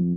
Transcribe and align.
Hallo 0.00 0.14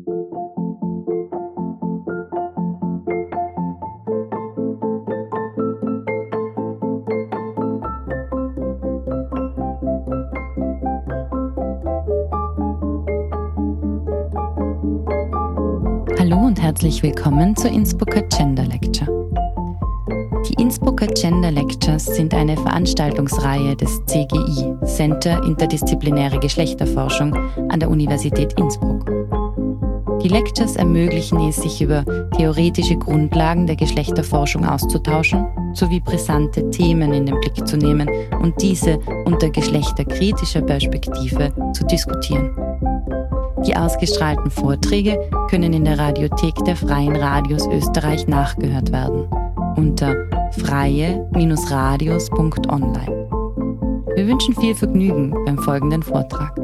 und 16.38 16.62
herzlich 16.62 17.04
willkommen 17.04 17.54
zur 17.58 17.72
Innsbrucker 17.72 18.22
Gender 18.30 18.64
Lecture. 18.64 19.08
Die 20.48 20.62
Innsbrucker 20.62 21.08
Gender 21.08 21.52
Lectures 21.52 22.06
sind 22.06 22.34
eine 22.34 22.56
Veranstaltungsreihe 22.56 23.76
des 23.76 24.02
CGI, 24.06 24.76
Center 24.86 25.44
Interdisziplinäre 25.44 26.40
Geschlechterforschung 26.40 27.36
an 27.68 27.82
der 27.82 27.90
Universität 27.90 28.54
Innsbruck. 28.58 29.23
Die 30.24 30.30
Lectures 30.30 30.78
ermöglichen 30.78 31.50
es, 31.50 31.58
sich 31.58 31.82
über 31.82 32.06
theoretische 32.38 32.96
Grundlagen 32.96 33.68
der 33.68 33.76
Geschlechterforschung 33.76 34.66
auszutauschen, 34.66 35.46
sowie 35.74 36.00
brisante 36.00 36.70
Themen 36.70 37.14
in 37.14 37.26
den 37.26 37.38
Blick 37.42 37.68
zu 37.68 37.76
nehmen 37.76 38.10
und 38.42 38.62
diese 38.62 39.00
unter 39.26 39.50
geschlechterkritischer 39.50 40.62
Perspektive 40.62 41.52
zu 41.74 41.86
diskutieren. 41.86 42.52
Die 43.68 43.76
ausgestrahlten 43.76 44.50
Vorträge 44.50 45.20
können 45.50 45.74
in 45.74 45.84
der 45.84 46.00
Radiothek 46.00 46.56
der 46.66 46.78
Freien 46.78 47.18
Radios 47.18 47.68
Österreich 47.68 48.28
nachgehört 48.28 48.92
werden 48.92 49.28
unter 49.76 50.16
freie-radios.online. 50.52 53.28
Wir 54.16 54.28
wünschen 54.28 54.56
viel 54.56 54.76
Vergnügen 54.76 55.34
beim 55.46 55.58
folgenden 55.58 56.04
Vortrag. 56.04 56.63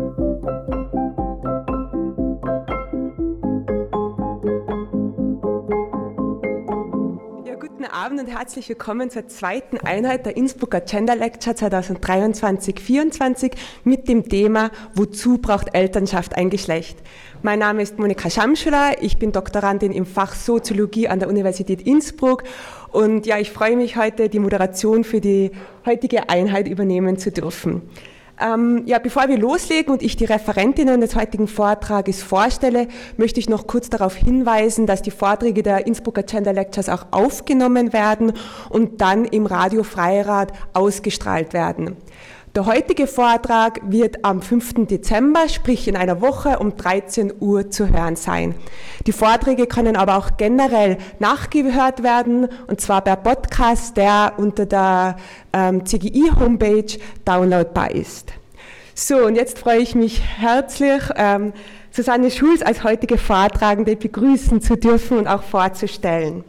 Und 8.19 8.27
herzlich 8.27 8.67
willkommen 8.67 9.09
zur 9.09 9.29
zweiten 9.29 9.77
Einheit 9.77 10.25
der 10.25 10.35
Innsbrucker 10.35 10.81
Gender 10.81 11.15
Lecture 11.15 11.55
2023-24 11.55 13.53
mit 13.85 14.09
dem 14.09 14.27
Thema 14.27 14.71
Wozu 14.93 15.37
braucht 15.37 15.73
Elternschaft 15.73 16.35
ein 16.35 16.49
Geschlecht? 16.49 16.97
Mein 17.43 17.59
Name 17.59 17.81
ist 17.81 17.97
Monika 17.97 18.29
Schamschüler, 18.29 19.01
ich 19.01 19.19
bin 19.19 19.31
Doktorandin 19.31 19.93
im 19.93 20.05
Fach 20.05 20.35
Soziologie 20.35 21.07
an 21.07 21.19
der 21.19 21.29
Universität 21.29 21.81
Innsbruck 21.87 22.43
und 22.91 23.25
ja, 23.25 23.39
ich 23.39 23.51
freue 23.51 23.77
mich 23.77 23.95
heute, 23.95 24.27
die 24.27 24.39
Moderation 24.39 25.05
für 25.05 25.21
die 25.21 25.51
heutige 25.85 26.27
Einheit 26.27 26.67
übernehmen 26.67 27.17
zu 27.17 27.31
dürfen. 27.31 27.83
Ähm, 28.41 28.83
ja, 28.85 28.99
bevor 28.99 29.27
wir 29.27 29.37
loslegen 29.37 29.91
und 29.91 30.01
ich 30.01 30.15
die 30.15 30.25
Referentinnen 30.25 31.01
des 31.01 31.15
heutigen 31.15 31.47
Vortrages 31.47 32.23
vorstelle, 32.23 32.87
möchte 33.17 33.39
ich 33.39 33.49
noch 33.49 33.67
kurz 33.67 33.89
darauf 33.89 34.15
hinweisen, 34.15 34.87
dass 34.87 35.01
die 35.01 35.11
Vorträge 35.11 35.61
der 35.61 35.85
Innsbrucker 35.85 36.23
Gender 36.23 36.53
Lectures 36.53 36.89
auch 36.89 37.07
aufgenommen 37.11 37.91
werden 37.91 38.33
und 38.69 39.01
dann 39.01 39.25
im 39.25 39.45
Radio 39.45 39.83
Freirad 39.83 40.53
ausgestrahlt 40.73 41.53
werden. 41.53 41.97
Der 42.59 42.65
heutige 42.65 43.07
Vortrag 43.07 43.79
wird 43.89 44.25
am 44.25 44.41
5. 44.41 44.85
Dezember, 44.85 45.47
sprich 45.47 45.87
in 45.87 45.95
einer 45.95 46.19
Woche 46.19 46.59
um 46.59 46.75
13 46.75 47.31
Uhr 47.39 47.71
zu 47.71 47.87
hören 47.87 48.17
sein. 48.17 48.53
Die 49.07 49.13
Vorträge 49.13 49.65
können 49.65 49.95
aber 49.95 50.17
auch 50.17 50.35
generell 50.35 50.97
nachgehört 51.19 52.03
werden 52.03 52.49
und 52.67 52.81
zwar 52.81 52.99
per 52.99 53.15
Podcast, 53.15 53.95
der 53.95 54.33
unter 54.35 54.65
der 54.65 55.15
ähm, 55.53 55.85
CGI-Homepage 55.85 56.97
downloadbar 57.23 57.91
ist. 57.91 58.33
So, 58.93 59.19
und 59.19 59.35
jetzt 59.35 59.57
freue 59.57 59.79
ich 59.79 59.95
mich 59.95 60.21
herzlich, 60.21 61.01
ähm, 61.15 61.53
Susanne 61.91 62.29
Schulz 62.29 62.61
als 62.61 62.83
heutige 62.83 63.17
Vortragende 63.17 63.95
begrüßen 63.95 64.59
zu 64.59 64.75
dürfen 64.75 65.17
und 65.17 65.27
auch 65.27 65.43
vorzustellen. 65.43 66.43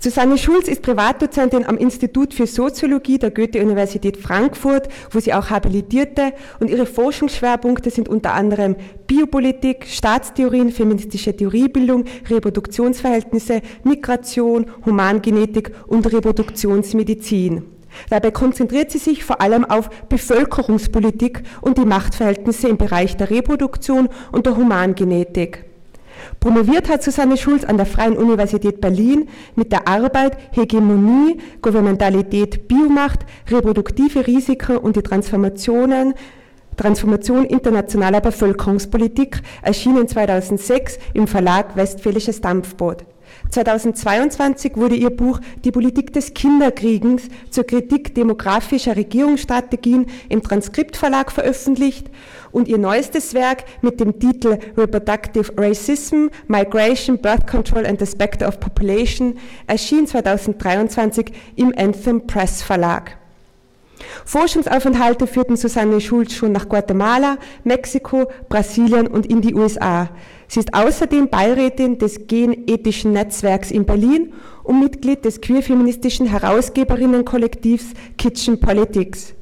Susanne 0.00 0.38
Schulz 0.38 0.68
ist 0.68 0.82
Privatdozentin 0.82 1.66
am 1.66 1.76
Institut 1.76 2.32
für 2.32 2.46
Soziologie 2.46 3.18
der 3.18 3.32
Goethe-Universität 3.32 4.16
Frankfurt, 4.16 4.86
wo 5.10 5.18
sie 5.18 5.34
auch 5.34 5.50
habilitierte 5.50 6.34
und 6.60 6.70
ihre 6.70 6.86
Forschungsschwerpunkte 6.86 7.90
sind 7.90 8.08
unter 8.08 8.32
anderem 8.32 8.76
Biopolitik, 9.08 9.86
Staatstheorien, 9.88 10.70
feministische 10.70 11.36
Theoriebildung, 11.36 12.04
Reproduktionsverhältnisse, 12.30 13.60
Migration, 13.82 14.66
Humangenetik 14.86 15.72
und 15.88 16.06
Reproduktionsmedizin. 16.12 17.64
Dabei 18.08 18.30
konzentriert 18.30 18.92
sie 18.92 18.98
sich 18.98 19.24
vor 19.24 19.40
allem 19.40 19.64
auf 19.64 19.90
Bevölkerungspolitik 20.08 21.42
und 21.60 21.76
die 21.76 21.84
Machtverhältnisse 21.84 22.68
im 22.68 22.76
Bereich 22.76 23.16
der 23.16 23.30
Reproduktion 23.30 24.08
und 24.30 24.46
der 24.46 24.56
Humangenetik. 24.56 25.67
Promoviert 26.40 26.88
hat 26.88 27.02
Susanne 27.02 27.36
Schulz 27.36 27.64
an 27.64 27.76
der 27.76 27.86
Freien 27.86 28.16
Universität 28.16 28.80
Berlin 28.80 29.28
mit 29.56 29.72
der 29.72 29.88
Arbeit 29.88 30.36
Hegemonie, 30.52 31.38
Gouvernementalität, 31.62 32.68
Biomacht, 32.68 33.20
reproduktive 33.50 34.26
Risiken 34.26 34.76
und 34.76 34.96
die 34.96 35.02
Transformationen 35.02 36.14
Transformation 36.76 37.44
internationaler 37.44 38.20
Bevölkerungspolitik, 38.20 39.42
erschienen 39.62 40.06
2006 40.06 40.98
im 41.12 41.26
Verlag 41.26 41.76
Westfälisches 41.76 42.40
Dampfboot. 42.40 43.04
2022 43.50 44.76
wurde 44.76 44.94
ihr 44.94 45.10
Buch 45.10 45.40
Die 45.64 45.70
Politik 45.70 46.12
des 46.12 46.34
Kinderkriegens 46.34 47.22
zur 47.50 47.64
Kritik 47.64 48.14
demografischer 48.14 48.96
Regierungsstrategien 48.96 50.06
im 50.28 50.42
Transkriptverlag 50.42 51.32
veröffentlicht 51.32 52.08
und 52.52 52.68
ihr 52.68 52.78
neuestes 52.78 53.34
Werk 53.34 53.64
mit 53.82 54.00
dem 54.00 54.18
Titel 54.18 54.58
Reproductive 54.76 55.52
Racism, 55.56 56.26
Migration, 56.46 57.18
Birth 57.18 57.46
Control 57.46 57.86
and 57.86 57.98
the 57.98 58.06
Spectre 58.06 58.46
of 58.46 58.60
Population 58.60 59.38
erschien 59.66 60.06
2023 60.06 61.32
im 61.56 61.72
Anthem 61.76 62.26
Press 62.26 62.62
Verlag. 62.62 63.16
Forschungsaufenthalte 64.24 65.26
führten 65.26 65.56
Susanne 65.56 66.00
Schulz 66.00 66.32
schon 66.34 66.52
nach 66.52 66.68
Guatemala, 66.68 67.38
Mexiko, 67.64 68.30
Brasilien 68.48 69.06
und 69.06 69.26
in 69.26 69.40
die 69.40 69.54
USA. 69.54 70.10
Sie 70.48 70.60
ist 70.60 70.72
außerdem 70.72 71.28
Beirätin 71.28 71.98
des 71.98 72.26
Genethischen 72.26 73.12
Netzwerks 73.12 73.70
in 73.70 73.84
Berlin 73.84 74.32
und 74.64 74.80
Mitglied 74.80 75.24
des 75.24 75.40
queerfeministischen 75.40 76.26
Herausgeberinnenkollektivs 76.26 77.92
Kitchen 78.16 78.58
Politics. 78.58 79.34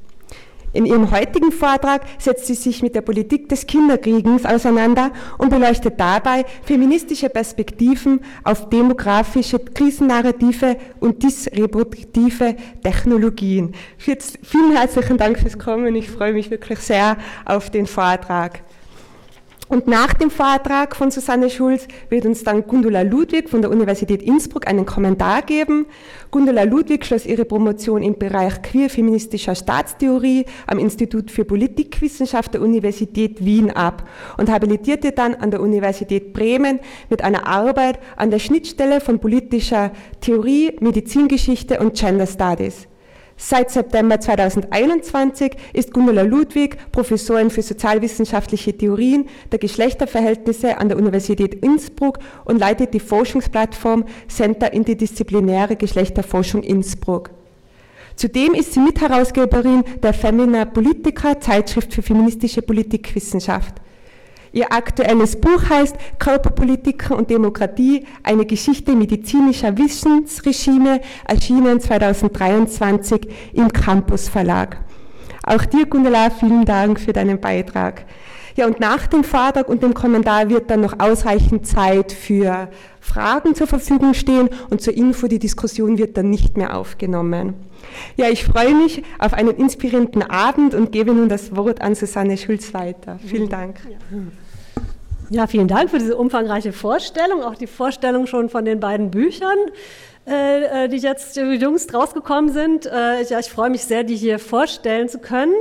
In 0.72 0.84
ihrem 0.84 1.10
heutigen 1.10 1.52
Vortrag 1.52 2.02
setzt 2.18 2.46
sie 2.46 2.54
sich 2.54 2.82
mit 2.82 2.94
der 2.94 3.00
Politik 3.00 3.48
des 3.48 3.66
Kinderkriegens 3.66 4.44
auseinander 4.44 5.10
und 5.38 5.48
beleuchtet 5.48 5.98
dabei 5.98 6.44
feministische 6.64 7.30
Perspektiven 7.30 8.20
auf 8.44 8.68
demografische 8.68 9.58
Krisennarrative 9.58 10.76
und 11.00 11.22
disreproduktive 11.22 12.56
Technologien. 12.82 13.74
Vielen 13.96 14.76
herzlichen 14.76 15.16
Dank 15.16 15.38
fürs 15.38 15.58
Kommen. 15.58 15.94
Ich 15.96 16.10
freue 16.10 16.34
mich 16.34 16.50
wirklich 16.50 16.80
sehr 16.80 17.16
auf 17.46 17.70
den 17.70 17.86
Vortrag. 17.86 18.60
Und 19.68 19.88
nach 19.88 20.14
dem 20.14 20.30
Vortrag 20.30 20.94
von 20.94 21.10
Susanne 21.10 21.50
Schulz 21.50 21.88
wird 22.08 22.24
uns 22.24 22.44
dann 22.44 22.68
Gundula 22.68 23.02
Ludwig 23.02 23.48
von 23.48 23.62
der 23.62 23.70
Universität 23.70 24.22
Innsbruck 24.22 24.68
einen 24.68 24.86
Kommentar 24.86 25.42
geben. 25.42 25.86
Gundula 26.30 26.62
Ludwig 26.62 27.04
schloss 27.04 27.26
ihre 27.26 27.44
Promotion 27.44 28.00
im 28.00 28.16
Bereich 28.16 28.62
queer-feministischer 28.62 29.56
Staatstheorie 29.56 30.44
am 30.68 30.78
Institut 30.78 31.32
für 31.32 31.44
Politikwissenschaft 31.44 32.54
der 32.54 32.62
Universität 32.62 33.44
Wien 33.44 33.72
ab 33.72 34.08
und 34.38 34.50
habilitierte 34.50 35.10
dann 35.10 35.34
an 35.34 35.50
der 35.50 35.60
Universität 35.60 36.32
Bremen 36.32 36.78
mit 37.10 37.24
einer 37.24 37.48
Arbeit 37.48 37.98
an 38.16 38.30
der 38.30 38.38
Schnittstelle 38.38 39.00
von 39.00 39.18
politischer 39.18 39.90
Theorie, 40.20 40.76
Medizingeschichte 40.78 41.80
und 41.80 41.94
Gender 41.94 42.28
Studies. 42.28 42.86
Seit 43.38 43.70
September 43.70 44.18
2021 44.18 45.56
ist 45.74 45.92
Gundula 45.92 46.22
Ludwig 46.22 46.78
Professorin 46.90 47.50
für 47.50 47.60
sozialwissenschaftliche 47.60 48.76
Theorien 48.76 49.28
der 49.52 49.58
Geschlechterverhältnisse 49.58 50.78
an 50.78 50.88
der 50.88 50.96
Universität 50.96 51.54
Innsbruck 51.54 52.18
und 52.46 52.58
leitet 52.58 52.94
die 52.94 53.00
Forschungsplattform 53.00 54.06
Center 54.28 54.72
Interdisziplinäre 54.72 55.76
Geschlechterforschung 55.76 56.62
Innsbruck. 56.62 57.30
Zudem 58.16 58.54
ist 58.54 58.72
sie 58.72 58.80
Mitherausgeberin 58.80 59.84
der 60.02 60.14
Femina 60.14 60.64
Politica, 60.64 61.38
Zeitschrift 61.38 61.92
für 61.92 62.00
feministische 62.00 62.62
Politikwissenschaft. 62.62 63.74
Ihr 64.52 64.72
aktuelles 64.72 65.40
Buch 65.40 65.68
heißt 65.68 65.96
Körperpolitik 66.18 67.10
und 67.10 67.30
Demokratie, 67.30 68.06
eine 68.22 68.46
Geschichte 68.46 68.94
medizinischer 68.94 69.76
Wissensregime, 69.76 71.00
erschienen 71.26 71.80
2023 71.80 73.28
im 73.52 73.72
Campus 73.72 74.28
Verlag. 74.28 74.78
Auch 75.42 75.64
dir, 75.64 75.86
Gundela, 75.86 76.30
vielen 76.30 76.64
Dank 76.64 76.98
für 76.98 77.12
deinen 77.12 77.40
Beitrag. 77.40 78.04
Ja, 78.56 78.66
und 78.66 78.80
nach 78.80 79.06
dem 79.06 79.22
Vortrag 79.22 79.68
und 79.68 79.82
dem 79.82 79.92
Kommentar 79.92 80.48
wird 80.48 80.70
dann 80.70 80.80
noch 80.80 80.98
ausreichend 80.98 81.66
Zeit 81.66 82.10
für 82.12 82.68
Fragen 83.00 83.54
zur 83.54 83.66
Verfügung 83.66 84.14
stehen 84.14 84.48
und 84.70 84.80
zur 84.80 84.94
Info, 84.94 85.28
die 85.28 85.38
Diskussion 85.38 85.98
wird 85.98 86.16
dann 86.16 86.30
nicht 86.30 86.56
mehr 86.56 86.76
aufgenommen. 86.76 87.54
Ja, 88.16 88.28
ich 88.30 88.44
freue 88.44 88.74
mich 88.74 89.02
auf 89.18 89.34
einen 89.34 89.50
inspirierenden 89.50 90.22
Abend 90.22 90.74
und 90.74 90.90
gebe 90.90 91.12
nun 91.12 91.28
das 91.28 91.54
Wort 91.54 91.82
an 91.82 91.94
Susanne 91.94 92.38
Schulz 92.38 92.72
weiter. 92.72 93.18
Vielen 93.24 93.48
Dank. 93.48 93.76
Ja. 95.28 95.46
Vielen 95.46 95.68
Dank 95.68 95.90
für 95.90 95.98
diese 95.98 96.16
umfangreiche 96.16 96.72
Vorstellung, 96.72 97.42
auch 97.42 97.56
die 97.56 97.66
Vorstellung 97.66 98.26
schon 98.26 98.48
von 98.48 98.64
den 98.64 98.80
beiden 98.80 99.10
Büchern, 99.10 99.58
äh, 100.26 100.84
äh 100.84 100.88
die 100.88 100.98
jetzt 100.98 101.36
jüngst 101.36 101.92
rausgekommen 101.92 102.52
sind. 102.52 102.86
Äh, 102.86 103.22
ja, 103.24 103.40
ich 103.40 103.50
freue 103.50 103.70
mich 103.70 103.82
sehr, 103.84 104.04
die 104.04 104.16
hier 104.16 104.38
vorstellen 104.38 105.08
zu 105.08 105.18
können. 105.18 105.54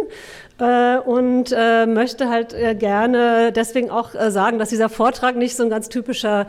Äh, 0.57 0.99
und 0.99 1.53
äh, 1.55 1.85
möchte 1.85 2.29
halt 2.29 2.53
äh, 2.53 2.75
gerne 2.75 3.51
deswegen 3.51 3.89
auch 3.89 4.11
sagen, 4.29 4.57
dass 4.57 4.69
dieser 4.69 4.87
Vortrag 4.89 5.35
nicht 5.35 5.55
so 5.55 5.63
ein 5.63 5.69
ganz 5.69 5.89
typischer 5.89 6.47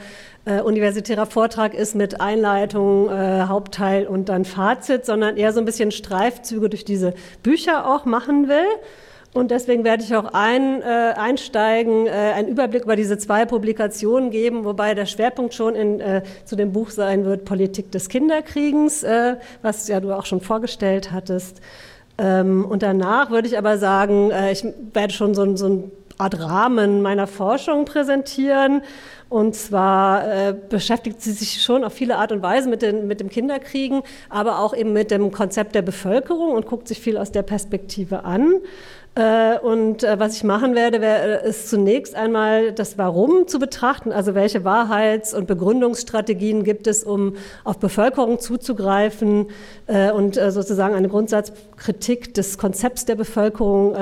universitärer 0.65 1.27
Vortrag 1.27 1.75
ist 1.75 1.97
mit 1.97 2.21
Einleitung, 2.21 3.11
Hauptteil 3.11 4.07
und 4.07 4.29
dann 4.29 4.45
Fazit, 4.45 5.05
sondern 5.05 5.37
eher 5.37 5.53
so 5.53 5.59
ein 5.59 5.65
bisschen 5.65 5.91
Streifzüge 5.91 6.69
durch 6.69 6.85
diese 6.85 7.15
Bücher 7.43 7.85
auch 7.85 8.05
machen 8.05 8.47
will. 8.49 8.65
Und 9.37 9.51
deswegen 9.51 9.85
werde 9.85 10.03
ich 10.03 10.17
auch 10.17 10.33
ein, 10.33 10.83
äh, 10.83 10.85
einsteigen, 10.85 12.07
äh, 12.07 12.11
einen 12.11 12.49
Überblick 12.49 12.85
über 12.85 12.97
diese 12.97 13.19
zwei 13.19 13.45
Publikationen 13.45 14.31
geben, 14.31 14.65
wobei 14.65 14.95
der 14.95 15.05
Schwerpunkt 15.05 15.53
schon 15.53 15.75
in, 15.75 16.01
äh, 16.01 16.23
zu 16.45 16.57
dem 16.57 16.73
Buch 16.73 16.91
sein 16.91 17.25
wird 17.25 17.45
Politik 17.45 17.91
des 17.93 18.09
Kinderkriegens, 18.09 19.05
was 19.63 19.89
ja 19.89 20.01
du 20.01 20.13
auch 20.13 20.27
schon 20.27 20.41
vorgestellt 20.41 21.13
hattest. 21.13 21.61
Ähm, 22.19 22.65
und 22.65 22.83
danach 22.83 23.31
würde 23.31 23.49
ich 23.49 23.59
aber 23.59 23.79
sagen, 23.79 24.31
äh, 24.31 24.53
ich 24.53 24.65
werde 24.93 25.13
schon 25.13 25.35
so, 25.35 25.57
so 25.57 25.67
eine 25.67 25.91
Art 26.19 26.41
Rahmen 26.41 27.03
meiner 27.03 27.27
Forschung 27.27 27.85
präsentieren. 27.85 28.83
Und 29.29 29.57
zwar 29.57 30.27
äh, 30.27 30.55
beschäftigt 30.55 31.21
sie 31.21 31.33
sich 31.33 31.63
schon 31.63 31.83
auf 31.83 31.93
viele 31.93 32.17
Art 32.17 32.31
und 32.31 32.43
Weise 32.43 32.69
mit, 32.69 32.81
den, 32.81 33.09
mit 33.09 33.21
dem 33.21 33.29
Kinderkriegen, 33.29 34.03
aber 34.31 34.61
auch 34.61 34.75
eben 34.75 34.93
mit 34.93 35.11
dem 35.11 35.33
Konzept 35.33 35.75
der 35.75 35.83
Bevölkerung 35.83 36.53
und 36.53 36.67
guckt 36.67 36.87
sich 36.87 37.01
viel 37.01 37.19
aus 37.19 37.33
der 37.33 37.43
Perspektive 37.43 38.25
an. 38.25 38.55
Äh, 39.17 39.59
und 39.61 40.05
äh, 40.05 40.21
was 40.21 40.37
ich 40.37 40.45
machen 40.45 40.75
werde, 40.75 40.99
äh, 40.99 41.49
ist 41.49 41.71
zunächst 41.71 42.15
einmal 42.15 42.73
das 42.73 42.99
Warum 42.99 43.49
zu 43.49 43.59
betrachten, 43.59 44.13
also 44.13 44.35
welche 44.35 44.63
Wahrheits- 44.63 45.33
und 45.33 45.47
Begründungsstrategien 45.47 46.65
gibt 46.65 46.87
es, 46.87 47.03
um 47.03 47.37
auf 47.65 47.79
Bevölkerung 47.79 48.39
zuzugreifen 48.39 49.49
und 50.15 50.35
sozusagen 50.35 50.95
eine 50.95 51.09
Grundsatzkritik 51.09 52.35
des 52.35 52.59
Konzepts 52.59 53.05
der 53.05 53.15
Bevölkerung 53.15 53.95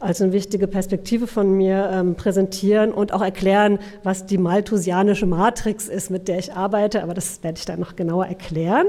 als 0.00 0.20
eine 0.20 0.32
wichtige 0.32 0.66
Perspektive 0.66 1.26
von 1.26 1.52
mir 1.52 1.90
ähm, 1.92 2.14
präsentieren 2.14 2.92
und 2.92 3.12
auch 3.12 3.22
erklären, 3.22 3.78
was 4.02 4.26
die 4.26 4.38
malthusianische 4.38 5.26
Matrix 5.26 5.88
ist, 5.88 6.10
mit 6.10 6.28
der 6.28 6.38
ich 6.38 6.54
arbeite, 6.54 7.02
aber 7.02 7.14
das 7.14 7.42
werde 7.42 7.58
ich 7.58 7.66
dann 7.66 7.80
noch 7.80 7.96
genauer 7.96 8.26
erklären. 8.26 8.86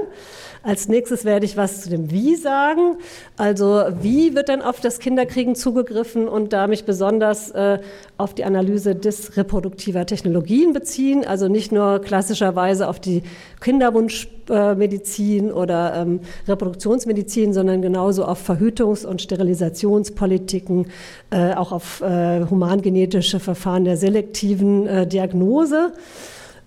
Als 0.62 0.88
nächstes 0.88 1.24
werde 1.24 1.46
ich 1.46 1.56
was 1.56 1.82
zu 1.82 1.90
dem 1.90 2.10
Wie 2.10 2.34
sagen. 2.34 2.96
Also 3.36 3.84
wie 4.00 4.34
wird 4.34 4.48
dann 4.48 4.60
auf 4.62 4.80
das 4.80 4.98
Kinderkriegen 4.98 5.54
zugegriffen 5.54 6.28
und 6.28 6.52
da 6.52 6.66
mich 6.66 6.84
besonders 6.84 7.50
äh, 7.50 7.78
auf 8.16 8.34
die 8.34 8.44
Analyse 8.44 8.94
disreproduktiver 8.94 10.04
Technologien 10.06 10.72
beziehen, 10.72 11.24
also 11.24 11.48
nicht 11.48 11.70
nur 11.70 12.00
klassischerweise 12.00 12.88
auf 12.88 12.98
die 12.98 13.22
Kinderwunschmedizin 13.60 15.52
oder 15.52 15.94
ähm, 15.94 16.20
Reproduktionsmedizin, 16.48 17.52
sondern 17.52 17.80
genauso 17.80 18.24
auf 18.24 18.48
Verhütungs- 18.48 19.06
und 19.06 19.22
Sterilisationspolitiken, 19.22 20.86
äh, 21.30 21.54
auch 21.54 21.70
auf 21.70 22.00
äh, 22.00 22.44
humangenetische 22.46 23.38
Verfahren 23.38 23.84
der 23.84 23.96
selektiven 23.96 24.86
äh, 24.86 25.06
Diagnose. 25.06 25.92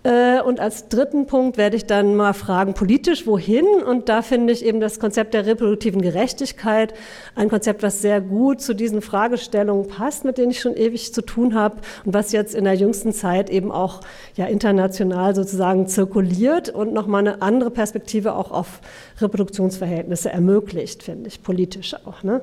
Äh, 0.04 0.42
und 0.42 0.60
als 0.60 0.90
dritten 0.90 1.28
Punkt 1.28 1.58
werde 1.58 1.76
ich 1.78 1.86
dann 1.86 2.16
mal 2.16 2.34
fragen, 2.34 2.74
politisch 2.74 3.28
wohin? 3.28 3.66
Und 3.66 4.10
da 4.10 4.24
finde 4.24 4.52
ich 4.52 4.66
eben 4.66 4.80
das 4.80 5.00
Konzept 5.00 5.34
der 5.34 5.46
reproduktiven 5.46 6.02
Gerechtigkeit 6.02 6.94
ein 7.36 7.50
Konzept, 7.50 7.84
was 7.84 8.02
sehr 8.02 8.20
gut 8.20 8.62
zu 8.62 8.74
diesen 8.74 9.02
Fragestellungen 9.02 9.88
passt, 9.88 10.26
mit 10.26 10.40
denen 10.40 10.52
ich 10.52 10.60
schon 10.60 10.76
ewig 10.76 11.14
zu 11.14 11.22
tun 11.22 11.54
habe 11.54 11.78
und 12.04 12.14
was 12.16 12.32
jetzt 12.32 12.56
in 12.56 12.64
der 12.64 12.74
jüngsten 12.74 13.14
Zeit 13.14 13.52
eben 13.52 13.72
auch 13.72 14.02
ja 14.36 14.46
international 14.46 15.36
sozusagen 15.36 15.88
zirkuliert 15.88 16.70
und 16.70 16.94
nochmal 16.94 17.28
eine 17.28 17.42
andere 17.44 17.70
Perspektive 17.70 18.34
auch 18.34 18.50
auf 18.50 18.82
Reproduktionsverhältnisse 19.20 20.32
ermöglicht, 20.32 21.04
finde 21.04 21.28
ich, 21.28 21.44
politisch 21.44 21.96
auch. 22.06 22.24
Ne? 22.24 22.42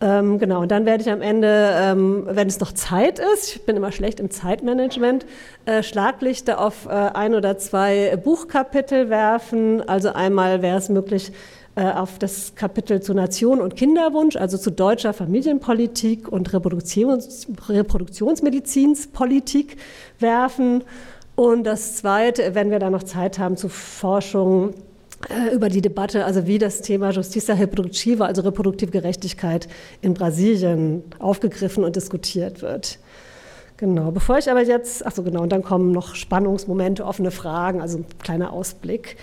Ähm, 0.00 0.38
genau, 0.38 0.62
und 0.62 0.70
dann 0.70 0.86
werde 0.86 1.02
ich 1.02 1.10
am 1.10 1.22
Ende, 1.22 1.72
ähm, 1.74 2.24
wenn 2.30 2.46
es 2.46 2.60
noch 2.60 2.70
Zeit 2.72 3.18
ist, 3.18 3.56
ich 3.56 3.66
bin 3.66 3.76
immer 3.76 3.90
schlecht 3.90 4.20
im 4.20 4.30
Zeitmanagement, 4.30 5.26
äh, 5.66 5.82
Schlaglichter 5.82 6.60
auf 6.60 6.86
äh, 6.86 6.90
ein 6.90 7.34
oder 7.34 7.58
zwei 7.58 8.16
Buchkapitel 8.16 9.10
werfen. 9.10 9.82
Also 9.88 10.12
einmal 10.12 10.62
wäre 10.62 10.78
es 10.78 10.88
möglich, 10.88 11.32
äh, 11.74 11.90
auf 11.92 12.18
das 12.18 12.54
Kapitel 12.54 13.02
zu 13.02 13.12
Nation 13.12 13.60
und 13.60 13.76
Kinderwunsch, 13.76 14.36
also 14.36 14.56
zu 14.56 14.70
deutscher 14.70 15.12
Familienpolitik 15.12 16.28
und 16.28 16.50
Reproduktions 16.52 17.48
Reproduktionsmedizinspolitik 17.68 19.76
werfen. 20.20 20.84
Und 21.34 21.64
das 21.64 21.96
zweite, 21.96 22.54
wenn 22.56 22.70
wir 22.70 22.78
da 22.80 22.90
noch 22.90 23.04
Zeit 23.04 23.38
haben, 23.38 23.56
zu 23.56 23.68
Forschung 23.68 24.74
über 25.52 25.68
die 25.68 25.82
Debatte, 25.82 26.24
also 26.24 26.46
wie 26.46 26.58
das 26.58 26.80
Thema 26.80 27.10
Justicia 27.10 27.54
Reproductiva, 27.54 28.26
also 28.26 28.42
reproduktive 28.42 28.92
Gerechtigkeit 28.92 29.68
in 30.00 30.14
Brasilien 30.14 31.02
aufgegriffen 31.18 31.84
und 31.84 31.96
diskutiert 31.96 32.62
wird. 32.62 32.98
Genau, 33.78 34.10
bevor 34.10 34.38
ich 34.38 34.50
aber 34.50 34.62
jetzt, 34.62 35.06
ach 35.06 35.12
so 35.12 35.22
genau, 35.22 35.42
und 35.42 35.52
dann 35.52 35.62
kommen 35.62 35.92
noch 35.92 36.14
Spannungsmomente, 36.14 37.04
offene 37.04 37.30
Fragen, 37.30 37.80
also 37.80 37.98
ein 37.98 38.06
kleiner 38.22 38.52
Ausblick. 38.52 39.16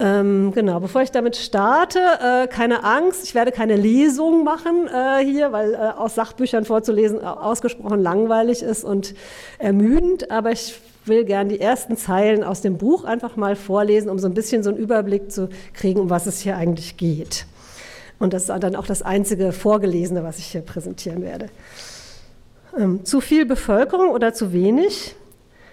Ähm, 0.00 0.50
genau, 0.52 0.80
bevor 0.80 1.02
ich 1.02 1.12
damit 1.12 1.36
starte, 1.36 2.00
äh, 2.20 2.48
keine 2.48 2.82
Angst, 2.82 3.22
ich 3.24 3.36
werde 3.36 3.52
keine 3.52 3.76
Lesung 3.76 4.42
machen 4.42 4.88
äh, 4.88 5.24
hier, 5.24 5.52
weil 5.52 5.74
äh, 5.74 5.76
aus 5.76 6.16
Sachbüchern 6.16 6.64
vorzulesen 6.64 7.24
ausgesprochen 7.24 8.02
langweilig 8.02 8.62
ist 8.62 8.82
und 8.82 9.14
ermüdend, 9.58 10.32
aber 10.32 10.50
ich 10.50 10.80
will 11.06 11.24
gern 11.24 11.48
die 11.48 11.60
ersten 11.60 11.96
Zeilen 11.96 12.44
aus 12.44 12.60
dem 12.60 12.78
Buch 12.78 13.04
einfach 13.04 13.36
mal 13.36 13.56
vorlesen, 13.56 14.10
um 14.10 14.18
so 14.18 14.26
ein 14.26 14.34
bisschen 14.34 14.62
so 14.62 14.70
einen 14.70 14.78
Überblick 14.78 15.30
zu 15.30 15.48
kriegen, 15.72 16.00
um 16.00 16.10
was 16.10 16.26
es 16.26 16.40
hier 16.40 16.56
eigentlich 16.56 16.96
geht. 16.96 17.46
Und 18.18 18.32
das 18.32 18.48
ist 18.48 18.48
dann 18.48 18.76
auch 18.76 18.86
das 18.86 19.02
einzige 19.02 19.52
Vorgelesene, 19.52 20.24
was 20.24 20.38
ich 20.38 20.46
hier 20.46 20.62
präsentieren 20.62 21.22
werde. 21.22 21.48
Ähm, 22.78 23.04
zu 23.04 23.20
viel 23.20 23.44
Bevölkerung 23.44 24.10
oder 24.10 24.32
zu 24.32 24.52
wenig? 24.52 25.14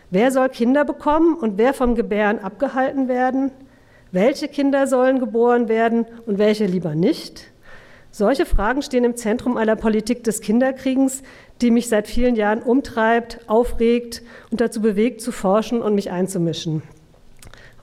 Wer 0.09 0.31
soll 0.31 0.49
Kinder 0.49 0.83
bekommen 0.83 1.35
und 1.35 1.57
wer 1.57 1.73
vom 1.73 1.95
Gebären 1.95 2.39
abgehalten 2.39 3.07
werden? 3.07 3.51
Welche 4.11 4.49
Kinder 4.49 4.87
sollen 4.87 5.19
geboren 5.19 5.69
werden 5.69 6.05
und 6.25 6.37
welche 6.37 6.65
lieber 6.65 6.95
nicht? 6.95 7.51
Solche 8.11 8.45
Fragen 8.45 8.81
stehen 8.81 9.05
im 9.05 9.15
Zentrum 9.15 9.55
aller 9.55 9.77
Politik 9.77 10.25
des 10.25 10.41
Kinderkriegens, 10.41 11.23
die 11.61 11.71
mich 11.71 11.87
seit 11.87 12.07
vielen 12.07 12.35
Jahren 12.35 12.61
umtreibt, 12.61 13.39
aufregt 13.47 14.21
und 14.49 14.61
dazu 14.61 14.81
bewegt, 14.81 15.21
zu 15.21 15.31
forschen 15.31 15.81
und 15.81 15.95
mich 15.95 16.11
einzumischen. 16.11 16.83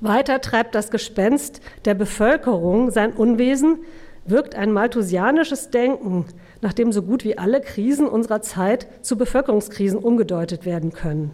Weiter 0.00 0.40
treibt 0.40 0.75
das 0.75 0.90
Gespenst 0.90 1.61
der 1.85 1.94
Bevölkerung 1.94 2.90
sein 2.90 3.12
Unwesen, 3.12 3.78
wirkt 4.26 4.54
ein 4.54 4.73
malthusianisches 4.73 5.70
Denken, 5.70 6.26
nach 6.61 6.73
dem 6.73 6.92
so 6.92 7.02
gut 7.02 7.25
wie 7.25 7.38
alle 7.38 7.61
Krisen 7.61 8.08
unserer 8.08 8.42
Zeit 8.42 8.87
zu 9.02 9.16
Bevölkerungskrisen 9.16 9.99
umgedeutet 9.99 10.66
werden 10.66 10.92
können. 10.92 11.32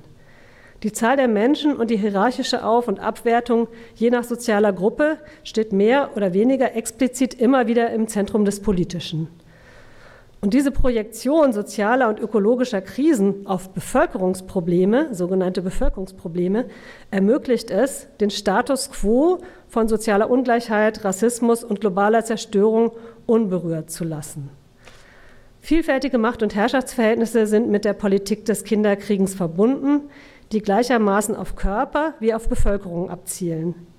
Die 0.83 0.93
Zahl 0.93 1.17
der 1.17 1.29
Menschen 1.29 1.77
und 1.77 1.91
die 1.91 1.97
hierarchische 1.97 2.65
Auf- 2.65 2.89
und 2.89 3.01
Abwertung 3.01 3.69
je 3.95 4.11
nach 4.11 4.25
sozialer 4.25 4.73
Gruppe 4.73 5.19
steht 5.43 5.73
mehr 5.73 6.11
oder 6.15 6.35
weniger 6.35 6.77
explizit 6.77 7.35
immer 7.35 7.67
wieder 7.67 7.91
im 7.91 8.07
Zentrum 8.07 8.45
des 8.45 8.61
Politischen. 8.61 9.29
Und 10.45 10.53
diese 10.53 10.73
Projektion 10.73 11.55
sozialer 11.55 12.11
und 12.11 12.21
ökologischer 12.21 12.83
Krisen 12.83 13.47
auf 13.47 13.71
Bevölkerungsprobleme, 13.71 15.15
sogenannte 15.15 15.63
Bevölkerungsprobleme, 15.63 16.67
ermöglicht 17.11 17.71
es, 17.71 18.09
den 18.21 18.29
Status 18.29 18.91
quo 18.91 19.39
von 19.69 19.89
sozialer 19.89 20.29
Ungleichheit, 20.29 21.03
Rassismus 21.03 21.65
und 21.65 21.81
globaler 21.81 22.27
Zerstörung 22.27 22.93
unberührt 23.25 23.91
zu 23.91 24.05
lassen. 24.05 24.51
Vielfältige 25.63 26.19
Macht- 26.19 26.43
und 26.43 26.55
Herrschaftsverhältnisse 26.55 27.47
sind 27.47 27.71
mit 27.71 27.87
der 27.87 27.95
Politik 27.95 28.45
des 28.45 28.65
Kinderkriegens 28.65 29.35
verbunden, 29.35 30.11
die 30.53 30.61
gleichermaßen 30.61 31.35
auf 31.37 31.57
Körper 31.57 32.13
wie 32.21 32.35
auf 32.35 32.51
Bevölkerung 32.51 33.09
abzielen. 33.09 33.94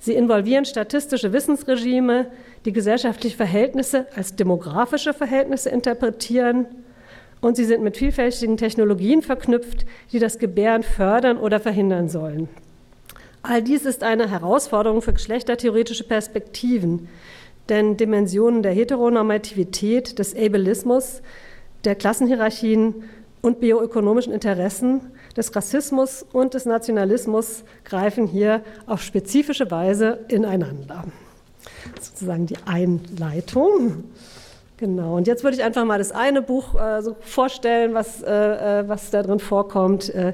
Sie 0.00 0.14
involvieren 0.14 0.64
statistische 0.64 1.32
Wissensregime, 1.34 2.26
die 2.64 2.72
gesellschaftliche 2.72 3.36
Verhältnisse 3.36 4.06
als 4.16 4.34
demografische 4.34 5.12
Verhältnisse 5.12 5.68
interpretieren 5.68 6.66
und 7.42 7.56
sie 7.56 7.64
sind 7.64 7.82
mit 7.82 7.98
vielfältigen 7.98 8.56
Technologien 8.56 9.22
verknüpft, 9.22 9.84
die 10.12 10.18
das 10.18 10.38
Gebären 10.38 10.82
fördern 10.82 11.38
oder 11.38 11.60
verhindern 11.60 12.08
sollen. 12.08 12.48
All 13.42 13.62
dies 13.62 13.86
ist 13.86 14.02
eine 14.02 14.30
Herausforderung 14.30 15.02
für 15.02 15.12
geschlechtertheoretische 15.12 16.04
Perspektiven, 16.04 17.08
denn 17.68 17.96
Dimensionen 17.96 18.62
der 18.62 18.72
Heteronormativität, 18.72 20.18
des 20.18 20.34
Ableismus, 20.34 21.22
der 21.84 21.94
Klassenhierarchien 21.94 23.04
und 23.42 23.60
bioökonomischen 23.60 24.32
Interessen 24.32 25.00
des 25.36 25.54
Rassismus 25.54 26.24
und 26.32 26.54
des 26.54 26.66
Nationalismus 26.66 27.64
greifen 27.84 28.26
hier 28.26 28.62
auf 28.86 29.02
spezifische 29.02 29.70
Weise 29.70 30.20
ineinander. 30.28 31.04
Sozusagen 32.00 32.46
die 32.46 32.58
Einleitung. 32.66 34.04
Genau, 34.76 35.16
und 35.16 35.26
jetzt 35.26 35.44
würde 35.44 35.56
ich 35.56 35.62
einfach 35.62 35.84
mal 35.84 35.98
das 35.98 36.10
eine 36.10 36.40
Buch 36.40 36.74
äh, 36.74 37.02
so 37.02 37.14
vorstellen, 37.20 37.92
was, 37.92 38.22
äh, 38.22 38.80
äh 38.80 38.88
was 38.88 39.10
da 39.10 39.22
drin 39.22 39.38
vorkommt. 39.38 40.08
Äh, 40.14 40.32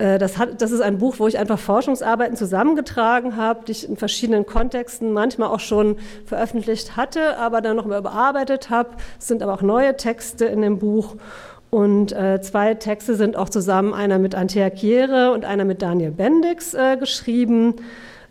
äh, 0.00 0.18
das, 0.18 0.38
hat, 0.38 0.62
das 0.62 0.70
ist 0.70 0.80
ein 0.80 0.98
Buch, 0.98 1.16
wo 1.18 1.28
ich 1.28 1.38
einfach 1.38 1.58
Forschungsarbeiten 1.58 2.36
zusammengetragen 2.36 3.36
habe, 3.36 3.64
die 3.66 3.72
ich 3.72 3.88
in 3.88 3.96
verschiedenen 3.96 4.46
Kontexten 4.46 5.12
manchmal 5.12 5.48
auch 5.48 5.60
schon 5.60 5.98
veröffentlicht 6.24 6.96
hatte, 6.96 7.36
aber 7.36 7.60
dann 7.60 7.76
nochmal 7.76 7.98
überarbeitet 7.98 8.70
habe. 8.70 8.90
Es 9.18 9.28
sind 9.28 9.42
aber 9.42 9.52
auch 9.52 9.62
neue 9.62 9.96
Texte 9.96 10.46
in 10.46 10.62
dem 10.62 10.78
Buch. 10.78 11.16
Und 11.70 12.12
äh, 12.12 12.40
zwei 12.40 12.74
Texte 12.74 13.14
sind 13.14 13.36
auch 13.36 13.48
zusammen, 13.48 13.94
einer 13.94 14.18
mit 14.18 14.34
Antea 14.34 14.70
Chiere 14.70 15.32
und 15.32 15.44
einer 15.44 15.64
mit 15.64 15.82
Daniel 15.82 16.10
Bendix 16.10 16.74
äh, 16.74 16.96
geschrieben. 16.96 17.76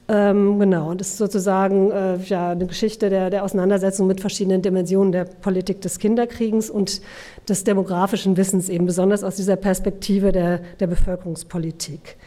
Ähm, 0.09 0.59
genau, 0.59 0.89
und 0.89 0.99
das 0.99 1.09
ist 1.09 1.17
sozusagen 1.17 1.91
äh, 1.91 2.17
ja, 2.17 2.51
eine 2.51 2.65
Geschichte 2.65 3.11
der, 3.11 3.29
der 3.29 3.43
Auseinandersetzung 3.43 4.07
mit 4.07 4.19
verschiedenen 4.21 4.63
Dimensionen 4.63 5.11
der 5.11 5.23
Politik 5.23 5.81
des 5.81 5.99
Kinderkriegens 5.99 6.71
und 6.71 7.01
des 7.47 7.63
demografischen 7.63 8.35
Wissens, 8.35 8.69
eben 8.69 8.87
besonders 8.87 9.23
aus 9.23 9.35
dieser 9.35 9.55
Perspektive 9.55 10.31
der, 10.31 10.61
der 10.79 10.87
Bevölkerungspolitik. 10.87 12.17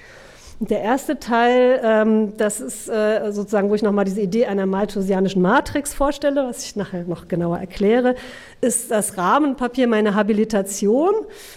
Der 0.69 0.81
erste 0.81 1.19
Teil, 1.19 1.81
ähm, 1.83 2.37
das 2.37 2.61
ist 2.61 2.89
äh, 2.89 3.33
sozusagen, 3.33 3.69
wo 3.69 3.75
ich 3.75 3.83
nochmal 3.83 4.05
diese 4.05 4.21
Idee 4.21 4.47
einer 4.47 4.65
malthusianischen 4.65 5.43
Matrix 5.43 5.93
vorstelle, 5.93 6.47
was 6.47 6.65
ich 6.65 6.77
nachher 6.77 7.03
noch 7.03 7.27
genauer 7.27 7.59
erkläre, 7.59 8.15
ist 8.61 8.93
das 8.93 9.19
Rahmenpapier 9.19 9.89
meiner 9.89 10.15
Habilitation. 10.15 11.15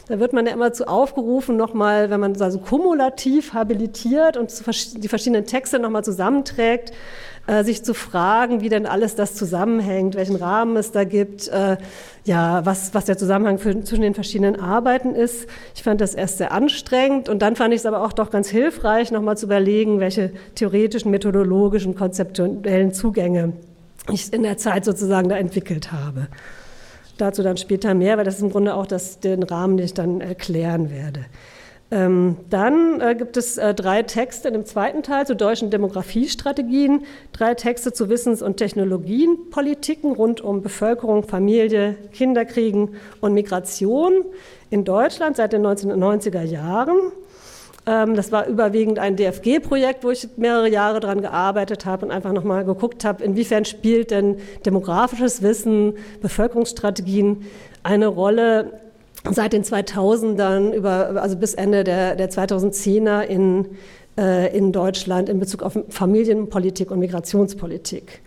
Da 0.08 0.20
wird 0.20 0.34
man 0.34 0.48
ja 0.48 0.54
immer 0.54 0.74
zu 0.74 0.88
aufgerufen, 0.88 1.56
nochmal, 1.56 2.10
wenn 2.10 2.20
man 2.20 2.42
also 2.42 2.58
kumulativ 2.58 3.54
habilitiert 3.54 4.38
und 4.38 4.52
die 4.98 5.08
verschiedenen 5.08 5.46
Texte 5.46 5.78
nochmal 5.78 6.04
zusammenträgt, 6.04 6.92
äh, 7.48 7.64
sich 7.64 7.84
zu 7.84 7.94
fragen, 7.94 8.62
wie 8.62 8.70
denn 8.70 8.86
alles 8.86 9.16
das 9.16 9.36
zusammenhängt, 9.36 10.16
welchen 10.16 10.36
Rahmen 10.36 10.76
es 10.78 10.92
da 10.92 11.04
gibt, 11.04 11.48
äh, 11.48 11.78
ja, 12.24 12.66
was, 12.66 12.94
was 12.94 13.06
der 13.06 13.18
Zusammenhang 13.18 13.60
für, 13.60 13.84
zwischen 13.84 14.02
den 14.02 14.16
verschiedenen 14.16 14.60
Arbeiten 14.60 15.14
ist. 15.14 15.48
Ich 15.76 15.84
fand 15.84 16.02
das 16.02 16.16
erst 16.16 16.40
sehr 16.40 16.52
anstrengend 16.52 17.30
und 17.30 17.44
dann 17.44 17.56
fand 17.56 17.74
ich 17.74 17.82
es 17.82 17.86
aber 17.86 18.04
auch 18.04 18.14
doch 18.14 18.32
ganz 18.32 18.50
hilfreich, 18.50 19.12
nochmal 19.12 19.38
zu 19.38 19.46
überlegen, 19.46 20.00
welche 20.00 20.32
theoretischen, 20.56 21.12
methodologischen, 21.12 21.96
konzeptuellen 21.96 22.94
Zugänge 22.94 23.54
ich 24.12 24.34
in 24.34 24.44
der 24.44 24.58
Zeit 24.58 24.86
sozusagen 24.86 25.30
da 25.30 25.38
entwickelt 25.38 25.92
habe. 25.92 26.28
Dazu 27.18 27.44
dann 27.44 27.58
später 27.58 27.94
mehr, 27.94 28.18
weil 28.18 28.26
das 28.26 28.36
ist 28.36 28.42
im 28.42 28.52
Grunde 28.52 28.74
auch 28.74 28.88
das, 28.88 29.20
den 29.20 29.44
Rahmen, 29.44 29.78
den 29.78 29.86
ich 29.86 29.94
dann 29.94 30.20
erklären 30.20 30.90
werde. 30.90 31.26
Ähm, 31.92 32.38
dann 32.50 33.00
äh, 33.00 33.14
gibt 33.14 33.38
es 33.38 33.58
äh, 33.58 33.76
drei 33.76 34.02
Texte 34.02 34.52
dem 34.52 34.66
zweiten 34.66 35.04
Teil 35.04 35.28
zu 35.28 35.36
deutschen 35.36 35.70
Demografiestrategien, 35.70 37.06
drei 37.32 37.54
Texte 37.54 37.94
zu 37.94 38.10
Wissens- 38.10 38.42
und 38.42 38.58
Technologienpolitiken 38.58 40.12
rund 40.14 40.42
um 40.42 40.64
Bevölkerung, 40.64 41.24
Familie, 41.24 41.96
Kinderkriegen 42.12 42.96
und 43.22 43.34
Migration 43.34 44.26
in 44.72 44.84
Deutschland 44.84 45.38
seit 45.38 45.54
den 45.54 45.66
1990er 45.66 46.42
Jahren. 46.42 46.98
Ähm, 47.86 48.16
das 48.16 48.32
war 48.32 48.48
überwiegend 48.48 48.98
ein 48.98 49.16
DFG-Projekt, 49.16 50.04
wo 50.04 50.10
ich 50.10 50.28
mehrere 50.38 50.70
Jahre 50.70 51.00
daran 51.00 51.22
gearbeitet 51.22 51.86
habe 51.86 52.08
und 52.08 52.12
einfach 52.12 52.32
nochmal 52.32 52.66
geguckt 52.66 53.06
habe, 53.06 53.24
inwiefern 53.24 53.64
spielt 53.64 54.10
denn 54.10 54.38
demografisches 54.66 55.44
Wissen, 55.44 55.94
Bevölkerungsstrategien 56.20 57.46
eine 57.84 58.08
Rolle 58.08 58.85
seit 59.32 59.54
den 59.54 59.64
2000ern 59.64 60.72
über, 60.72 61.22
also 61.22 61.38
bis 61.38 61.54
Ende 61.54 61.84
der, 61.84 62.16
der 62.16 62.30
2010er 62.30 63.22
in, 63.22 63.68
äh, 64.18 64.56
in 64.56 64.72
Deutschland 64.72 65.30
in 65.30 65.40
Bezug 65.40 65.64
auf 65.64 65.78
Familienpolitik 65.90 66.92
und 66.92 67.00
Migrationspolitik. 67.00 68.22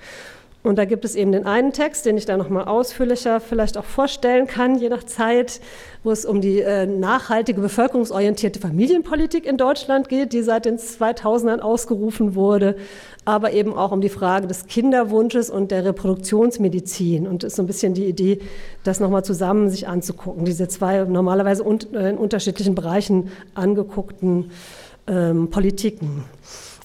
Und 0.69 0.77
da 0.77 0.85
gibt 0.85 1.07
es 1.07 1.15
eben 1.15 1.33
den 1.33 1.47
einen 1.47 1.73
Text, 1.73 2.05
den 2.05 2.19
ich 2.19 2.27
da 2.27 2.37
nochmal 2.37 2.67
ausführlicher 2.67 3.41
vielleicht 3.41 3.79
auch 3.79 3.87
vorstellen 3.87 4.47
kann, 4.47 4.79
je 4.79 4.91
nach 4.91 5.03
Zeit, 5.03 5.63
wo 6.05 6.11
es 6.11 6.27
um 6.27 6.43
die 6.43 6.61
äh, 6.61 6.85
nachhaltige, 6.85 7.63
bevölkerungsorientierte 7.63 8.61
Familienpolitik 8.61 9.47
in 9.47 9.57
Deutschland 9.57 10.11
geht, 10.11 10.35
die 10.35 10.43
seit 10.43 10.67
den 10.67 10.77
2000ern 10.77 11.61
ausgerufen 11.61 12.35
wurde, 12.35 12.77
aber 13.25 13.55
eben 13.55 13.73
auch 13.73 13.93
um 13.93 14.03
die 14.03 14.11
Frage 14.11 14.47
des 14.47 14.67
Kinderwunsches 14.67 15.49
und 15.49 15.71
der 15.71 15.87
Reproduktionsmedizin. 15.87 17.27
Und 17.27 17.45
es 17.45 17.53
ist 17.53 17.57
so 17.57 17.63
ein 17.63 17.67
bisschen 17.67 17.95
die 17.95 18.05
Idee, 18.05 18.39
das 18.85 19.01
nochmal 19.01 19.25
zusammen 19.25 19.71
sich 19.71 19.89
anzugucken, 19.89 20.45
diese 20.45 20.69
zwei 20.69 21.03
normalerweise 21.05 21.65
un 21.65 21.79
äh, 21.95 22.11
in 22.11 22.19
unterschiedlichen 22.19 22.75
Bereichen 22.75 23.31
angeguckten 23.55 24.51
ähm, 25.07 25.49
Politiken. 25.49 26.25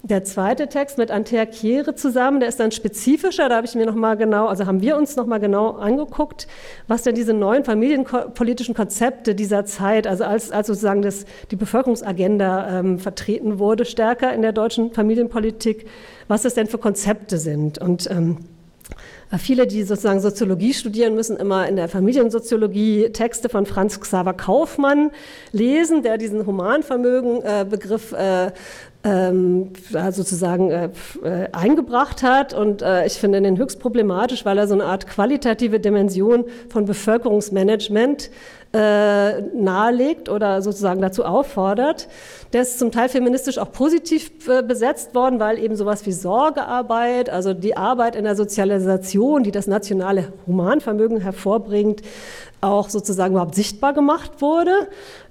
Der 0.06 0.26
zweite 0.26 0.68
Text 0.68 0.98
mit 0.98 1.12
Antea 1.12 1.46
Chiere 1.46 1.96
zusammen, 1.96 2.42
der 2.42 2.50
ist 2.50 2.60
dann 2.60 2.74
spezifischer. 2.74 3.48
Da 3.48 3.56
habe 3.56 3.66
ich 3.66 3.74
mir 3.74 3.86
noch 3.86 3.96
mal 3.96 4.18
genau, 4.18 4.48
also 4.48 4.66
haben 4.66 4.82
wir 4.82 4.98
uns 4.98 5.16
noch 5.16 5.26
mal 5.26 5.40
genau 5.40 5.70
angeguckt, 5.78 6.46
was 6.90 7.04
denn 7.04 7.16
diese 7.16 7.34
neuen 7.34 7.64
familienpolitischen 7.64 8.76
Konzepte 8.76 9.34
dieser 9.34 9.64
Zeit, 9.64 10.06
also 10.06 10.26
als, 10.26 10.52
als 10.52 10.68
sozusagen 10.68 11.04
das, 11.04 11.24
die 11.52 11.56
Bevölkerungsagenda 11.56 12.80
ähm, 12.80 13.00
vertreten 13.00 13.60
wurde, 13.60 13.86
stärker 13.86 14.34
in 14.34 14.42
der 14.42 14.52
deutschen 14.52 14.92
Familienpolitik, 14.92 15.88
was 16.28 16.42
das 16.42 16.54
denn 16.54 16.68
für 16.68 16.80
Konzepte 16.80 17.38
sind. 17.38 17.78
Und 17.78 18.12
ähm, 18.12 18.40
Viele, 19.40 19.66
die 19.66 19.82
sozusagen 19.82 20.20
Soziologie 20.20 20.74
studieren, 20.74 21.16
müssen 21.16 21.38
immer 21.38 21.68
in 21.68 21.76
der 21.76 21.88
Familiensoziologie 21.88 23.10
Texte 23.10 23.50
von 23.50 23.66
Franz 23.66 24.00
Xaver 24.00 24.34
Kaufmann 24.34 25.10
lesen, 25.52 26.04
der 26.04 26.20
diesen 26.20 26.46
Humanvermögen-Begriff 26.46 28.12
äh, 28.12 28.52
ähm, 29.04 29.74
sozusagen 30.12 30.72
äh, 30.72 30.90
äh, 31.24 31.48
eingebracht 31.52 32.24
hat. 32.24 32.54
Und 32.54 32.82
äh, 32.82 33.06
ich 33.06 33.14
finde 33.14 33.42
den 33.42 33.58
höchst 33.58 33.80
problematisch, 33.80 34.46
weil 34.46 34.58
er 34.58 34.68
so 34.68 34.74
eine 34.74 34.86
Art 34.86 35.08
qualitative 35.08 35.80
Dimension 35.80 36.46
von 36.70 36.86
Bevölkerungsmanagement 36.86 38.30
äh, 38.74 39.42
nahelegt 39.42 40.30
oder 40.30 40.62
sozusagen 40.62 41.00
dazu 41.00 41.26
auffordert. 41.26 42.08
Der 42.54 42.64
ist 42.64 42.80
zum 42.80 42.92
Teil 42.92 43.08
feministisch 43.08 43.60
auch 43.60 43.72
positiv 43.72 44.32
äh, 44.48 44.64
besetzt 44.64 45.14
worden, 45.14 45.40
weil 45.40 45.60
eben 45.60 45.76
sowas 45.76 46.06
wie 46.08 46.12
Sorgearbeit, 46.12 47.30
also 47.30 47.54
die 47.54 47.78
Arbeit 47.78 48.16
in 48.16 48.24
der 48.24 48.36
Sozialisation, 48.36 49.44
die 49.44 49.52
das 49.52 49.68
nationale 49.68 50.34
Humanvermögen 50.48 51.22
hervorbringt, 51.22 52.02
auch 52.62 52.90
sozusagen 52.90 53.34
überhaupt 53.34 53.56
sichtbar 53.56 53.94
gemacht 53.94 54.42
wurde 54.42 54.72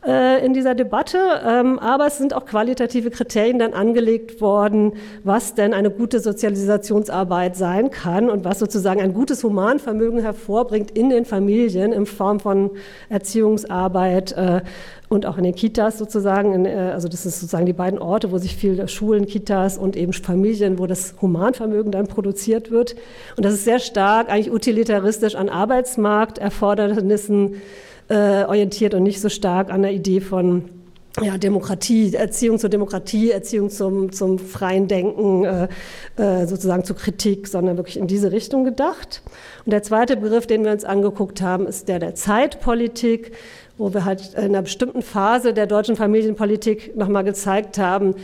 äh, 0.07 0.45
in 0.45 0.53
dieser 0.53 0.75
Debatte. 0.75 1.19
Ähm, 1.47 1.79
aber 1.79 2.07
es 2.07 2.19
sind 2.19 2.35
auch 2.35 2.45
qualitative 2.45 3.11
Kriterien 3.11 3.59
dann 3.59 3.73
angelegt 3.73 4.41
worden, 4.41 4.93
was 5.25 5.55
denn 5.55 5.75
eine 5.75 5.91
gute 5.91 6.21
Sozialisationsarbeit 6.21 7.57
sein 7.57 7.91
kann 7.91 8.31
und 8.31 8.45
was 8.45 8.59
sozusagen 8.59 9.01
ein 9.01 9.15
gutes 9.15 9.43
Humanvermögen 9.45 10.21
hervorbringt 10.21 10.91
in 10.91 11.11
den 11.11 11.25
Familien 11.25 11.93
in 11.93 12.07
Form 12.07 12.41
von 12.41 12.71
Erziehungsarbeit 13.09 14.33
äh, 14.33 14.63
und 15.09 15.27
auch 15.27 15.37
in 15.37 15.45
den 15.45 15.55
Kitas 15.55 15.99
sozusagen. 15.99 16.65
Äh, 16.65 16.91
also 16.93 17.09
das 17.09 17.23
sind 17.23 17.33
sozusagen 17.33 17.67
die 17.67 17.73
beiden 17.73 17.99
Orte, 17.99 18.33
wo 18.33 18.39
sich 18.39 18.57
viele 18.57 18.89
Schulen, 18.89 19.27
Kitas 19.27 19.79
und 19.79 19.97
eben 19.97 20.13
Familien, 20.13 20.79
wo 20.79 20.87
das 20.87 21.15
Humanvermögen 21.21 21.93
dann 21.93 22.07
produziert 22.07 22.71
wird. 22.71 22.97
Und 23.37 23.45
das 23.45 23.55
ist 23.55 23.65
sehr 23.65 23.79
stark 23.79 24.31
eigentlich 24.31 24.53
utilitaristisch 24.53 25.35
an 25.35 25.49
Arbeitsmarkterfordernissen 25.49 27.57
äh, 28.13 28.45
orientiert 28.45 28.93
und 28.93 29.05
nicht 29.05 29.21
so 29.21 29.31
stark 29.31 29.73
an 29.73 29.83
der 29.83 29.93
Idee 29.93 30.21
von 30.21 30.65
ja, 31.21 31.37
Demokratie, 31.37 32.15
Erziehung 32.15 32.59
zur 32.59 32.71
Demokratie, 32.71 33.31
Erziehung 33.31 33.71
zum, 33.71 34.13
zum 34.13 34.39
freien 34.39 34.89
Denken, 34.89 35.45
äh, 35.45 35.69
äh, 36.17 36.47
sozusagen 36.47 36.85
zur 36.85 36.97
Kritik, 36.97 37.49
sondern 37.49 37.77
wirklich 37.77 37.99
in 37.99 38.07
diese 38.07 38.33
Richtung 38.33 38.65
gedacht. 38.65 39.23
Und 39.65 39.73
der 39.73 39.83
zweite 39.83 40.17
Begriff, 40.17 40.47
den 40.47 40.65
wir 40.65 40.73
uns 40.73 40.85
angeguckt 40.85 41.43
haben, 41.43 41.67
ist 41.67 41.89
der 41.89 41.99
der 41.99 42.15
Zeitpolitik 42.15 43.33
wo 43.79 43.93
wir 43.95 44.05
halt 44.05 44.35
in 44.35 44.45
einer 44.45 44.63
bestimmten 44.63 45.03
Phase 45.03 45.55
der 45.55 45.67
deutschen 45.67 45.97
Familienpolitik 45.97 46.97
nochmal 46.97 47.25
gezeigt 47.25 47.79
haben, 47.79 48.15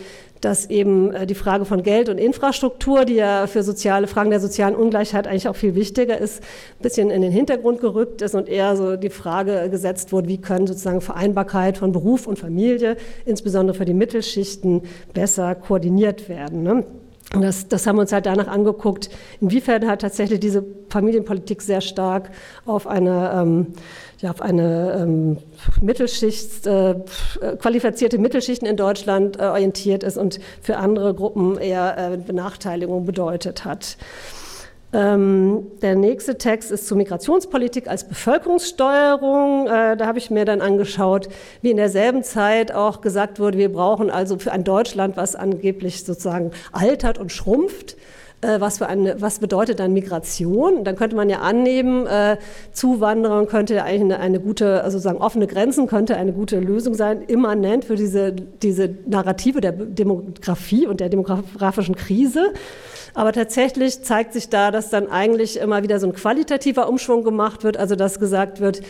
dass 0.41 0.71
eben 0.71 1.13
äh, 1.13 1.27
die 1.27 1.35
Frage 1.35 1.65
von 1.65 1.83
Geld 1.83 2.09
und 2.09 2.19
Infrastruktur, 2.19 3.05
die 3.05 3.15
ja 3.15 3.47
für 3.47 3.63
soziale 3.63 4.07
Fragen 4.07 4.31
der 4.31 4.41
sozialen 4.41 4.75
Ungleichheit 4.75 5.27
eigentlich 5.27 5.49
auch 5.49 5.57
viel 5.57 5.75
wichtiger 5.75 6.19
ist, 6.19 6.43
ein 6.43 6.83
bisschen 6.83 7.11
in 7.11 7.23
den 7.23 7.33
Hintergrund 7.33 7.81
gerückt 7.81 8.23
ist 8.23 8.35
und 8.35 8.49
eher 8.49 8.77
so 8.77 8.97
die 8.97 9.11
Frage 9.11 9.69
gesetzt 9.71 10.13
wurde, 10.13 10.29
wie 10.29 10.39
können 10.39 10.67
sozusagen 10.67 11.01
Vereinbarkeit 11.01 11.79
von 11.79 11.93
Beruf 11.93 12.27
und 12.27 12.39
Familie, 12.39 12.97
insbesondere 13.25 13.77
für 13.77 13.85
die 13.85 13.95
Mittelschichten, 13.95 14.83
besser 15.15 15.55
koordiniert 15.55 16.29
werden. 16.29 16.63
Ne? 16.63 16.85
Und 17.35 17.43
das, 17.43 17.69
das 17.69 17.87
haben 17.87 17.97
wir 17.97 18.03
uns 18.03 18.13
halt 18.13 18.25
danach 18.25 18.49
angeguckt, 18.49 19.11
inwiefern 19.41 19.87
hat 19.87 20.01
tatsächlich 20.01 20.41
diese 20.41 20.65
Familienpolitik 20.89 21.61
sehr 21.61 21.83
stark 21.83 22.31
auf 22.65 22.87
eine, 22.87 23.33
ähm, 23.35 23.67
ja, 24.21 24.31
auf 24.31 24.41
eine 24.41 24.99
ähm, 25.03 25.37
Mittelschicht, 25.83 26.67
äh, 26.67 26.95
qualifizierte 27.61 28.17
Mittelschichten 28.17 28.67
in 28.67 28.79
Deutschland 28.79 29.39
äh, 29.39 29.43
orientiert 29.43 30.05
ist 30.05 30.17
und 30.17 30.41
für 30.63 30.79
andere 30.79 31.13
Gruppen 31.13 31.59
eher 31.59 32.13
äh, 32.13 32.17
Benachteiligung 32.17 33.05
bedeutet 33.05 33.67
hat. 33.67 33.99
Ähm, 34.91 35.67
der 35.83 35.97
nächste 35.97 36.39
Text 36.39 36.71
ist 36.71 36.87
zur 36.87 36.97
Migrationspolitik 36.97 37.89
als 37.89 38.05
Bevölkerungssteuerung. 38.09 39.67
Äh, 39.67 39.97
da 39.99 40.07
habe 40.07 40.19
ich 40.19 40.31
mir 40.31 40.47
dann 40.47 40.63
angeschaut, 40.63 41.29
wie 41.61 41.71
in 41.71 41.77
derselben 41.77 42.23
Zeit 42.23 42.73
auch 42.73 43.03
gesagt 43.03 43.39
wurde, 43.39 43.59
wir 43.59 43.71
brauchen 43.71 44.11
also 44.11 44.39
für 44.39 44.51
ein 44.51 44.65
Deutschland, 44.65 45.19
was 45.19 45.37
angeblich 45.37 46.05
sozusagen 46.05 46.53
altert 46.73 47.19
und 47.19 47.33
schrumpft, 47.33 47.97
äh, 48.41 48.61
was, 48.61 48.79
für 48.79 48.87
eine, 48.87 49.21
was 49.21 49.41
bedeutet 49.41 49.79
dann 49.79 49.93
Migration? 49.93 50.85
Dann 50.85 50.97
könnte 50.97 51.17
man 51.17 51.29
ja 51.29 51.41
annehmen, 51.41 52.07
äh, 52.07 52.39
Zuwanderung 52.73 53.47
könnte 53.47 53.83
eigentlich 53.85 54.01
eine, 54.01 54.21
eine 54.21 54.41
gute, 54.41 54.85
also 54.85 54.97
sozusagen 54.97 55.21
offene 55.21 55.47
Grenzen 55.47 55.87
könnte 55.87 56.17
eine 56.17 56.33
gute 56.33 56.61
Lösung 56.61 56.95
sein, 56.95 57.21
immanent 57.23 57.85
für 57.85 57.97
diese, 57.97 58.33
diese 58.33 58.89
Narrative 59.07 59.61
der 59.61 59.73
Demografie 59.73 60.87
und 60.87 61.01
der 61.01 61.11
demografischen 61.11 61.95
Krise. 61.95 62.55
Aber 63.15 63.33
tatsächlich 63.33 64.03
zeigt 64.03 64.33
sich 64.33 64.49
da, 64.49 64.71
dass 64.71 64.91
dann 64.91 65.11
eigentlich 65.11 65.59
immer 65.59 65.83
wieder 65.83 66.01
so 66.01 66.07
ein 66.07 66.13
qualitativer 66.13 66.89
Umschwung 66.89 67.25
gemacht 67.25 67.65
wird, 67.65 67.77
also 67.77 67.97
dass 67.97 68.19
gesagt 68.19 68.61
wird, 68.61 68.83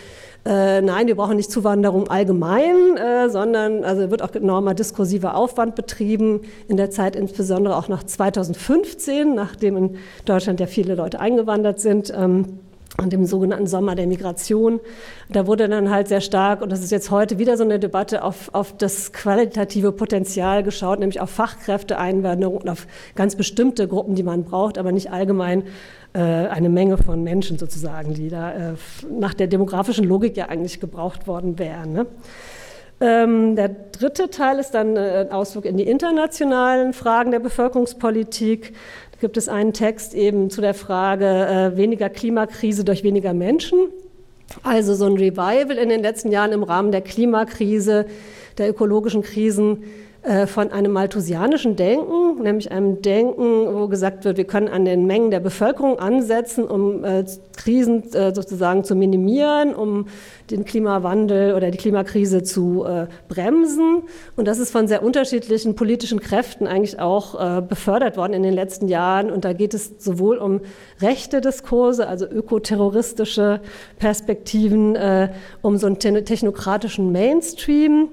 äh, 0.44 0.80
nein, 0.80 1.08
wir 1.08 1.16
brauchen 1.16 1.36
nicht 1.36 1.50
Zuwanderung 1.50 2.08
allgemein, 2.08 2.96
äh, 2.96 3.28
sondern 3.28 3.84
also 3.84 4.10
wird 4.10 4.22
auch 4.22 4.34
enormer 4.34 4.74
diskursiver 4.74 5.34
Aufwand 5.34 5.74
betrieben, 5.74 6.42
in 6.68 6.76
der 6.76 6.90
Zeit 6.90 7.16
insbesondere 7.16 7.76
auch 7.76 7.88
nach 7.88 8.04
2015, 8.04 9.34
nachdem 9.34 9.76
in 9.76 9.96
Deutschland 10.24 10.60
ja 10.60 10.66
viele 10.66 10.94
Leute 10.94 11.20
eingewandert 11.20 11.80
sind. 11.80 12.12
Ähm, 12.16 12.60
und 13.00 13.12
dem 13.12 13.24
sogenannten 13.26 13.66
Sommer 13.66 13.94
der 13.94 14.06
Migration. 14.06 14.80
Da 15.28 15.46
wurde 15.46 15.68
dann 15.68 15.90
halt 15.90 16.08
sehr 16.08 16.20
stark, 16.20 16.62
und 16.62 16.70
das 16.70 16.80
ist 16.80 16.90
jetzt 16.90 17.10
heute 17.10 17.38
wieder 17.38 17.56
so 17.56 17.64
eine 17.64 17.78
Debatte, 17.78 18.24
auf, 18.24 18.52
auf 18.52 18.76
das 18.76 19.12
qualitative 19.12 19.92
Potenzial 19.92 20.62
geschaut, 20.62 20.98
nämlich 20.98 21.20
auf 21.20 21.30
Fachkräfteeinwanderung 21.30 22.58
und 22.58 22.68
auf 22.68 22.86
ganz 23.14 23.36
bestimmte 23.36 23.86
Gruppen, 23.86 24.14
die 24.16 24.24
man 24.24 24.44
braucht, 24.44 24.78
aber 24.78 24.90
nicht 24.90 25.12
allgemein 25.12 25.62
äh, 26.12 26.20
eine 26.20 26.68
Menge 26.68 26.98
von 26.98 27.22
Menschen 27.22 27.58
sozusagen, 27.58 28.14
die 28.14 28.28
da 28.28 28.52
äh, 28.52 28.74
nach 29.10 29.34
der 29.34 29.46
demografischen 29.46 30.04
Logik 30.04 30.36
ja 30.36 30.46
eigentlich 30.46 30.80
gebraucht 30.80 31.26
worden 31.28 31.58
wären. 31.58 31.92
Ne? 31.92 32.06
Ähm, 33.00 33.54
der 33.54 33.68
dritte 33.68 34.28
Teil 34.28 34.58
ist 34.58 34.72
dann 34.72 34.96
äh, 34.96 35.20
ein 35.20 35.30
Ausflug 35.30 35.64
in 35.66 35.76
die 35.76 35.86
internationalen 35.86 36.92
Fragen 36.92 37.30
der 37.30 37.38
Bevölkerungspolitik. 37.38 38.74
Gibt 39.20 39.36
es 39.36 39.48
einen 39.48 39.72
Text 39.72 40.14
eben 40.14 40.48
zu 40.48 40.60
der 40.60 40.74
Frage 40.74 41.72
weniger 41.74 42.08
Klimakrise 42.08 42.84
durch 42.84 43.02
weniger 43.02 43.34
Menschen. 43.34 43.88
Also 44.62 44.94
so 44.94 45.06
ein 45.06 45.16
Revival 45.16 45.76
in 45.76 45.88
den 45.88 46.02
letzten 46.02 46.30
Jahren 46.30 46.52
im 46.52 46.62
Rahmen 46.62 46.92
der 46.92 47.00
Klimakrise, 47.00 48.06
der 48.56 48.70
ökologischen 48.70 49.22
Krisen 49.22 49.82
äh, 49.82 49.86
von 50.46 50.72
einem 50.72 50.92
malthusianischen 50.92 51.76
Denken, 51.76 52.42
nämlich 52.42 52.70
einem 52.70 53.00
Denken, 53.02 53.74
wo 53.74 53.88
gesagt 53.88 54.24
wird, 54.24 54.36
wir 54.36 54.44
können 54.44 54.68
an 54.68 54.84
den 54.84 55.06
Mengen 55.06 55.30
der 55.30 55.40
Bevölkerung 55.40 55.98
ansetzen, 55.98 56.64
um 56.64 57.04
äh, 57.04 57.24
Krisen 57.56 58.12
äh, 58.12 58.34
sozusagen 58.34 58.84
zu 58.84 58.94
minimieren, 58.94 59.74
um 59.74 60.06
den 60.50 60.64
Klimawandel 60.64 61.54
oder 61.54 61.70
die 61.70 61.78
Klimakrise 61.78 62.42
zu 62.42 62.84
äh, 62.84 63.06
bremsen. 63.28 64.02
Und 64.36 64.48
das 64.48 64.58
ist 64.58 64.70
von 64.70 64.86
sehr 64.88 65.02
unterschiedlichen 65.02 65.74
politischen 65.74 66.20
Kräften 66.20 66.66
eigentlich 66.66 67.00
auch 67.00 67.58
äh, 67.58 67.62
befördert 67.62 68.16
worden 68.16 68.32
in 68.34 68.42
den 68.42 68.54
letzten 68.54 68.88
Jahren. 68.88 69.30
Und 69.30 69.44
da 69.44 69.52
geht 69.52 69.74
es 69.74 69.94
sowohl 69.98 70.38
um 70.38 70.60
rechte 71.00 71.40
Diskurse, 71.40 72.06
also 72.06 72.26
ökoterroristische 72.26 73.60
Perspektiven, 73.98 74.96
äh, 74.96 75.30
um 75.62 75.76
so 75.76 75.86
einen 75.86 75.98
technokratischen 75.98 77.12
Mainstream. 77.12 78.10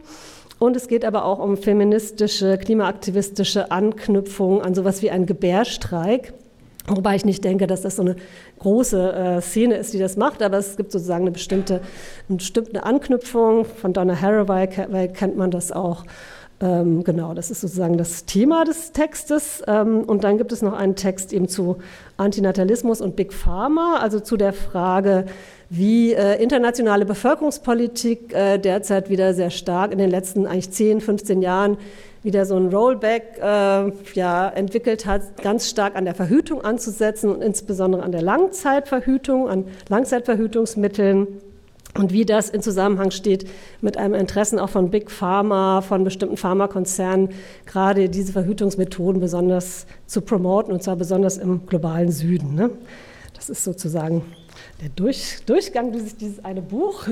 Und 0.60 0.76
es 0.76 0.88
geht 0.88 1.04
aber 1.04 1.26
auch 1.26 1.40
um 1.40 1.58
feministische, 1.58 2.58
klimaaktivistische 2.58 3.72
Anknüpfungen 3.72 4.62
an 4.62 4.74
sowas 4.74 5.02
wie 5.02 5.12
einen 5.12 5.26
Gebärstreik. 5.26 6.34
Wobei 6.88 7.16
ich 7.16 7.26
nicht 7.26 7.44
denke, 7.44 7.66
dass 7.66 7.82
das 7.82 7.96
so 7.96 8.04
eine 8.04 8.16
große 8.60 9.14
äh, 9.14 9.42
Szene 9.42 9.76
ist, 9.76 9.94
die 9.94 9.98
das 9.98 10.18
macht, 10.18 10.44
aber 10.44 10.58
es 10.58 10.78
gibt 10.78 10.92
sozusagen 10.92 11.24
eine 11.24 11.32
bestimmte, 11.32 11.82
eine 12.30 12.38
bestimmte 12.38 12.84
Anknüpfung. 12.84 13.66
Von 13.66 13.92
Donna 13.92 14.22
Haraway 14.22 14.68
kennt 15.08 15.36
man 15.36 15.50
das 15.50 15.72
auch. 15.72 16.04
Ähm, 16.62 17.04
genau, 17.04 17.34
das 17.34 17.52
ist 17.52 17.62
sozusagen 17.62 17.98
das 17.98 18.26
Thema 18.26 18.64
des 18.64 18.94
Textes. 18.94 19.62
Ähm, 19.68 20.04
und 20.04 20.24
dann 20.24 20.38
gibt 20.38 20.52
es 20.52 20.62
noch 20.62 20.74
einen 20.74 20.96
Text 20.96 21.34
eben 21.34 21.50
zu 21.50 21.78
Antinatalismus 22.18 23.02
und 23.02 23.16
Big 23.18 23.34
Pharma, 23.34 23.98
also 24.02 24.22
zu 24.22 24.38
der 24.38 24.54
Frage, 24.54 25.26
wie 25.70 26.14
äh, 26.14 26.42
internationale 26.42 27.06
Bevölkerungspolitik 27.06 28.34
äh, 28.34 28.58
derzeit 28.58 29.10
wieder 29.10 29.34
sehr 29.34 29.50
stark 29.50 29.92
in 29.92 29.98
den 29.98 30.10
letzten 30.10 30.48
eigentlich 30.48 30.72
10, 30.72 31.02
15 31.02 31.42
Jahren 31.42 31.78
wieder 32.24 32.46
so 32.46 32.56
ein 32.56 32.70
Rollback 32.70 33.38
äh, 33.42 33.92
ja, 34.14 34.50
entwickelt 34.50 35.06
hat, 35.06 35.42
ganz 35.44 35.70
stark 35.70 35.96
an 35.96 36.06
der 36.06 36.16
Verhütung 36.16 36.64
anzusetzen 36.64 37.30
und 37.30 37.44
insbesondere 37.44 38.02
an 38.02 38.12
der 38.12 38.22
Langzeitverhütung, 38.22 39.50
an 39.50 39.66
Langzeitverhütungsmitteln 39.90 41.28
und 41.98 42.12
wie 42.12 42.26
das 42.26 42.50
in 42.50 42.62
Zusammenhang 42.62 43.12
steht 43.12 43.48
mit 43.82 43.98
einem 43.98 44.14
Interessen 44.14 44.60
auch 44.60 44.70
von 44.70 44.92
Big 44.92 45.10
Pharma, 45.10 45.82
von 45.82 46.04
bestimmten 46.04 46.38
Pharmakonzernen, 46.38 47.30
gerade 47.66 48.10
diese 48.10 48.34
Verhütungsmethoden 48.34 49.22
besonders 49.22 49.86
zu 50.06 50.22
promoten 50.22 50.74
und 50.74 50.84
zwar 50.84 50.98
besonders 50.98 51.38
im 51.38 51.66
globalen 51.66 52.12
Süden. 52.12 52.54
Ne? 52.54 52.72
Das 53.34 53.50
ist 53.50 53.64
sozusagen 53.64 54.24
der 54.82 54.90
Durch, 54.90 55.38
Durchgang 55.46 55.92
dieses, 55.92 56.18
dieses 56.18 56.44
eine 56.44 56.62
Buch. 56.62 57.08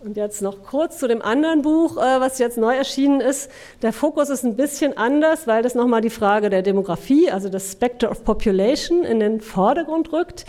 Und 0.00 0.16
jetzt 0.16 0.42
noch 0.42 0.62
kurz 0.62 0.98
zu 0.98 1.08
dem 1.08 1.22
anderen 1.22 1.62
Buch, 1.62 1.96
äh, 1.96 2.20
was 2.20 2.38
jetzt 2.38 2.58
neu 2.58 2.76
erschienen 2.76 3.20
ist. 3.20 3.50
Der 3.80 3.94
Fokus 3.94 4.28
ist 4.28 4.44
ein 4.44 4.54
bisschen 4.54 4.96
anders, 4.96 5.46
weil 5.46 5.62
das 5.62 5.74
nochmal 5.74 6.02
die 6.02 6.10
Frage 6.10 6.50
der 6.50 6.60
Demografie, 6.60 7.30
also 7.30 7.48
das 7.48 7.72
Spectre 7.72 8.10
of 8.10 8.22
Population, 8.22 9.04
in 9.04 9.20
den 9.20 9.40
Vordergrund 9.40 10.12
rückt 10.12 10.44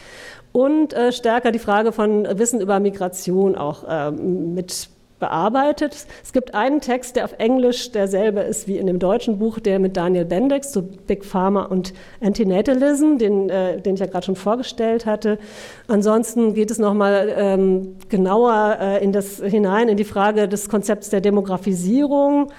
und 0.52 0.94
äh, 0.94 1.12
stärker 1.12 1.52
die 1.52 1.60
Frage 1.60 1.92
von 1.92 2.28
Wissen 2.38 2.62
über 2.62 2.80
Migration 2.80 3.56
auch 3.56 3.84
ähm, 3.88 4.54
mit 4.54 4.90
bearbeitet. 5.20 6.06
Es 6.24 6.32
gibt 6.32 6.54
einen 6.54 6.82
Text, 6.82 7.16
der 7.16 7.26
auf 7.26 7.34
Englisch 7.40 7.92
derselbe 7.92 8.42
ist 8.42 8.68
wie 8.68 8.78
in 8.78 8.88
dem 8.88 9.00
deutschen 9.00 9.40
Buch, 9.40 9.60
der 9.60 9.80
mit 9.80 9.98
Daniel 9.98 10.26
Bendex 10.26 10.72
zu 10.72 10.84
Big 10.84 11.26
Pharma 11.26 11.64
und 11.64 11.94
Antinatalism, 12.22 13.18
den, 13.18 13.50
äh, 13.50 13.82
den 13.82 13.96
ich 13.96 14.00
ja 14.00 14.06
gerade 14.06 14.26
schon 14.26 14.36
vorgestellt 14.36 15.06
hatte. 15.06 15.40
Ansonsten 15.88 16.54
geht 16.54 16.72
es 16.72 16.78
nochmal 16.78 17.34
ähm, 17.36 17.96
genauer 18.10 18.78
äh, 18.80 19.04
in 19.04 19.12
das 19.12 19.42
hinein 19.42 19.90
in 19.90 19.98
die 19.98 20.04
Frage 20.04 20.48
des 20.48 20.70
Konzepts 20.70 21.10
der 21.10 21.22
Demografisierung 21.22 22.50
äh, 22.50 22.54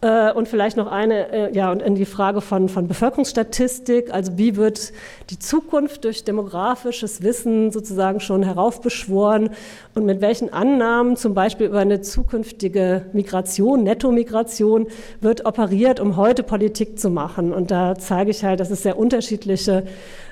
und 0.00 0.46
vielleicht 0.46 0.76
noch 0.76 0.86
eine, 0.86 1.32
äh, 1.32 1.56
ja, 1.56 1.72
und 1.72 1.82
in 1.82 1.96
die 1.96 2.04
Frage 2.04 2.40
von, 2.40 2.68
von 2.68 2.86
Bevölkerungsstatistik, 2.86 4.14
also 4.14 4.38
wie 4.38 4.56
wird 4.56 4.92
die 5.30 5.40
Zukunft 5.40 6.04
durch 6.04 6.22
demografisches 6.22 7.22
Wissen 7.22 7.72
sozusagen 7.72 8.20
schon 8.20 8.44
heraufbeschworen 8.44 9.50
und 9.96 10.06
mit 10.06 10.20
welchen 10.20 10.52
Annahmen, 10.52 11.16
zum 11.16 11.34
Beispiel 11.34 11.66
über 11.66 11.80
eine 11.80 12.00
zukünftige 12.00 13.06
Migration, 13.12 13.82
Nettomigration, 13.82 14.86
wird 15.20 15.44
operiert, 15.44 15.98
um 15.98 16.16
heute 16.16 16.44
Politik 16.44 17.00
zu 17.00 17.10
machen. 17.10 17.52
Und 17.52 17.72
da 17.72 17.96
zeige 17.96 18.30
ich 18.30 18.44
halt, 18.44 18.60
dass 18.60 18.70
es 18.70 18.84
sehr 18.84 18.96
unterschiedliche 18.96 19.82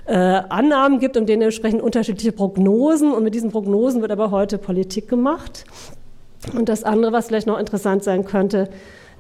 äh, 0.07 0.15
Annahmen 0.15 1.01
gibt 1.01 1.17
und 1.17 1.29
dementsprechend 1.29 1.83
unterschiedliche 1.83 2.31
Prognosen. 2.31 3.11
Und 3.11 3.25
mit 3.25 3.35
diesen 3.35 3.51
Prognosen 3.51 4.01
wird 4.01 4.13
aber 4.13 4.31
heute 4.31 4.59
Politik 4.59 5.09
gemacht. 5.09 5.65
Und 6.55 6.69
das 6.69 6.85
andere, 6.85 7.11
was 7.11 7.27
vielleicht 7.27 7.49
noch 7.49 7.59
interessant 7.59 8.05
sein 8.05 8.25
könnte, 8.25 8.69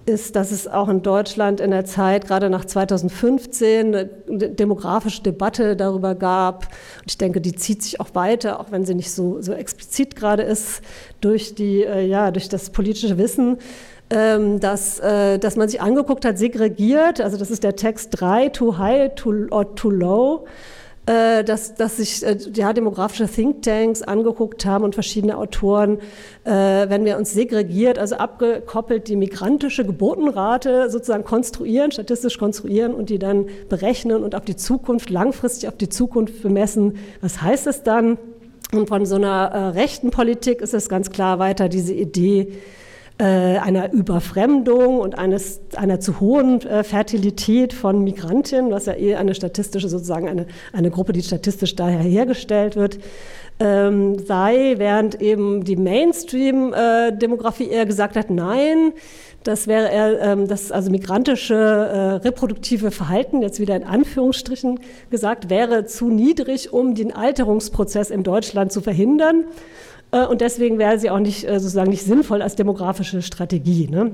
ist, 0.06 0.36
dass 0.36 0.52
es 0.52 0.68
auch 0.68 0.88
in 0.88 1.02
Deutschland 1.02 1.60
in 1.60 1.72
der 1.72 1.84
Zeit, 1.84 2.26
gerade 2.26 2.48
nach 2.48 2.64
2015, 2.64 3.94
eine 3.94 4.06
demografische 4.50 5.22
Debatte 5.22 5.76
darüber 5.76 6.14
gab. 6.14 6.66
Und 7.00 7.10
ich 7.10 7.18
denke, 7.18 7.40
die 7.40 7.54
zieht 7.54 7.82
sich 7.82 8.00
auch 8.00 8.14
weiter, 8.14 8.60
auch 8.60 8.70
wenn 8.70 8.84
sie 8.84 8.94
nicht 8.94 9.10
so, 9.10 9.40
so 9.42 9.52
explizit 9.52 10.16
gerade 10.16 10.44
ist, 10.44 10.80
durch, 11.20 11.54
die, 11.54 11.82
äh, 11.82 12.06
ja, 12.06 12.30
durch 12.30 12.48
das 12.48 12.70
politische 12.70 13.18
Wissen. 13.18 13.58
Ähm, 14.08 14.60
dass, 14.60 15.00
äh, 15.00 15.36
dass 15.38 15.56
man 15.56 15.68
sich 15.68 15.80
angeguckt 15.80 16.24
hat, 16.24 16.38
segregiert, 16.38 17.20
also 17.20 17.36
das 17.36 17.50
ist 17.50 17.64
der 17.64 17.74
Text 17.74 18.10
3, 18.12 18.50
too 18.50 18.78
high 18.78 19.12
too, 19.16 19.48
or 19.50 19.74
too 19.74 19.90
low, 19.90 20.46
äh, 21.06 21.44
dass, 21.44 21.74
dass 21.74 21.98
sich 21.98 22.26
äh, 22.26 22.36
ja, 22.54 22.72
demografische 22.72 23.28
Thinktanks 23.28 24.02
angeguckt 24.02 24.66
haben 24.66 24.84
und 24.84 24.94
verschiedene 24.94 25.38
Autoren, 25.38 25.98
äh, 26.44 26.50
wenn 26.50 27.04
wir 27.04 27.16
uns 27.16 27.32
segregiert, 27.32 27.98
also 27.98 28.16
abgekoppelt 28.16 29.08
die 29.08 29.16
migrantische 29.16 29.84
Geburtenrate 29.84 30.90
sozusagen 30.90 31.24
konstruieren, 31.24 31.92
statistisch 31.92 32.38
konstruieren 32.38 32.92
und 32.92 33.08
die 33.08 33.18
dann 33.18 33.46
berechnen 33.68 34.24
und 34.24 34.34
auf 34.34 34.44
die 34.44 34.56
Zukunft, 34.56 35.10
langfristig 35.10 35.68
auf 35.68 35.76
die 35.76 35.88
Zukunft 35.88 36.42
bemessen. 36.42 36.98
Was 37.20 37.40
heißt 37.40 37.68
es 37.68 37.82
dann? 37.84 38.18
Und 38.72 38.88
von 38.88 39.06
so 39.06 39.14
einer 39.14 39.50
äh, 39.52 39.58
rechten 39.68 40.10
Politik 40.10 40.60
ist 40.60 40.74
es 40.74 40.88
ganz 40.88 41.10
klar 41.10 41.38
weiter 41.38 41.68
diese 41.68 41.94
Idee, 41.94 42.52
einer 43.24 43.92
Überfremdung 43.92 45.00
und 45.00 45.18
eines, 45.18 45.60
einer 45.74 46.00
zu 46.00 46.20
hohen 46.20 46.60
äh, 46.62 46.84
Fertilität 46.84 47.72
von 47.72 48.04
Migrantinnen, 48.04 48.70
was 48.70 48.86
ja 48.86 48.94
eh 48.94 49.14
eine 49.14 49.34
statistische, 49.34 49.88
sozusagen 49.88 50.28
eine, 50.28 50.46
eine 50.72 50.90
Gruppe, 50.90 51.12
die 51.12 51.22
statistisch 51.22 51.76
daher 51.76 52.00
hergestellt 52.00 52.76
wird, 52.76 52.98
ähm, 53.58 54.18
sei, 54.18 54.74
während 54.76 55.22
eben 55.22 55.64
die 55.64 55.76
Mainstream-Demografie 55.76 57.68
eher 57.68 57.86
gesagt 57.86 58.16
hat, 58.16 58.28
nein, 58.28 58.92
das 59.44 59.66
wäre 59.66 59.88
eher 59.88 60.20
ähm, 60.20 60.48
das 60.48 60.72
also 60.72 60.90
migrantische 60.90 61.54
äh, 61.54 61.98
reproduktive 62.16 62.90
Verhalten, 62.90 63.42
jetzt 63.42 63.60
wieder 63.60 63.76
in 63.76 63.84
Anführungsstrichen 63.84 64.80
gesagt, 65.08 65.48
wäre 65.48 65.86
zu 65.86 66.08
niedrig, 66.10 66.72
um 66.72 66.94
den 66.94 67.14
Alterungsprozess 67.14 68.10
in 68.10 68.24
Deutschland 68.24 68.72
zu 68.72 68.80
verhindern. 68.80 69.44
Äh, 70.16 70.26
und 70.26 70.40
deswegen 70.40 70.78
wäre 70.78 70.98
sie 70.98 71.10
auch 71.10 71.18
nicht 71.18 71.48
äh, 71.48 71.60
sozusagen 71.60 71.90
nicht 71.90 72.04
sinnvoll 72.04 72.42
als 72.42 72.56
demografische 72.56 73.22
Strategie. 73.22 73.88
Ne? 73.88 74.12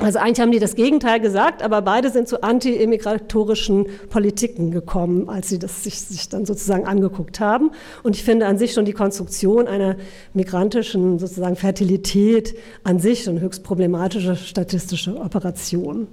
Also 0.00 0.18
eigentlich 0.18 0.40
haben 0.40 0.50
die 0.50 0.58
das 0.58 0.76
Gegenteil 0.76 1.20
gesagt, 1.20 1.62
aber 1.62 1.82
beide 1.82 2.10
sind 2.10 2.26
zu 2.26 2.42
anti-immigratorischen 2.42 3.86
Politiken 4.08 4.70
gekommen, 4.70 5.28
als 5.28 5.50
sie 5.50 5.58
das 5.58 5.84
sich, 5.84 6.00
sich, 6.00 6.30
dann 6.30 6.46
sozusagen 6.46 6.86
angeguckt 6.86 7.38
haben. 7.38 7.70
Und 8.02 8.16
ich 8.16 8.24
finde 8.24 8.46
an 8.46 8.56
sich 8.56 8.72
schon 8.72 8.86
die 8.86 8.94
Konstruktion 8.94 9.68
einer 9.68 9.96
migrantischen 10.32 11.18
sozusagen 11.18 11.56
Fertilität 11.56 12.56
an 12.82 12.98
sich 12.98 13.28
eine 13.28 13.40
höchst 13.40 13.62
problematische 13.62 14.36
statistische 14.36 15.16
Operation. 15.16 16.08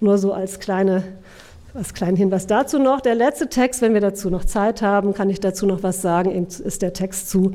Nur 0.00 0.18
so 0.18 0.32
als 0.32 0.60
kleine 0.60 1.02
als 1.74 1.94
kleinen 1.94 2.16
Hinweis 2.16 2.46
dazu 2.46 2.78
noch. 2.78 3.00
Der 3.00 3.14
letzte 3.14 3.48
Text, 3.48 3.82
wenn 3.82 3.94
wir 3.94 4.00
dazu 4.00 4.30
noch 4.30 4.44
Zeit 4.44 4.82
haben, 4.82 5.14
kann 5.14 5.30
ich 5.30 5.38
dazu 5.38 5.66
noch 5.66 5.82
was 5.82 6.02
sagen, 6.02 6.46
ist 6.46 6.82
der 6.82 6.92
Text 6.92 7.30
zu 7.30 7.52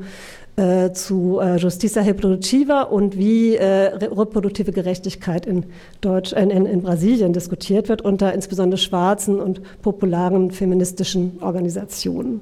äh, 0.56 0.92
zu 0.92 1.40
äh, 1.40 1.56
Justicia 1.56 2.02
Reproductiva 2.02 2.82
und 2.82 3.18
wie 3.18 3.56
äh, 3.56 3.94
reproduktive 3.94 4.70
Gerechtigkeit 4.72 5.46
in, 5.46 5.64
Deutsch, 6.00 6.32
in, 6.32 6.50
in, 6.50 6.82
Brasilien 6.82 7.32
diskutiert 7.32 7.88
wird 7.88 8.02
unter 8.02 8.32
insbesondere 8.32 8.78
schwarzen 8.78 9.40
und 9.40 9.60
popularen 9.82 10.50
feministischen 10.52 11.38
Organisationen. 11.40 12.40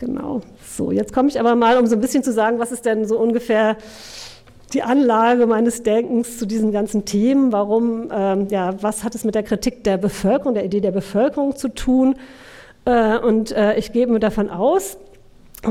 Genau. 0.00 0.40
So, 0.64 0.90
jetzt 0.90 1.12
komme 1.12 1.28
ich 1.28 1.38
aber 1.38 1.54
mal, 1.54 1.78
um 1.78 1.86
so 1.86 1.94
ein 1.94 2.00
bisschen 2.00 2.24
zu 2.24 2.32
sagen, 2.32 2.58
was 2.58 2.72
ist 2.72 2.84
denn 2.84 3.06
so 3.06 3.18
ungefähr 3.18 3.76
die 4.72 4.82
Anlage 4.82 5.46
meines 5.46 5.84
Denkens 5.84 6.38
zu 6.38 6.46
diesen 6.46 6.72
ganzen 6.72 7.04
Themen. 7.04 7.52
Warum, 7.52 8.10
ähm, 8.12 8.48
ja, 8.50 8.74
was 8.82 9.04
hat 9.04 9.14
es 9.14 9.24
mit 9.24 9.36
der 9.36 9.44
Kritik 9.44 9.84
der 9.84 9.98
Bevölkerung, 9.98 10.54
der 10.54 10.64
Idee 10.64 10.80
der 10.80 10.90
Bevölkerung 10.90 11.54
zu 11.54 11.68
tun? 11.68 12.16
Äh, 12.84 13.18
und 13.18 13.52
äh, 13.52 13.76
ich 13.76 13.92
gebe 13.92 14.12
mir 14.12 14.20
davon 14.20 14.50
aus, 14.50 14.98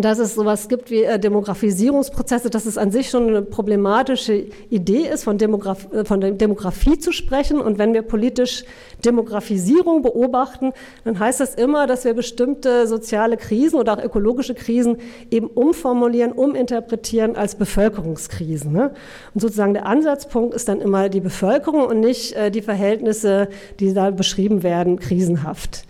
dass 0.01 0.19
es 0.19 0.35
sowas 0.35 0.69
gibt 0.69 0.89
wie 0.89 1.03
äh, 1.03 1.19
Demografisierungsprozesse, 1.19 2.49
dass 2.49 2.65
es 2.65 2.77
an 2.77 2.91
sich 2.91 3.09
schon 3.09 3.27
eine 3.27 3.41
problematische 3.41 4.45
Idee 4.69 5.07
ist, 5.07 5.23
von, 5.23 5.37
Demograf 5.37 5.91
äh, 5.93 6.05
von 6.05 6.37
Demografie 6.37 6.97
zu 6.97 7.11
sprechen. 7.11 7.59
Und 7.59 7.77
wenn 7.77 7.93
wir 7.93 8.01
politisch 8.01 8.63
Demografisierung 9.03 10.01
beobachten, 10.01 10.71
dann 11.03 11.19
heißt 11.19 11.39
das 11.39 11.55
immer, 11.55 11.87
dass 11.87 12.05
wir 12.05 12.13
bestimmte 12.13 12.87
soziale 12.87 13.37
Krisen 13.37 13.79
oder 13.79 13.93
auch 13.93 14.03
ökologische 14.03 14.55
Krisen 14.55 14.97
eben 15.29 15.47
umformulieren, 15.47 16.31
uminterpretieren 16.31 17.35
als 17.35 17.55
Bevölkerungskrisen. 17.55 18.71
Ne? 18.71 18.91
Und 19.33 19.41
sozusagen 19.41 19.73
der 19.73 19.85
Ansatzpunkt 19.85 20.53
ist 20.53 20.67
dann 20.67 20.81
immer 20.81 21.09
die 21.09 21.21
Bevölkerung 21.21 21.85
und 21.85 21.99
nicht 21.99 22.33
äh, 22.33 22.49
die 22.49 22.61
Verhältnisse, 22.61 23.49
die 23.79 23.93
da 23.93 24.11
beschrieben 24.11 24.63
werden, 24.63 24.99
krisenhaft. 24.99 25.85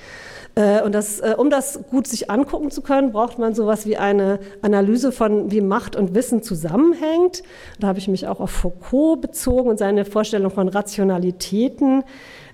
Äh, 0.56 0.82
und 0.82 0.94
das, 0.94 1.20
äh, 1.20 1.36
um 1.38 1.50
das 1.50 1.80
gut 1.90 2.08
sich 2.08 2.30
angucken 2.30 2.70
zu 2.70 2.82
können, 2.82 3.12
braucht 3.12 3.40
man 3.40 3.56
sowas 3.56 3.86
wie 3.86 3.98
eine 3.98 4.40
Analyse 4.62 5.12
von, 5.12 5.52
wie 5.52 5.62
Macht 5.62 5.96
und 5.96 6.14
Wissen 6.14 6.44
zusammenhängt. 6.44 7.44
Da 7.80 7.88
habe 7.88 8.00
ich 8.00 8.08
mich 8.08 8.28
auch 8.28 8.40
auf 8.40 8.52
Foucault 8.52 9.22
bezogen 9.22 9.70
und 9.70 9.80
seine 9.80 10.06
Vorstellung 10.06 10.52
von 10.52 10.68
Rationalitäten, 10.68 12.04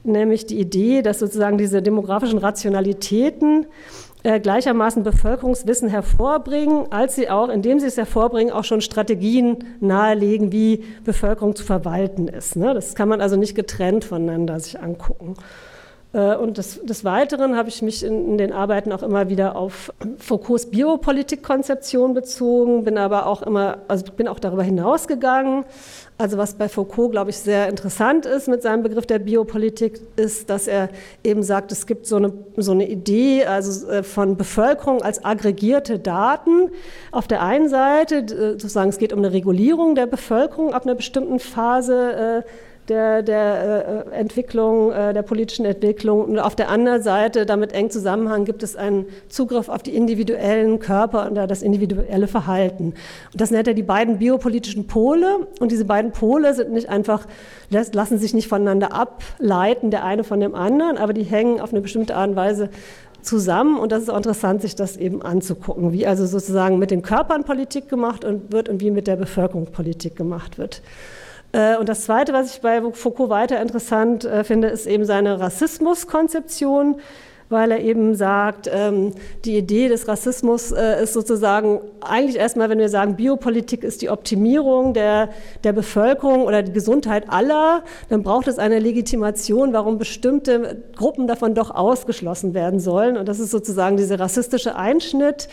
nämlich 0.04 0.46
die 0.46 0.60
Idee, 0.60 1.02
dass 1.02 1.20
sozusagen 1.20 1.58
diese 1.58 1.82
demografischen 1.82 2.40
Rationalitäten 2.40 3.68
äh, 4.24 4.40
gleichermaßen 4.40 5.04
Bevölkerungswissen 5.04 5.90
hervorbringen, 5.90 6.92
als 6.92 7.16
sie 7.16 7.30
auch, 7.30 7.50
indem 7.50 7.80
sie 7.80 7.88
es 7.88 7.98
hervorbringen, 7.98 8.54
auch 8.54 8.64
schon 8.64 8.82
Strategien 8.82 9.64
nahelegen, 9.80 10.52
wie 10.52 10.84
Bevölkerung 11.04 11.56
zu 11.56 11.64
verwalten 11.64 12.28
ist. 12.28 12.56
Ne? 12.56 12.74
Das 12.74 12.96
kann 12.96 13.10
man 13.10 13.22
also 13.22 13.36
nicht 13.36 13.56
getrennt 13.56 14.06
voneinander 14.06 14.60
sich 14.60 14.80
angucken. 14.80 15.36
Äh, 16.12 16.36
und 16.36 16.58
des, 16.58 16.82
des 16.84 17.06
Weiteren 17.06 17.56
habe 17.56 17.70
ich 17.70 17.82
mich 17.82 18.04
in, 18.04 18.32
in, 18.32 18.38
den 18.38 18.52
Arbeiten 18.52 18.92
auch 18.92 19.04
immer 19.04 19.30
wieder 19.30 19.56
auf 19.56 19.94
Foucaults 20.18 20.68
Biopolitikkonzeption 20.68 22.14
bezogen, 22.14 22.84
bin 22.84 22.98
aber 22.98 23.28
auch 23.28 23.44
immer, 23.44 23.80
also 23.88 24.06
bin 24.14 24.28
auch 24.28 24.40
darüber 24.40 24.64
hinausgegangen. 24.64 25.66
Also 26.18 26.38
was 26.38 26.56
bei 26.56 26.68
Foucault, 26.68 27.12
glaube 27.12 27.30
ich, 27.30 27.38
sehr 27.38 27.70
interessant 27.70 28.26
ist 28.26 28.50
mit 28.50 28.62
seinem 28.62 28.84
Begriff 28.84 29.06
der 29.06 29.20
Biopolitik, 29.20 30.02
ist, 30.18 30.50
dass 30.50 30.68
er 30.68 30.90
eben 31.24 31.44
sagt, 31.44 31.72
es 31.72 31.86
gibt 31.86 32.08
so 32.08 32.18
eine, 32.18 32.34
so 32.58 32.72
eine 32.72 32.90
Idee 32.90 33.46
also 33.46 33.88
äh, 33.88 34.04
von 34.04 34.36
Bevölkerung 34.36 35.02
als 35.02 35.24
aggregierte 35.24 36.00
Daten. 36.00 36.72
Auf 37.12 37.28
der 37.28 37.42
einen 37.42 37.70
Seite, 37.70 38.26
sozusagen, 38.28 38.90
es 38.90 38.98
geht 38.98 39.14
um 39.14 39.20
eine 39.20 39.32
Regulierung 39.32 39.96
der 39.96 40.08
Bevölkerung 40.08 40.74
ab 40.74 40.86
einer 40.86 40.96
bestimmten 40.96 41.40
Phase 41.40 42.44
äh, 42.46 42.69
der, 42.90 43.22
der 43.22 44.06
äh, 44.12 44.16
Entwicklung, 44.16 44.92
äh, 44.92 45.14
der 45.14 45.22
politischen 45.22 45.66
Entwicklung. 45.66 46.24
Und 46.26 46.40
auf 46.40 46.56
der 46.56 46.70
anderen 46.70 47.02
Seite, 47.02 47.46
damit 47.46 47.74
eng 47.74 47.90
Zusammenhang, 47.90 48.46
gibt 48.46 48.64
es 48.64 48.76
einen 48.76 49.06
Zugriff 49.30 49.70
auf 49.70 49.84
die 49.84 49.96
individuellen 49.96 50.80
Körper 50.80 51.28
und 51.28 51.36
das 51.36 51.62
individuelle 51.62 52.28
Verhalten. 52.28 52.94
Und 53.32 53.42
das 53.42 53.52
nennt 53.52 53.68
er 53.68 53.74
die 53.74 53.84
beiden 53.84 54.20
biopolitischen 54.20 54.88
Pole. 54.88 55.48
Und 55.60 55.72
diese 55.72 55.86
beiden 55.86 56.12
Pole 56.12 56.54
sind 56.54 56.72
nicht 56.72 56.90
einfach, 56.90 57.26
lassen 57.70 58.18
sich 58.18 58.34
nicht 58.34 58.48
voneinander 58.48 58.94
ableiten, 58.94 59.92
der 59.92 60.04
eine 60.04 60.24
von 60.24 60.40
dem 60.40 60.56
anderen, 60.56 60.98
aber 60.98 61.14
die 61.14 61.24
hängen 61.24 61.62
auf 61.62 61.72
eine 61.72 61.82
bestimmte 61.82 62.16
Art 62.16 62.30
und 62.30 62.36
Weise 62.36 62.70
zusammen 63.22 63.78
und 63.80 63.92
das 63.92 64.04
ist 64.04 64.10
auch 64.10 64.18
interessant, 64.18 64.62
sich 64.62 64.76
das 64.76 64.98
eben 64.98 65.22
anzugucken, 65.22 65.92
wie 65.92 66.08
also 66.08 66.26
sozusagen 66.26 66.80
mit 66.80 66.92
den 66.92 67.02
Körpern 67.02 67.44
Politik 67.44 67.90
gemacht 67.90 68.26
wird 68.50 68.70
und 68.70 68.82
wie 68.82 68.92
mit 68.92 69.08
der 69.08 69.16
Bevölkerung 69.16 69.66
Politik 69.66 70.16
gemacht 70.16 70.58
wird. 70.58 70.82
Äh, 71.52 71.78
und 71.78 71.90
das 71.90 72.04
Zweite, 72.04 72.34
was 72.34 72.56
ich 72.56 72.62
bei 72.62 72.82
Foucault 72.92 73.30
weiter 73.30 73.62
interessant 73.62 74.26
äh, 74.26 74.44
finde, 74.44 74.68
ist 74.68 74.86
eben 74.86 75.06
seine 75.06 75.40
Rassismuskonzeption 75.40 77.00
weil 77.50 77.72
er 77.72 77.82
eben 77.82 78.14
sagt, 78.16 78.70
ähm, 78.72 79.14
die 79.44 79.58
Idee 79.58 79.88
des 79.88 80.08
Rassismus 80.08 80.72
äh, 80.72 81.04
ist 81.04 81.14
sozusagen 81.14 81.82
eigentlich 82.02 82.38
erstmal, 82.38 82.70
wenn 82.70 82.78
wir 82.78 82.90
sagen, 82.90 83.16
Biopolitik 83.16 83.84
ist 83.84 84.02
die 84.02 84.10
Optimierung 84.10 84.94
der, 84.94 85.30
der 85.64 85.74
Bevölkerung 85.74 86.44
oder 86.44 86.62
die 86.62 86.72
Gesundheit 86.72 87.26
aller, 87.30 87.84
dann 88.10 88.22
braucht 88.22 88.48
es 88.48 88.60
eine 88.60 88.80
Legitimation, 88.80 89.74
warum 89.74 89.98
bestimmte 89.98 90.84
Gruppen 90.96 91.28
davon 91.28 91.56
doch 91.56 91.72
ausgeschlossen 91.72 92.54
werden 92.54 92.80
sollen. 92.80 93.18
Und 93.18 93.28
das 93.28 93.40
ist 93.40 93.50
sozusagen 93.50 93.98
dieser 93.98 94.20
rassistische 94.20 94.76
Einschnitt. 94.76 95.50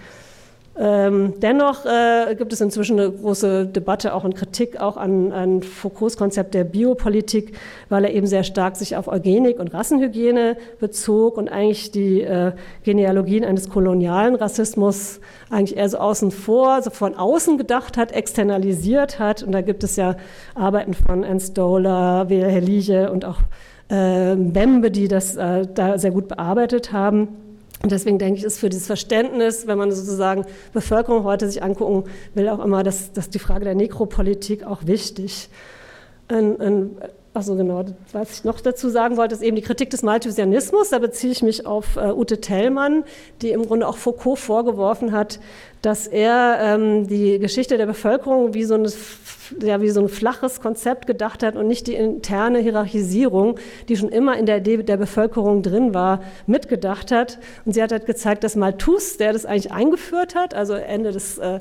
Ähm, 0.75 1.35
dennoch 1.39 1.85
äh, 1.85 2.33
gibt 2.35 2.51
es 2.51 2.59
inzwischen 2.59 2.99
eine 2.99 3.11
große 3.11 3.67
Debatte 3.67 4.15
auch 4.15 4.23
und 4.23 4.35
Kritik 4.35 4.81
auch 4.81 4.97
an, 4.97 5.31
an, 5.31 5.61
Foucaults 5.61 6.17
Konzept 6.17 6.55
der 6.55 6.63
Biopolitik, 6.63 7.55
weil 7.89 8.05
er 8.05 8.13
eben 8.13 8.25
sehr 8.25 8.43
stark 8.43 8.75
sich 8.75 8.95
auf 8.95 9.07
Eugenik 9.07 9.59
und 9.59 9.71
Rassenhygiene 9.71 10.57
bezog 10.79 11.37
und 11.37 11.47
eigentlich 11.47 11.91
die 11.91 12.21
äh, 12.21 12.53
Genealogien 12.81 13.45
eines 13.45 13.69
kolonialen 13.69 14.33
Rassismus 14.33 15.19
eigentlich 15.51 15.77
eher 15.77 15.89
so 15.89 15.99
außen 15.99 16.31
vor, 16.31 16.81
so 16.81 16.89
von 16.89 17.13
außen 17.13 17.59
gedacht 17.59 17.95
hat, 17.95 18.11
externalisiert 18.11 19.19
hat. 19.19 19.43
Und 19.43 19.51
da 19.51 19.61
gibt 19.61 19.83
es 19.83 19.95
ja 19.95 20.15
Arbeiten 20.55 20.95
von 20.95 21.23
Anne 21.23 21.39
Stoller, 21.39 22.29
W. 22.29 22.43
Helige 22.43 23.11
und 23.11 23.25
auch 23.25 23.41
äh, 23.89 24.35
Bembe, 24.35 24.89
die 24.89 25.07
das 25.07 25.35
äh, 25.35 25.67
da 25.71 25.99
sehr 25.99 26.11
gut 26.11 26.27
bearbeitet 26.27 26.91
haben. 26.91 27.27
Und 27.83 27.91
deswegen 27.91 28.17
denke 28.17 28.39
ich, 28.39 28.45
ist 28.45 28.59
für 28.59 28.69
dieses 28.69 28.87
Verständnis, 28.87 29.67
wenn 29.67 29.77
man 29.77 29.91
sozusagen 29.91 30.45
Bevölkerung 30.71 31.25
heute 31.25 31.47
sich 31.47 31.61
angucken 31.61 32.09
will, 32.33 32.47
auch 32.47 32.63
immer 32.63 32.81
das, 32.81 33.11
das 33.11 33.29
die 33.29 33.39
Frage 33.39 33.65
der 33.65 33.75
Nekropolitik 33.75 34.63
auch 34.63 34.87
wichtig. 34.87 35.49
Ein, 36.29 36.95
also 37.35 37.55
genau, 37.55 37.83
was 38.11 38.31
ich 38.31 38.43
noch 38.43 38.61
dazu 38.61 38.89
sagen 38.89 39.17
wollte, 39.17 39.33
ist 39.33 39.41
eben 39.41 39.55
die 39.55 39.63
Kritik 39.63 39.89
des 39.89 40.03
Malthusianismus. 40.03 40.89
Da 40.89 40.99
beziehe 40.99 41.31
ich 41.31 41.41
mich 41.41 41.65
auf 41.65 41.95
äh, 41.95 42.11
Ute 42.11 42.39
Tellmann, 42.39 43.03
die 43.41 43.49
im 43.49 43.65
Grunde 43.65 43.87
auch 43.87 43.97
Foucault 43.97 44.37
vorgeworfen 44.37 45.11
hat, 45.13 45.39
dass 45.81 46.05
er 46.05 46.59
ähm, 46.61 47.07
die 47.07 47.39
Geschichte 47.39 47.77
der 47.77 47.87
Bevölkerung 47.87 48.53
wie 48.53 48.63
so, 48.65 48.75
ein, 48.75 48.87
ja, 49.63 49.81
wie 49.81 49.89
so 49.89 50.01
ein 50.01 50.09
flaches 50.09 50.61
Konzept 50.61 51.07
gedacht 51.07 51.41
hat 51.41 51.55
und 51.55 51.67
nicht 51.67 51.87
die 51.87 51.95
interne 51.95 52.59
Hierarchisierung, 52.59 53.59
die 53.89 53.97
schon 53.97 54.09
immer 54.09 54.37
in 54.37 54.45
der 54.45 54.57
Idee 54.57 54.83
der 54.83 54.97
Bevölkerung 54.97 55.63
drin 55.63 55.95
war, 55.95 56.21
mitgedacht 56.45 57.11
hat. 57.11 57.39
Und 57.65 57.73
sie 57.73 57.81
hat 57.81 57.91
halt 57.91 58.05
gezeigt, 58.05 58.43
dass 58.43 58.55
Malthus, 58.55 59.17
der 59.17 59.33
das 59.33 59.47
eigentlich 59.47 59.71
eingeführt 59.71 60.35
hat, 60.35 60.53
also 60.53 60.73
Ende 60.73 61.11
des 61.11 61.39
äh, 61.39 61.59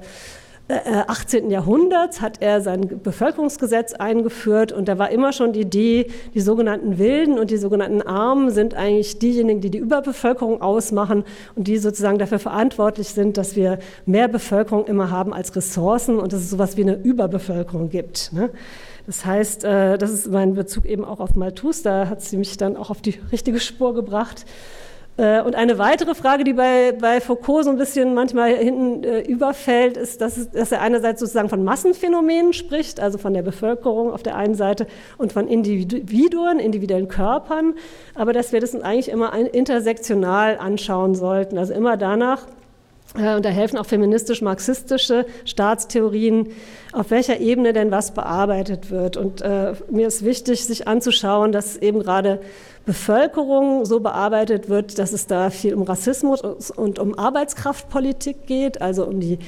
18. 0.68 1.50
Äh, 1.50 1.52
Jahrhunderts 1.52 2.20
hat 2.20 2.40
er 2.40 2.60
sein 2.60 3.00
Bevölkerungsgesetz 3.02 3.94
eingeführt 3.94 4.72
und 4.72 4.88
da 4.88 4.98
war 4.98 5.10
immer 5.10 5.32
schon 5.32 5.52
die 5.52 5.62
Idee, 5.62 6.06
die 6.34 6.40
sogenannten 6.40 6.98
Wilden 6.98 7.38
und 7.38 7.50
die 7.50 7.56
sogenannten 7.56 8.02
Armen 8.02 8.50
sind 8.50 8.74
eigentlich 8.74 9.18
diejenigen, 9.18 9.60
die 9.60 9.70
die 9.70 9.78
Überbevölkerung 9.78 10.62
ausmachen 10.62 11.24
und 11.56 11.68
die 11.68 11.78
sozusagen 11.78 12.18
dafür 12.18 12.38
verantwortlich 12.38 13.08
sind, 13.08 13.36
dass 13.36 13.56
wir 13.56 13.78
mehr 14.06 14.28
Bevölkerung 14.28 14.86
immer 14.86 15.10
haben 15.10 15.34
als 15.34 15.54
Ressourcen 15.56 16.18
und 16.18 16.32
dass 16.32 16.40
es 16.40 16.50
sowas 16.50 16.76
wie 16.76 16.82
eine 16.82 16.94
Überbevölkerung 16.94 17.90
gibt. 17.90 18.32
Ne? 18.32 18.50
Das 19.06 19.26
heißt, 19.26 19.64
äh, 19.64 19.98
das 19.98 20.10
ist 20.10 20.30
mein 20.30 20.54
Bezug 20.54 20.84
eben 20.84 21.04
auch 21.04 21.20
auf 21.20 21.34
Malthus, 21.34 21.82
da 21.82 22.08
hat 22.08 22.22
sie 22.22 22.36
mich 22.36 22.56
dann 22.56 22.76
auch 22.76 22.90
auf 22.90 23.02
die 23.02 23.18
richtige 23.32 23.58
Spur 23.58 23.94
gebracht. 23.94 24.46
Äh, 25.18 25.42
und 25.42 25.54
eine 25.54 25.78
weitere 25.78 26.14
Frage, 26.14 26.42
die 26.44 26.54
bei, 26.54 26.92
bei 26.92 27.20
Foucault 27.20 27.64
so 27.64 27.70
ein 27.70 27.76
bisschen 27.76 28.14
manchmal 28.14 28.56
hinten 28.56 29.04
äh, 29.04 29.20
überfällt, 29.20 29.96
ist, 29.96 30.20
dass, 30.20 30.50
dass, 30.50 30.72
er 30.72 30.80
einerseits 30.80 31.20
sozusagen 31.20 31.50
von 31.50 31.64
Massenphänomenen 31.64 32.54
spricht, 32.54 32.98
also 32.98 33.18
von 33.18 33.34
der 33.34 33.42
Bevölkerung 33.42 34.10
auf 34.12 34.22
der 34.22 34.36
einen 34.36 34.54
Seite 34.54 34.86
und 35.18 35.32
von 35.32 35.48
Individuen, 35.48 36.58
individuellen 36.58 37.08
Körpern, 37.08 37.74
aber 38.14 38.32
dass 38.32 38.52
wir 38.52 38.60
das 38.60 38.74
eigentlich 38.74 39.10
immer 39.10 39.34
intersektional 39.34 40.56
anschauen 40.56 41.14
sollten, 41.14 41.58
also 41.58 41.74
immer 41.74 41.98
danach, 41.98 42.46
äh, 43.16 43.34
und 43.34 43.44
da 43.44 43.50
helfen 43.50 43.78
auch 43.78 43.86
feministisch-marxistische 43.86 45.26
Staatstheorien, 45.44 46.48
auf 46.92 47.10
welcher 47.10 47.40
Ebene 47.40 47.72
denn 47.72 47.90
was 47.90 48.14
bearbeitet 48.14 48.90
wird. 48.90 49.16
Und 49.16 49.42
äh, 49.42 49.74
mir 49.90 50.06
ist 50.06 50.24
wichtig, 50.24 50.64
sich 50.64 50.88
anzuschauen, 50.88 51.52
dass 51.52 51.76
eben 51.76 52.00
gerade 52.00 52.40
Bevölkerung 52.84 53.84
so 53.84 54.00
bearbeitet 54.00 54.68
wird, 54.68 54.98
dass 54.98 55.12
es 55.12 55.26
da 55.26 55.50
viel 55.50 55.74
um 55.74 55.82
Rassismus 55.82 56.42
und 56.70 56.98
um 56.98 57.18
Arbeitskraftpolitik 57.18 58.46
geht, 58.46 58.82
also 58.82 59.06
um 59.06 59.20
die 59.20 59.38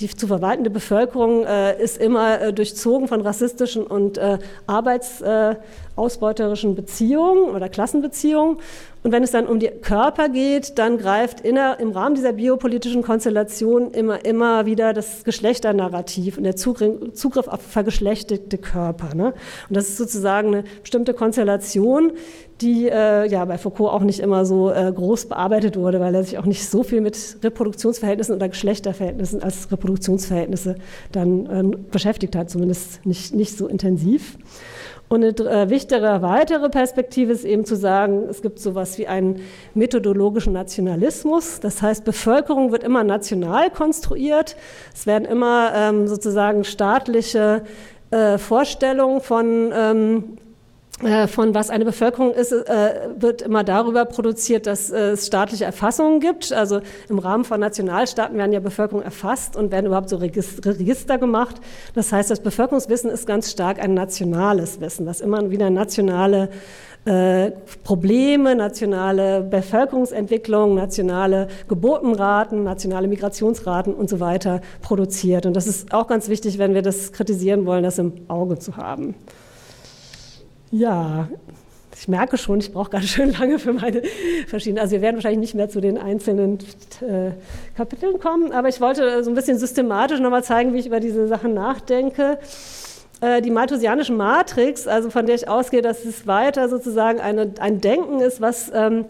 die 0.00 0.08
zu 0.08 0.26
verwaltende 0.26 0.70
Bevölkerung 0.70 1.44
äh, 1.44 1.78
ist 1.82 1.98
immer 1.98 2.40
äh, 2.40 2.50
durchzogen 2.52 3.08
von 3.08 3.20
rassistischen 3.20 3.84
und 3.84 4.16
äh, 4.18 4.38
arbeitsausbeuterischen 4.66 6.76
Beziehungen 6.76 7.54
oder 7.54 7.68
Klassenbeziehungen. 7.68 8.56
Und 9.04 9.12
wenn 9.12 9.22
es 9.22 9.30
dann 9.30 9.46
um 9.46 9.60
die 9.60 9.68
Körper 9.68 10.28
geht, 10.28 10.78
dann 10.78 10.98
greift 10.98 11.40
inner, 11.40 11.78
im 11.80 11.92
Rahmen 11.92 12.14
dieser 12.14 12.32
biopolitischen 12.32 13.02
Konstellation 13.02 13.92
immer, 13.92 14.24
immer 14.24 14.66
wieder 14.66 14.92
das 14.92 15.24
Geschlechternarrativ 15.24 16.36
und 16.36 16.44
der 16.44 16.56
Zugriff 16.56 17.48
auf 17.48 17.62
vergeschlechtete 17.62 18.58
Körper. 18.58 19.14
Ne? 19.14 19.34
Und 19.68 19.76
das 19.76 19.88
ist 19.88 19.98
sozusagen 19.98 20.48
eine 20.48 20.64
bestimmte 20.82 21.14
Konstellation, 21.14 22.12
die 22.60 22.88
äh, 22.88 23.28
ja 23.28 23.44
bei 23.44 23.58
Foucault 23.58 23.92
auch 23.92 24.02
nicht 24.02 24.20
immer 24.20 24.44
so 24.44 24.70
äh, 24.70 24.92
groß 24.92 25.26
bearbeitet 25.26 25.76
wurde, 25.76 26.00
weil 26.00 26.14
er 26.14 26.24
sich 26.24 26.38
auch 26.38 26.44
nicht 26.44 26.68
so 26.68 26.82
viel 26.82 27.00
mit 27.00 27.38
Reproduktionsverhältnissen 27.42 28.34
oder 28.34 28.48
Geschlechterverhältnissen 28.48 29.42
als 29.42 29.70
Reproduktionsverhältnisse 29.70 30.76
dann 31.12 31.46
äh, 31.46 31.76
beschäftigt 31.90 32.34
hat, 32.34 32.50
zumindest 32.50 33.04
nicht, 33.06 33.34
nicht 33.34 33.56
so 33.56 33.66
intensiv. 33.66 34.38
Und 35.08 35.24
eine 35.24 35.50
äh, 35.50 35.70
wichtigere 35.70 36.20
weitere 36.20 36.68
Perspektive 36.68 37.32
ist 37.32 37.44
eben 37.44 37.64
zu 37.64 37.76
sagen, 37.76 38.26
es 38.28 38.42
gibt 38.42 38.60
sowas 38.60 38.98
wie 38.98 39.06
einen 39.06 39.40
methodologischen 39.74 40.52
Nationalismus. 40.52 41.60
Das 41.60 41.80
heißt, 41.80 42.04
Bevölkerung 42.04 42.72
wird 42.72 42.84
immer 42.84 43.04
national 43.04 43.70
konstruiert. 43.70 44.56
Es 44.94 45.06
werden 45.06 45.24
immer 45.24 45.72
ähm, 45.74 46.08
sozusagen 46.08 46.64
staatliche 46.64 47.62
äh, 48.10 48.36
Vorstellungen 48.36 49.22
von 49.22 49.72
ähm, 49.74 50.24
äh, 50.24 50.47
von 51.28 51.54
was 51.54 51.70
eine 51.70 51.84
Bevölkerung 51.84 52.32
ist, 52.32 52.50
äh, 52.50 53.08
wird 53.16 53.42
immer 53.42 53.62
darüber 53.62 54.04
produziert, 54.04 54.66
dass 54.66 54.90
es 54.90 55.28
staatliche 55.28 55.64
Erfassungen 55.64 56.18
gibt. 56.18 56.52
Also 56.52 56.80
im 57.08 57.20
Rahmen 57.20 57.44
von 57.44 57.60
Nationalstaaten 57.60 58.36
werden 58.36 58.52
ja 58.52 58.58
Bevölkerung 58.58 59.02
erfasst 59.02 59.54
und 59.54 59.70
werden 59.70 59.86
überhaupt 59.86 60.08
so 60.08 60.16
Register 60.16 61.18
gemacht. 61.18 61.56
Das 61.94 62.10
heißt, 62.12 62.30
das 62.30 62.40
Bevölkerungswissen 62.40 63.10
ist 63.10 63.26
ganz 63.26 63.50
stark 63.50 63.80
ein 63.80 63.94
nationales 63.94 64.80
Wissen, 64.80 65.06
was 65.06 65.20
immer 65.20 65.50
wieder 65.50 65.70
nationale 65.70 66.48
äh, 67.04 67.52
Probleme, 67.84 68.56
nationale 68.56 69.42
Bevölkerungsentwicklung, 69.42 70.74
nationale 70.74 71.46
Geburtenraten, 71.68 72.64
nationale 72.64 73.06
Migrationsraten 73.08 73.94
und 73.94 74.10
so 74.10 74.18
weiter 74.18 74.60
produziert. 74.82 75.46
Und 75.46 75.54
das 75.54 75.66
ist 75.68 75.94
auch 75.94 76.08
ganz 76.08 76.28
wichtig, 76.28 76.58
wenn 76.58 76.74
wir 76.74 76.82
das 76.82 77.12
kritisieren 77.12 77.66
wollen, 77.66 77.84
das 77.84 77.98
im 77.98 78.12
Auge 78.26 78.58
zu 78.58 78.76
haben. 78.76 79.14
Ja, 80.70 81.28
ich 81.96 82.08
merke 82.08 82.36
schon, 82.36 82.60
ich 82.60 82.72
brauche 82.72 82.90
ganz 82.90 83.06
schön 83.06 83.32
lange 83.32 83.58
für 83.58 83.72
meine 83.72 84.02
verschiedenen. 84.46 84.80
Also 84.80 84.92
wir 84.92 85.02
werden 85.02 85.16
wahrscheinlich 85.16 85.40
nicht 85.40 85.54
mehr 85.54 85.68
zu 85.68 85.80
den 85.80 85.98
einzelnen 85.98 86.58
äh, 87.00 87.32
Kapiteln 87.76 88.20
kommen, 88.20 88.52
aber 88.52 88.68
ich 88.68 88.80
wollte 88.80 89.24
so 89.24 89.30
ein 89.30 89.34
bisschen 89.34 89.58
systematisch 89.58 90.20
nochmal 90.20 90.44
zeigen, 90.44 90.74
wie 90.74 90.78
ich 90.78 90.86
über 90.86 91.00
diese 91.00 91.26
Sachen 91.26 91.54
nachdenke. 91.54 92.38
Äh, 93.20 93.42
die 93.42 93.50
malthusianische 93.50 94.12
Matrix, 94.12 94.86
also 94.86 95.10
von 95.10 95.26
der 95.26 95.34
ich 95.34 95.48
ausgehe, 95.48 95.82
dass 95.82 96.04
es 96.04 96.26
weiter 96.26 96.68
sozusagen 96.68 97.20
eine, 97.20 97.52
ein 97.58 97.80
Denken 97.80 98.20
ist, 98.20 98.40
was 98.40 98.70
ähm, 98.72 99.06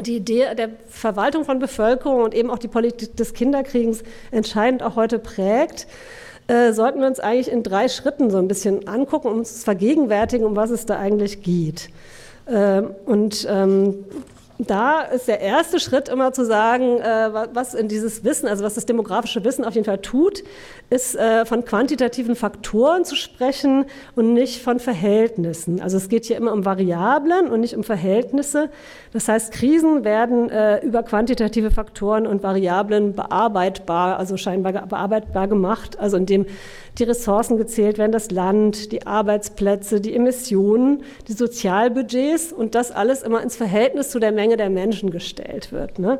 die 0.00 0.16
Idee 0.16 0.54
der 0.56 0.68
Verwaltung 0.88 1.44
von 1.44 1.58
Bevölkerung 1.58 2.22
und 2.22 2.34
eben 2.34 2.50
auch 2.50 2.58
die 2.58 2.68
Politik 2.68 3.16
des 3.16 3.34
Kinderkriegens 3.34 4.04
entscheidend 4.30 4.82
auch 4.82 4.94
heute 4.94 5.18
prägt 5.18 5.86
äh, 6.48 6.72
sollten 6.72 7.00
wir 7.00 7.06
uns 7.06 7.20
eigentlich 7.20 7.50
in 7.50 7.62
drei 7.62 7.88
Schritten 7.88 8.30
so 8.30 8.38
ein 8.38 8.48
bisschen 8.48 8.88
angucken, 8.88 9.28
um 9.28 9.38
uns 9.38 9.58
zu 9.58 9.64
vergegenwärtigen, 9.64 10.46
um 10.46 10.56
was 10.56 10.70
es 10.70 10.86
da 10.86 10.98
eigentlich 10.98 11.42
geht. 11.42 11.90
Äh, 12.46 12.82
und 13.06 13.46
ähm, 13.48 14.04
da 14.58 15.02
ist 15.02 15.28
der 15.28 15.40
erste 15.40 15.78
Schritt 15.78 16.08
immer 16.08 16.32
zu 16.32 16.44
sagen, 16.44 16.98
äh, 17.00 17.30
was 17.52 17.74
in 17.74 17.86
dieses 17.86 18.24
Wissen, 18.24 18.48
also 18.48 18.64
was 18.64 18.74
das 18.74 18.86
demografische 18.86 19.44
Wissen 19.44 19.64
auf 19.64 19.74
jeden 19.74 19.84
Fall 19.84 19.98
tut, 19.98 20.42
ist 20.90 21.14
äh, 21.14 21.46
von 21.46 21.64
quantitativen 21.64 22.34
Faktoren 22.34 23.04
zu 23.04 23.14
sprechen 23.14 23.84
und 24.16 24.32
nicht 24.32 24.60
von 24.60 24.80
Verhältnissen. 24.80 25.80
Also 25.80 25.96
es 25.96 26.08
geht 26.08 26.24
hier 26.24 26.36
immer 26.36 26.52
um 26.52 26.64
Variablen 26.64 27.48
und 27.48 27.60
nicht 27.60 27.76
um 27.76 27.84
Verhältnisse. 27.84 28.70
Das 29.12 29.28
heißt, 29.28 29.52
Krisen 29.52 30.02
werden 30.04 30.50
äh, 30.50 30.84
über 30.84 31.04
quantitative 31.04 31.70
Faktoren 31.70 32.26
und 32.26 32.42
Variablen 32.42 33.14
bearbeitbar, 33.14 34.18
also 34.18 34.36
scheinbar 34.36 34.72
bearbeitbar 34.86 35.46
gemacht, 35.46 35.98
also 36.00 36.16
indem 36.16 36.46
die 36.98 37.04
Ressourcen 37.04 37.58
gezählt 37.58 37.98
werden, 37.98 38.10
das 38.12 38.30
Land, 38.30 38.90
die 38.90 39.06
Arbeitsplätze, 39.06 40.00
die 40.00 40.16
Emissionen, 40.16 41.04
die 41.28 41.32
Sozialbudgets 41.32 42.52
und 42.52 42.74
das 42.74 42.90
alles 42.90 43.22
immer 43.22 43.40
ins 43.40 43.54
Verhältnis 43.54 44.10
zu 44.10 44.18
der 44.18 44.32
Menge 44.32 44.47
der 44.56 44.70
Menschen 44.70 45.10
gestellt 45.10 45.72
wird. 45.72 45.98
Ne? 45.98 46.18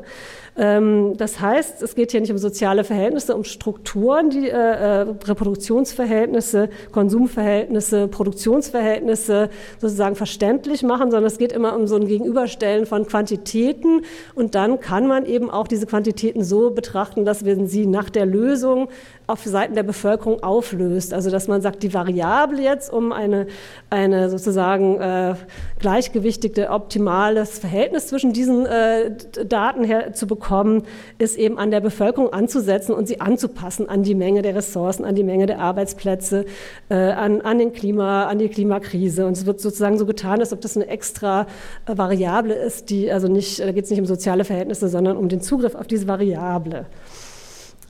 Ähm, 0.57 1.13
das 1.17 1.39
heißt, 1.39 1.81
es 1.81 1.95
geht 1.95 2.11
hier 2.11 2.21
nicht 2.21 2.31
um 2.31 2.37
soziale 2.37 2.83
Verhältnisse, 2.83 3.35
um 3.35 3.43
Strukturen, 3.43 4.29
die 4.29 4.49
äh, 4.49 4.53
äh, 4.53 5.05
Reproduktionsverhältnisse, 5.25 6.69
Konsumverhältnisse, 6.91 8.07
Produktionsverhältnisse 8.07 9.49
sozusagen 9.79 10.15
verständlich 10.15 10.83
machen, 10.83 11.11
sondern 11.11 11.27
es 11.27 11.37
geht 11.37 11.51
immer 11.51 11.75
um 11.75 11.87
so 11.87 11.95
ein 11.95 12.07
Gegenüberstellen 12.07 12.85
von 12.85 13.05
Quantitäten 13.05 14.01
und 14.35 14.55
dann 14.55 14.79
kann 14.79 15.07
man 15.07 15.25
eben 15.25 15.49
auch 15.49 15.67
diese 15.67 15.85
Quantitäten 15.85 16.43
so 16.43 16.71
betrachten, 16.71 17.25
dass 17.25 17.45
wir 17.45 17.67
sie 17.67 17.85
nach 17.85 18.09
der 18.09 18.25
Lösung 18.25 18.89
auf 19.29 19.43
Seiten 19.43 19.75
der 19.75 19.83
Bevölkerung 19.83 20.43
auflöst. 20.43 21.13
Also 21.13 21.29
dass 21.29 21.47
man 21.47 21.61
sagt, 21.61 21.83
die 21.83 21.93
Variable 21.93 22.61
jetzt, 22.61 22.91
um 22.91 23.11
eine, 23.11 23.47
eine 23.89 24.29
sozusagen 24.29 24.99
äh, 24.99 25.35
gleichgewichtigte, 25.79 26.69
optimales 26.69 27.59
Verhältnis 27.59 28.07
zwischen 28.07 28.33
diesen 28.33 28.65
äh, 28.65 29.11
Daten 29.45 29.83
her 29.83 30.13
zu 30.13 30.27
bekommen, 30.27 30.83
ist 31.17 31.37
eben 31.37 31.57
an 31.57 31.71
der 31.71 31.79
Bevölkerung 31.79 32.33
anzusetzen 32.33 32.93
und 32.93 33.07
sie 33.07 33.21
anzupassen 33.21 33.87
an 33.87 34.03
die 34.03 34.15
Menge 34.15 34.41
der 34.41 34.55
Ressourcen, 34.55 35.05
an 35.05 35.15
die 35.15 35.23
Menge 35.23 35.45
der 35.45 35.59
Arbeitsplätze, 35.59 36.45
äh, 36.89 36.95
an, 36.95 37.41
an, 37.41 37.59
den 37.59 37.73
Klima, 37.73 38.25
an 38.25 38.39
die 38.39 38.49
Klimakrise. 38.49 39.25
Und 39.25 39.33
es 39.33 39.45
wird 39.45 39.61
sozusagen 39.61 39.97
so 39.97 40.05
getan, 40.05 40.39
als 40.39 40.53
ob 40.53 40.61
das 40.61 40.75
eine 40.75 40.87
extra 40.87 41.45
äh, 41.85 41.97
Variable 41.97 42.53
ist, 42.53 42.89
die 42.89 43.11
also 43.11 43.27
nicht, 43.27 43.59
da 43.59 43.71
geht 43.71 43.85
es 43.85 43.89
nicht 43.89 43.99
um 43.99 44.05
soziale 44.05 44.43
Verhältnisse, 44.43 44.89
sondern 44.89 45.17
um 45.17 45.29
den 45.29 45.41
Zugriff 45.41 45.75
auf 45.75 45.87
diese 45.87 46.07
Variable. 46.07 46.85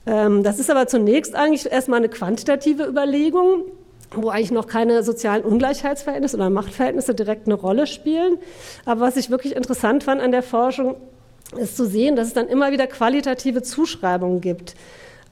Ähm, 0.06 0.42
das 0.42 0.58
ist 0.58 0.70
aber 0.70 0.86
zunächst 0.86 1.34
eigentlich 1.34 1.70
erstmal 1.70 1.98
eine 1.98 2.08
quantitative 2.08 2.84
Überlegung, 2.84 3.64
wo 4.12 4.28
eigentlich 4.28 4.50
noch 4.50 4.66
keine 4.66 5.02
sozialen 5.02 5.44
Ungleichheitsverhältnisse 5.44 6.36
oder 6.36 6.50
Machtverhältnisse 6.50 7.14
direkt 7.14 7.46
eine 7.46 7.54
Rolle 7.54 7.86
spielen. 7.86 8.38
Aber 8.84 9.02
was 9.02 9.16
ich 9.16 9.30
wirklich 9.30 9.54
interessant 9.54 10.04
fand 10.04 10.20
an 10.20 10.32
der 10.32 10.42
Forschung, 10.42 10.96
ist 11.56 11.76
zu 11.76 11.86
sehen, 11.86 12.16
dass 12.16 12.28
es 12.28 12.34
dann 12.34 12.48
immer 12.48 12.72
wieder 12.72 12.86
qualitative 12.86 13.62
Zuschreibungen 13.62 14.40
gibt. 14.40 14.74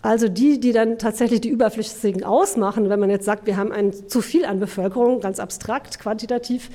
Also 0.00 0.28
die, 0.28 0.61
die 0.61 0.72
dann 0.72 0.98
tatsächlich 0.98 1.40
die 1.40 1.48
Überflüssigen 1.48 2.22
ausmachen, 2.22 2.88
wenn 2.88 3.00
man 3.00 3.11
jetzt 3.11 3.24
sagt, 3.24 3.46
wir 3.46 3.57
haben 3.57 3.72
ein 3.72 3.92
zu 3.92 4.20
viel 4.20 4.44
an 4.44 4.61
Bevölkerung, 4.61 5.20
ganz 5.20 5.40
abstrakt, 5.40 5.98
quantitativ, 5.98 6.70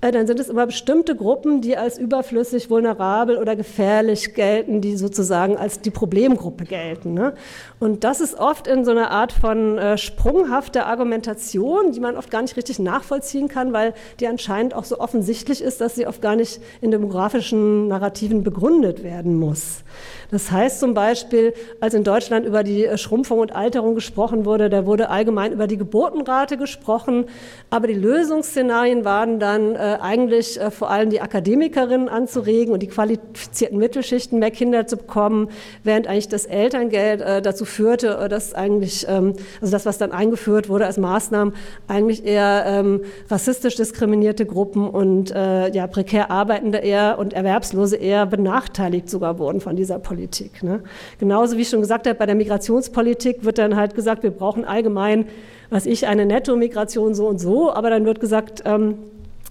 dann 0.00 0.28
sind 0.28 0.38
es 0.38 0.48
immer 0.48 0.66
bestimmte 0.66 1.16
Gruppen, 1.16 1.60
die 1.60 1.76
als 1.76 1.98
überflüssig, 1.98 2.70
vulnerabel 2.70 3.36
oder 3.36 3.56
gefährlich 3.56 4.34
gelten, 4.34 4.80
die 4.80 4.96
sozusagen 4.96 5.56
als 5.56 5.80
die 5.80 5.90
Problemgruppe 5.90 6.64
gelten. 6.64 7.14
Ne? 7.14 7.34
Und 7.80 8.04
das 8.04 8.20
ist 8.20 8.38
oft 8.38 8.68
in 8.68 8.84
so 8.84 8.92
einer 8.92 9.10
Art 9.10 9.32
von 9.32 9.76
äh, 9.76 9.98
sprunghafter 9.98 10.86
Argumentation, 10.86 11.90
die 11.90 12.00
man 12.00 12.16
oft 12.16 12.30
gar 12.30 12.42
nicht 12.42 12.56
richtig 12.56 12.78
nachvollziehen 12.78 13.48
kann, 13.48 13.72
weil 13.72 13.92
die 14.20 14.28
anscheinend 14.28 14.72
auch 14.72 14.84
so 14.84 15.00
offensichtlich 15.00 15.62
ist, 15.62 15.80
dass 15.80 15.96
sie 15.96 16.06
oft 16.06 16.22
gar 16.22 16.36
nicht 16.36 16.60
in 16.80 16.92
demografischen 16.92 17.88
Narrativen 17.88 18.44
begründet 18.44 19.02
werden 19.02 19.36
muss. 19.36 19.82
Das 20.30 20.50
heißt 20.50 20.80
zum 20.80 20.92
Beispiel, 20.92 21.54
als 21.80 21.94
in 21.94 22.04
Deutschland 22.04 22.44
über 22.44 22.62
die 22.62 22.84
äh, 22.84 22.98
Schrumpfung 22.98 23.38
und 23.38 23.54
Alterung 23.54 23.94
gesprochen 23.94 24.44
wurde, 24.44 24.68
da 24.68 24.84
wurde 24.84 25.08
allgemein 25.08 25.52
über 25.52 25.66
die 25.66 25.78
Geburtenrate 25.78 26.58
gesprochen, 26.58 27.24
aber 27.70 27.86
die 27.86 27.94
Lösungsszenarien 27.94 29.06
waren 29.06 29.40
dann, 29.40 29.74
äh, 29.74 29.98
eigentlich 30.00 30.60
äh, 30.60 30.70
vor 30.70 30.90
allem 30.90 31.08
die 31.08 31.22
Akademikerinnen 31.22 32.10
anzuregen 32.10 32.74
und 32.74 32.82
die 32.82 32.88
qualifizierten 32.88 33.78
Mittelschichten 33.78 34.38
mehr 34.38 34.50
Kinder 34.50 34.86
zu 34.86 34.98
bekommen, 34.98 35.48
während 35.82 36.06
eigentlich 36.06 36.28
das 36.28 36.44
Elterngeld 36.44 37.22
äh, 37.22 37.40
dazu 37.40 37.64
führte, 37.64 38.18
äh, 38.18 38.28
dass 38.28 38.54
eigentlich, 38.54 39.06
ähm, 39.08 39.32
also 39.62 39.72
das, 39.72 39.86
was 39.86 39.96
dann 39.96 40.12
eingeführt 40.12 40.68
wurde 40.68 40.84
als 40.84 40.98
Maßnahmen, 40.98 41.54
eigentlich 41.86 42.26
eher 42.26 42.64
ähm, 42.66 43.00
rassistisch 43.30 43.76
diskriminierte 43.76 44.44
Gruppen 44.44 44.90
und 44.90 45.30
äh, 45.30 45.70
ja, 45.70 45.86
prekär 45.86 46.30
Arbeitende 46.30 46.78
eher 46.78 47.18
und 47.18 47.32
Erwerbslose 47.32 47.96
eher 47.96 48.26
benachteiligt 48.26 49.08
sogar 49.08 49.38
wurden 49.38 49.62
von 49.62 49.74
dieser 49.74 49.98
Politik. 49.98 50.17
Ne? 50.62 50.82
Genauso 51.18 51.56
wie 51.56 51.62
ich 51.62 51.68
schon 51.68 51.80
gesagt 51.80 52.06
habe, 52.06 52.18
bei 52.18 52.26
der 52.26 52.34
Migrationspolitik 52.34 53.44
wird 53.44 53.58
dann 53.58 53.76
halt 53.76 53.94
gesagt, 53.94 54.22
wir 54.22 54.30
brauchen 54.30 54.64
allgemein 54.64 55.26
was 55.70 55.86
ich, 55.86 56.06
eine 56.06 56.26
Netto-Migration 56.26 57.14
so 57.14 57.26
und 57.26 57.38
so, 57.38 57.72
aber 57.72 57.90
dann 57.90 58.04
wird 58.04 58.20
gesagt, 58.20 58.62
ähm, 58.64 58.98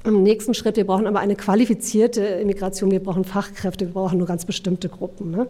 im 0.04 0.24
nächsten 0.24 0.54
Schritt, 0.54 0.78
wir 0.78 0.88
brauchen 0.88 1.06
aber 1.06 1.20
eine 1.20 1.36
qualifizierte 1.36 2.22
Immigration, 2.22 2.92
wir 2.92 3.02
brauchen 3.02 3.24
Fachkräfte, 3.24 3.86
wir 3.88 3.94
brauchen 3.94 4.18
nur 4.18 4.28
ganz 4.28 4.46
bestimmte 4.46 4.90
Gruppen. 4.90 5.32
Ne? 5.32 5.48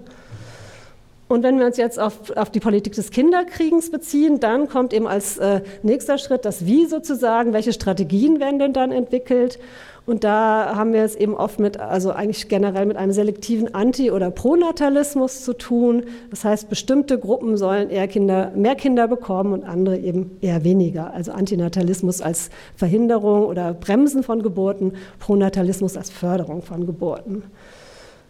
Und 1.27 1.43
wenn 1.43 1.59
wir 1.59 1.65
uns 1.65 1.77
jetzt 1.77 1.99
auf, 1.99 2.31
auf 2.35 2.49
die 2.49 2.59
Politik 2.59 2.93
des 2.93 3.11
Kinderkriegens 3.11 3.91
beziehen, 3.91 4.39
dann 4.39 4.67
kommt 4.67 4.93
eben 4.93 5.07
als 5.07 5.37
äh, 5.37 5.61
nächster 5.83 6.17
Schritt 6.17 6.45
das 6.45 6.65
Wie 6.65 6.85
sozusagen, 6.85 7.53
welche 7.53 7.73
Strategien 7.73 8.39
werden 8.39 8.59
denn 8.59 8.73
dann 8.73 8.91
entwickelt. 8.91 9.59
Und 10.07 10.23
da 10.23 10.73
haben 10.73 10.93
wir 10.93 11.03
es 11.03 11.15
eben 11.15 11.35
oft 11.35 11.59
mit, 11.59 11.81
also 11.81 12.13
eigentlich 12.13 12.47
generell 12.47 12.85
mit 12.85 12.95
einem 12.95 13.11
selektiven 13.11 13.75
Anti- 13.75 14.09
oder 14.09 14.31
Pronatalismus 14.31 15.43
zu 15.43 15.51
tun. 15.51 16.05
Das 16.29 16.45
heißt, 16.45 16.69
bestimmte 16.69 17.19
Gruppen 17.19 17.57
sollen 17.57 17.89
eher 17.89 18.07
Kinder, 18.07 18.53
mehr 18.55 18.75
Kinder 18.75 19.09
bekommen 19.09 19.51
und 19.51 19.65
andere 19.65 19.97
eben 19.97 20.37
eher 20.39 20.63
weniger. 20.63 21.13
Also 21.13 21.33
Antinatalismus 21.33 22.21
als 22.21 22.49
Verhinderung 22.77 23.47
oder 23.47 23.73
Bremsen 23.73 24.23
von 24.23 24.41
Geburten, 24.41 24.93
Pronatalismus 25.19 25.97
als 25.97 26.09
Förderung 26.09 26.61
von 26.61 26.85
Geburten. 26.85 27.43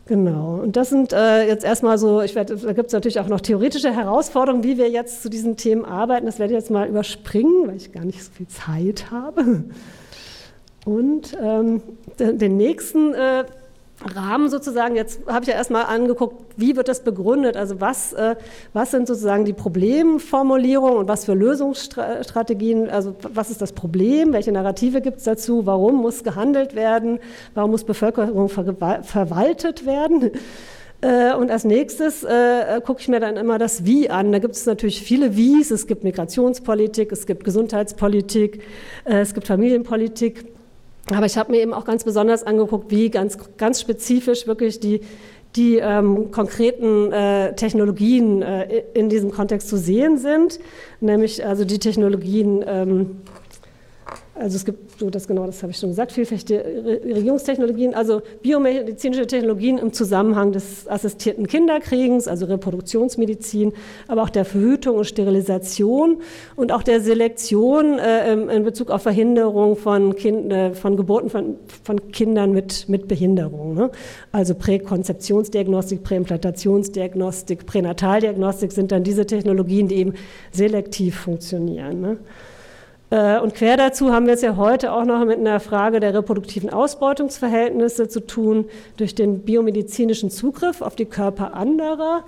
Genau. 0.07 0.59
Und 0.63 0.77
das 0.77 0.89
sind 0.89 1.13
äh, 1.13 1.47
jetzt 1.47 1.63
erstmal 1.63 1.99
so, 1.99 2.21
ich 2.21 2.33
werde, 2.33 2.55
da 2.55 2.73
gibt 2.73 2.87
es 2.87 2.93
natürlich 2.93 3.19
auch 3.19 3.27
noch 3.27 3.41
theoretische 3.41 3.93
Herausforderungen, 3.93 4.63
wie 4.63 4.79
wir 4.79 4.89
jetzt 4.89 5.21
zu 5.21 5.29
diesen 5.29 5.57
Themen 5.57 5.85
arbeiten. 5.85 6.25
Das 6.25 6.39
werde 6.39 6.53
ich 6.53 6.59
jetzt 6.59 6.71
mal 6.71 6.87
überspringen, 6.87 7.67
weil 7.67 7.75
ich 7.75 7.91
gar 7.91 8.03
nicht 8.03 8.23
so 8.23 8.31
viel 8.31 8.47
Zeit 8.47 9.11
habe. 9.11 9.65
Und 10.87 11.37
ähm, 11.41 11.81
den, 12.17 12.37
den, 12.37 12.55
nächsten 12.55 13.13
äh, 13.13 13.43
Rahmen 14.15 14.49
sozusagen, 14.49 14.95
jetzt 14.95 15.19
habe 15.27 15.41
ich 15.41 15.49
ja 15.49 15.55
erstmal 15.55 15.83
angeguckt, 15.83 16.53
wie 16.55 16.77
wird 16.77 16.87
das 16.87 17.03
begründet, 17.03 17.57
also 17.57 17.81
was, 17.81 18.13
äh, 18.13 18.37
was 18.71 18.91
sind 18.91 19.05
sozusagen 19.05 19.43
die 19.43 19.51
Problemformulierungen 19.51 20.99
und 20.99 21.09
was 21.09 21.25
für 21.25 21.33
Lösungsstrategien, 21.33 22.89
also 22.89 23.17
was 23.33 23.49
ist 23.49 23.61
das 23.61 23.73
Problem, 23.73 24.31
welche 24.31 24.53
Narrative 24.53 25.01
gibt 25.01 25.17
es 25.17 25.25
dazu, 25.25 25.65
warum 25.65 25.97
muss 25.97 26.23
gehandelt 26.23 26.73
werden, 26.73 27.19
warum 27.53 27.71
muss 27.71 27.83
Bevölkerung 27.83 28.47
verwaltet 28.47 29.85
werden. 29.85 30.31
Äh, 31.01 31.33
und 31.33 31.51
als 31.51 31.65
nächstes 31.65 32.23
äh, 32.23 32.79
gucke 32.85 33.01
ich 33.01 33.09
mir 33.09 33.19
dann 33.19 33.35
immer 33.35 33.57
das 33.57 33.85
Wie 33.85 34.09
an. 34.09 34.31
Da 34.31 34.39
gibt 34.39 34.55
es 34.55 34.65
natürlich 34.65 35.01
viele 35.01 35.35
Wies. 35.35 35.69
Es 35.69 35.85
gibt 35.85 36.05
Migrationspolitik, 36.05 37.11
es 37.11 37.25
gibt 37.25 37.43
Gesundheitspolitik, 37.43 38.63
äh, 39.03 39.19
es 39.19 39.33
gibt 39.33 39.47
Familienpolitik. 39.47 40.56
Aber 41.13 41.25
ich 41.25 41.37
habe 41.37 41.51
mir 41.51 41.61
eben 41.61 41.73
auch 41.73 41.85
ganz 41.85 42.03
besonders 42.03 42.43
angeguckt, 42.43 42.91
wie 42.91 43.09
ganz, 43.09 43.37
ganz 43.57 43.79
spezifisch 43.79 44.45
wirklich 44.47 44.79
die, 44.79 45.01
die 45.55 45.77
ähm, 45.77 46.31
konkreten 46.31 47.11
äh, 47.11 47.55
Technologien 47.55 48.41
äh, 48.41 48.83
in 48.93 49.09
diesem 49.09 49.31
Kontext 49.31 49.69
zu 49.69 49.77
sehen 49.77 50.17
sind, 50.17 50.59
nämlich 50.99 51.45
also 51.45 51.63
die 51.63 51.79
Technologien 51.79 52.63
ähm, 52.67 53.21
also 54.39 54.55
es 54.55 54.65
gibt, 54.65 54.86
so 54.97 55.09
das 55.09 55.27
genau, 55.27 55.45
das 55.45 55.61
habe 55.61 55.71
ich 55.71 55.77
schon 55.77 55.89
gesagt, 55.89 56.11
vielfältige 56.11 56.63
Regierungstechnologien, 57.03 57.93
also 57.93 58.21
biomedizinische 58.41 59.27
Technologien 59.27 59.77
im 59.77 59.93
Zusammenhang 59.93 60.51
des 60.51 60.87
assistierten 60.87 61.47
Kinderkriegens, 61.47 62.27
also 62.27 62.45
Reproduktionsmedizin, 62.45 63.73
aber 64.07 64.23
auch 64.23 64.29
der 64.29 64.45
Verhütung 64.45 64.97
und 64.97 65.05
Sterilisation 65.05 66.21
und 66.55 66.71
auch 66.71 66.83
der 66.83 67.01
Selektion 67.01 67.99
äh, 67.99 68.33
in 68.33 68.63
Bezug 68.63 68.89
auf 68.89 69.03
Verhinderung 69.03 69.75
von, 69.75 70.15
kind, 70.15 70.51
äh, 70.51 70.73
von 70.73 70.97
Geburten 70.97 71.29
von, 71.29 71.55
von 71.83 72.11
Kindern 72.11 72.51
mit, 72.51 72.89
mit 72.89 73.07
Behinderung. 73.07 73.75
Ne? 73.75 73.91
Also 74.31 74.55
Präkonzeptionsdiagnostik, 74.55 76.03
Präimplantationsdiagnostik, 76.03 77.65
Pränataldiagnostik 77.65 78.71
sind 78.71 78.91
dann 78.91 79.03
diese 79.03 79.25
Technologien, 79.25 79.87
die 79.87 79.95
eben 79.95 80.13
selektiv 80.51 81.19
funktionieren. 81.19 82.01
Ne? 82.01 82.17
Äh, 83.09 83.39
und 83.39 83.55
quer 83.55 83.77
dazu 83.77 84.11
haben 84.11 84.25
wir 84.25 84.33
es 84.33 84.41
ja 84.41 84.57
heute 84.57 84.91
auch 84.91 85.05
noch 85.05 85.23
mit 85.25 85.39
einer 85.39 85.59
Frage 85.59 85.99
der 85.99 86.13
reproduktiven 86.13 86.69
Ausbeutungsverhältnisse 86.69 88.07
zu 88.07 88.25
tun 88.25 88.65
durch 88.97 89.15
den 89.15 89.39
biomedizinischen 89.39 90.29
Zugriff 90.29 90.81
auf 90.81 90.95
die 90.95 91.05
Körper 91.05 91.53
anderer. 91.53 92.25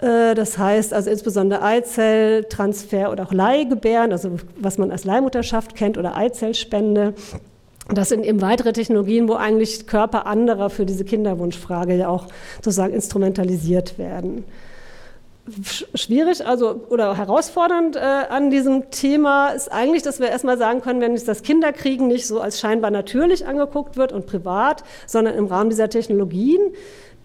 Äh, 0.00 0.34
das 0.34 0.58
heißt 0.58 0.92
also 0.92 1.10
insbesondere 1.10 1.62
Eizelltransfer 1.62 3.10
oder 3.10 3.24
auch 3.24 3.32
Leihgebären, 3.32 4.12
also 4.12 4.32
was 4.56 4.76
man 4.76 4.90
als 4.90 5.04
Leihmutterschaft 5.04 5.74
kennt 5.74 5.96
oder 5.96 6.16
Eizellspende. 6.16 7.14
Das 7.90 8.10
sind 8.10 8.26
eben 8.26 8.42
weitere 8.42 8.74
Technologien, 8.74 9.28
wo 9.28 9.34
eigentlich 9.34 9.86
Körper 9.86 10.26
anderer 10.26 10.68
für 10.68 10.84
diese 10.84 11.06
Kinderwunschfrage 11.06 11.94
ja 11.94 12.08
auch 12.08 12.26
sozusagen 12.56 12.92
instrumentalisiert 12.92 13.98
werden 13.98 14.44
schwierig 15.94 16.46
also, 16.46 16.86
oder 16.88 17.16
herausfordernd 17.16 17.96
äh, 17.96 18.00
an 18.00 18.50
diesem 18.50 18.90
Thema 18.90 19.50
ist 19.50 19.70
eigentlich, 19.70 20.02
dass 20.02 20.20
wir 20.20 20.28
erstmal 20.28 20.58
sagen 20.58 20.80
können, 20.80 21.00
wenn 21.00 21.14
das 21.14 21.42
Kinderkriegen 21.42 22.06
nicht 22.06 22.26
so 22.26 22.40
als 22.40 22.60
scheinbar 22.60 22.90
natürlich 22.90 23.46
angeguckt 23.46 23.96
wird 23.96 24.12
und 24.12 24.26
privat, 24.26 24.84
sondern 25.06 25.34
im 25.34 25.46
Rahmen 25.46 25.70
dieser 25.70 25.88
Technologien, 25.88 26.60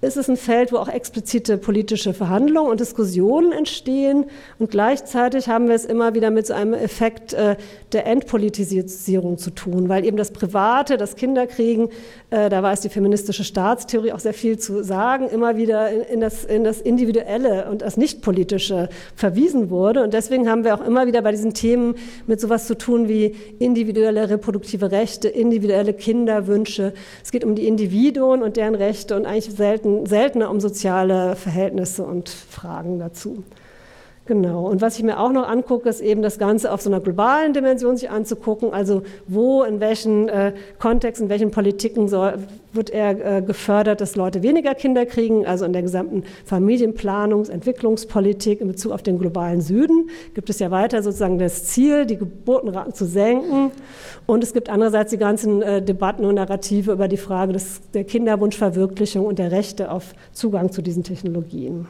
ist 0.04 0.18
es 0.18 0.28
ein 0.28 0.38
Feld, 0.38 0.72
wo 0.72 0.78
auch 0.78 0.90
explizite 0.90 1.58
politische 1.58 2.14
Verhandlungen 2.14 2.70
und 2.70 2.80
Diskussionen 2.80 3.52
entstehen. 3.52 4.26
Und 4.60 4.72
gleichzeitig 4.72 5.48
haben 5.48 5.68
wir 5.68 5.76
es 5.76 5.86
immer 5.86 6.14
wieder 6.14 6.32
mit 6.32 6.48
so 6.48 6.54
einem 6.54 6.74
Effekt 6.74 7.34
äh, 7.34 7.56
der 7.92 8.06
Entpolitisierung 8.08 9.38
zu 9.38 9.52
tun, 9.52 9.90
weil 9.90 10.06
eben 10.06 10.18
das 10.18 10.32
Private, 10.32 10.98
das 10.98 11.16
Kinderkriegen, 11.16 11.90
äh, 12.30 12.50
da 12.50 12.62
weiß 12.62 12.82
die 12.82 12.90
feministische 12.90 13.44
Staatstheorie 13.44 14.12
auch 14.12 14.20
sehr 14.20 14.34
viel 14.34 14.58
zu 14.58 14.84
sagen, 14.84 15.30
immer 15.30 15.58
wieder 15.58 15.90
in, 15.90 16.02
in, 16.02 16.20
das, 16.22 16.44
in 16.44 16.64
das 16.64 16.82
Individuelle 16.82 17.70
und 17.70 17.82
das 17.82 17.98
Nichtpolitische 17.98 18.90
verwiesen 19.16 19.70
wurde. 19.70 20.04
Und 20.04 20.14
deswegen 20.14 20.50
haben 20.50 20.64
wir 20.64 20.76
auch 20.76 20.86
immer 20.86 21.08
wieder 21.08 21.22
bei 21.22 21.32
diesen 21.32 21.54
Themen 21.54 21.96
mit 22.28 22.42
sowas 22.42 22.68
zu 22.68 22.78
tun 22.78 23.08
wie 23.08 23.36
individuelle 23.60 24.30
reproduktive 24.30 24.92
Rechte, 24.92 25.30
individuelle 25.30 25.94
Kinderwünsche. 25.94 26.94
Es 27.24 27.32
geht 27.32 27.44
um 27.44 27.56
die 27.56 27.68
Individuen 27.68 28.42
und 28.42 28.58
deren 28.58 28.76
Rechte 28.76 29.16
und 29.16 29.26
eigentlich 29.26 29.54
selten 29.56 29.93
seltener 30.06 30.50
um 30.50 30.60
soziale 30.60 31.36
Verhältnisse 31.36 32.04
und 32.04 32.30
Fragen 32.30 33.00
dazu. 33.00 33.44
Genau. 34.26 34.70
Und 34.70 34.82
was 34.82 34.98
ich 34.98 35.04
mir 35.04 35.20
auch 35.20 35.34
noch 35.34 35.50
angucke, 35.50 35.90
ist 35.90 36.00
eben 36.00 36.22
das 36.22 36.40
Ganze 36.40 36.72
auf 36.72 36.82
so 36.82 36.90
einer 36.90 37.02
globalen 37.02 37.52
Dimension 37.52 37.98
sich 37.98 38.10
anzugucken. 38.10 38.74
Also 38.74 39.04
wo, 39.28 39.64
in 39.64 39.82
welchen 39.82 40.30
äh, 40.30 40.54
Kontexten, 40.80 41.26
in 41.26 41.30
welchen 41.30 41.52
Politiken 41.52 42.08
soll, 42.08 42.36
wird 42.72 42.90
er 42.90 43.40
äh, 43.40 43.42
gefördert, 43.42 44.00
dass 44.00 44.16
Leute 44.16 44.42
weniger 44.42 44.76
Kinder 44.76 45.06
kriegen. 45.06 45.46
Also 45.46 45.66
in 45.66 45.74
der 45.74 45.82
gesamten 45.82 46.24
Familienplanungs-, 46.50 47.52
Entwicklungspolitik 47.52 48.62
in 48.62 48.68
Bezug 48.68 48.94
auf 48.94 49.04
den 49.04 49.20
globalen 49.20 49.60
Süden 49.60 50.10
gibt 50.34 50.50
es 50.50 50.60
ja 50.60 50.72
weiter 50.72 51.04
sozusagen 51.04 51.38
das 51.38 51.66
Ziel, 51.66 52.06
die 52.06 52.18
Geburtenraten 52.18 52.94
zu 52.94 53.06
senken. 53.06 53.72
Und 54.26 54.42
es 54.42 54.54
gibt 54.54 54.70
andererseits 54.70 55.12
die 55.12 55.18
ganzen 55.18 55.62
äh, 55.62 55.82
Debatten 55.82 56.24
und 56.24 56.36
Narrative 56.36 56.94
über 56.94 57.10
die 57.10 57.18
Frage 57.18 57.52
des, 57.52 57.82
der 57.94 58.06
Kinderwunschverwirklichung 58.06 59.26
und 59.26 59.38
der 59.38 59.52
Rechte 59.52 59.92
auf 59.92 60.16
Zugang 60.32 60.72
zu 60.72 60.82
diesen 60.82 61.04
Technologien. 61.04 61.88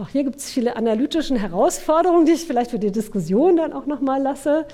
Auch 0.00 0.10
hier 0.10 0.22
gibt 0.22 0.36
es 0.36 0.48
viele 0.48 0.76
analytische 0.76 1.36
Herausforderungen, 1.36 2.24
die 2.24 2.32
ich 2.32 2.44
vielleicht 2.44 2.70
für 2.70 2.78
die 2.78 2.92
Diskussion 2.92 3.56
dann 3.56 3.72
auch 3.72 3.86
nochmal 3.86 4.22
lasse. 4.22 4.64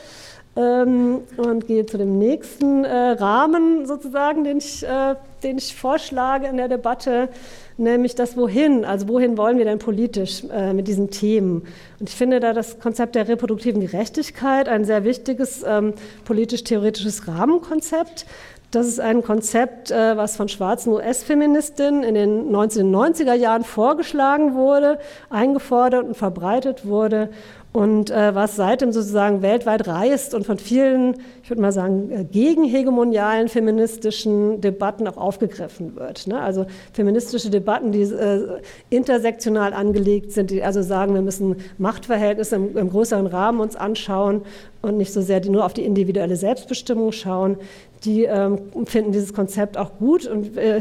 Ähm, 0.55 1.23
und 1.37 1.67
gehe 1.67 1.87
zu 1.87 1.97
dem 1.99 2.19
nächsten 2.19 2.85
äh, 2.85 2.95
Rahmen 2.95 3.87
sozusagen, 3.87 4.45
den 4.45 4.59
ich, 4.59 4.85
äh, 4.85 5.17
den 5.43 5.59
ich 5.59 5.75
vorschlage 5.75 6.47
in 6.47 6.59
der 6.59 6.69
Debatte, 6.69 7.29
nämlich 7.77 8.15
das 8.15 8.37
Wohin. 8.37 8.85
Also 8.85 9.09
wohin 9.09 9.37
wollen 9.37 9.59
wir 9.59 9.65
denn 9.65 9.79
politisch 9.79 10.45
äh, 10.53 10.73
mit 10.75 10.87
diesen 10.87 11.11
Themen? 11.11 11.67
Und 11.99 12.09
ich 12.09 12.15
finde 12.15 12.39
da 12.39 12.53
das 12.53 12.79
Konzept 12.79 13.17
der 13.17 13.27
reproduktiven 13.27 13.81
Gerechtigkeit 13.81 14.69
ein 14.69 14.85
sehr 14.85 15.05
wichtiges 15.05 15.65
ähm, 15.67 15.95
politisch-theoretisches 16.25 17.27
Rahmenkonzept, 17.27 18.27
das 18.75 18.87
ist 18.87 19.01
ein 19.01 19.23
Konzept, 19.23 19.91
äh, 19.91 20.17
was 20.17 20.37
von 20.37 20.49
schwarzen 20.49 20.93
US-Feministinnen 20.93 22.03
in 22.03 22.15
den 22.15 22.51
1990er 22.51 23.35
Jahren 23.35 23.65
vorgeschlagen 23.65 24.55
wurde, 24.55 24.99
eingefordert 25.31 26.05
und 26.05 26.17
verbreitet 26.17 26.87
wurde 26.87 27.31
und 27.73 28.11
äh, 28.11 28.35
was 28.35 28.55
seitdem 28.55 28.93
sozusagen 28.93 29.43
weltweit 29.43 29.89
reist 29.89 30.35
und 30.35 30.47
von 30.47 30.59
vielen, 30.59 31.17
ich 31.43 31.51
würde 31.51 31.61
mal 31.61 31.73
sagen, 31.73 32.11
äh, 32.11 32.25
gegenhegemonialen 32.25 33.49
feministischen 33.49 34.61
Debatten 34.61 35.09
auch 35.09 35.17
aufgegriffen 35.17 35.97
wird. 35.97 36.27
Ne? 36.27 36.41
Also 36.41 36.67
feministische 36.93 37.51
Debatten, 37.51 37.93
die 37.93 38.09
intersektional 38.91 39.73
angelegt 39.73 40.33
sind, 40.33 40.51
die 40.51 40.63
also 40.63 40.83
sagen, 40.83 41.15
wir 41.15 41.23
müssen 41.23 41.57
Machtverhältnisse 41.79 42.57
im, 42.57 42.91
größeren 42.91 43.27
Rahmen 43.27 43.61
uns 43.61 43.77
anschauen 43.77 44.43
und 44.83 44.97
nicht 44.97 45.13
so 45.13 45.21
sehr 45.21 45.45
nur 45.45 45.65
auf 45.65 45.75
die 45.75 45.85
individuelle 45.85 46.37
Selbstbestimmung 46.37 47.11
schauen, 47.13 47.57
die 48.05 48.25
ähm, 48.25 48.59
finden 48.87 49.13
dieses 49.13 49.33
Konzept 49.33 49.77
auch 49.77 49.99
gut 49.99 50.27
und 50.27 50.57
äh, 50.57 50.81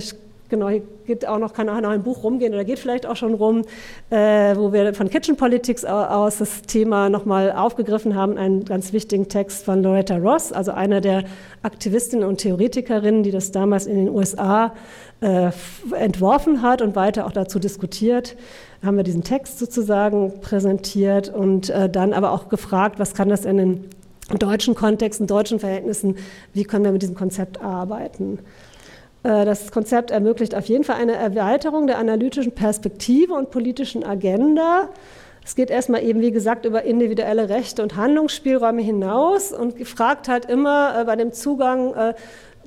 Genau, 0.54 0.70
hier 0.70 0.84
geht 1.08 1.28
auch 1.28 1.40
noch, 1.40 1.54
kann 1.54 1.68
auch 1.68 1.82
noch 1.82 1.90
ein 1.90 2.04
Buch 2.04 2.24
rumgehen 2.24 2.54
oder 2.54 2.64
geht 2.64 2.78
vielleicht 2.78 3.08
auch 3.08 3.16
schon 3.16 3.34
rum, 3.34 3.64
äh, 4.12 4.56
wo 4.56 4.72
wir 4.72 4.94
von 4.94 5.10
Kitchen 5.10 5.36
Politics 5.36 5.84
aus 5.84 6.38
das 6.38 6.62
Thema 6.62 7.10
nochmal 7.10 7.52
aufgegriffen 7.52 8.14
haben, 8.16 8.38
einen 8.38 8.64
ganz 8.64 8.94
wichtigen 8.94 9.28
Text 9.30 9.66
von 9.66 9.82
Loretta 9.82 10.18
Ross, 10.18 10.52
also 10.52 10.72
einer 10.72 11.02
der 11.02 11.24
Aktivistinnen 11.64 12.28
und 12.28 12.38
Theoretikerinnen, 12.38 13.24
die 13.24 13.32
das 13.32 13.52
damals 13.52 13.88
in 13.88 13.96
den 13.96 14.10
USA 14.10 14.76
äh, 15.22 15.50
entworfen 15.98 16.62
hat 16.62 16.84
und 16.84 16.96
weiter 16.96 17.26
auch 17.26 17.32
dazu 17.32 17.58
diskutiert. 17.58 18.36
Haben 18.86 18.98
wir 18.98 19.04
diesen 19.04 19.24
Text 19.24 19.58
sozusagen 19.58 20.40
präsentiert 20.42 21.30
und 21.30 21.72
äh, 21.72 21.90
dann 21.90 22.14
aber 22.14 22.32
auch 22.32 22.50
gefragt, 22.50 23.00
was 23.00 23.16
kann 23.16 23.30
das 23.30 23.46
in 23.46 23.58
den 23.58 23.86
deutschen 24.30 24.76
Kontexten, 24.76 25.28
deutschen 25.28 25.60
Verhältnissen, 25.60 26.18
wie 26.54 26.64
können 26.64 26.86
wir 26.86 26.92
mit 26.92 27.02
diesem 27.02 27.16
Konzept 27.16 27.62
arbeiten. 27.62 28.40
Äh, 29.24 29.46
das 29.46 29.72
Konzept 29.72 30.12
ermöglicht 30.12 30.56
auf 30.56 30.66
jeden 30.66 30.84
Fall 30.84 30.98
eine 30.98 31.14
Erweiterung 31.14 31.88
der 31.88 31.98
analytischen 31.98 32.54
Perspektive 32.54 33.34
und 33.34 33.52
politischen 33.52 34.04
Agenda. 34.04 34.90
Es 35.46 35.56
geht 35.56 35.70
erstmal 35.70 36.04
eben, 36.04 36.22
wie 36.22 36.32
gesagt, 36.32 36.66
über 36.66 36.84
individuelle 36.84 37.50
Rechte 37.50 37.84
und 37.84 37.98
Handlungsspielräume 37.98 38.82
hinaus 38.82 39.52
und 39.52 39.86
fragt 39.88 40.30
halt 40.30 40.46
immer 40.46 41.02
äh, 41.02 41.06
bei 41.06 41.16
dem 41.16 41.34
Zugang, 41.34 41.94
äh, 41.94 42.14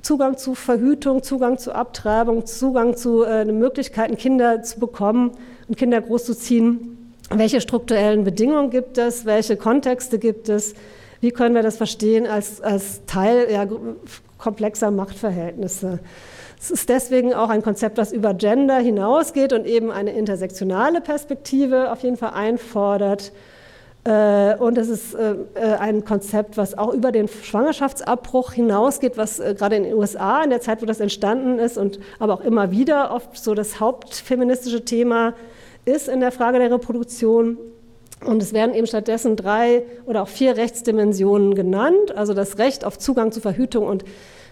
Zugang 0.03 0.37
zu 0.37 0.55
Verhütung, 0.55 1.23
Zugang 1.23 1.59
zu 1.59 1.75
Abtreibung, 1.75 2.47
Zugang 2.47 2.97
zu 2.97 3.25
Möglichkeiten, 3.47 4.17
Kinder 4.17 4.63
zu 4.63 4.79
bekommen 4.79 5.33
und 5.67 5.77
Kinder 5.77 6.01
großzuziehen. 6.01 7.13
Welche 7.31 7.61
strukturellen 7.61 8.23
Bedingungen 8.23 8.71
gibt 8.71 8.99
es? 8.99 9.25
Welche 9.25 9.57
Kontexte 9.57 10.21
gibt 10.21 10.49
es? 10.49 10.75
Wie 11.21 11.31
können 11.31 11.55
wir 11.55 11.63
das 11.63 11.77
verstehen 11.77 12.27
als, 12.27 12.61
als 12.61 13.05
Teil 13.07 13.49
ja, 13.51 13.67
komplexer 14.39 14.91
Machtverhältnisse? 14.91 16.01
Es 16.59 16.71
ist 16.71 16.89
deswegen 16.89 17.35
auch 17.35 17.51
ein 17.51 17.63
Konzept, 17.63 17.99
das 17.99 18.13
über 18.13 18.35
Gender 18.35 18.79
hinausgeht 18.79 19.53
und 19.53 19.67
eben 19.67 19.91
eine 19.91 20.13
intersektionale 20.13 21.01
Perspektive 21.01 21.93
auf 21.93 22.03
jeden 22.03 22.17
Fall 22.17 22.33
einfordert. 22.33 23.33
Äh, 24.07 24.55
und 24.57 24.79
es 24.79 24.89
ist 24.89 25.15
äh, 25.15 25.35
äh, 25.55 25.75
ein 25.81 26.05
Konzept, 26.05 26.57
was 26.57 26.79
auch 26.79 26.95
über 26.95 27.11
den 27.11 27.27
Schwangerschaftsabbruch 27.27 28.53
hinausgeht, 28.53 29.17
was 29.17 29.39
gerade 29.39 29.77
in 29.77 29.83
den 29.83 29.95
USA 29.95 30.45
in 30.45 30.51
der 30.51 30.61
Zeit, 30.61 30.81
wo 30.81 30.87
das 30.87 31.01
entstanden 31.01 31.59
ist 31.59 31.77
und 31.77 31.99
aber 32.21 32.35
auch 32.35 32.41
immer 32.41 32.71
wieder 32.71 33.11
oft 33.11 33.37
so 33.37 33.55
das 33.55 33.81
hauptfeministische 33.81 34.85
Thema 34.85 35.35
ist 35.85 36.09
in 36.09 36.21
der 36.21 36.31
Frage 36.31 36.59
der 36.59 36.71
Reproduktion. 36.71 37.59
Und 38.25 38.43
es 38.43 38.53
werden 38.53 38.75
eben 38.75 38.87
stattdessen 38.87 39.37
drei 39.37 39.83
oder 40.07 40.23
auch 40.23 40.29
vier 40.29 40.57
Rechtsdimensionen 40.57 41.55
genannt, 41.55 42.17
also 42.17 42.33
das 42.35 42.59
Recht 42.59 42.85
auf 42.85 42.99
Zugang 42.99 43.31
zu 43.31 43.41
Verhütung 43.41 43.87
und 43.87 44.05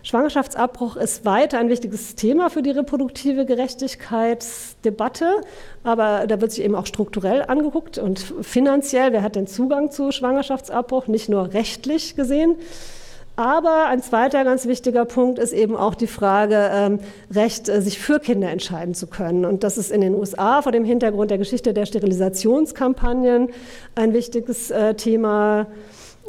Schwangerschaftsabbruch 0.05 0.97
ist 0.97 1.25
weiter 1.25 1.59
ein 1.59 1.71
wichtiges 1.71 2.15
Thema 2.15 2.51
für 2.51 2.61
die 2.61 2.73
reproduktive 2.73 3.47
Gerechtigkeitsdebatte, 3.47 5.41
aber 5.83 6.27
da 6.27 6.43
wird 6.43 6.53
sich 6.53 6.62
eben 6.62 6.75
auch 6.75 6.85
strukturell 6.85 7.43
angeguckt 7.49 7.97
und 7.97 8.19
finanziell, 8.43 9.12
wer 9.15 9.23
hat 9.23 9.35
den 9.35 9.47
Zugang 9.47 9.91
zu 9.91 10.12
Schwangerschaftsabbruch, 10.12 11.07
nicht 11.07 11.31
nur 11.31 11.55
rechtlich 11.55 12.17
gesehen. 12.17 12.57
Aber 13.37 13.87
ein 13.87 14.01
zweiter 14.01 14.45
ganz 14.45 14.66
wichtiger 14.66 15.05
Punkt 15.05 15.41
ist 15.41 15.53
eben 15.53 15.76
auch 15.76 15.97
die 15.97 16.07
Frage, 16.07 16.70
ähm, 16.72 17.01
Recht, 17.32 17.68
äh, 17.68 17.82
sich 17.82 17.99
für 17.99 18.20
Kinder 18.20 18.49
entscheiden 18.49 18.95
zu 18.95 19.09
können. 19.09 19.45
Und 19.45 19.64
das 19.64 19.76
ist 19.76 19.91
in 19.91 20.01
den 20.01 20.14
USA 20.14 20.62
vor 20.62 20.70
dem 20.70 20.85
Hintergrund 20.85 21.32
der 21.32 21.39
Geschichte 21.39 21.74
der 21.74 21.87
Sterilisationskampagnen 21.87 23.49
ein 23.97 24.12
wichtiges 24.12 24.70
äh, 24.70 24.95
Thema 24.95 25.66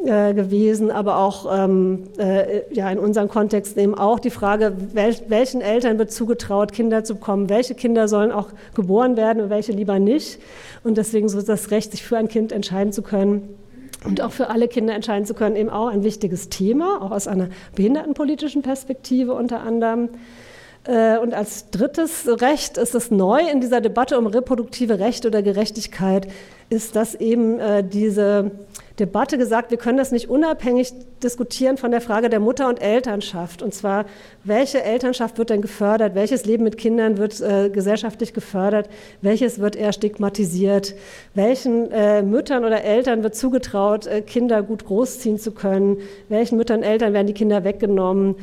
äh, 0.04 0.34
gewesen, 0.34 0.90
aber 0.90 1.18
auch 1.18 1.46
ähm, 1.56 2.04
äh, 2.18 2.62
ja, 2.74 2.90
in 2.90 2.98
unseren 2.98 3.28
Kontexten 3.28 3.80
eben 3.80 3.94
auch 3.94 4.18
die 4.18 4.30
Frage, 4.30 4.74
wel 4.92 5.14
welchen 5.28 5.60
Eltern 5.60 5.98
wird 5.98 6.10
zugetraut, 6.10 6.72
Kinder 6.72 7.04
zu 7.04 7.14
bekommen, 7.14 7.48
welche 7.48 7.76
Kinder 7.76 8.08
sollen 8.08 8.32
auch 8.32 8.48
geboren 8.74 9.16
werden 9.16 9.44
und 9.44 9.50
welche 9.50 9.70
lieber 9.70 10.00
nicht. 10.00 10.40
Und 10.82 10.98
deswegen 10.98 11.28
so 11.28 11.40
das 11.40 11.70
Recht, 11.70 11.92
sich 11.92 12.02
für 12.02 12.18
ein 12.18 12.26
Kind 12.26 12.50
entscheiden 12.50 12.92
zu 12.92 13.02
können 13.02 13.56
und 14.06 14.20
auch 14.20 14.32
für 14.32 14.48
alle 14.48 14.68
Kinder 14.68 14.94
entscheiden 14.94 15.26
zu 15.26 15.34
können, 15.34 15.56
eben 15.56 15.68
auch 15.68 15.88
ein 15.88 16.04
wichtiges 16.04 16.48
Thema, 16.48 17.02
auch 17.02 17.10
aus 17.10 17.26
einer 17.26 17.48
behindertenpolitischen 17.74 18.62
Perspektive 18.62 19.34
unter 19.34 19.60
anderem. 19.60 20.08
Äh, 20.84 21.18
und 21.18 21.34
als 21.34 21.70
drittes 21.70 22.26
Recht 22.40 22.78
ist 22.78 22.94
es 22.94 23.10
neu 23.10 23.40
in 23.40 23.60
dieser 23.60 23.80
Debatte 23.80 24.18
um 24.18 24.26
reproduktive 24.26 24.98
Rechte 24.98 25.28
oder 25.28 25.42
Gerechtigkeit, 25.42 26.28
ist, 26.70 26.96
dass 26.96 27.14
eben 27.14 27.58
äh, 27.58 27.84
diese 27.84 28.52
Debatte 28.98 29.36
gesagt, 29.36 29.70
wir 29.70 29.78
können 29.78 29.98
das 29.98 30.10
nicht 30.10 30.30
unabhängig 30.30 30.92
diskutieren 31.22 31.76
von 31.76 31.90
der 31.90 32.00
Frage 32.00 32.30
der 32.30 32.40
Mutter- 32.40 32.68
und 32.68 32.80
Elternschaft. 32.80 33.62
Und 33.62 33.74
zwar, 33.74 34.06
welche 34.44 34.82
Elternschaft 34.82 35.36
wird 35.36 35.50
denn 35.50 35.60
gefördert? 35.60 36.14
Welches 36.14 36.46
Leben 36.46 36.64
mit 36.64 36.78
Kindern 36.78 37.18
wird 37.18 37.40
äh, 37.40 37.68
gesellschaftlich 37.68 38.32
gefördert? 38.32 38.88
Welches 39.20 39.58
wird 39.58 39.76
eher 39.76 39.92
stigmatisiert? 39.92 40.94
Welchen 41.34 41.90
äh, 41.90 42.22
Müttern 42.22 42.64
oder 42.64 42.84
Eltern 42.84 43.22
wird 43.22 43.34
zugetraut, 43.34 44.06
äh, 44.06 44.22
Kinder 44.22 44.62
gut 44.62 44.86
großziehen 44.86 45.38
zu 45.38 45.52
können? 45.52 45.98
Welchen 46.30 46.56
Müttern 46.56 46.78
und 46.78 46.84
Eltern 46.84 47.12
werden 47.12 47.26
die 47.26 47.34
Kinder 47.34 47.64
weggenommen? 47.64 48.36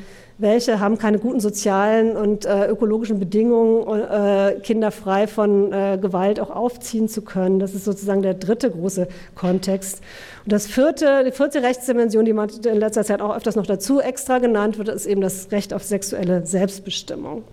Welche 0.44 0.80
haben 0.80 1.00
keine 1.00 1.18
guten 1.18 1.40
sozialen 1.40 2.16
und 2.16 2.46
äh, 2.46 2.68
ökologischen 2.68 3.18
Bedingungen, 3.18 3.88
äh, 3.88 4.60
Kinder 4.62 4.92
frei 4.92 5.26
von 5.26 5.74
äh, 5.74 5.98
Gewalt 6.00 6.40
auch 6.40 6.52
aufziehen 6.52 7.08
zu 7.08 7.24
können. 7.24 7.58
Das 7.58 7.74
ist 7.74 7.86
sozusagen 7.86 8.22
der 8.22 8.36
dritte 8.36 8.70
große 8.70 9.08
Kontext. 9.34 10.02
Und 10.46 10.52
das 10.52 10.68
vierte, 10.68 11.24
die 11.26 11.32
vierte 11.32 11.64
Rechtsdimension, 11.64 12.26
die 12.26 12.34
man 12.34 12.50
in 12.50 12.78
letzter 12.78 13.04
Zeit 13.04 13.22
auch 13.22 13.36
öfters 13.36 13.56
noch 13.56 13.66
dazu 13.66 14.00
extra 14.00 14.38
genannt 14.38 14.78
wird, 14.78 14.90
ist 14.90 15.08
eben 15.08 15.22
das 15.22 15.52
Recht 15.52 15.74
auf 15.74 15.84
sexuelle 15.84 16.46
Selbstbestimmung. 16.46 17.44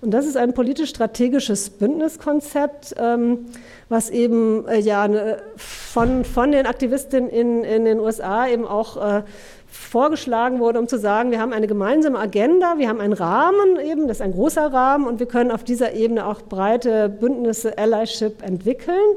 Und 0.00 0.12
das 0.12 0.26
ist 0.26 0.36
ein 0.36 0.54
politisch-strategisches 0.54 1.70
Bündniskonzept, 1.70 2.94
ähm, 2.98 3.46
was 3.88 4.10
eben 4.10 4.66
äh, 4.68 4.78
ja 4.78 5.08
ne, 5.08 5.38
von, 5.56 6.24
von 6.24 6.52
den 6.52 6.66
Aktivistinnen 6.66 7.28
in, 7.28 7.64
in 7.64 7.84
den 7.84 7.98
USA 7.98 8.46
eben 8.46 8.64
auch 8.64 8.96
äh, 8.96 9.22
vorgeschlagen 9.70 10.60
wurde, 10.60 10.78
um 10.78 10.88
zu 10.88 10.98
sagen, 10.98 11.30
wir 11.30 11.40
haben 11.40 11.52
eine 11.52 11.66
gemeinsame 11.66 12.18
Agenda, 12.18 12.78
wir 12.78 12.88
haben 12.88 13.00
einen 13.00 13.12
Rahmen 13.12 13.78
eben, 13.80 14.08
das 14.08 14.18
ist 14.18 14.22
ein 14.22 14.32
großer 14.32 14.72
Rahmen 14.72 15.06
und 15.06 15.20
wir 15.20 15.26
können 15.26 15.50
auf 15.50 15.64
dieser 15.64 15.92
Ebene 15.92 16.26
auch 16.26 16.42
breite 16.42 17.08
Bündnisse, 17.08 17.76
Allyship 17.76 18.42
entwickeln 18.42 19.16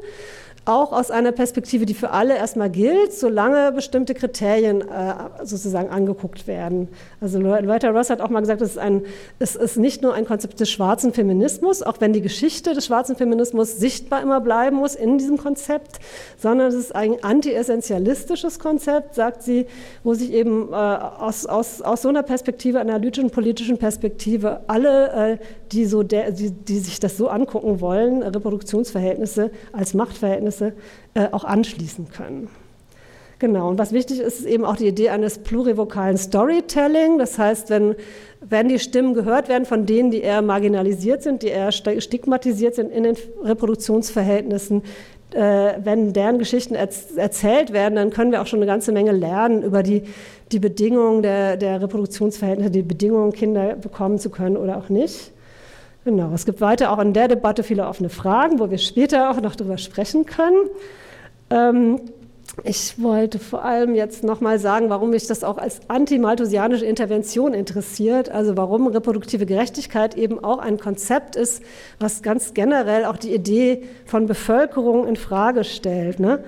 auch 0.72 0.92
aus 0.92 1.12
einer 1.12 1.32
Perspektive, 1.32 1.86
die 1.86 1.94
für 1.94 2.12
alle 2.12 2.36
erstmal 2.36 2.70
gilt, 2.70 3.14
solange 3.14 3.72
bestimmte 3.72 4.14
Kriterien 4.14 4.82
äh, 4.82 5.14
sozusagen 5.44 5.90
angeguckt 5.90 6.48
werden. 6.48 6.88
Also 7.20 7.40
Loretta 7.40 7.90
Ross 7.90 8.10
hat 8.10 8.22
auch 8.22 8.30
mal 8.30 8.40
gesagt, 8.40 8.62
es 8.62 8.72
ist, 8.72 8.78
ein, 8.78 9.04
es 9.40 9.56
ist 9.56 9.78
nicht 9.78 10.02
nur 10.02 10.14
ein 10.14 10.26
Konzept 10.26 10.60
des 10.60 10.70
schwarzen 10.70 11.14
Feminismus, 11.14 11.84
auch 11.84 11.98
wenn 12.00 12.14
die 12.14 12.22
Geschichte 12.22 12.74
des 12.74 12.86
schwarzen 12.86 13.16
Feminismus 13.16 13.78
sichtbar 13.78 14.22
immer 14.22 14.42
bleiben 14.42 14.78
muss 14.78 14.96
in 14.96 15.18
diesem 15.18 15.38
Konzept, 15.38 16.00
sondern 16.38 16.68
es 16.68 16.76
ist 16.76 16.96
ein 16.96 17.24
anti-essentialistisches 17.24 18.60
Konzept, 18.60 19.16
sagt 19.16 19.44
sie, 19.44 19.66
wo 20.04 20.14
sich 20.14 20.32
eben 20.32 20.72
äh, 20.72 20.76
aus, 20.76 21.46
aus, 21.46 21.82
aus 21.82 22.02
so 22.02 22.10
einer 22.10 22.24
Perspektive, 22.24 22.80
analytischen, 22.80 23.30
politischen 23.30 23.78
Perspektive, 23.78 24.62
alle, 24.68 25.34
äh, 25.34 25.38
die, 25.72 25.86
so 25.86 26.04
der, 26.04 26.32
die, 26.32 26.52
die 26.52 26.80
sich 26.80 27.00
das 27.00 27.18
so 27.18 27.28
angucken 27.28 27.82
wollen, 27.82 28.24
Reproduktionsverhältnisse 28.24 29.52
als 29.74 29.94
Machtverhältnisse, 29.94 30.61
Ergebnisse 30.62 30.74
äh, 31.14 31.28
auch 31.32 31.44
anschließen 31.44 32.10
können. 32.10 32.50
Genau, 33.40 33.70
und 33.70 33.80
was 33.80 33.92
wichtig 33.92 34.20
ist, 34.20 34.42
ist 34.42 34.46
eben 34.46 34.66
auch 34.66 34.76
die 34.76 34.88
Idee 34.88 35.10
eines 35.10 35.40
plurivokalen 35.40 36.16
Storytelling. 36.16 37.18
Das 37.18 37.40
heißt, 37.40 37.72
wenn, 37.72 37.96
wenn 38.40 38.70
die 38.70 38.78
Stimmen 38.78 39.16
gehört 39.16 39.50
werden 39.50 39.66
von 39.66 39.88
denen, 39.88 40.12
die 40.12 40.22
eher 40.22 40.44
marginalisiert 40.44 41.24
sind, 41.24 41.42
die 41.42 41.48
eher 41.48 41.72
stigmatisiert 41.72 42.76
sind 42.76 42.92
in 42.92 43.04
den 43.04 43.18
Reproduktionsverhältnissen, 43.44 44.84
äh, 45.32 45.74
wenn 45.84 46.14
deren 46.14 46.38
Geschichten 46.38 46.76
erz 46.76 47.16
erzählt 47.16 47.74
werden, 47.74 47.96
dann 47.96 48.12
können 48.12 48.32
wir 48.32 48.44
auch 48.44 48.48
schon 48.48 48.60
eine 48.60 48.68
ganze 48.68 48.92
Menge 48.92 49.12
lernen 49.12 49.64
über 49.64 49.82
die, 49.82 50.04
die 50.52 50.60
Bedingungen 50.60 51.24
der, 51.24 51.58
der 51.58 51.82
Reproduktionsverhältnisse, 51.82 52.70
die 52.70 52.84
Bedingungen, 52.84 53.32
Kinder 53.32 53.76
bekommen 53.76 54.20
zu 54.20 54.30
können 54.30 54.56
oder 54.56 54.78
auch 54.78 54.90
nicht. 54.90 55.32
Genau, 56.04 56.32
es 56.34 56.46
gibt 56.46 56.62
weiter 56.62 56.92
auch 56.92 57.00
in 57.00 57.14
der 57.14 57.28
Debatte 57.28 57.62
viele 57.62 57.86
offene 57.86 58.10
Fragen, 58.10 58.60
wo 58.60 58.72
wir 58.72 58.80
später 58.80 59.30
auch 59.30 59.40
noch 59.40 59.56
darüber 59.56 59.78
sprechen 59.78 60.26
können. 60.26 60.70
Ähm, 61.52 62.00
ich 62.64 63.02
wollte 63.02 63.40
vor 63.40 63.64
allem 63.64 63.94
jetzt 63.96 64.24
nochmal 64.24 64.60
sagen, 64.60 64.90
warum 64.90 65.12
mich 65.12 65.28
das 65.28 65.44
auch 65.44 65.58
als 65.58 65.80
antimalthusianische 65.88 66.86
Intervention 66.86 67.54
interessiert, 67.54 68.30
also 68.30 68.58
warum 68.58 68.88
reproduktive 68.88 69.46
Gerechtigkeit 69.46 70.18
eben 70.18 70.44
auch 70.44 70.58
ein 70.58 70.78
Konzept 70.78 71.36
ist, 71.36 71.64
was 72.00 72.24
ganz 72.24 72.54
generell 72.54 73.06
auch 73.06 73.18
die 73.18 73.34
Idee 73.34 73.84
von 74.06 74.26
Bevölkerung 74.26 75.08
in 75.08 75.16
Frage 75.16 75.64
stellt. 75.64 76.20
Ne? 76.20 76.44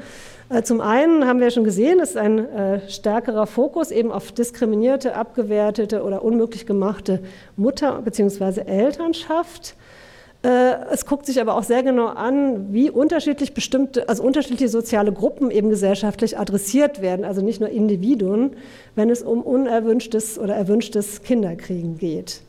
Äh, 0.54 0.62
zum 0.62 0.82
einen 0.82 1.26
haben 1.26 1.39
wir 1.39 1.49
schon 1.49 1.64
gesehen, 1.64 1.99
es 1.99 2.12
ist 2.12 2.18
ein 2.18 2.38
äh, 2.38 2.88
stärkerer 2.88 3.47
Fokus 3.47 3.89
eben 3.89 4.12
auf 4.12 4.32
diskriminierte, 4.32 5.16
abgewertete 5.16 6.04
oder 6.04 6.24
unmöglich 6.24 6.68
gemachte 6.68 7.22
Mutter- 7.58 8.01
bzw. 8.04 8.62
Elternschaft. 8.62 9.76
Äh, 10.43 10.76
es 10.91 11.08
guckt 11.08 11.26
sich 11.26 11.41
aber 11.41 11.56
auch 11.56 11.64
sehr 11.64 11.82
genau 11.82 12.08
an, 12.08 12.72
wie 12.72 12.91
unterschiedlich 12.91 13.56
bestimmte, 13.56 14.08
also 14.08 14.22
unterschiedliche 14.22 14.70
soziale 14.70 15.12
Gruppen 15.12 15.49
eben 15.49 15.70
gesellschaftlich 15.70 16.38
adressiert 16.38 17.01
werden, 17.01 17.26
also 17.26 17.41
nicht 17.41 17.60
nur 17.60 17.70
Individuen, 17.70 18.51
wenn 18.93 19.10
es 19.10 19.24
um 19.24 19.41
unerwünschtes 19.41 20.38
oder 20.38 20.54
erwünschtes 20.54 21.24
Kinderkriegen 21.24 21.97
geht. 21.97 22.41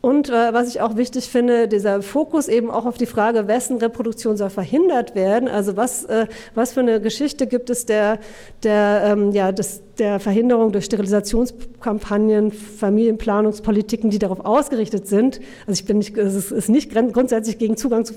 Und 0.00 0.28
äh, 0.28 0.52
was 0.52 0.68
ich 0.68 0.80
auch 0.80 0.96
wichtig 0.96 1.28
finde, 1.28 1.66
dieser 1.66 2.02
Fokus 2.02 2.46
eben 2.46 2.70
auch 2.70 2.86
auf 2.86 2.98
die 2.98 3.06
Frage, 3.06 3.48
wessen 3.48 3.78
Reproduktion 3.78 4.36
soll 4.36 4.48
verhindert 4.48 5.16
werden. 5.16 5.48
Also 5.48 5.76
was, 5.76 6.04
äh, 6.04 6.28
was 6.54 6.74
für 6.74 6.80
eine 6.80 7.00
Geschichte 7.00 7.48
gibt 7.48 7.68
es 7.68 7.84
der, 7.84 8.20
der, 8.62 9.02
ähm, 9.06 9.32
ja, 9.32 9.50
des, 9.50 9.82
der 9.98 10.20
Verhinderung 10.20 10.70
durch 10.70 10.84
Sterilisationskampagnen, 10.84 12.52
Familienplanungspolitiken, 12.52 14.10
die 14.10 14.20
darauf 14.20 14.44
ausgerichtet 14.44 15.08
sind. 15.08 15.40
Also 15.66 15.80
ich 15.80 15.84
bin 15.84 15.98
nicht, 15.98 16.16
es 16.16 16.52
ist 16.52 16.68
nicht 16.68 16.92
grundsätzlich 16.92 17.58
gegen 17.58 17.76
Zugang 17.76 18.04
zu 18.04 18.14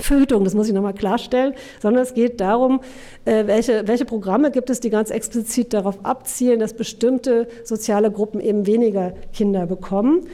Verhütung, 0.00 0.42
das 0.42 0.54
muss 0.54 0.66
ich 0.66 0.74
nochmal 0.74 0.94
klarstellen, 0.94 1.54
sondern 1.80 2.02
es 2.02 2.14
geht 2.14 2.40
darum, 2.40 2.80
äh, 3.26 3.46
welche, 3.46 3.86
welche 3.86 4.04
Programme 4.04 4.50
gibt 4.50 4.70
es, 4.70 4.80
die 4.80 4.90
ganz 4.90 5.10
explizit 5.10 5.72
darauf 5.72 6.04
abzielen, 6.04 6.58
dass 6.58 6.74
bestimmte 6.74 7.46
soziale 7.62 8.10
Gruppen 8.10 8.40
eben 8.40 8.66
weniger 8.66 9.14
Kinder 9.32 9.66
bekommen. 9.66 10.26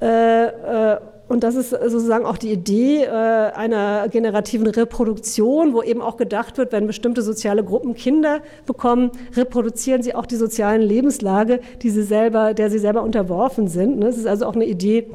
Äh, 0.00 0.46
äh, 0.46 0.98
und 1.28 1.42
das 1.42 1.56
ist 1.56 1.70
sozusagen 1.70 2.24
auch 2.24 2.36
die 2.36 2.52
Idee 2.52 3.02
äh, 3.02 3.08
einer 3.08 4.08
generativen 4.08 4.66
Reproduktion, 4.68 5.74
wo 5.74 5.82
eben 5.82 6.00
auch 6.00 6.16
gedacht 6.16 6.56
wird, 6.56 6.70
wenn 6.70 6.86
bestimmte 6.86 7.22
soziale 7.22 7.64
Gruppen 7.64 7.94
Kinder 7.94 8.42
bekommen, 8.64 9.10
reproduzieren 9.36 10.02
sie 10.02 10.14
auch 10.14 10.26
die 10.26 10.36
sozialen 10.36 10.82
Lebenslage, 10.82 11.60
die 11.82 11.90
sie 11.90 12.04
selber, 12.04 12.54
der 12.54 12.70
sie 12.70 12.78
selber 12.78 13.02
unterworfen 13.02 13.66
sind. 13.66 14.00
Das 14.02 14.16
ist 14.16 14.26
also 14.26 14.46
auch 14.46 14.54
eine 14.54 14.66
Idee 14.66 15.10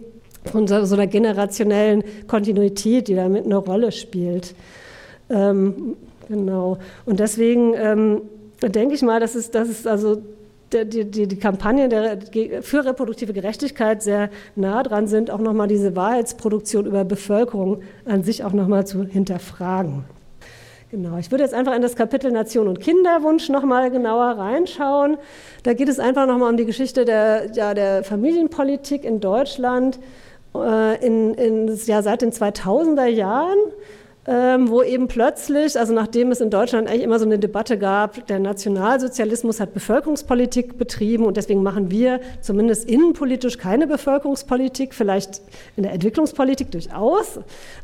von 0.52 0.68
so 0.68 0.76
einer 0.76 1.08
generationellen 1.08 2.04
Kontinuität, 2.28 3.08
die 3.08 3.16
damit 3.16 3.46
eine 3.46 3.58
Rolle 3.58 3.94
spielt. 3.94 4.54
Ähm, 5.30 5.96
genau. 6.28 6.78
Und 7.06 7.22
deswegen 7.22 7.74
ähm, 7.76 8.22
denke 8.62 8.96
ich 8.96 9.02
mal, 9.02 9.22
dass 9.22 9.36
es, 9.36 9.52
dass 9.52 9.70
es 9.70 9.88
also 9.88 10.22
die, 10.74 11.06
die, 11.06 11.28
die 11.28 11.38
Kampagnen 11.38 11.90
der, 11.90 12.20
für 12.62 12.86
reproduktive 12.86 13.34
Gerechtigkeit 13.34 14.02
sehr 14.02 14.30
nah 14.56 14.84
dran 14.84 15.08
sind, 15.08 15.32
auch 15.32 15.40
nochmal 15.40 15.68
diese 15.68 15.96
Wahrheitsproduktion 15.96 16.86
über 16.86 17.04
Bevölkerung 17.04 17.82
an 18.06 18.24
sich 18.24 18.44
auch 18.44 18.54
nochmal 18.54 18.86
zu 18.86 19.04
hinterfragen. 19.04 20.06
Genau, 20.92 21.18
ich 21.18 21.32
würde 21.32 21.46
jetzt 21.46 21.54
einfach 21.54 21.74
in 21.74 21.82
das 21.82 21.96
Kapitel 21.96 22.32
Nation 22.32 22.68
und 22.68 22.82
Kinderwunsch 22.82 23.48
nochmal 23.48 23.92
genauer 23.92 24.38
reinschauen. 24.38 25.18
Da 25.64 25.74
geht 25.74 25.88
es 25.88 26.00
einfach 26.00 26.28
nochmal 26.28 26.50
um 26.50 26.58
die 26.58 26.66
Geschichte 26.66 27.06
der, 27.06 27.52
ja, 27.54 27.74
der 27.74 28.04
Familienpolitik 28.04 29.06
in 29.06 29.22
Deutschland 29.22 30.00
äh, 30.54 31.06
in, 31.06 31.34
in, 31.36 31.80
ja, 31.86 32.02
seit 32.02 32.22
den 32.22 32.32
2000er 32.32 33.06
Jahren 33.06 33.58
ähm, 34.28 34.70
wo 34.70 34.84
eben 34.84 35.08
plötzlich, 35.08 35.80
also 35.80 35.94
nachdem 35.94 36.32
es 36.32 36.42
in 36.42 36.52
Deutschland 36.52 36.88
eigentlich 36.88 37.02
immer 37.02 37.18
so 37.18 37.26
eine 37.26 37.40
Debatte 37.40 37.80
gab, 37.80 38.28
der 38.28 38.38
Nationalsozialismus 38.38 39.60
hat 39.60 39.74
Bevölkerungspolitik 39.74 40.78
betrieben 40.78 41.26
und 41.26 41.38
deswegen 41.38 41.64
machen 41.64 41.90
wir 41.90 42.20
zumindest 42.40 42.88
innenpolitisch 42.88 43.58
keine 43.58 43.88
Bevölkerungspolitik, 43.88 44.94
vielleicht 44.94 45.42
in 45.76 45.84
der 45.84 45.94
Entwicklungspolitik 45.94 46.70
durchaus, 46.70 47.40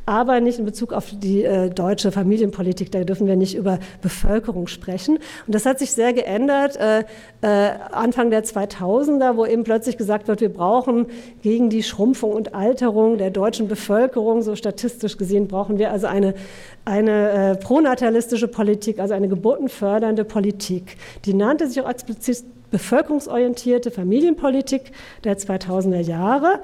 aber 0.06 0.40
nicht 0.40 0.60
in 0.60 0.66
Bezug 0.66 0.94
auf 0.94 1.12
die 1.12 1.44
äh, 1.44 1.72
deutsche 1.72 2.12
Familienpolitik. 2.12 2.92
Da 2.92 3.04
dürfen 3.04 3.26
wir 3.26 3.36
nicht 3.36 3.56
über 3.56 3.80
Bevölkerung 4.04 4.68
sprechen. 4.68 5.18
Und 5.48 5.56
das 5.56 5.66
hat 5.66 5.80
sich 5.80 5.92
sehr 5.92 6.14
geändert 6.14 6.78
äh, 6.78 7.04
äh, 7.42 7.72
Anfang 7.92 8.30
der 8.30 8.44
2000er, 8.44 9.38
wo 9.38 9.46
eben 9.46 9.64
plötzlich 9.64 9.98
gesagt 9.98 10.28
wird, 10.28 10.42
wir 10.42 10.54
brauchen 10.54 11.08
gegen 11.42 11.72
die 11.72 11.82
Schrumpfung 11.82 12.32
und 12.32 12.54
Alterung 12.54 13.18
der 13.18 13.32
deutschen 13.32 13.68
Bevölkerung, 13.68 14.44
so 14.44 14.56
statistisch 14.56 15.18
gesehen, 15.18 15.48
brauchen 15.48 15.80
wir 15.80 15.92
also 15.92 16.06
eine 16.06 16.27
eine, 16.86 17.12
eine 17.12 17.52
äh, 17.52 17.56
pronatalistische 17.56 18.48
Politik, 18.48 19.00
also 19.00 19.14
eine 19.14 19.28
geburtenfördernde 19.28 20.24
Politik. 20.24 20.98
Die 21.26 21.34
nannte 21.34 21.68
sich 21.68 21.82
auch 21.82 21.90
explizit 21.90 22.44
bevölkerungsorientierte 22.72 23.92
Familienpolitik 23.92 24.92
der 25.24 25.38
2000er 25.38 26.02
Jahre. 26.02 26.60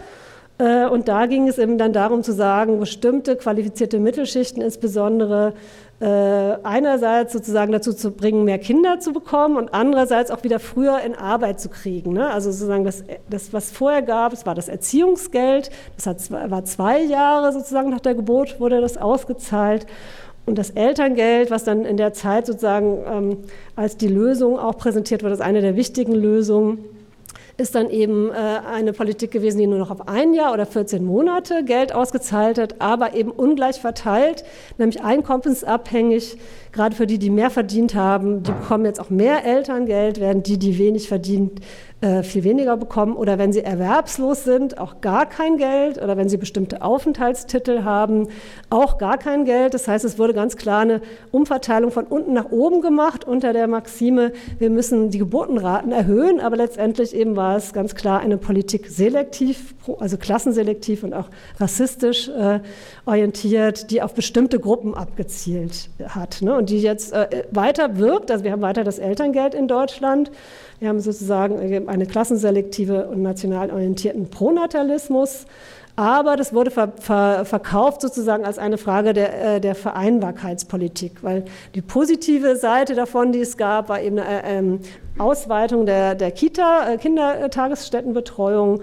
Äh, 0.57 0.85
und 0.87 1.07
da 1.07 1.25
ging 1.25 1.47
es 1.47 1.57
eben 1.57 1.77
dann 1.77 1.93
darum 1.93 2.23
zu 2.23 2.33
sagen, 2.33 2.79
bestimmte 2.79 3.35
qualifizierte 3.35 3.99
Mittelschichten, 3.99 4.61
insbesondere 4.61 5.53
einerseits 6.05 7.31
sozusagen 7.31 7.71
dazu 7.71 7.93
zu 7.93 8.11
bringen, 8.11 8.43
mehr 8.43 8.59
Kinder 8.59 8.99
zu 8.99 9.13
bekommen 9.13 9.55
und 9.57 9.73
andererseits 9.73 10.31
auch 10.31 10.43
wieder 10.43 10.59
früher 10.59 10.99
in 10.99 11.15
Arbeit 11.15 11.61
zu 11.61 11.69
kriegen. 11.69 12.13
Ne? 12.13 12.29
Also 12.29 12.51
sozusagen 12.51 12.83
das, 12.83 13.03
das, 13.29 13.53
was 13.53 13.71
vorher 13.71 14.01
gab, 14.01 14.33
es 14.33 14.45
war 14.45 14.53
das 14.55 14.67
Erziehungsgeld, 14.67 15.69
das 15.95 16.07
hat, 16.07 16.51
war 16.51 16.65
zwei 16.65 17.01
Jahre 17.01 17.53
sozusagen 17.53 17.89
nach 17.89 18.01
der 18.01 18.15
Geburt 18.15 18.59
wurde 18.59 18.81
das 18.81 18.97
ausgezahlt. 18.97 19.85
Und 20.45 20.57
das 20.57 20.71
Elterngeld, 20.71 21.51
was 21.51 21.63
dann 21.63 21.85
in 21.85 21.95
der 21.95 22.11
Zeit 22.11 22.47
sozusagen 22.47 22.97
ähm, 23.07 23.37
als 23.77 23.95
die 23.95 24.09
Lösung 24.09 24.59
auch 24.59 24.77
präsentiert 24.77 25.23
wurde, 25.23 25.33
ist 25.33 25.41
eine 25.41 25.61
der 25.61 25.77
wichtigen 25.77 26.13
Lösungen 26.13 26.83
ist 27.57 27.75
dann 27.75 27.89
eben 27.89 28.29
äh, 28.31 28.33
eine 28.33 28.93
Politik 28.93 29.31
gewesen, 29.31 29.59
die 29.59 29.67
nur 29.67 29.79
noch 29.79 29.91
auf 29.91 30.07
ein 30.07 30.33
Jahr 30.33 30.53
oder 30.53 30.65
14 30.65 31.03
Monate 31.05 31.63
Geld 31.63 31.93
ausgezahlt 31.93 32.57
hat, 32.57 32.81
aber 32.81 33.13
eben 33.13 33.31
ungleich 33.31 33.79
verteilt, 33.79 34.43
nämlich 34.77 35.03
einkommensabhängig 35.03 36.37
gerade 36.73 36.95
für 36.95 37.07
die, 37.07 37.19
die 37.19 37.29
mehr 37.29 37.51
verdient 37.51 37.95
haben, 37.95 38.43
die 38.43 38.51
bekommen 38.51 38.85
jetzt 38.85 38.99
auch 38.99 39.11
mehr 39.11 39.45
Elterngeld, 39.45 40.19
während 40.19 40.47
die, 40.47 40.57
die 40.57 40.79
wenig 40.79 41.07
verdient, 41.07 41.61
äh, 42.01 42.23
viel 42.23 42.43
weniger 42.43 42.75
bekommen. 42.75 43.15
Oder 43.15 43.37
wenn 43.37 43.53
sie 43.53 43.63
erwerbslos 43.63 44.43
sind, 44.43 44.77
auch 44.77 44.99
gar 44.99 45.25
kein 45.27 45.57
Geld. 45.57 46.01
Oder 46.01 46.17
wenn 46.17 46.27
sie 46.27 46.37
bestimmte 46.37 46.81
Aufenthaltstitel 46.81 47.83
haben, 47.83 48.27
auch 48.69 48.97
gar 48.97 49.17
kein 49.17 49.45
Geld. 49.45 49.73
Das 49.73 49.87
heißt, 49.87 50.03
es 50.03 50.17
wurde 50.17 50.33
ganz 50.33 50.57
klar 50.57 50.81
eine 50.81 51.01
Umverteilung 51.31 51.91
von 51.91 52.05
unten 52.05 52.33
nach 52.33 52.51
oben 52.51 52.81
gemacht 52.81 53.23
unter 53.23 53.53
der 53.53 53.67
Maxime, 53.67 54.33
wir 54.57 54.69
müssen 54.69 55.11
die 55.11 55.19
Geburtenraten 55.19 55.91
erhöhen. 55.91 56.41
Aber 56.41 56.57
letztendlich 56.57 57.15
eben 57.15 57.35
war 57.35 57.55
es 57.55 57.71
ganz 57.71 57.95
klar 57.95 58.19
eine 58.19 58.37
Politik 58.37 58.87
selektiv, 58.87 59.75
also 59.99 60.17
klassenselektiv 60.17 61.03
und 61.03 61.13
auch 61.13 61.29
rassistisch 61.59 62.29
äh, 62.29 62.59
orientiert, 63.05 63.91
die 63.91 64.01
auf 64.01 64.13
bestimmte 64.15 64.59
Gruppen 64.59 64.95
abgezielt 64.95 65.89
hat. 66.09 66.41
Ne? 66.41 66.62
Und 66.63 66.69
die 66.69 66.79
jetzt 66.79 67.11
äh, 67.11 67.43
weiter 67.51 67.97
wirkt. 67.97 68.31
Also 68.31 68.45
wir 68.45 68.53
haben 68.53 68.61
weiter 68.61 68.85
das 68.85 68.97
Elterngeld 68.97 69.53
in 69.53 69.67
Deutschland. 69.67 70.31
Wir 70.79 70.87
haben 70.87 71.01
sozusagen 71.01 71.59
äh, 71.59 71.81
eine 71.87 72.05
klassenselektive 72.05 73.07
und 73.07 73.21
national 73.21 73.69
orientierten 73.69 74.29
Pronatalismus. 74.29 75.45
Aber 75.97 76.37
das 76.37 76.53
wurde 76.53 76.71
ver 76.71 76.93
ver 76.97 77.43
verkauft 77.43 77.99
sozusagen 77.99 78.45
als 78.45 78.59
eine 78.59 78.77
Frage 78.77 79.11
der, 79.11 79.55
äh, 79.55 79.59
der, 79.59 79.75
Vereinbarkeitspolitik, 79.75 81.21
weil 81.21 81.43
die 81.75 81.81
positive 81.81 82.55
Seite 82.55 82.95
davon, 82.95 83.33
die 83.33 83.41
es 83.41 83.57
gab, 83.57 83.89
war 83.89 83.99
eben 83.99 84.17
eine 84.19 84.77
äh, 84.77 84.79
Ausweitung 85.19 85.85
der, 85.85 86.15
der 86.15 86.31
Kita, 86.31 86.93
äh, 86.93 86.97
Kindertagesstättenbetreuung. 86.97 88.79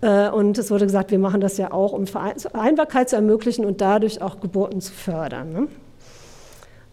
Äh, 0.00 0.30
und 0.30 0.58
es 0.58 0.72
wurde 0.72 0.86
gesagt, 0.86 1.12
wir 1.12 1.20
machen 1.20 1.40
das 1.40 1.58
ja 1.58 1.72
auch, 1.72 1.92
um 1.92 2.08
Vereinbarkeit 2.08 3.08
zu 3.08 3.14
ermöglichen 3.14 3.64
und 3.64 3.80
dadurch 3.80 4.20
auch 4.20 4.40
Geburten 4.40 4.80
zu 4.80 4.92
fördern. 4.92 5.68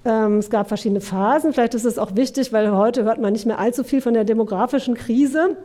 Ähm, 0.07 0.37
es 0.37 0.49
gab 0.49 0.69
verschiedene 0.69 1.01
Phasen. 1.01 1.51
Vielleicht 1.51 1.73
ist 1.73 1.83
es 1.83 1.99
auch 1.99 2.15
wichtig, 2.15 2.53
weil 2.53 2.71
heute 2.71 3.03
hört 3.03 3.19
man 3.19 3.33
nicht 3.33 3.45
mehr 3.45 3.59
allzu 3.59 3.83
viel 3.83 3.99
von 3.99 4.13
der 4.13 4.23
demografischen 4.23 4.95
Krise. 4.95 5.57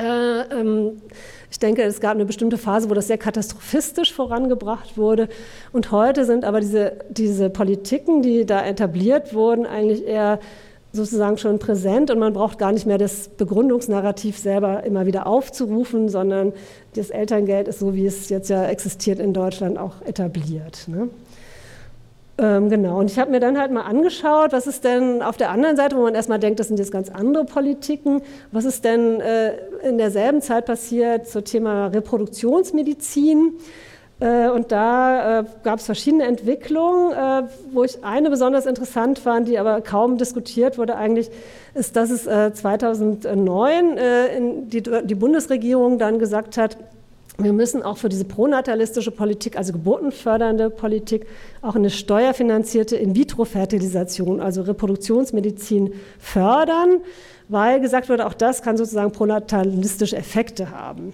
Äh, 0.00 0.40
ähm, 0.58 1.02
ich 1.50 1.58
denke, 1.58 1.82
es 1.82 2.00
gab 2.00 2.12
eine 2.12 2.24
bestimmte 2.24 2.56
Phase, 2.56 2.88
wo 2.88 2.94
das 2.94 3.08
sehr 3.08 3.18
katastrophistisch 3.18 4.12
vorangebracht 4.14 4.96
wurde. 4.96 5.28
Und 5.72 5.92
heute 5.92 6.24
sind 6.24 6.46
aber 6.46 6.60
diese, 6.60 6.94
diese 7.10 7.50
Politiken, 7.50 8.22
die 8.22 8.46
da 8.46 8.64
etabliert 8.64 9.34
wurden, 9.34 9.66
eigentlich 9.66 10.06
eher 10.06 10.40
sozusagen 10.94 11.36
schon 11.38 11.58
präsent 11.58 12.10
und 12.10 12.20
man 12.20 12.32
braucht 12.32 12.56
gar 12.56 12.72
nicht 12.72 12.86
mehr 12.86 12.98
das 12.98 13.28
Begründungsnarrativ 13.28 14.38
selber 14.38 14.84
immer 14.84 15.06
wieder 15.06 15.26
aufzurufen, 15.26 16.08
sondern 16.08 16.52
das 16.94 17.10
Elterngeld 17.10 17.66
ist 17.66 17.80
so, 17.80 17.94
wie 17.94 18.06
es 18.06 18.28
jetzt 18.28 18.48
ja 18.48 18.64
existiert 18.66 19.18
in 19.18 19.32
Deutschland, 19.32 19.76
auch 19.76 20.00
etabliert. 20.06 20.86
Ne? 20.86 21.08
Ähm, 22.36 22.68
genau, 22.68 22.98
und 22.98 23.10
ich 23.10 23.18
habe 23.18 23.30
mir 23.30 23.38
dann 23.38 23.58
halt 23.58 23.70
mal 23.70 23.82
angeschaut, 23.82 24.52
was 24.52 24.66
ist 24.66 24.82
denn 24.82 25.22
auf 25.22 25.36
der 25.36 25.50
anderen 25.50 25.76
Seite, 25.76 25.96
wo 25.96 26.02
man 26.02 26.16
erstmal 26.16 26.40
denkt, 26.40 26.58
das 26.58 26.66
sind 26.66 26.78
jetzt 26.78 26.90
ganz 26.90 27.08
andere 27.08 27.44
Politiken, 27.44 28.22
was 28.50 28.64
ist 28.64 28.84
denn 28.84 29.20
äh, 29.20 29.52
in 29.88 29.98
derselben 29.98 30.42
Zeit 30.42 30.66
passiert 30.66 31.28
zum 31.28 31.44
Thema 31.44 31.86
Reproduktionsmedizin. 31.88 33.54
Äh, 34.18 34.48
und 34.48 34.72
da 34.72 35.40
äh, 35.40 35.44
gab 35.62 35.78
es 35.78 35.86
verschiedene 35.86 36.24
Entwicklungen, 36.24 37.12
äh, 37.12 37.48
wo 37.72 37.84
ich 37.84 38.02
eine 38.02 38.30
besonders 38.30 38.66
interessant 38.66 39.20
fand, 39.20 39.46
die 39.46 39.58
aber 39.58 39.80
kaum 39.80 40.18
diskutiert 40.18 40.76
wurde 40.76 40.96
eigentlich, 40.96 41.30
ist, 41.74 41.94
dass 41.94 42.10
es 42.10 42.24
2009 42.24 43.96
äh, 43.96 44.40
die, 44.66 44.82
die 44.82 45.14
Bundesregierung 45.14 45.98
dann 45.98 46.18
gesagt 46.18 46.56
hat, 46.56 46.78
wir 47.36 47.52
müssen 47.52 47.82
auch 47.82 47.98
für 47.98 48.08
diese 48.08 48.24
pronatalistische 48.24 49.10
Politik, 49.10 49.56
also 49.56 49.72
geburtenfördernde 49.72 50.70
Politik, 50.70 51.26
auch 51.62 51.74
eine 51.74 51.90
steuerfinanzierte 51.90 52.96
In-vitro-Fertilisation, 52.96 54.40
also 54.40 54.62
Reproduktionsmedizin 54.62 55.94
fördern, 56.18 57.00
weil 57.48 57.80
gesagt 57.80 58.08
wurde, 58.08 58.26
auch 58.26 58.34
das 58.34 58.62
kann 58.62 58.76
sozusagen 58.76 59.10
pronatalistische 59.10 60.16
Effekte 60.16 60.70
haben. 60.70 61.12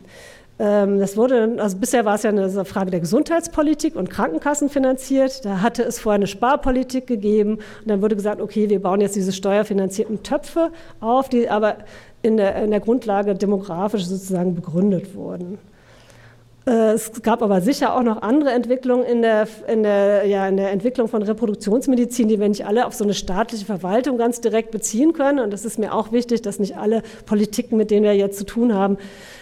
Ähm, 0.59 0.99
das 0.99 1.17
wurde, 1.17 1.57
also 1.57 1.79
bisher 1.79 2.05
war 2.05 2.17
es 2.17 2.23
ja 2.23 2.31
eine 2.31 2.67
Frage 2.67 2.91
der 2.91 3.01
Gesundheitspolitik 3.01 3.97
und 3.97 4.11
Krankenkassen 4.11 4.69
finanziert. 4.69 5.45
Da 5.47 5.63
hatte 5.63 5.83
es 5.83 5.99
vorher 5.99 6.17
eine 6.17 6.27
Sparpolitik 6.27 7.07
gegeben. 7.07 7.55
Und 7.55 7.89
dann 7.89 8.03
wurde 8.03 8.15
gesagt, 8.15 8.43
okay, 8.43 8.69
wir 8.69 8.83
bauen 8.83 9.01
jetzt 9.01 9.17
diese 9.17 9.33
steuerfinanzierten 9.33 10.23
Töpfe 10.23 10.71
auf, 11.01 11.31
die 11.31 11.49
aber 11.49 11.77
in 12.21 12.37
der, 12.37 12.57
in 12.57 12.71
der 12.71 12.81
Grundlage 12.81 13.35
demografisch 13.35 14.05
sozusagen 14.05 14.55
begründet 14.55 15.15
wurden. 15.15 15.59
Äh, 16.71 16.93
es 16.93 17.23
gab 17.23 17.43
aber 17.43 17.61
sicher 17.61 17.97
auch 17.97 18.03
noch 18.03 18.23
andere 18.23 18.51
Entwicklungen 18.53 19.05
in 19.05 19.23
der, 19.23 19.49
in, 19.67 19.83
der, 19.83 20.25
ja, 20.27 20.47
in 20.47 20.57
der 20.57 20.71
Entwicklung 20.71 21.09
von 21.09 21.23
Reproduktionsmedizin, 21.23 22.29
die 22.29 22.39
wir 22.39 22.49
nicht 22.49 22.65
alle 22.65 22.87
auf 22.87 22.95
so 22.95 23.03
eine 23.03 23.15
staatliche 23.15 23.65
Verwaltung 23.65 24.19
ganz 24.19 24.41
direkt 24.41 24.71
beziehen 24.71 25.13
können. 25.13 25.41
Und 25.41 25.53
es 25.53 25.65
ist 25.65 25.81
mir 25.81 25.93
auch 25.93 26.13
wichtig, 26.13 26.43
dass 26.43 26.61
nicht 26.61 26.77
alle 26.77 27.03
Politiken, 27.27 27.77
mit 27.77 27.91
denen 27.91 28.05
wir 28.05 28.15
jetzt 28.15 28.39
zu 28.39 28.47
tun 28.47 28.73
haben, 28.73 28.99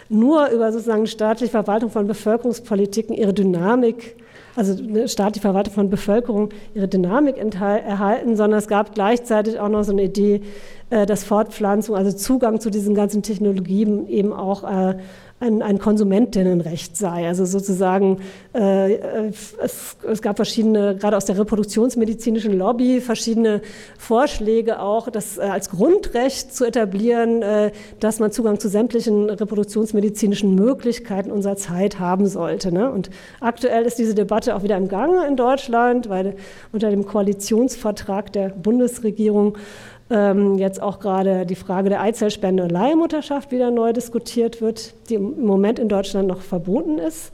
nur 0.09 0.49
über 0.49 0.73
sozusagen 0.73 1.07
staatliche 1.07 1.51
Verwaltung 1.51 1.91
von 1.91 2.07
Bevölkerungspolitiken 2.07 3.15
ihre 3.15 3.35
Dynamik 3.35 4.17
also 4.57 4.83
eine 4.83 5.07
staatliche 5.07 5.43
Verwaltung 5.43 5.73
von 5.73 5.89
Bevölkerung 5.89 6.49
ihre 6.75 6.89
Dynamik 6.89 7.37
erhalten, 7.39 8.35
sondern 8.35 8.59
es 8.59 8.67
gab 8.67 8.93
gleichzeitig 8.93 9.61
auch 9.61 9.69
noch 9.69 9.85
so 9.85 9.93
eine 9.93 10.03
Idee, 10.03 10.41
äh, 10.91 11.07
dass 11.07 11.23
Fortpflanzung, 11.23 11.95
also 11.95 12.11
Zugang 12.11 12.61
zu 12.61 12.69
diesen 12.69 12.95
ganzen 12.97 13.23
Technologien 13.23 14.09
eben 14.09 14.33
auch 14.33 14.65
äh, 14.65 14.97
ein, 15.41 15.63
ein 15.63 15.79
Konsumentinnenrecht 15.79 16.97
sei. 16.97 17.29
Also 17.29 17.45
sozusagen, 17.45 18.19
äh, 18.55 18.95
es, 19.63 19.97
es, 20.03 20.23
gab 20.23 20.37
verschiedene, 20.37 20.97
gerade 20.97 21.17
aus 21.17 21.27
der 21.27 21.39
reproduktionsmedizinischen 21.39 22.59
Lobby, 22.59 23.01
verschiedene 23.01 23.63
Vorschläge 23.99 24.81
auch, 24.81 25.09
das 25.11 25.39
äh, 25.39 25.43
als 25.43 25.71
Grundrecht 25.71 26.53
zu 26.53 26.65
etablieren, 26.65 27.43
äh, 27.43 27.71
dass 28.01 28.19
man 28.19 28.33
Zugang 28.33 28.59
zu 28.59 28.69
sämtlichen 28.69 29.31
reproduktionsmedizinischen 29.31 30.55
Möglichkeiten 30.55 31.31
unserer 31.31 31.57
Zeit 31.57 32.01
haben 32.01 32.27
sollte. 32.27 32.73
Ne? 32.73 32.91
Und 32.91 33.11
aktuell 33.41 33.85
ist 33.85 33.99
diese 33.99 34.15
Debatte 34.15 34.57
auch 34.57 34.65
wieder 34.65 34.77
im 34.77 34.89
Gange 34.89 35.27
in 35.27 35.37
Deutschland, 35.37 36.09
weil 36.09 36.35
unter 36.73 36.91
dem 36.91 37.07
Koalitionsvertrag 37.07 38.33
der 38.33 38.49
Bundesregierung 38.49 39.57
ähm, 40.11 40.59
jetzt 40.59 40.83
auch 40.83 41.01
gerade 41.01 41.47
die 41.47 41.55
Frage 41.55 41.89
der 41.89 42.01
Eizellspende 42.01 42.63
und 42.63 42.71
Leihmutterschaft 42.71 43.53
wieder 43.53 43.71
neu 43.71 43.93
diskutiert 43.93 44.61
wird, 44.61 44.95
die 45.09 45.15
im 45.15 45.45
Moment 45.45 45.79
in 45.79 45.89
Deutschland 45.89 46.29
noch 46.29 46.41
verboten 46.41 46.99
ist. 46.99 47.33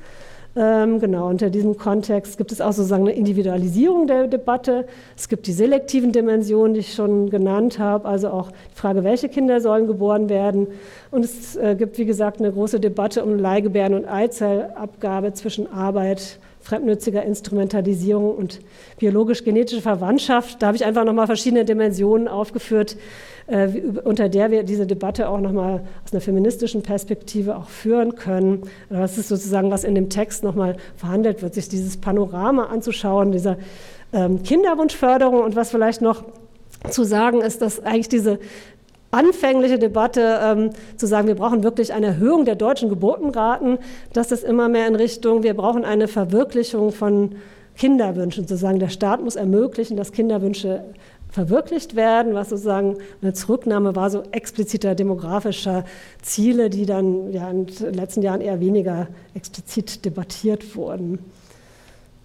Ähm, 0.57 1.01
genau, 1.01 1.29
unter 1.29 1.51
diesem 1.51 1.77
Kontext 1.77 2.39
gibt 2.39 2.53
es 2.53 2.61
auch 2.61 2.72
sozusagen 2.72 3.09
eine 3.09 3.16
Individualisierung 3.16 4.07
der 4.07 4.29
Debatte. 4.29 4.87
Es 5.16 5.29
gibt 5.29 5.49
die 5.49 5.53
selektiven 5.53 6.12
Dimensionen, 6.12 6.75
die 6.75 6.81
ich 6.81 6.95
schon 6.95 7.29
genannt 7.29 7.81
habe, 7.81 8.07
also 8.07 8.29
auch 8.29 8.51
die 8.51 8.77
Frage, 8.77 9.03
welche 9.03 9.29
Kinder 9.29 9.61
sollen 9.61 9.89
geboren 9.89 10.29
werden. 10.29 10.68
Und 11.11 11.25
es 11.25 11.57
äh, 11.57 11.75
gibt, 11.77 11.99
wie 11.99 12.05
gesagt, 12.05 12.39
eine 12.39 12.53
große 12.53 12.79
Debatte 12.79 13.25
um 13.25 13.37
Leihgebären 13.37 13.95
und 13.95 14.05
Eizellabgabe 14.07 15.33
zwischen 15.33 15.72
Arbeit, 15.72 16.39
fremdnütziger 16.65 17.23
Instrumentalisierung 17.23 18.35
und 18.35 18.61
biologisch-genetische 18.99 19.83
Verwandtschaft. 19.83 20.62
Da 20.62 20.69
habe 20.69 20.77
ich 20.77 20.85
einfach 20.85 21.05
nochmal 21.05 21.27
verschiedene 21.27 21.67
Dimensionen 21.67 22.27
aufgeführt, 22.27 22.97
äh, 23.47 23.69
unter 24.03 24.31
der 24.31 24.51
wir 24.51 24.62
diese 24.62 24.87
Debatte 24.87 25.29
auch 25.29 25.41
nochmal 25.41 25.83
aus 26.05 26.12
einer 26.12 26.23
feministischen 26.23 26.83
Perspektive 26.83 27.57
auch 27.57 27.69
führen 27.69 28.15
können. 28.15 28.62
Das 28.89 29.19
ist 29.19 29.29
sozusagen, 29.29 29.71
was 29.71 29.85
in 29.85 29.95
dem 29.95 30.09
Text 30.09 30.43
nochmal 30.43 30.77
verhandelt 30.97 31.43
wird, 31.43 31.53
sich 31.53 31.69
dieses 31.69 31.99
Panorama 31.99 32.65
anzuschauen, 32.65 33.31
dieser 33.31 33.59
ähm, 34.15 34.43
Kinderwunschförderung 34.43 35.43
und 35.43 35.57
was 35.57 35.71
vielleicht 35.71 36.01
noch 36.01 36.25
zu 36.89 37.05
sagen 37.05 37.43
ist, 37.43 37.61
dass 37.61 37.85
eigentlich 37.85 38.09
diese 38.09 38.39
anfängliche 39.15 39.79
Debatte 39.79 40.41
ähm, 40.43 40.71
zu 40.97 41.07
sagen, 41.07 41.29
wir 41.29 41.37
brauchen 41.37 41.62
wirklich 41.62 41.93
eine 41.93 42.07
Erhöhung 42.07 42.45
der 42.45 42.57
deutschen 42.57 42.89
Geburtenraten, 42.89 43.79
dass 44.12 44.29
das 44.29 44.43
immer 44.43 44.69
mehr 44.69 44.87
in 44.87 44.97
Richtung, 44.97 45.43
wir 45.43 45.55
brauchen 45.55 45.85
eine 45.85 46.09
Verwirklichung 46.09 46.93
von 46.93 47.37
Kinderwünschen, 47.77 48.45
sozusagen 48.47 48.79
der 48.79 48.89
Staat 48.89 49.23
muss 49.23 49.37
ermöglichen, 49.37 49.97
dass 49.97 50.12
Kinderwünsche 50.12 50.85
verwirklicht 51.31 51.97
werden, 51.97 52.35
was 52.35 52.51
sozusagen 52.51 52.99
eine 53.21 53.33
Zurücknahme 53.33 53.97
war, 53.97 54.09
so 54.09 54.23
expliziter 54.31 54.95
demografischer 54.95 55.85
Ziele, 56.23 56.71
die 56.71 56.87
dann 56.87 57.33
ja 57.33 57.51
in 57.51 57.67
den 57.67 57.95
letzten 57.95 58.23
Jahren 58.23 58.41
eher 58.41 58.61
weniger 58.61 59.09
explizit 59.35 60.05
debattiert 60.05 60.77
wurden. 60.77 61.19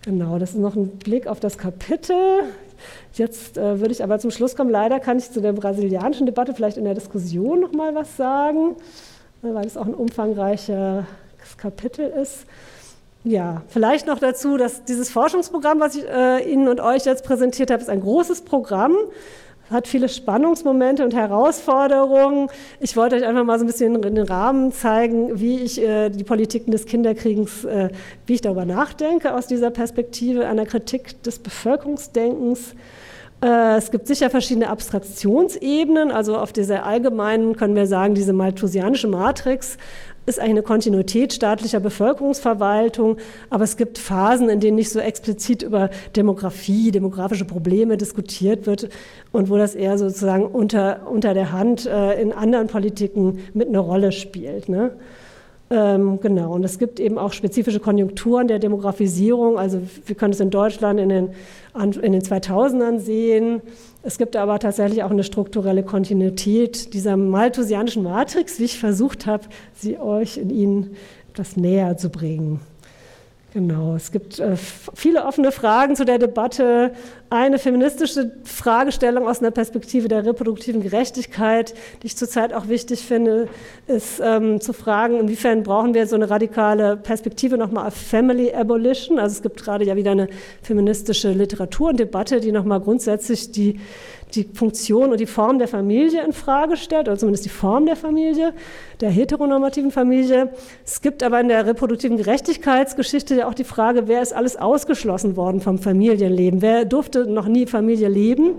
Genau, 0.06 0.38
das 0.38 0.52
ist 0.52 0.60
noch 0.60 0.76
ein 0.76 0.90
Blick 0.90 1.26
auf 1.26 1.40
das 1.40 1.58
Kapitel. 1.58 2.16
Jetzt 3.14 3.58
äh, 3.58 3.80
würde 3.80 3.92
ich 3.92 4.04
aber 4.04 4.20
zum 4.20 4.32
Schluss 4.32 4.56
kommen. 4.56 4.70
Leider 4.70 5.00
kann 5.00 5.18
ich 5.18 5.32
zu 5.32 5.42
der 5.42 5.54
brasilianischen 5.54 6.26
Debatte 6.26 6.54
vielleicht 6.54 6.78
in 6.78 6.86
der 6.86 6.94
Diskussion 6.94 7.60
noch 7.60 7.72
mal 7.72 7.96
was 7.96 8.18
sagen, 8.18 8.76
äh, 9.44 9.54
weil 9.54 9.66
es 9.66 9.78
auch 9.78 9.86
ein 9.86 9.94
umfangreiches 9.94 11.06
Kapitel 11.58 12.06
ist. 12.06 12.46
Ja, 13.24 13.64
vielleicht 13.68 14.08
noch 14.08 14.20
dazu, 14.20 14.56
dass 14.56 14.86
dieses 14.86 15.10
Forschungsprogramm, 15.10 15.80
was 15.80 15.96
ich 15.96 16.08
äh, 16.08 16.50
Ihnen 16.50 16.70
und 16.70 16.80
euch 16.80 17.04
jetzt 17.04 17.26
präsentiert 17.26 17.70
habe, 17.70 17.82
ist 17.82 17.90
ein 17.90 18.02
großes 18.02 18.42
Programm 18.42 18.96
hat 19.70 19.88
viele 19.88 20.10
Spannungsmomente 20.10 21.04
und 21.04 21.14
Herausforderungen. 21.14 22.50
Ich 22.80 22.98
wollte 22.98 23.16
euch 23.16 23.26
einfach 23.26 23.44
mal 23.44 23.60
so 23.60 23.66
ein 23.66 23.68
bisschen 23.68 24.02
den 24.02 24.18
Rahmen 24.18 24.72
zeigen, 24.72 25.40
wie 25.40 25.60
ich 25.60 25.82
äh, 25.82 26.10
die 26.10 26.24
Politiken 26.24 26.72
des 26.72 26.86
Kinderkriegens, 26.86 27.66
äh, 27.66 27.90
wie 28.26 28.34
ich 28.34 28.42
darüber 28.42 28.66
nachdenke 28.66 29.34
aus 29.34 29.48
dieser 29.48 29.72
Perspektive 29.72 30.48
einer 30.48 30.66
Kritik 30.66 31.22
des 31.24 31.40
Bevölkerungsdenkens. 31.40 32.76
Äh, 33.42 33.78
es 33.78 33.92
gibt 33.92 34.08
sicher 34.08 34.30
verschiedene 34.30 34.70
Abstraktionsebenen, 34.70 36.12
also 36.12 36.38
auf 36.38 36.52
dieser 36.52 36.86
allgemeinen 36.86 37.56
können 37.56 37.76
wir 37.76 37.88
sagen, 37.88 38.16
diese 38.16 38.34
malthusianische 38.34 39.08
Matrix 39.08 39.78
ist 40.30 40.40
eine 40.40 40.62
Kontinuität 40.62 41.34
staatlicher 41.34 41.80
Bevölkerungsverwaltung, 41.80 43.18
aber 43.50 43.64
es 43.64 43.76
gibt 43.76 43.98
Phasen, 43.98 44.48
in 44.48 44.60
denen 44.60 44.76
nicht 44.76 44.92
so 44.92 45.00
explizit 45.00 45.64
über 45.64 45.90
Demografie, 46.16 46.92
demografische 46.92 47.46
Probleme 47.46 47.98
diskutiert 47.98 48.68
wird 48.68 48.90
und 49.32 49.50
wo 49.50 49.58
das 49.58 49.74
eher 49.76 49.98
sozusagen 49.98 50.46
unter, 50.46 51.08
unter 51.10 51.34
der 51.34 51.52
Hand 51.52 51.88
äh, 51.88 52.22
in 52.22 52.32
anderen 52.32 52.68
Politiken 52.68 53.40
mit 53.54 53.68
einer 53.70 53.80
Rolle 53.80 54.12
spielt. 54.12 54.70
Ne? 54.70 54.92
Ähm, 55.72 56.20
genau, 56.20 56.54
und 56.54 56.64
es 56.64 56.80
gibt 56.80 57.00
eben 57.00 57.18
auch 57.18 57.34
spezifische 57.34 57.80
Konjunkturen 57.80 58.48
der 58.48 58.60
Demografisierung. 58.60 59.58
Also 59.58 59.82
wir 60.06 60.16
können 60.16 60.34
es 60.34 60.40
in 60.40 60.52
Deutschland 60.52 61.00
in 61.00 61.10
den, 61.10 61.30
in 61.76 62.12
den 62.12 62.22
2000ern 62.22 63.00
sehen. 63.00 63.62
Es 64.02 64.18
gibt 64.18 64.38
aber 64.38 64.60
tatsächlich 64.60 65.04
auch 65.04 65.12
eine 65.12 65.26
strukturelle 65.26 65.84
Kontinuität 65.84 66.94
dieser 66.94 67.18
malthusianischen 67.18 68.04
Matrix, 68.04 68.60
wie 68.60 68.66
ich 68.66 68.80
versucht 68.80 69.26
habe, 69.26 69.44
sie 69.74 69.98
euch 69.98 70.38
in 70.38 70.50
Ihnen 70.50 70.96
etwas 71.34 71.58
näher 71.58 71.98
zu 71.98 72.10
bringen. 72.10 72.62
Genau, 73.52 73.96
es 73.96 74.12
gibt 74.12 74.38
äh, 74.38 74.56
viele 74.94 75.26
offene 75.26 75.52
Fragen 75.52 75.96
zu 75.96 76.06
der 76.06 76.20
Debatte. 76.20 76.92
Eine 77.32 77.58
feministische 77.58 78.32
Fragestellung 78.44 79.28
aus 79.28 79.40
einer 79.40 79.50
Perspektive 79.50 80.08
der 80.08 80.24
reproduktiven 80.24 80.84
Gerechtigkeit, 80.84 81.74
die 82.04 82.08
ich 82.08 82.16
zurzeit 82.16 82.54
auch 82.54 82.68
wichtig 82.68 83.06
finde, 83.06 83.48
ist 83.88 84.22
ähm, 84.24 84.62
zu 84.62 84.72
fragen, 84.72 85.20
inwiefern 85.20 85.64
brauchen 85.64 85.96
wir 85.96 86.06
so 86.06 86.16
eine 86.16 86.30
radikale 86.30 86.96
Perspektive 86.96 87.58
nochmal 87.58 87.88
auf 87.88 87.96
Family 87.96 88.54
Abolition. 88.54 89.18
Also 89.18 89.38
es 89.38 89.42
gibt 89.42 89.64
gerade 89.64 89.84
ja 89.84 89.96
wieder 89.96 90.12
eine 90.12 90.28
feministische 90.62 91.32
Literatur 91.32 91.90
und 91.90 92.00
Debatte, 92.00 92.42
die 92.42 92.52
nochmal 92.52 92.82
grundsätzlich 92.82 93.52
die 93.52 93.80
die 94.36 94.44
Funktion 94.44 95.12
und 95.12 95.20
die 95.20 95.26
Form 95.26 95.60
der 95.60 95.68
Familie 95.68 96.24
in 96.24 96.34
Frage 96.34 96.78
stellt, 96.78 97.08
oder 97.08 97.18
zumindest 97.18 97.46
die 97.46 97.50
Form 97.50 97.86
der 97.86 97.96
Familie, 97.96 98.54
der 99.02 99.10
heteronormativen 99.10 99.92
Familie. 99.92 100.50
Es 100.86 101.02
gibt 101.02 101.24
aber 101.24 101.40
in 101.40 101.48
der 101.48 101.66
reproduktiven 101.66 102.18
Gerechtigkeitsgeschichte 102.18 103.36
ja 103.36 103.48
auch 103.48 103.54
die 103.54 103.64
Frage, 103.64 104.08
wer 104.08 104.22
ist 104.22 104.34
alles 104.34 104.56
ausgeschlossen 104.56 105.36
worden 105.36 105.62
vom 105.62 105.80
Familienleben? 105.80 106.62
Wer 106.62 106.86
durfte 106.86 107.26
noch 107.26 107.48
nie 107.48 107.66
Familie 107.66 108.08
leben? 108.08 108.56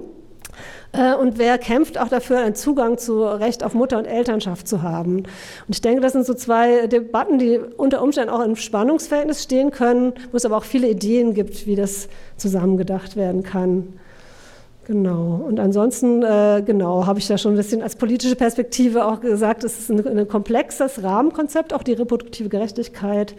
Äh, 0.93 1.15
und 1.15 1.39
wer 1.39 1.59
kämpft 1.59 1.99
auch 1.99 2.09
dafür, 2.09 2.39
einen 2.39 2.55
Zugang 2.55 2.99
zu 2.99 3.23
Recht 3.23 3.63
auf 3.63 3.75
Mutter- 3.75 3.99
und 3.99 4.07
Elternschaft 4.07 4.67
zu 4.67 4.83
haben? 4.83 5.19
Und 5.19 5.27
ich 5.69 5.81
denke, 5.81 6.01
das 6.01 6.13
sind 6.13 6.27
so 6.27 6.35
zwei 6.35 6.87
Debatten, 6.87 7.39
die 7.39 7.59
unter 7.59 8.03
Umständen 8.03 8.31
auch 8.31 8.45
im 8.45 8.57
Spannungsverhältnis 8.57 9.43
stehen 9.43 9.71
können, 9.71 10.15
wo 10.33 10.37
es 10.37 10.45
aber 10.45 10.57
auch 10.57 10.65
viele 10.65 10.89
Ideen 10.89 11.35
gibt, 11.35 11.67
wie 11.67 11.77
das 11.77 12.09
zusammengedacht 12.37 13.17
werden 13.17 13.43
kann. 13.43 14.00
Genau. 14.87 15.45
Und 15.47 15.61
ansonsten, 15.61 16.23
äh, 16.23 16.63
genau, 16.65 17.07
habe 17.07 17.19
ich 17.19 17.27
da 17.29 17.39
schon 17.39 17.53
ein 17.53 17.57
bisschen 17.57 17.83
als 17.83 17.97
politische 17.97 18.35
Perspektive 18.35 19.05
auch 19.05 19.21
gesagt, 19.21 19.63
es 19.63 19.79
ist 19.79 19.91
ein, 19.91 20.19
ein 20.19 20.29
komplexes 20.29 21.03
Rahmenkonzept, 21.03 21.73
auch 21.73 21.83
die 21.83 21.93
reproduktive 21.93 22.49
Gerechtigkeit. 22.49 23.35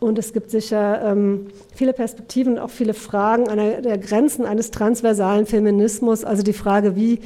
Und 0.00 0.18
es 0.18 0.32
gibt 0.32 0.50
sicher 0.50 1.02
ähm, 1.04 1.48
viele 1.74 1.92
Perspektiven, 1.92 2.58
auch 2.58 2.70
viele 2.70 2.94
Fragen 2.94 3.48
an 3.48 3.58
der, 3.58 3.82
der 3.82 3.98
Grenzen 3.98 4.44
eines 4.44 4.70
transversalen 4.70 5.44
Feminismus, 5.44 6.24
also 6.24 6.44
die 6.44 6.52
Frage, 6.52 6.94
wie 6.94 7.18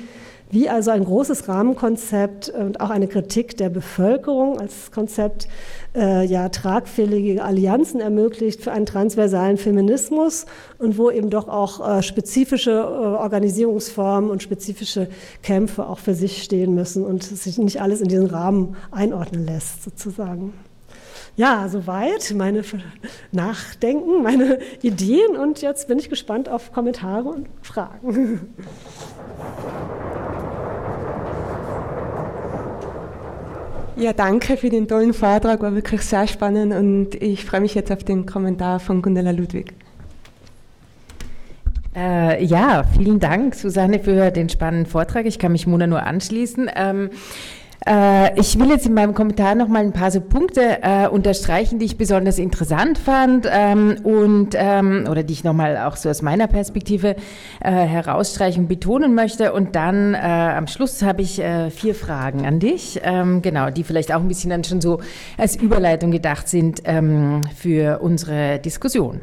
wie 0.52 0.68
also 0.68 0.90
ein 0.90 1.04
großes 1.04 1.48
Rahmenkonzept 1.48 2.50
und 2.50 2.80
auch 2.80 2.90
eine 2.90 3.08
Kritik 3.08 3.56
der 3.56 3.70
Bevölkerung 3.70 4.60
als 4.60 4.92
Konzept 4.92 5.48
äh, 5.96 6.26
ja 6.26 6.50
tragfähige 6.50 7.42
Allianzen 7.42 8.00
ermöglicht 8.00 8.60
für 8.62 8.70
einen 8.70 8.84
transversalen 8.84 9.56
Feminismus 9.56 10.44
und 10.78 10.98
wo 10.98 11.10
eben 11.10 11.30
doch 11.30 11.48
auch 11.48 11.98
äh, 11.98 12.02
spezifische 12.02 12.70
äh, 12.70 12.74
Organisierungsformen 12.74 14.30
und 14.30 14.42
spezifische 14.42 15.08
Kämpfe 15.42 15.88
auch 15.88 15.98
für 15.98 16.14
sich 16.14 16.42
stehen 16.42 16.74
müssen 16.74 17.02
und 17.04 17.24
sich 17.24 17.56
nicht 17.56 17.80
alles 17.80 18.02
in 18.02 18.08
diesen 18.08 18.26
Rahmen 18.26 18.76
einordnen 18.90 19.46
lässt, 19.46 19.82
sozusagen. 19.82 20.52
Ja, 21.34 21.66
soweit 21.70 22.34
meine 22.36 22.62
Nachdenken, 23.30 24.22
meine 24.22 24.58
Ideen 24.82 25.34
und 25.34 25.62
jetzt 25.62 25.88
bin 25.88 25.98
ich 25.98 26.10
gespannt 26.10 26.50
auf 26.50 26.72
Kommentare 26.72 27.30
und 27.30 27.48
Fragen. 27.62 28.54
Ja, 33.96 34.12
danke 34.14 34.56
für 34.56 34.70
den 34.70 34.88
tollen 34.88 35.12
Vortrag, 35.12 35.60
war 35.60 35.74
wirklich 35.74 36.00
sehr 36.00 36.26
spannend 36.26 36.72
und 36.72 37.14
ich 37.22 37.44
freue 37.44 37.60
mich 37.60 37.74
jetzt 37.74 37.92
auf 37.92 38.02
den 38.02 38.24
Kommentar 38.24 38.80
von 38.80 39.02
Gundela 39.02 39.32
Ludwig. 39.32 39.74
Äh, 41.94 42.42
ja, 42.42 42.84
vielen 42.96 43.20
Dank, 43.20 43.54
Susanne, 43.54 43.98
für 43.98 44.30
den 44.30 44.48
spannenden 44.48 44.86
Vortrag. 44.86 45.26
Ich 45.26 45.38
kann 45.38 45.52
mich 45.52 45.66
Mona 45.66 45.86
nur 45.86 46.02
anschließen. 46.02 46.70
Ähm, 46.74 47.10
äh, 47.86 48.38
ich 48.38 48.58
will 48.58 48.68
jetzt 48.68 48.86
in 48.86 48.94
meinem 48.94 49.14
Kommentar 49.14 49.54
noch 49.54 49.68
mal 49.68 49.82
ein 49.82 49.92
paar 49.92 50.10
so 50.10 50.20
Punkte 50.20 50.82
äh, 50.82 51.08
unterstreichen, 51.08 51.78
die 51.78 51.86
ich 51.86 51.96
besonders 51.96 52.38
interessant 52.38 52.98
fand 52.98 53.48
ähm, 53.50 53.96
und 54.02 54.50
ähm, 54.54 55.06
oder 55.10 55.22
die 55.22 55.32
ich 55.32 55.44
noch 55.44 55.52
mal 55.52 55.76
auch 55.78 55.96
so 55.96 56.08
aus 56.08 56.22
meiner 56.22 56.46
Perspektive 56.46 57.16
äh, 57.60 57.70
herausstreichen 57.70 58.64
und 58.64 58.68
betonen 58.68 59.14
möchte. 59.14 59.52
Und 59.52 59.74
dann 59.74 60.14
äh, 60.14 60.18
am 60.18 60.66
Schluss 60.66 61.02
habe 61.02 61.22
ich 61.22 61.40
äh, 61.40 61.70
vier 61.70 61.94
Fragen 61.94 62.46
an 62.46 62.60
dich, 62.60 63.00
ähm, 63.02 63.42
genau, 63.42 63.70
die 63.70 63.84
vielleicht 63.84 64.12
auch 64.12 64.20
ein 64.20 64.28
bisschen 64.28 64.50
dann 64.50 64.64
schon 64.64 64.80
so 64.80 65.00
als 65.36 65.56
Überleitung 65.56 66.10
gedacht 66.10 66.48
sind 66.48 66.82
ähm, 66.84 67.40
für 67.56 68.00
unsere 68.00 68.58
Diskussion. 68.58 69.20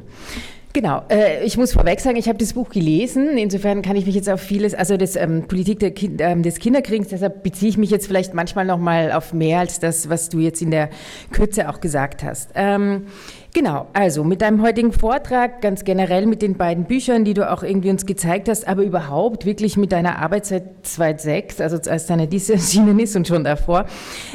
Genau, 0.72 1.02
äh, 1.10 1.44
ich 1.44 1.58
muss 1.58 1.74
vorweg 1.74 2.00
sagen, 2.00 2.16
ich 2.16 2.28
habe 2.28 2.38
das 2.38 2.54
Buch 2.54 2.70
gelesen. 2.70 3.38
Insofern 3.38 3.82
kann 3.82 3.96
ich 3.96 4.06
mich 4.06 4.14
jetzt 4.14 4.30
auf 4.30 4.40
vieles, 4.40 4.76
also 4.76 4.98
das 4.98 5.16
ähm, 5.16 5.48
Politik 5.48 5.80
der 5.80 5.92
kind, 5.92 6.22
ähm, 6.22 6.44
des 6.44 6.60
Kinderkriegs, 6.60 7.08
deshalb 7.08 7.42
beziehe 7.42 7.70
ich 7.70 7.78
mich 7.78 7.90
jetzt 7.90 8.06
vielleicht 8.06 8.36
manchmal 8.36 8.66
noch 8.66 8.78
mal 8.78 9.12
auf 9.12 9.34
mehr 9.34 9.60
als 9.60 9.80
das, 9.80 10.10
was 10.10 10.30
du 10.30 10.40
jetzt 10.40 10.62
in 10.62 10.70
der 10.70 10.90
Kürze 11.32 11.70
auch 11.70 11.82
gesagt 11.82 12.24
hast. 12.24 12.52
Ähm, 12.54 13.08
Genau, 13.52 13.88
also 13.94 14.24
mit 14.24 14.44
deinem 14.44 14.62
heutigen 14.62 14.92
Vortrag, 14.92 15.62
ganz 15.62 15.84
generell 15.84 16.28
mit 16.28 16.44
den 16.44 16.56
beiden 16.56 16.84
Büchern, 16.84 17.26
die 17.26 17.34
du 17.34 17.52
auch 17.52 17.64
irgendwie 17.64 17.90
uns 17.90 18.06
gezeigt 18.06 18.48
hast, 18.48 18.68
aber 18.68 18.84
überhaupt 18.84 19.44
wirklich 19.44 19.76
mit 19.76 19.92
deiner 19.92 20.20
Arbeit 20.20 20.46
seit 20.46 20.86
2006, 20.86 21.60
also 21.60 21.78
als 21.90 22.06
deine 22.06 22.28
diese 22.28 22.54
erschienen 22.60 23.00
ist 23.00 23.16
und 23.16 23.28
schon 23.28 23.44
davor, 23.44 23.88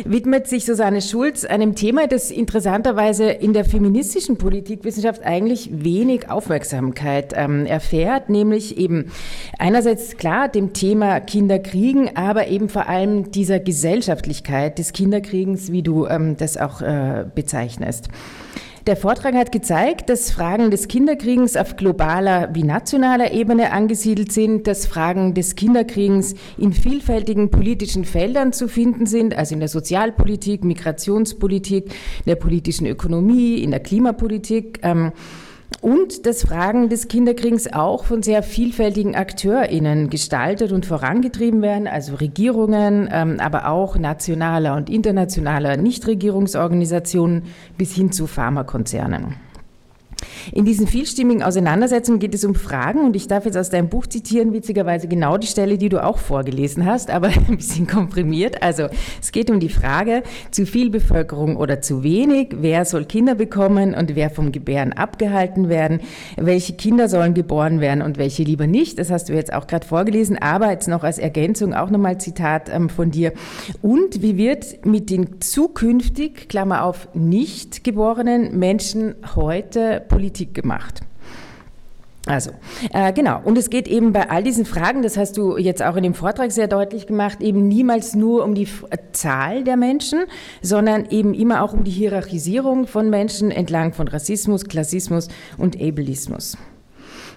widmet 0.05 0.49
sich 0.49 0.65
Susanne 0.65 1.01
Schulz 1.01 1.45
einem 1.45 1.77
Thema, 1.77 2.09
das 2.09 2.33
interessanterweise 2.33 3.31
in 3.31 3.53
der 3.53 3.65
feministischen 3.65 4.37
Politikwissenschaft 4.37 5.23
eigentlich 5.23 5.71
wenig 5.73 6.29
Aufmerksamkeit 6.29 7.35
ähm, 7.37 7.67
erfährt, 7.67 8.31
nämlich 8.31 8.77
eben 8.79 9.12
einerseits 9.61 10.17
klar 10.17 10.49
dem 10.49 10.73
Thema 10.73 11.21
Kinderkriegen, 11.21 12.17
aber 12.17 12.49
eben 12.49 12.69
vor 12.69 12.89
allem 12.89 13.31
dieser 13.31 13.61
Gesellschaftlichkeit 13.61 14.81
des 14.81 14.93
Kinderkriegens, 14.93 15.71
wie 15.71 15.83
du 15.83 16.07
ähm, 16.07 16.37
das 16.37 16.57
auch 16.57 16.83
äh, 16.83 17.25
bezeichnest. 17.33 18.09
Der 18.87 18.97
Vortrag 18.97 19.35
hat 19.35 19.51
gezeigt, 19.51 20.11
dass 20.11 20.30
Fragen 20.30 20.70
des 20.70 20.89
Kinderkriegens 20.89 21.57
auf 21.57 21.76
globaler 21.76 22.51
wie 22.53 22.64
nationaler 22.64 23.32
Ebene 23.32 23.72
angesiedelt 23.72 24.30
sind, 24.30 24.66
dass 24.66 24.85
Fragen 24.85 25.32
des 25.32 25.55
Kinderkriegens 25.55 26.35
in 26.59 26.74
vielfältigen 26.74 27.51
politischen 27.51 28.05
Feldern 28.05 28.53
zu 28.53 28.68
finden 28.68 29.07
sind, 29.07 29.39
also 29.39 29.55
in 29.55 29.61
der 29.61 29.70
Sozialpolitik, 29.70 30.64
Migrationspolitik, 30.64 31.87
in 31.87 32.26
der 32.26 32.35
politischen 32.35 32.87
Ökonomie, 32.87 33.55
in 33.62 33.70
der 33.70 33.80
Klimapolitik. 33.80 34.80
Ähm, 34.82 35.12
und 35.81 36.27
dass 36.27 36.43
Fragen 36.43 36.89
des 36.89 37.09
Kinderkriegs 37.09 37.72
auch 37.72 38.05
von 38.05 38.22
sehr 38.22 38.43
vielfältigen 38.43 39.14
AkteurInnen 39.14 40.11
gestaltet 40.11 40.72
und 40.72 40.87
vorangetrieben 40.87 41.62
werden, 41.62 41.87
also 41.87 42.14
Regierungen, 42.16 43.09
ähm, 43.12 43.41
aber 43.41 43.68
auch 43.68 43.97
nationaler 43.97 44.77
und 44.77 44.91
internationaler 44.91 45.77
Nichtregierungsorganisationen 45.77 47.45
bis 47.77 47.95
hin 47.95 48.12
zu 48.12 48.27
Pharmakonzernen. 48.27 49.37
In 50.53 50.64
diesen 50.64 50.87
vielstimmigen 50.87 51.43
Auseinandersetzungen 51.43 52.18
geht 52.18 52.35
es 52.35 52.45
um 52.45 52.55
Fragen 52.55 53.01
und 53.01 53.16
ich 53.16 53.28
darf 53.28 53.45
jetzt 53.45 53.57
aus 53.57 53.70
deinem 53.70 53.89
Buch 53.89 54.07
zitieren, 54.07 54.53
witzigerweise 54.53 55.09
genau 55.09 55.39
die 55.39 55.47
Stelle, 55.47 55.78
die 55.78 55.89
du 55.89 56.03
auch 56.03 56.18
vorgelesen 56.18 56.87
hast, 56.87 57.11
aber 57.11 57.28
ein 57.49 57.57
bisschen 57.57 57.87
komprimiert. 57.87 58.62
Also 58.62 58.89
es 59.20 59.32
geht 59.32 59.51
um 59.51 59.61
die 59.61 59.68
Frage, 59.68 60.22
zu 60.51 60.66
viel 60.66 60.91
Bevölkerung 60.91 61.57
oder 61.57 61.80
zu 61.80 62.03
wenig, 62.03 62.49
wer 62.61 62.85
soll 62.85 63.05
Kinder 63.05 63.35
bekommen 63.35 63.95
und 63.95 64.14
wer 64.14 64.30
vom 64.30 64.53
Gebären 64.53 64.93
abgehalten 64.93 65.68
werden, 65.68 66.01
welche 66.37 66.74
Kinder 66.74 67.09
sollen 67.09 67.35
geboren 67.35 67.80
werden 67.80 68.03
und 68.03 68.18
welche 68.18 68.43
lieber 68.43 68.66
nicht. 68.66 68.99
Das 68.99 69.11
hast 69.11 69.28
du 69.28 69.32
jetzt 69.32 69.53
auch 69.53 69.66
gerade 69.66 69.87
vorgelesen, 69.87 70.39
aber 70.39 70.70
jetzt 70.70 70.89
noch 70.89 71.05
als 71.05 71.18
Ergänzung 71.18 71.74
auch 71.74 71.91
nochmal 71.91 72.18
Zitat 72.18 72.70
ähm, 72.72 72.89
von 72.89 73.11
dir. 73.11 73.32
Und 73.82 74.22
wie 74.22 74.37
wird 74.37 74.85
mit 74.87 75.11
den 75.11 75.41
zukünftig, 75.41 76.49
Klammer 76.49 76.85
auf, 76.85 77.09
nicht 77.14 77.85
geborenen 77.85 78.59
Menschen 78.59 79.14
heute 79.35 80.03
Politik 80.25 80.55
gemacht. 80.55 81.03
Also, 82.27 82.53
äh, 82.95 83.12
genau. 83.12 83.43
Und 83.45 83.59
es 83.59 83.68
geht 83.68 83.87
eben 83.87 84.14
bei 84.14 84.31
all 84.31 84.43
diesen 84.43 84.64
Fragen, 84.64 85.03
das 85.03 85.18
hast 85.18 85.37
du 85.37 85.59
jetzt 85.59 85.83
auch 85.83 85.97
in 85.97 86.03
dem 86.03 86.14
Vortrag 86.14 86.51
sehr 86.51 86.66
deutlich 86.66 87.07
gemacht, 87.07 87.43
eben 87.43 87.68
niemals 87.68 88.14
nur 88.14 88.43
um 88.43 88.55
die 88.55 88.66
äh, 88.89 88.97
Zahl 89.12 89.64
der 89.64 89.77
Menschen, 89.77 90.25
sondern 90.62 91.05
eben 91.11 91.35
immer 91.35 91.62
auch 91.62 91.75
um 91.75 91.85
die 91.85 91.91
Hierarchisierung 91.91 92.87
von 92.87 93.11
Menschen 93.11 93.51
entlang 93.51 93.93
von 93.93 94.09
Rassismus, 94.09 94.64
Klassismus 94.64 95.29
und 95.59 95.79
Ableismus. 95.79 96.57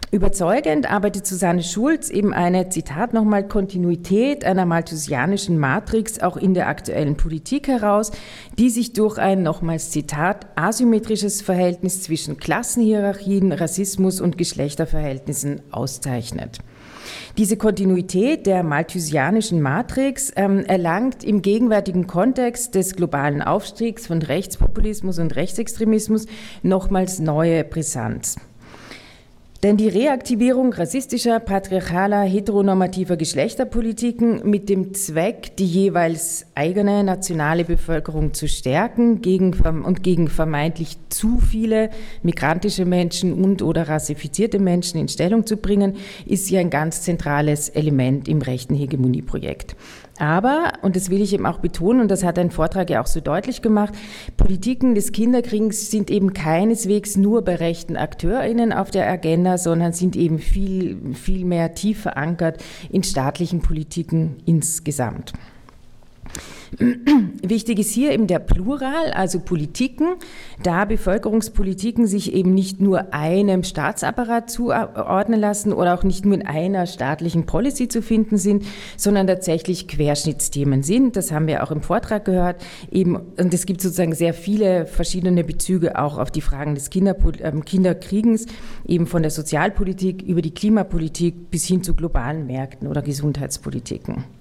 Überzeugend 0.09 0.89
arbeitet 0.89 1.27
Susanne 1.27 1.61
Schulz 1.61 2.09
eben 2.09 2.33
eine, 2.33 2.69
Zitat 2.69 3.13
nochmal, 3.13 3.45
Kontinuität 3.45 4.45
einer 4.45 4.65
malthusianischen 4.65 5.57
Matrix 5.57 6.21
auch 6.21 6.37
in 6.37 6.53
der 6.53 6.69
aktuellen 6.69 7.17
Politik 7.17 7.67
heraus, 7.67 8.11
die 8.57 8.69
sich 8.69 8.93
durch 8.93 9.17
ein, 9.17 9.43
nochmals 9.43 9.91
Zitat, 9.91 10.47
asymmetrisches 10.55 11.41
Verhältnis 11.41 12.03
zwischen 12.03 12.37
Klassenhierarchien, 12.37 13.51
Rassismus 13.51 14.21
und 14.21 14.37
Geschlechterverhältnissen 14.37 15.61
auszeichnet. 15.71 16.59
Diese 17.37 17.57
Kontinuität 17.57 18.45
der 18.45 18.63
malthusianischen 18.63 19.61
Matrix 19.61 20.31
ähm, 20.37 20.63
erlangt 20.65 21.25
im 21.25 21.41
gegenwärtigen 21.41 22.07
Kontext 22.07 22.75
des 22.75 22.95
globalen 22.95 23.41
Aufstiegs 23.41 24.07
von 24.07 24.21
Rechtspopulismus 24.21 25.19
und 25.19 25.35
Rechtsextremismus 25.35 26.27
nochmals 26.63 27.19
neue 27.19 27.65
Brisanz. 27.65 28.37
Denn 29.63 29.75
die 29.75 29.87
Reaktivierung 29.87 30.71
rassistischer, 30.71 31.39
patriarchaler, 31.39 32.21
heteronormativer 32.21 33.17
Geschlechterpolitiken 33.17 34.47
mit 34.47 34.69
dem 34.69 34.93
Zweck, 34.93 35.55
die 35.57 35.65
jeweils 35.65 36.45
eigene 36.53 37.03
nationale 37.03 37.65
Bevölkerung 37.65 38.35
zu 38.35 38.47
stärken 38.47 39.21
gegen, 39.21 39.53
und 39.83 40.03
gegen 40.03 40.27
vermeintlich 40.27 40.97
zu 41.09 41.39
viele 41.39 41.89
migrantische 42.21 42.85
Menschen 42.85 43.33
und 43.33 43.63
oder 43.63 43.89
rassifizierte 43.89 44.59
Menschen 44.59 44.99
in 44.99 45.07
Stellung 45.07 45.47
zu 45.47 45.57
bringen, 45.57 45.95
ist 46.27 46.51
ja 46.51 46.59
ein 46.59 46.69
ganz 46.69 47.01
zentrales 47.01 47.69
Element 47.69 48.27
im 48.27 48.43
rechten 48.43 48.75
Hegemonieprojekt. 48.75 49.75
Aber, 50.19 50.73
und 50.81 50.95
das 50.95 51.09
will 51.09 51.21
ich 51.21 51.33
eben 51.33 51.45
auch 51.45 51.59
betonen, 51.59 52.01
und 52.01 52.09
das 52.09 52.23
hat 52.23 52.39
ein 52.39 52.51
Vortrag 52.51 52.89
ja 52.89 53.01
auch 53.01 53.07
so 53.07 53.19
deutlich 53.19 53.61
gemacht, 53.61 53.93
Politiken 54.35 54.95
des 54.95 55.11
Kinderkriegs 55.11 55.91
sind 55.91 56.09
eben 56.09 56.33
keineswegs 56.33 57.17
nur 57.17 57.43
bei 57.43 57.55
rechten 57.55 57.97
AkteurInnen 57.97 58.73
auf 58.73 58.89
der 58.91 59.09
Agenda, 59.09 59.57
sondern 59.57 59.93
sind 59.93 60.15
eben 60.15 60.39
viel, 60.39 61.13
viel 61.13 61.45
mehr 61.45 61.73
tief 61.75 62.01
verankert 62.01 62.63
in 62.89 63.03
staatlichen 63.03 63.61
Politiken 63.61 64.37
insgesamt. 64.45 65.33
Wichtig 67.41 67.79
ist 67.79 67.91
hier 67.91 68.11
eben 68.11 68.27
der 68.27 68.39
Plural, 68.39 69.11
also 69.11 69.39
Politiken, 69.39 70.15
da 70.63 70.85
Bevölkerungspolitiken 70.85 72.07
sich 72.07 72.33
eben 72.33 72.53
nicht 72.53 72.81
nur 72.81 73.13
einem 73.13 73.63
Staatsapparat 73.63 74.49
zuordnen 74.49 75.39
lassen 75.39 75.73
oder 75.73 75.93
auch 75.93 76.03
nicht 76.03 76.25
nur 76.25 76.35
in 76.35 76.45
einer 76.45 76.85
staatlichen 76.85 77.45
Policy 77.45 77.87
zu 77.87 78.01
finden 78.01 78.37
sind, 78.37 78.65
sondern 78.97 79.27
tatsächlich 79.27 79.87
Querschnittsthemen 79.87 80.83
sind. 80.83 81.15
Das 81.15 81.31
haben 81.31 81.47
wir 81.47 81.63
auch 81.63 81.71
im 81.71 81.81
Vortrag 81.81 82.25
gehört. 82.25 82.57
Eben, 82.91 83.15
und 83.15 83.53
es 83.53 83.65
gibt 83.65 83.81
sozusagen 83.81 84.13
sehr 84.13 84.33
viele 84.33 84.85
verschiedene 84.85 85.43
Bezüge 85.43 85.97
auch 85.97 86.17
auf 86.17 86.31
die 86.31 86.41
Fragen 86.41 86.75
des 86.75 86.89
Kinderpol 86.89 87.33
äh, 87.41 87.51
Kinderkriegens, 87.65 88.45
eben 88.85 89.07
von 89.07 89.21
der 89.21 89.31
Sozialpolitik 89.31 90.21
über 90.21 90.41
die 90.41 90.53
Klimapolitik 90.53 91.49
bis 91.49 91.65
hin 91.65 91.83
zu 91.83 91.93
globalen 91.93 92.47
Märkten 92.47 92.87
oder 92.87 93.01
Gesundheitspolitiken. 93.01 94.36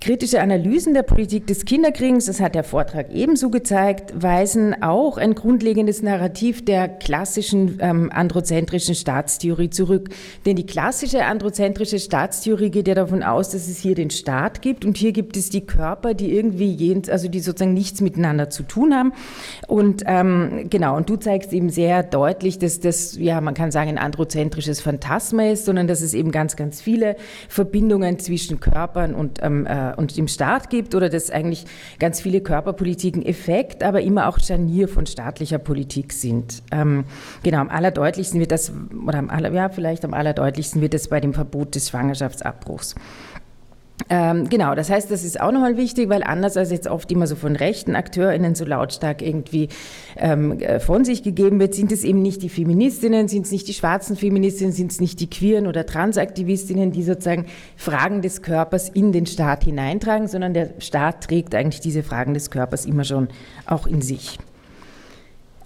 Kritische 0.00 0.40
Analysen 0.40 0.94
der 0.94 1.02
Politik 1.02 1.46
des 1.46 1.66
Kinderkriegens, 1.66 2.24
das 2.24 2.40
hat 2.40 2.54
der 2.54 2.64
Vortrag 2.64 3.12
ebenso 3.12 3.50
gezeigt, 3.50 4.14
weisen 4.14 4.82
auch 4.82 5.18
ein 5.18 5.34
grundlegendes 5.34 6.00
Narrativ 6.00 6.64
der 6.64 6.88
klassischen 6.88 7.76
ähm, 7.80 8.10
androzentrischen 8.10 8.94
Staatstheorie 8.94 9.68
zurück. 9.68 10.08
Denn 10.46 10.56
die 10.56 10.64
klassische 10.64 11.26
androzentrische 11.26 11.98
Staatstheorie 11.98 12.70
geht 12.70 12.88
ja 12.88 12.94
davon 12.94 13.22
aus, 13.22 13.50
dass 13.50 13.68
es 13.68 13.78
hier 13.78 13.94
den 13.94 14.08
Staat 14.08 14.62
gibt 14.62 14.86
und 14.86 14.96
hier 14.96 15.12
gibt 15.12 15.36
es 15.36 15.50
die 15.50 15.66
Körper, 15.66 16.14
die 16.14 16.34
irgendwie 16.34 16.72
jens, 16.72 17.10
also 17.10 17.28
die 17.28 17.40
sozusagen 17.40 17.74
nichts 17.74 18.00
miteinander 18.00 18.48
zu 18.48 18.62
tun 18.62 18.94
haben. 18.94 19.12
Und 19.68 20.04
ähm, 20.06 20.68
genau, 20.70 20.96
und 20.96 21.10
du 21.10 21.16
zeigst 21.16 21.52
eben 21.52 21.68
sehr 21.68 22.04
deutlich, 22.04 22.58
dass 22.58 22.80
das, 22.80 23.18
ja, 23.18 23.42
man 23.42 23.52
kann 23.52 23.70
sagen, 23.70 23.90
ein 23.90 23.98
androzentrisches 23.98 24.80
Phantasma 24.80 25.50
ist, 25.50 25.66
sondern 25.66 25.88
dass 25.88 26.00
es 26.00 26.14
eben 26.14 26.30
ganz, 26.30 26.56
ganz 26.56 26.80
viele 26.80 27.16
Verbindungen 27.50 28.18
zwischen 28.18 28.60
Körpern 28.60 29.14
und 29.14 29.40
ähm, 29.42 29.66
äh, 29.66 29.89
äh, 29.90 29.94
und 29.96 30.16
dem 30.16 30.28
Staat 30.28 30.70
gibt 30.70 30.94
oder 30.94 31.08
dass 31.08 31.30
eigentlich 31.30 31.64
ganz 31.98 32.20
viele 32.20 32.40
Körperpolitiken 32.40 33.24
Effekt, 33.24 33.82
aber 33.82 34.00
immer 34.02 34.28
auch 34.28 34.38
Scharnier 34.38 34.88
von 34.88 35.06
staatlicher 35.06 35.58
Politik 35.58 36.12
sind. 36.12 36.62
Ähm, 36.70 37.04
genau, 37.42 37.58
am 37.58 37.68
allerdeutlichsten 37.68 38.40
wird 38.40 38.52
das, 38.52 38.72
oder 39.06 39.18
am 39.18 39.30
aller, 39.30 39.52
ja, 39.52 39.68
vielleicht 39.68 40.04
am 40.04 40.14
allerdeutlichsten 40.14 40.80
wird 40.80 40.94
das 40.94 41.08
bei 41.08 41.20
dem 41.20 41.34
Verbot 41.34 41.74
des 41.74 41.88
Schwangerschaftsabbruchs. 41.90 42.94
Ähm, 44.08 44.48
genau, 44.48 44.74
das 44.74 44.90
heißt, 44.90 45.10
das 45.10 45.24
ist 45.24 45.40
auch 45.40 45.52
nochmal 45.52 45.76
wichtig, 45.76 46.08
weil 46.08 46.22
anders 46.22 46.56
als 46.56 46.70
jetzt 46.70 46.88
oft 46.88 47.10
immer 47.12 47.26
so 47.26 47.36
von 47.36 47.56
rechten 47.56 47.94
AkteurInnen 47.94 48.54
so 48.54 48.64
lautstark 48.64 49.22
irgendwie 49.22 49.68
ähm, 50.16 50.58
äh, 50.60 50.80
von 50.80 51.04
sich 51.04 51.22
gegeben 51.22 51.60
wird, 51.60 51.74
sind 51.74 51.92
es 51.92 52.04
eben 52.04 52.22
nicht 52.22 52.42
die 52.42 52.48
Feministinnen, 52.48 53.28
sind 53.28 53.46
es 53.46 53.52
nicht 53.52 53.68
die 53.68 53.74
schwarzen 53.74 54.16
Feministinnen, 54.16 54.72
sind 54.72 54.92
es 54.92 55.00
nicht 55.00 55.20
die 55.20 55.28
queeren 55.28 55.66
oder 55.66 55.86
Transaktivistinnen, 55.86 56.92
die 56.92 57.02
sozusagen 57.02 57.46
Fragen 57.76 58.22
des 58.22 58.42
Körpers 58.42 58.88
in 58.88 59.12
den 59.12 59.26
Staat 59.26 59.64
hineintragen, 59.64 60.28
sondern 60.28 60.54
der 60.54 60.70
Staat 60.78 61.24
trägt 61.24 61.54
eigentlich 61.54 61.80
diese 61.80 62.02
Fragen 62.02 62.34
des 62.34 62.50
Körpers 62.50 62.86
immer 62.86 63.04
schon 63.04 63.28
auch 63.66 63.86
in 63.86 64.02
sich. 64.02 64.38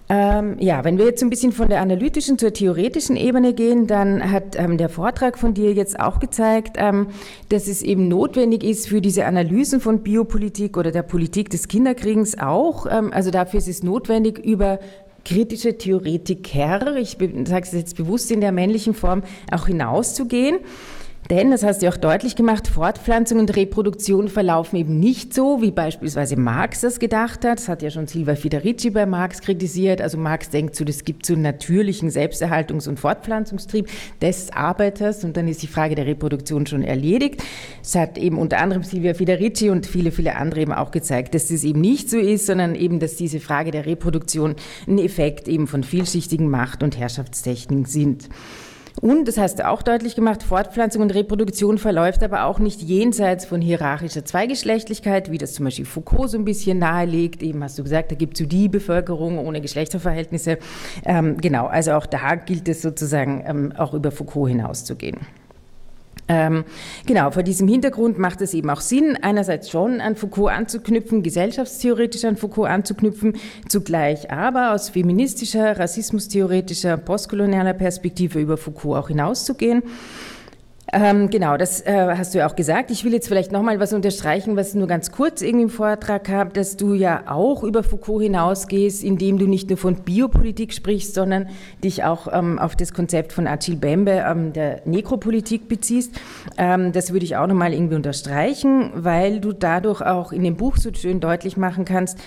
Ähm, 0.07 0.57
ja, 0.59 0.83
wenn 0.83 0.99
wir 0.99 1.05
jetzt 1.05 1.23
ein 1.23 1.31
bisschen 1.31 1.51
von 1.51 1.67
der 1.67 1.81
analytischen 1.81 2.37
zur 2.37 2.53
theoretischen 2.53 3.15
Ebene 3.15 3.53
gehen, 3.53 3.87
dann 3.87 4.31
hat 4.31 4.55
ähm, 4.55 4.77
der 4.77 4.89
Vortrag 4.89 5.37
von 5.37 5.55
dir 5.55 5.73
jetzt 5.73 5.99
auch 5.99 6.19
gezeigt, 6.19 6.77
ähm, 6.77 7.07
dass 7.49 7.67
es 7.67 7.81
eben 7.81 8.07
notwendig 8.07 8.63
ist 8.63 8.87
für 8.87 9.01
diese 9.01 9.25
Analysen 9.25 9.81
von 9.81 10.03
Biopolitik 10.03 10.77
oder 10.77 10.91
der 10.91 11.01
Politik 11.01 11.49
des 11.49 11.67
Kinderkriegens 11.67 12.37
auch, 12.37 12.85
ähm, 12.85 13.11
also 13.13 13.31
dafür 13.31 13.57
ist 13.57 13.67
es 13.67 13.81
notwendig, 13.81 14.37
über 14.37 14.79
kritische 15.23 15.75
Theoretiker, 15.75 16.97
ich 16.97 17.17
sage 17.45 17.65
es 17.65 17.71
jetzt 17.71 17.97
bewusst 17.97 18.29
in 18.29 18.41
der 18.41 18.51
männlichen 18.51 18.93
Form, 18.93 19.23
auch 19.51 19.65
hinauszugehen. 19.65 20.59
Denn, 21.31 21.49
das 21.49 21.63
hast 21.63 21.81
du 21.81 21.89
auch 21.89 21.97
deutlich 21.97 22.35
gemacht, 22.35 22.67
Fortpflanzung 22.67 23.39
und 23.39 23.55
Reproduktion 23.55 24.27
verlaufen 24.27 24.75
eben 24.77 24.99
nicht 24.99 25.33
so, 25.33 25.59
wie 25.59 25.71
beispielsweise 25.71 26.35
Marx 26.35 26.81
das 26.81 26.99
gedacht 26.99 27.43
hat. 27.45 27.57
Das 27.57 27.67
hat 27.67 27.81
ja 27.81 27.89
schon 27.89 28.05
Silva 28.05 28.35
Federici 28.35 28.91
bei 28.91 29.07
Marx 29.07 29.41
kritisiert. 29.41 30.01
Also 30.01 30.19
Marx 30.19 30.51
denkt 30.51 30.75
so, 30.75 30.85
es 30.85 31.03
gibt 31.03 31.25
so 31.25 31.33
einen 31.33 31.41
natürlichen 31.41 32.11
Selbsterhaltungs- 32.11 32.87
und 32.87 32.99
Fortpflanzungstrieb 32.99 33.89
des 34.21 34.53
Arbeiters 34.53 35.23
und 35.23 35.35
dann 35.35 35.47
ist 35.47 35.63
die 35.63 35.67
Frage 35.67 35.95
der 35.95 36.05
Reproduktion 36.05 36.67
schon 36.67 36.83
erledigt. 36.83 37.41
Es 37.81 37.95
hat 37.95 38.19
eben 38.19 38.37
unter 38.37 38.59
anderem 38.59 38.83
Silvia 38.83 39.15
Federici 39.15 39.71
und 39.71 39.87
viele, 39.87 40.11
viele 40.11 40.35
andere 40.35 40.61
eben 40.61 40.73
auch 40.73 40.91
gezeigt, 40.91 41.33
dass 41.33 41.47
das 41.47 41.63
eben 41.63 41.81
nicht 41.81 42.07
so 42.07 42.19
ist, 42.19 42.45
sondern 42.45 42.75
eben, 42.75 42.99
dass 42.99 43.15
diese 43.15 43.39
Frage 43.39 43.71
der 43.71 43.87
Reproduktion 43.87 44.55
ein 44.87 44.99
Effekt 44.99 45.47
eben 45.47 45.65
von 45.65 45.83
vielschichtigen 45.83 46.49
Macht- 46.49 46.83
und 46.83 46.99
Herrschaftstechniken 46.99 47.85
sind. 47.85 48.29
Und, 49.01 49.27
das 49.27 49.37
hast 49.37 49.59
du 49.59 49.67
auch 49.67 49.81
deutlich 49.81 50.15
gemacht, 50.15 50.41
Fortpflanzung 50.41 51.01
und 51.01 51.13
Reproduktion 51.13 51.77
verläuft 51.77 52.23
aber 52.23 52.45
auch 52.45 52.59
nicht 52.59 52.81
jenseits 52.81 53.45
von 53.45 53.61
hierarchischer 53.61 54.23
Zweigeschlechtlichkeit, 54.23 55.31
wie 55.31 55.37
das 55.37 55.53
zum 55.53 55.65
Beispiel 55.65 55.85
Foucault 55.85 56.29
so 56.29 56.37
ein 56.37 56.45
bisschen 56.45 56.79
nahelegt. 56.79 57.43
Eben 57.43 57.63
hast 57.63 57.77
du 57.77 57.83
gesagt, 57.83 58.11
da 58.11 58.15
gibt 58.15 58.33
es 58.33 58.39
so 58.39 58.45
die 58.45 58.69
Bevölkerung 58.69 59.37
ohne 59.37 59.61
Geschlechterverhältnisse. 59.61 60.57
Ähm, 61.05 61.37
genau, 61.37 61.67
also 61.67 61.93
auch 61.93 62.05
da 62.05 62.35
gilt 62.35 62.67
es 62.69 62.81
sozusagen 62.81 63.43
ähm, 63.45 63.73
auch 63.77 63.93
über 63.93 64.11
Foucault 64.11 64.49
hinauszugehen. 64.49 65.19
Ähm, 66.27 66.63
genau, 67.05 67.29
vor 67.31 67.43
diesem 67.43 67.67
Hintergrund 67.67 68.17
macht 68.17 68.41
es 68.41 68.53
eben 68.53 68.69
auch 68.69 68.81
Sinn, 68.81 69.17
einerseits 69.21 69.69
schon 69.69 70.01
an 70.01 70.15
Foucault 70.15 70.51
anzuknüpfen, 70.51 71.21
gesellschaftstheoretisch 71.21 72.25
an 72.25 72.35
Foucault 72.35 72.69
anzuknüpfen, 72.69 73.33
zugleich 73.69 74.31
aber 74.31 74.73
aus 74.73 74.89
feministischer, 74.89 75.77
rassismustheoretischer, 75.77 76.97
postkolonialer 76.97 77.73
Perspektive 77.73 78.39
über 78.39 78.57
Foucault 78.57 78.97
auch 78.97 79.07
hinauszugehen. 79.09 79.83
Ähm, 80.97 81.29
genau, 81.29 81.57
das 81.57 81.81
äh, 81.81 82.15
hast 82.17 82.33
du 82.33 82.37
ja 82.37 82.47
auch 82.47 82.55
gesagt. 82.55 82.89
Ich 82.89 83.03
will 83.03 83.11
jetzt 83.11 83.27
vielleicht 83.27 83.51
nochmal 83.51 83.81
was 83.81 83.91
unterstreichen, 83.91 84.55
was 84.55 84.75
nur 84.75 84.87
ganz 84.87 85.11
kurz 85.11 85.41
irgendwie 85.41 85.63
im 85.63 85.69
Vortrag 85.69 86.29
habe, 86.29 86.53
dass 86.53 86.77
du 86.77 86.93
ja 86.93 87.23
auch 87.27 87.63
über 87.63 87.83
Foucault 87.83 88.23
hinausgehst, 88.23 89.03
indem 89.03 89.37
du 89.37 89.45
nicht 89.45 89.67
nur 89.67 89.77
von 89.77 89.95
Biopolitik 89.95 90.71
sprichst, 90.71 91.13
sondern 91.13 91.49
dich 91.83 92.05
auch 92.05 92.31
ähm, 92.31 92.59
auf 92.59 92.77
das 92.77 92.93
Konzept 92.93 93.33
von 93.33 93.45
Achille 93.45 93.75
Bembe 93.75 94.23
ähm, 94.25 94.53
der 94.53 94.83
Nekropolitik 94.85 95.67
beziehst. 95.67 96.13
Ähm, 96.57 96.93
das 96.93 97.11
würde 97.11 97.25
ich 97.25 97.35
auch 97.35 97.47
nochmal 97.47 97.73
irgendwie 97.73 97.95
unterstreichen, 97.95 98.91
weil 98.95 99.41
du 99.41 99.51
dadurch 99.51 100.01
auch 100.01 100.31
in 100.31 100.43
dem 100.43 100.55
Buch 100.55 100.77
so 100.77 100.91
schön 100.93 101.19
deutlich 101.19 101.57
machen 101.57 101.83
kannst, 101.83 102.19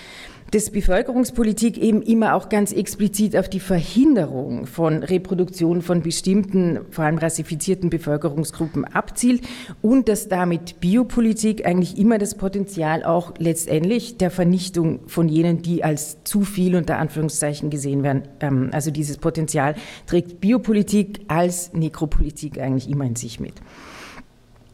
dass 0.51 0.71
Bevölkerungspolitik 0.71 1.77
eben 1.77 2.01
immer 2.01 2.33
auch 2.33 2.49
ganz 2.49 2.71
explizit 2.71 3.37
auf 3.37 3.49
die 3.49 3.59
Verhinderung 3.59 4.65
von 4.65 5.03
Reproduktion 5.03 5.81
von 5.81 6.01
bestimmten, 6.01 6.79
vor 6.89 7.05
allem 7.05 7.17
rassifizierten 7.17 7.89
Bevölkerungsgruppen 7.89 8.85
abzielt 8.85 9.41
und 9.81 10.09
dass 10.09 10.27
damit 10.27 10.79
Biopolitik 10.79 11.65
eigentlich 11.65 11.97
immer 11.97 12.17
das 12.17 12.35
Potenzial 12.35 13.03
auch 13.03 13.33
letztendlich 13.37 14.17
der 14.17 14.31
Vernichtung 14.31 15.01
von 15.07 15.29
jenen, 15.29 15.61
die 15.61 15.83
als 15.83 16.23
zu 16.23 16.41
viel 16.41 16.75
unter 16.75 16.97
Anführungszeichen 16.97 17.69
gesehen 17.69 18.03
werden. 18.03 18.23
Ähm, 18.39 18.69
also 18.71 18.91
dieses 18.91 19.17
Potenzial 19.17 19.75
trägt 20.07 20.39
Biopolitik 20.41 21.21
als 21.27 21.73
Nekropolitik 21.73 22.59
eigentlich 22.59 22.89
immer 22.89 23.05
in 23.05 23.15
sich 23.15 23.39
mit. 23.39 23.53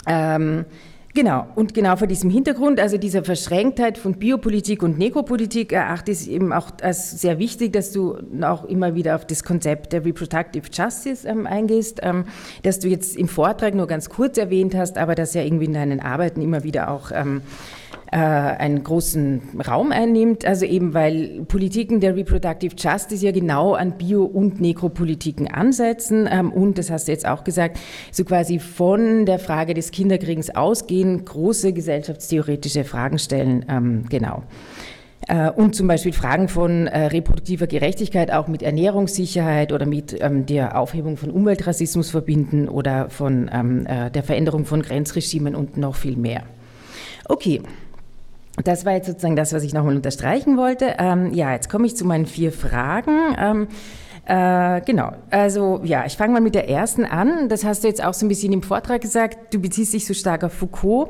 Ähm, 0.07 0.65
Genau, 1.15 1.47
und 1.55 1.73
genau 1.73 1.95
vor 1.95 2.07
diesem 2.07 2.29
Hintergrund, 2.29 2.77
also 2.77 2.97
dieser 2.97 3.23
Verschränktheit 3.23 3.97
von 3.97 4.15
Biopolitik 4.15 4.83
und 4.83 4.97
Nekropolitik, 4.97 5.71
erachte 5.71 6.11
ich 6.11 6.29
eben 6.29 6.51
auch 6.51 6.71
als 6.81 7.21
sehr 7.21 7.39
wichtig, 7.39 7.71
dass 7.71 7.93
du 7.93 8.17
auch 8.41 8.65
immer 8.65 8.95
wieder 8.95 9.15
auf 9.15 9.25
das 9.25 9.45
Konzept 9.45 9.93
der 9.93 10.03
Reproductive 10.03 10.65
Justice 10.69 11.25
ähm, 11.25 11.47
eingehst, 11.47 12.01
ähm, 12.03 12.25
dass 12.63 12.79
du 12.79 12.89
jetzt 12.89 13.15
im 13.15 13.29
Vortrag 13.29 13.75
nur 13.75 13.87
ganz 13.87 14.09
kurz 14.09 14.37
erwähnt 14.37 14.75
hast, 14.75 14.97
aber 14.97 15.15
das 15.15 15.33
ja 15.33 15.41
irgendwie 15.41 15.65
in 15.65 15.73
deinen 15.73 16.01
Arbeiten 16.01 16.41
immer 16.41 16.65
wieder 16.65 16.91
auch 16.91 17.11
ähm, 17.13 17.43
äh, 18.15 18.17
einen 18.17 18.81
großen 18.81 19.41
Raum 19.67 19.91
einnimmt. 19.91 20.45
Also 20.45 20.65
eben, 20.65 20.93
weil 20.93 21.43
Politiken 21.49 21.99
der 21.99 22.15
Reproductive 22.15 22.73
Justice 22.77 23.25
ja 23.25 23.33
genau 23.33 23.73
an 23.73 23.97
Bio- 23.97 24.23
und 24.23 24.61
Nekropolitiken 24.61 25.51
ansetzen. 25.51 26.25
Ähm, 26.31 26.53
und, 26.53 26.77
das 26.77 26.89
hast 26.89 27.09
du 27.09 27.11
jetzt 27.11 27.27
auch 27.27 27.43
gesagt, 27.43 27.77
so 28.13 28.23
quasi 28.23 28.59
von 28.59 29.25
der 29.25 29.37
Frage 29.37 29.73
des 29.73 29.91
Kinderkriegens 29.91 30.55
ausgehen, 30.55 31.25
große 31.25 31.73
gesellschaftstheoretische 31.73 32.85
Fragen 32.85 33.19
stellen. 33.19 33.65
Ähm, 33.67 34.05
genau 34.09 34.43
äh, 35.27 35.49
und 35.49 35.75
zum 35.75 35.87
Beispiel 35.87 36.13
Fragen 36.13 36.47
von 36.47 36.87
äh, 36.87 37.07
reproduktiver 37.07 37.67
Gerechtigkeit 37.67 38.31
auch 38.31 38.47
mit 38.47 38.63
Ernährungssicherheit 38.63 39.73
oder 39.73 39.85
mit 39.85 40.15
ähm, 40.21 40.45
der 40.45 40.79
Aufhebung 40.79 41.17
von 41.17 41.31
Umweltrassismus 41.31 42.11
verbinden 42.11 42.69
oder 42.69 43.09
von 43.09 43.49
ähm, 43.51 43.85
äh, 43.87 44.09
der 44.09 44.23
Veränderung 44.23 44.65
von 44.65 44.81
Grenzregimen 44.83 45.53
und 45.53 45.75
noch 45.75 45.95
viel 45.95 46.15
mehr. 46.15 46.43
Okay, 47.27 47.61
das 48.63 48.85
war 48.85 48.93
jetzt 48.93 49.07
sozusagen 49.07 49.35
das, 49.35 49.53
was 49.53 49.63
ich 49.63 49.73
nochmal 49.73 49.95
unterstreichen 49.95 50.57
wollte. 50.57 50.95
Ähm, 50.97 51.33
ja, 51.33 51.51
jetzt 51.51 51.69
komme 51.69 51.85
ich 51.85 51.95
zu 51.95 52.05
meinen 52.05 52.25
vier 52.25 52.51
Fragen. 52.51 53.35
Ähm, 53.37 53.67
äh, 54.25 54.81
genau, 54.81 55.11
also 55.29 55.81
ja, 55.83 56.05
ich 56.05 56.17
fange 56.17 56.33
mal 56.33 56.41
mit 56.41 56.55
der 56.55 56.69
ersten 56.69 57.05
an. 57.05 57.49
Das 57.49 57.63
hast 57.63 57.83
du 57.83 57.87
jetzt 57.87 58.03
auch 58.03 58.13
so 58.13 58.25
ein 58.25 58.29
bisschen 58.29 58.53
im 58.53 58.63
Vortrag 58.63 59.01
gesagt. 59.01 59.53
Du 59.53 59.59
beziehst 59.59 59.93
dich 59.93 60.05
so 60.05 60.13
stark 60.13 60.43
auf 60.43 60.53
Foucault 60.53 61.09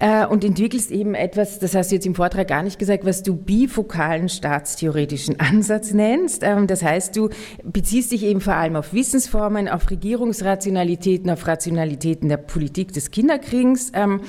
äh, 0.00 0.24
und 0.26 0.44
entwickelst 0.44 0.92
eben 0.92 1.14
etwas, 1.14 1.58
das 1.58 1.74
hast 1.74 1.90
du 1.90 1.96
jetzt 1.96 2.06
im 2.06 2.14
Vortrag 2.14 2.46
gar 2.46 2.62
nicht 2.62 2.78
gesagt, 2.78 3.04
was 3.04 3.24
du 3.24 3.34
bifokalen 3.34 4.28
staatstheoretischen 4.28 5.40
Ansatz 5.40 5.92
nennst. 5.92 6.44
Ähm, 6.44 6.68
das 6.68 6.84
heißt, 6.84 7.16
du 7.16 7.30
beziehst 7.64 8.12
dich 8.12 8.24
eben 8.24 8.40
vor 8.40 8.54
allem 8.54 8.76
auf 8.76 8.92
Wissensformen, 8.92 9.68
auf 9.68 9.90
Regierungsrationalitäten, 9.90 11.30
auf 11.30 11.46
Rationalitäten 11.46 12.28
der 12.28 12.36
Politik 12.36 12.92
des 12.92 13.10
Kinderkriegens. 13.10 13.90
Ähm, 13.94 14.20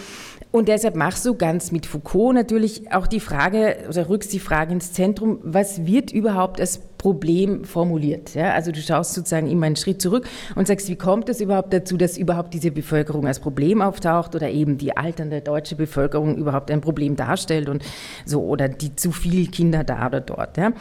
und 0.52 0.68
deshalb 0.68 0.95
machst 0.95 1.26
du 1.26 1.36
ganz 1.36 1.72
mit 1.72 1.86
Foucault 1.86 2.34
natürlich 2.34 2.91
auch 2.91 3.06
die 3.06 3.20
Frage, 3.20 3.78
oder 3.88 4.10
rückst 4.10 4.34
die 4.34 4.39
Frage 4.39 4.74
ins 4.74 4.93
Zentrum, 4.93 5.39
was 5.43 5.86
wird 5.86 6.12
überhaupt 6.12 6.60
als 6.60 6.80
Problem 6.97 7.66
formuliert? 7.66 8.34
Ja, 8.34 8.54
also 8.54 8.72
du 8.72 8.82
schaust 8.82 9.14
sozusagen 9.14 9.47
immer 9.47 9.68
einen 9.68 9.76
Schritt 9.76 10.02
zurück 10.02 10.28
und 10.56 10.68
sagst, 10.68 10.89
wie 10.89 10.95
kommt 10.95 11.30
es 11.30 11.39
überhaupt 11.39 11.72
dazu, 11.72 11.97
dass 11.97 12.18
überhaupt 12.18 12.54
diese 12.56 12.72
Bevölkerung 12.72 13.28
als 13.28 13.39
Problem 13.39 13.82
auftaucht 13.82 14.34
oder 14.36 14.50
eben 14.50 14.80
die 14.80 14.97
alternde 14.97 15.41
deutsche 15.41 15.76
Bevölkerung 15.76 16.36
überhaupt 16.36 16.72
ein 16.72 16.82
Problem 16.82 17.16
darstellt 17.16 17.70
und 17.70 17.84
so, 18.26 18.43
oder 18.43 18.68
die 18.70 18.95
zu 18.95 19.12
viel 19.12 19.52
Kinder 19.52 19.84
da 19.84 20.08
oder 20.08 20.22
dort. 20.22 20.58
Ja? 20.58 20.74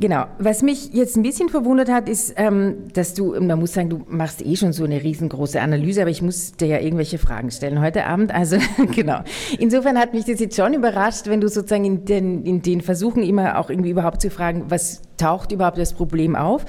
Genau. 0.00 0.24
Was 0.38 0.62
mich 0.62 0.94
jetzt 0.94 1.18
ein 1.18 1.22
bisschen 1.22 1.50
verwundert 1.50 1.90
hat, 1.90 2.08
ist, 2.08 2.32
ähm, 2.36 2.88
dass 2.94 3.12
du, 3.12 3.38
man 3.38 3.58
muss 3.58 3.74
sagen, 3.74 3.90
du 3.90 4.00
machst 4.08 4.40
eh 4.40 4.56
schon 4.56 4.72
so 4.72 4.84
eine 4.84 5.02
riesengroße 5.02 5.60
Analyse, 5.60 6.00
aber 6.00 6.10
ich 6.10 6.22
muss 6.22 6.52
dir 6.52 6.68
ja 6.68 6.78
irgendwelche 6.78 7.18
Fragen 7.18 7.50
stellen 7.50 7.82
heute 7.82 8.06
Abend. 8.06 8.34
Also 8.34 8.56
genau. 8.94 9.20
Insofern 9.58 9.98
hat 9.98 10.14
mich 10.14 10.24
das 10.24 10.40
jetzt 10.40 10.56
schon 10.56 10.72
überrascht, 10.72 11.26
wenn 11.26 11.42
du 11.42 11.48
sozusagen 11.48 11.84
in 11.84 12.04
den, 12.06 12.46
in 12.46 12.62
den 12.62 12.80
Versuchen 12.80 13.22
immer 13.22 13.58
auch 13.58 13.68
irgendwie 13.68 13.90
überhaupt 13.90 14.22
zu 14.22 14.30
fragen, 14.30 14.64
was 14.70 15.02
taucht 15.18 15.52
überhaupt 15.52 15.76
das 15.76 15.92
Problem 15.92 16.34
auf? 16.34 16.64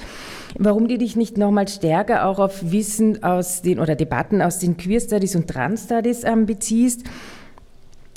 Warum 0.58 0.86
du 0.86 0.98
dich 0.98 1.16
nicht 1.16 1.38
nochmal 1.38 1.68
stärker 1.68 2.26
auch 2.26 2.38
auf 2.38 2.70
Wissen 2.70 3.24
aus 3.24 3.62
den 3.62 3.80
oder 3.80 3.96
Debatten 3.96 4.42
aus 4.42 4.58
den 4.58 4.76
Queer 4.76 5.00
Studies 5.00 5.34
und 5.34 5.48
Trans 5.48 5.84
Studies 5.84 6.22
ähm, 6.24 6.44
beziehst? 6.44 7.04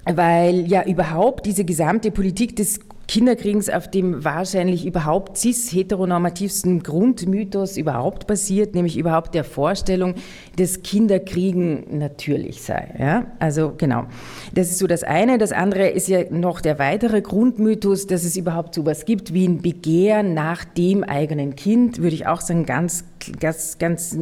weil 0.08 0.68
ja 0.68 0.84
überhaupt 0.86 1.48
diese 1.48 1.66
gesamte 1.66 2.12
Politik 2.12 2.56
des 2.56 2.80
Kinderkriegens 3.08 3.70
auf 3.70 3.90
dem 3.90 4.24
wahrscheinlich 4.24 4.86
überhaupt 4.86 5.38
cis-heteronormativsten 5.38 6.82
Grundmythos 6.82 7.78
überhaupt 7.78 8.28
basiert, 8.28 8.76
nämlich 8.76 8.98
überhaupt 8.98 9.36
der 9.36 9.44
Vorstellung, 9.44 10.16
dass 10.58 10.82
Kinderkriegen 10.82 11.98
natürlich 11.98 12.64
sei. 12.64 12.96
Ja? 12.98 13.26
Also 13.40 13.74
genau, 13.78 14.06
das 14.54 14.72
ist 14.72 14.80
so 14.80 14.88
das 14.88 15.04
eine. 15.04 15.38
Das 15.38 15.52
andere 15.52 15.90
ist 15.90 16.08
ja 16.08 16.24
noch 16.32 16.62
der 16.62 16.80
weitere 16.80 17.22
Grundmythos, 17.22 18.08
dass 18.08 18.24
es 18.24 18.38
überhaupt 18.38 18.76
so 18.76 18.82
etwas 18.82 19.06
gibt 19.06 19.34
wie 19.34 19.48
ein 19.48 19.62
Begehren 19.62 20.34
nach 20.34 20.64
dem 20.64 21.04
eigenen 21.04 21.56
Kind, 21.56 22.02
würde 22.02 22.16
ich 22.16 22.28
auch 22.28 22.42
sagen, 22.42 22.66
ganz 22.66 23.06
ganz, 23.40 23.78
ganz 23.78 24.18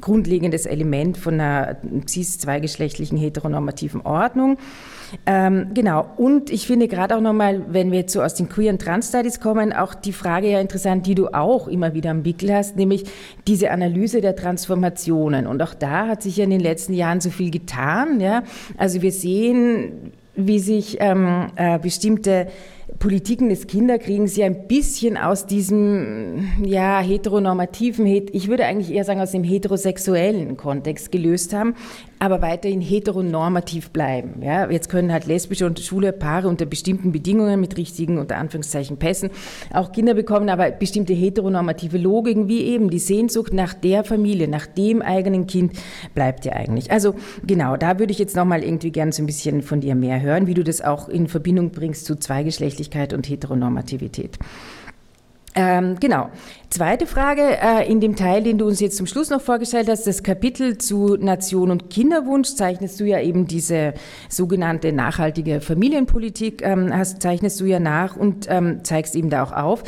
grundlegendes 0.00 0.66
Element 0.66 1.16
von 1.16 1.34
einer 1.34 1.76
cis-zweigeschlechtlichen 2.08 3.18
heteronormativen 3.18 4.00
Ordnung. 4.02 4.58
Ähm, 5.26 5.68
genau. 5.74 6.06
Und 6.16 6.50
ich 6.50 6.66
finde 6.66 6.88
gerade 6.88 7.16
auch 7.16 7.20
nochmal, 7.20 7.62
wenn 7.68 7.90
wir 7.90 8.00
jetzt 8.00 8.12
so 8.12 8.22
aus 8.22 8.34
den 8.34 8.48
Queer- 8.48 8.72
und 8.72 8.80
Trans-Studies 8.80 9.40
kommen, 9.40 9.72
auch 9.72 9.94
die 9.94 10.12
Frage 10.12 10.50
ja 10.50 10.60
interessant, 10.60 11.06
die 11.06 11.14
du 11.14 11.28
auch 11.28 11.68
immer 11.68 11.94
wieder 11.94 12.10
am 12.10 12.24
Wickel 12.24 12.54
hast, 12.54 12.76
nämlich 12.76 13.04
diese 13.46 13.70
Analyse 13.70 14.20
der 14.20 14.36
Transformationen. 14.36 15.46
Und 15.46 15.62
auch 15.62 15.74
da 15.74 16.08
hat 16.08 16.22
sich 16.22 16.36
ja 16.36 16.44
in 16.44 16.50
den 16.50 16.60
letzten 16.60 16.94
Jahren 16.94 17.20
so 17.20 17.30
viel 17.30 17.50
getan. 17.50 18.20
Ja? 18.20 18.42
Also 18.76 19.02
wir 19.02 19.12
sehen, 19.12 20.12
wie 20.34 20.58
sich 20.58 20.96
ähm, 21.00 21.48
äh, 21.56 21.78
bestimmte 21.78 22.48
Politiken 22.98 23.48
des 23.48 23.66
Kinderkriegens 23.66 24.36
ja 24.36 24.46
ein 24.46 24.68
bisschen 24.68 25.16
aus 25.16 25.46
diesem 25.46 26.48
ja, 26.64 27.00
heteronormativen, 27.00 28.06
ich 28.06 28.48
würde 28.48 28.64
eigentlich 28.64 28.92
eher 28.92 29.04
sagen 29.04 29.20
aus 29.20 29.32
dem 29.32 29.44
heterosexuellen 29.44 30.56
Kontext 30.56 31.10
gelöst 31.10 31.52
haben, 31.52 31.74
aber 32.22 32.40
weiterhin 32.40 32.80
heteronormativ 32.80 33.90
bleiben. 33.90 34.42
Ja, 34.42 34.70
jetzt 34.70 34.88
können 34.88 35.12
halt 35.12 35.26
lesbische 35.26 35.66
und 35.66 35.80
schwule 35.80 36.12
Paare 36.12 36.46
unter 36.46 36.66
bestimmten 36.66 37.10
Bedingungen 37.10 37.60
mit 37.60 37.76
richtigen, 37.76 38.18
unter 38.18 38.36
Anführungszeichen, 38.36 38.96
Pässen 38.96 39.30
auch 39.72 39.90
Kinder 39.90 40.14
bekommen, 40.14 40.48
aber 40.48 40.70
bestimmte 40.70 41.14
heteronormative 41.14 41.98
Logiken, 41.98 42.46
wie 42.46 42.62
eben 42.62 42.90
die 42.90 43.00
Sehnsucht 43.00 43.52
nach 43.52 43.74
der 43.74 44.04
Familie, 44.04 44.46
nach 44.46 44.66
dem 44.66 45.02
eigenen 45.02 45.48
Kind, 45.48 45.72
bleibt 46.14 46.44
ja 46.44 46.52
eigentlich. 46.52 46.92
Also 46.92 47.16
genau, 47.44 47.76
da 47.76 47.98
würde 47.98 48.12
ich 48.12 48.20
jetzt 48.20 48.36
nochmal 48.36 48.62
irgendwie 48.62 48.92
gerne 48.92 49.10
so 49.10 49.20
ein 49.24 49.26
bisschen 49.26 49.60
von 49.60 49.80
dir 49.80 49.96
mehr 49.96 50.20
hören, 50.20 50.46
wie 50.46 50.54
du 50.54 50.62
das 50.62 50.80
auch 50.80 51.08
in 51.08 51.26
Verbindung 51.26 51.70
bringst 51.72 52.06
zu 52.06 52.14
Zweigeschlechtlichkeit 52.14 53.14
und 53.14 53.28
Heteronormativität. 53.28 54.38
Ähm, 55.54 55.96
genau. 56.00 56.30
Zweite 56.70 57.06
Frage, 57.06 57.42
äh, 57.42 57.90
in 57.90 58.00
dem 58.00 58.16
Teil, 58.16 58.42
den 58.42 58.56
du 58.56 58.66
uns 58.66 58.80
jetzt 58.80 58.96
zum 58.96 59.06
Schluss 59.06 59.28
noch 59.28 59.42
vorgestellt 59.42 59.88
hast, 59.90 60.06
das 60.06 60.22
Kapitel 60.22 60.78
zu 60.78 61.16
Nation 61.18 61.70
und 61.70 61.90
Kinderwunsch, 61.90 62.54
zeichnest 62.54 62.98
du 62.98 63.04
ja 63.04 63.20
eben 63.20 63.46
diese 63.46 63.92
sogenannte 64.30 64.92
nachhaltige 64.92 65.60
Familienpolitik, 65.60 66.62
ähm, 66.62 66.96
hast, 66.96 67.20
zeichnest 67.20 67.60
du 67.60 67.66
ja 67.66 67.78
nach 67.78 68.16
und 68.16 68.46
ähm, 68.48 68.82
zeigst 68.84 69.14
eben 69.14 69.28
da 69.28 69.42
auch 69.42 69.52
auf, 69.52 69.84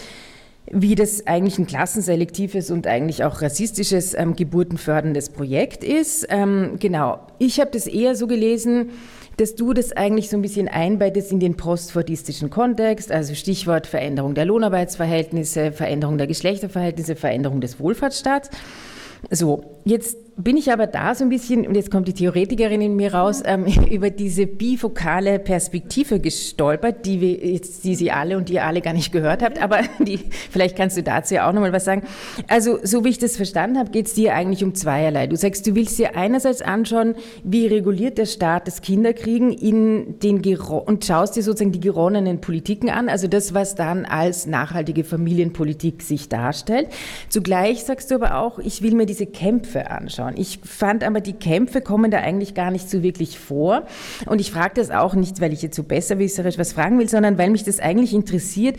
wie 0.71 0.95
das 0.95 1.27
eigentlich 1.27 1.59
ein 1.59 1.67
klassenselektives 1.67 2.71
und 2.71 2.87
eigentlich 2.87 3.25
auch 3.25 3.41
rassistisches 3.41 4.13
ähm, 4.13 4.37
geburtenförderndes 4.37 5.31
Projekt 5.31 5.83
ist. 5.83 6.27
Ähm, 6.29 6.77
genau. 6.79 7.21
Ich 7.39 7.61
habe 7.61 7.71
das 7.71 7.87
eher 7.87 8.15
so 8.17 8.27
gelesen, 8.27 8.91
dass 9.37 9.55
du 9.55 9.73
das 9.73 9.93
eigentlich 9.93 10.31
so 10.31 10.37
ein 10.37 10.43
bisschen 10.43 10.69
einbettest 10.69 11.33
in 11.33 11.41
den 11.41 11.57
postfordistischen 11.57 12.51
Kontext, 12.51 13.11
also 13.11 13.35
Stichwort 13.35 13.87
Veränderung 13.87 14.35
der 14.35 14.45
Lohnarbeitsverhältnisse, 14.45 15.73
Veränderung 15.73 16.19
der 16.19 16.27
Geschlechterverhältnisse, 16.27 17.17
Veränderung 17.17 17.61
des 17.61 17.81
Wohlfahrtsstaats. 17.81 18.51
So, 19.31 19.74
jetzt 19.85 20.17
bin 20.37 20.57
ich 20.57 20.73
aber 20.73 20.87
da 20.87 21.15
so 21.15 21.25
ein 21.25 21.31
bisschen, 21.31 21.67
und 21.67 21.75
jetzt 21.75 21.91
kommt 21.91 22.09
die 22.09 22.13
Theoretikerin 22.13 22.81
in 22.81 22.97
mir 22.97 23.15
raus, 23.15 23.43
ähm, 23.45 23.67
über 23.91 24.11
diese 24.11 24.47
bifokale 24.47 25.39
Perspektive 25.39 26.21
gestolpert, 26.21 27.07
die, 27.07 27.21
wir 27.21 27.33
jetzt, 27.33 27.85
die 27.85 27.95
Sie 27.95 28.11
alle 28.11 28.37
und 28.37 28.49
die 28.49 28.55
ihr 28.55 28.65
alle 28.65 28.81
gar 28.81 28.93
nicht 28.93 29.13
gehört 29.13 29.43
habt, 29.43 29.63
aber 29.63 29.81
die, 30.01 30.19
vielleicht 30.51 30.77
kannst 30.77 30.97
du 30.97 31.03
dazu 31.03 31.35
ja 31.35 31.49
auch 31.49 31.53
nochmal 31.53 31.73
was 31.73 31.85
sagen. 31.85 32.03
Also, 32.49 32.79
so 32.83 33.05
wie 33.05 33.11
ich 33.11 33.19
das 33.19 33.37
verstanden 33.37 33.79
habe, 33.79 33.91
geht 33.91 34.07
es 34.07 34.15
dir 34.15 34.35
eigentlich 34.35 34.65
um 34.65 34.75
zweierlei. 34.75 35.27
Du 35.27 35.37
sagst, 35.37 35.67
du 35.67 35.75
willst 35.75 35.99
dir 35.99 36.17
einerseits 36.17 36.63
anschauen, 36.63 37.15
wie 37.45 37.67
reguliert 37.67 38.19
der 38.19 38.27
Staat 38.27 38.67
das 38.67 38.83
Kinderkriegen 38.83 39.53
in 39.53 40.19
den 40.19 40.45
und 40.45 41.05
schaust 41.05 41.37
dir 41.37 41.43
sozusagen 41.43 41.73
die 41.73 41.81
geronnenen 41.81 42.41
Politiken 42.41 42.91
an, 42.91 43.09
also 43.09 43.29
das, 43.29 43.55
was 43.55 43.75
dann 43.75 44.05
als 44.05 44.47
nachhaltige 44.47 45.05
Familienpolitik 45.05 46.03
sich 46.03 46.29
darstellt. 46.29 46.89
Zugleich 47.29 47.85
sagst 47.85 48.11
du 48.11 48.17
aber 48.17 48.37
auch, 48.37 48.59
ich 48.59 48.83
will 48.83 48.95
mir 48.95 49.07
diese 49.07 49.27
Kämpfe 49.27 49.74
anschauen 49.81 50.05
anschauen. 50.05 50.35
Ich 50.37 50.61
fand 50.63 51.05
aber, 51.05 51.21
die 51.21 51.33
Kämpfe 51.33 51.81
kommen 51.81 52.11
da 52.11 52.19
eigentlich 52.19 52.55
gar 52.55 52.71
nicht 52.71 52.89
so 52.89 53.03
wirklich 53.03 53.39
vor. 53.39 53.85
Und 54.27 54.41
ich 54.41 54.51
frage 54.51 54.75
das 54.77 54.91
auch 54.91 55.15
nicht, 55.15 55.41
weil 55.41 55.53
ich 55.53 55.63
jetzt 55.63 55.77
so 55.77 55.83
besserwisserisch 55.83 56.59
was 56.59 56.73
fragen 56.73 56.99
will, 56.99 57.09
sondern 57.09 57.39
weil 57.39 57.51
mich 57.51 57.65
das 57.65 57.81
eigentlich 57.81 58.15
interessiert, 58.15 58.77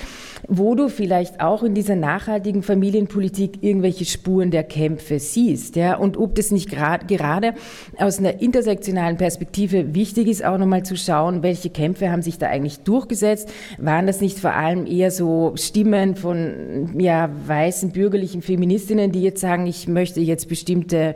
wo 0.47 0.75
du 0.75 0.89
vielleicht 0.89 1.41
auch 1.41 1.63
in 1.63 1.73
dieser 1.73 1.95
nachhaltigen 1.95 2.63
Familienpolitik 2.63 3.63
irgendwelche 3.63 4.05
Spuren 4.05 4.51
der 4.51 4.63
Kämpfe 4.63 5.19
siehst. 5.19 5.75
Ja? 5.75 5.95
Und 5.95 6.17
ob 6.17 6.35
das 6.35 6.51
nicht 6.51 6.69
gerade 6.69 7.53
aus 7.97 8.19
einer 8.19 8.41
intersektionalen 8.41 9.17
Perspektive 9.17 9.95
wichtig 9.95 10.27
ist, 10.27 10.43
auch 10.43 10.57
nochmal 10.57 10.83
zu 10.83 10.95
schauen, 10.95 11.43
welche 11.43 11.69
Kämpfe 11.69 12.11
haben 12.11 12.21
sich 12.21 12.37
da 12.37 12.47
eigentlich 12.47 12.79
durchgesetzt. 12.79 13.49
Waren 13.77 14.07
das 14.07 14.21
nicht 14.21 14.39
vor 14.39 14.53
allem 14.53 14.85
eher 14.85 15.11
so 15.11 15.53
Stimmen 15.55 16.15
von 16.15 16.99
ja, 16.99 17.29
weißen 17.47 17.91
bürgerlichen 17.91 18.41
Feministinnen, 18.41 19.11
die 19.11 19.21
jetzt 19.21 19.41
sagen, 19.41 19.65
ich 19.67 19.87
möchte 19.87 20.19
jetzt 20.19 20.47
bestimmte 20.86 21.15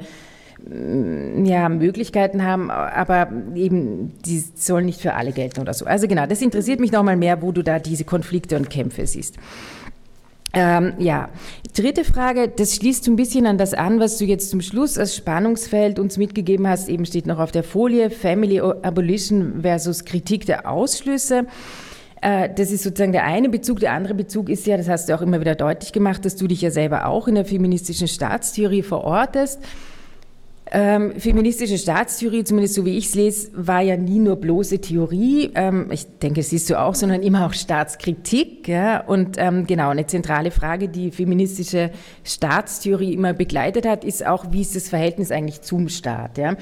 ja, 1.46 1.70
Möglichkeiten 1.70 2.44
haben, 2.44 2.70
aber 2.70 3.30
eben 3.56 4.12
die 4.26 4.44
sollen 4.56 4.86
nicht 4.86 5.00
für 5.00 5.14
alle 5.14 5.32
gelten 5.32 5.62
oder 5.62 5.74
so. 5.74 5.86
Also 5.86 6.06
genau, 6.08 6.26
das 6.26 6.42
interessiert 6.42 6.82
mich 6.82 6.92
nochmal 6.92 7.16
mehr, 7.16 7.42
wo 7.42 7.54
du 7.54 7.64
da 7.64 7.80
diese 7.80 8.04
Konflikte 8.04 8.58
und 8.58 8.70
Kämpfe 8.70 9.08
siehst. 9.08 9.38
Ähm, 10.52 10.94
ja, 10.98 11.30
dritte 11.76 12.04
Frage, 12.04 12.50
das 12.50 12.76
schließt 12.76 13.06
so 13.06 13.12
ein 13.12 13.16
bisschen 13.16 13.46
an 13.46 13.58
das 13.58 13.74
an, 13.74 14.02
was 14.02 14.18
du 14.18 14.26
jetzt 14.26 14.50
zum 14.50 14.60
Schluss 14.60 14.98
als 14.98 15.16
Spannungsfeld 15.16 15.98
uns 15.98 16.18
mitgegeben 16.18 16.68
hast, 16.68 16.90
eben 16.90 17.06
steht 17.06 17.26
noch 17.26 17.40
auf 17.40 17.52
der 17.52 17.64
Folie, 17.64 18.10
Family 18.10 18.60
Abolition 18.60 19.62
versus 19.62 20.04
Kritik 20.04 20.46
der 20.46 20.70
Ausschlüsse. 20.70 21.46
Äh, 22.22 22.50
das 22.54 22.72
ist 22.72 22.84
sozusagen 22.84 23.12
der 23.12 23.26
eine 23.26 23.50
Bezug. 23.50 23.80
Der 23.80 23.94
andere 23.94 24.14
Bezug 24.14 24.50
ist 24.50 24.66
ja, 24.68 24.78
das 24.78 24.90
hast 24.90 25.10
du 25.10 25.16
auch 25.16 25.22
immer 25.22 25.40
wieder 25.40 25.56
deutlich 25.56 25.92
gemacht, 25.92 26.26
dass 26.26 26.36
du 26.36 26.48
dich 26.48 26.62
ja 26.62 26.72
selber 26.72 27.06
auch 27.06 27.28
in 27.28 27.36
der 27.36 27.46
feministischen 27.46 28.08
Staatstheorie 28.08 28.84
verortest. 28.84 29.60
Ähm, 30.72 31.20
feministische 31.20 31.80
Staatstheorie, 31.80 32.44
zumindest 32.44 32.76
so 32.76 32.86
wie 32.86 32.96
ich 32.96 33.08
es 33.08 33.16
lese, 33.16 33.50
war 33.56 33.82
ja 33.82 33.98
nie 33.98 34.20
nur 34.20 34.36
bloße 34.36 34.80
Theorie. 34.80 35.50
Ähm, 35.56 35.90
ich 35.92 36.06
denke, 36.20 36.42
es 36.42 36.52
siehst 36.52 36.70
du 36.70 36.80
auch, 36.80 36.94
sondern 36.94 37.24
immer 37.24 37.48
auch 37.48 37.54
Staatskritik. 37.54 38.68
Ja? 38.68 39.00
Und 39.00 39.38
ähm, 39.40 39.66
genau, 39.66 39.90
eine 39.90 40.06
zentrale 40.06 40.52
Frage, 40.52 40.88
die 40.88 41.10
feministische 41.10 41.90
Staatstheorie 42.24 43.14
immer 43.14 43.34
begleitet 43.34 43.88
hat, 43.88 44.04
ist 44.04 44.24
auch, 44.24 44.52
wie 44.52 44.62
ist 44.62 44.76
das 44.76 44.90
Verhältnis 44.90 45.32
eigentlich 45.32 45.62
zum 45.62 45.90
Staat? 45.90 46.38
Ja? 46.38 46.56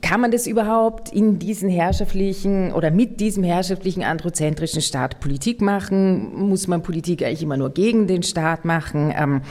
Kann 0.00 0.20
man 0.20 0.30
das 0.30 0.46
überhaupt 0.46 1.12
in 1.12 1.38
diesen 1.38 1.68
herrschaftlichen 1.68 2.72
oder 2.72 2.90
mit 2.90 3.20
diesem 3.20 3.44
herrschaftlichen 3.44 4.02
androzentrischen 4.02 4.80
Staat 4.80 5.20
Politik 5.20 5.60
machen? 5.60 6.48
Muss 6.48 6.66
man 6.66 6.82
Politik 6.82 7.22
eigentlich 7.22 7.42
immer 7.42 7.56
nur 7.56 7.70
gegen 7.70 8.06
den 8.06 8.22
Staat 8.22 8.64
machen? 8.64 9.12
Ähm, 9.16 9.42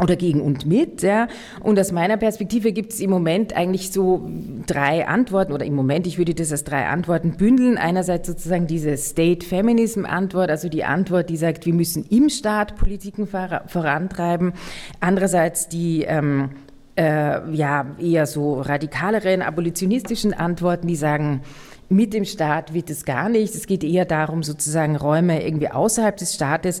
oder 0.00 0.16
gegen 0.16 0.40
und 0.40 0.66
mit. 0.66 1.02
Ja. 1.02 1.28
Und 1.60 1.78
aus 1.78 1.92
meiner 1.92 2.16
Perspektive 2.16 2.72
gibt 2.72 2.92
es 2.92 3.00
im 3.00 3.10
Moment 3.10 3.56
eigentlich 3.56 3.90
so 3.90 4.28
drei 4.66 5.06
Antworten, 5.06 5.52
oder 5.52 5.64
im 5.64 5.74
Moment, 5.74 6.06
ich 6.06 6.18
würde 6.18 6.34
das 6.34 6.52
als 6.52 6.64
drei 6.64 6.86
Antworten 6.86 7.36
bündeln. 7.36 7.78
Einerseits 7.78 8.28
sozusagen 8.28 8.66
diese 8.66 8.96
State-Feminism-Antwort, 8.96 10.50
also 10.50 10.68
die 10.68 10.84
Antwort, 10.84 11.30
die 11.30 11.36
sagt, 11.36 11.66
wir 11.66 11.74
müssen 11.74 12.06
im 12.10 12.28
Staat 12.28 12.76
Politiken 12.76 13.26
vorantreiben. 13.26 14.52
Andererseits 15.00 15.68
die 15.68 16.04
ähm, 16.04 16.50
äh, 16.98 17.48
ja 17.52 17.86
eher 17.98 18.26
so 18.26 18.60
radikaleren, 18.60 19.40
abolitionistischen 19.40 20.34
Antworten, 20.34 20.88
die 20.88 20.96
sagen, 20.96 21.42
mit 21.88 22.12
dem 22.12 22.24
Staat 22.24 22.74
wird 22.74 22.90
es 22.90 23.04
gar 23.04 23.28
nicht. 23.28 23.54
Es 23.54 23.66
geht 23.66 23.84
eher 23.84 24.04
darum, 24.04 24.42
sozusagen 24.42 24.96
Räume 24.96 25.42
irgendwie 25.42 25.70
außerhalb 25.70 26.16
des 26.16 26.34
Staates 26.34 26.80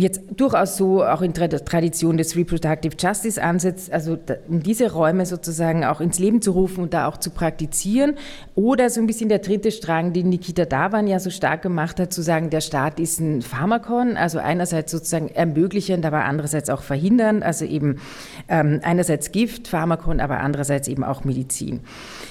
jetzt 0.00 0.22
durchaus 0.36 0.76
so 0.76 1.04
auch 1.04 1.22
in 1.22 1.32
der 1.32 1.64
Tradition 1.64 2.16
des 2.16 2.36
Reproductive 2.36 2.94
Justice 2.98 3.42
Ansatzes, 3.42 3.90
also 3.90 4.18
diese 4.46 4.92
Räume 4.92 5.26
sozusagen 5.26 5.84
auch 5.84 6.00
ins 6.00 6.18
Leben 6.18 6.40
zu 6.40 6.52
rufen 6.52 6.84
und 6.84 6.94
da 6.94 7.08
auch 7.08 7.16
zu 7.16 7.30
praktizieren. 7.30 8.14
Oder 8.54 8.90
so 8.90 9.00
ein 9.00 9.06
bisschen 9.06 9.28
der 9.28 9.40
dritte 9.40 9.70
Strang, 9.70 10.12
den 10.12 10.28
Nikita 10.28 10.64
Davan 10.64 11.06
ja 11.06 11.18
so 11.18 11.30
stark 11.30 11.62
gemacht 11.62 11.98
hat, 12.00 12.12
zu 12.12 12.22
sagen, 12.22 12.50
der 12.50 12.60
Staat 12.60 13.00
ist 13.00 13.20
ein 13.20 13.42
Pharmakon, 13.42 14.16
also 14.16 14.38
einerseits 14.38 14.92
sozusagen 14.92 15.28
ermöglichend, 15.28 16.04
aber 16.06 16.24
andererseits 16.24 16.70
auch 16.70 16.82
verhindern, 16.82 17.42
also 17.42 17.64
eben 17.64 18.00
ähm, 18.48 18.80
einerseits 18.82 19.32
Gift, 19.32 19.68
Pharmakon, 19.68 20.20
aber 20.20 20.40
andererseits 20.40 20.88
eben 20.88 21.04
auch 21.04 21.24
Medizin. 21.24 21.80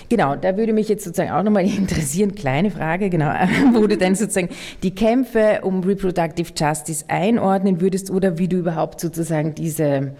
Genau, 0.10 0.36
da 0.36 0.55
würde 0.55 0.74
mich 0.74 0.88
jetzt 0.88 1.03
sozusagen 1.03 1.32
auch 1.32 1.43
nochmal 1.43 1.66
interessieren, 1.78 2.36
kleine 2.36 2.72
Frage, 2.72 3.10
genau, 3.10 3.28
wo 3.74 3.88
du 3.88 3.97
denn 3.97 4.16
sozusagen 4.16 4.49
die 4.84 4.95
Kämpfe 4.95 5.60
um 5.64 5.84
Reproductive 5.84 6.51
Justice 6.55 7.05
einordnen 7.08 7.82
würdest 7.82 8.10
oder 8.10 8.38
wie 8.38 8.47
du 8.47 8.58
überhaupt 8.58 8.99
sozusagen 8.99 9.55
diese 9.55 10.14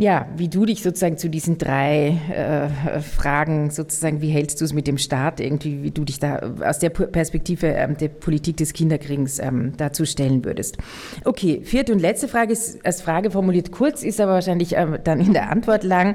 ja, 0.00 0.28
wie 0.36 0.48
du 0.48 0.64
dich 0.64 0.82
sozusagen 0.82 1.18
zu 1.18 1.28
diesen 1.28 1.58
drei 1.58 2.20
äh, 2.32 3.00
Fragen 3.00 3.70
sozusagen, 3.70 4.22
wie 4.22 4.28
hältst 4.28 4.60
du 4.60 4.64
es 4.64 4.72
mit 4.72 4.86
dem 4.86 4.96
Staat 4.96 5.40
irgendwie, 5.40 5.82
wie 5.82 5.90
du 5.90 6.04
dich 6.04 6.20
da 6.20 6.54
aus 6.64 6.78
der 6.78 6.90
Perspektive 6.90 7.66
ähm, 7.66 7.96
der 7.96 8.08
Politik 8.08 8.58
des 8.58 8.74
Kinderkriegens 8.74 9.40
ähm, 9.40 9.72
dazu 9.76 10.04
stellen 10.04 10.44
würdest. 10.44 10.78
Okay, 11.24 11.62
vierte 11.64 11.92
und 11.92 11.98
letzte 11.98 12.28
Frage 12.28 12.52
ist 12.52 12.84
als 12.86 13.02
Frage 13.02 13.32
formuliert 13.32 13.72
kurz, 13.72 14.04
ist 14.04 14.20
aber 14.20 14.34
wahrscheinlich 14.34 14.76
ähm, 14.76 14.98
dann 15.02 15.20
in 15.20 15.32
der 15.32 15.50
Antwort 15.50 15.82
lang. 15.82 16.14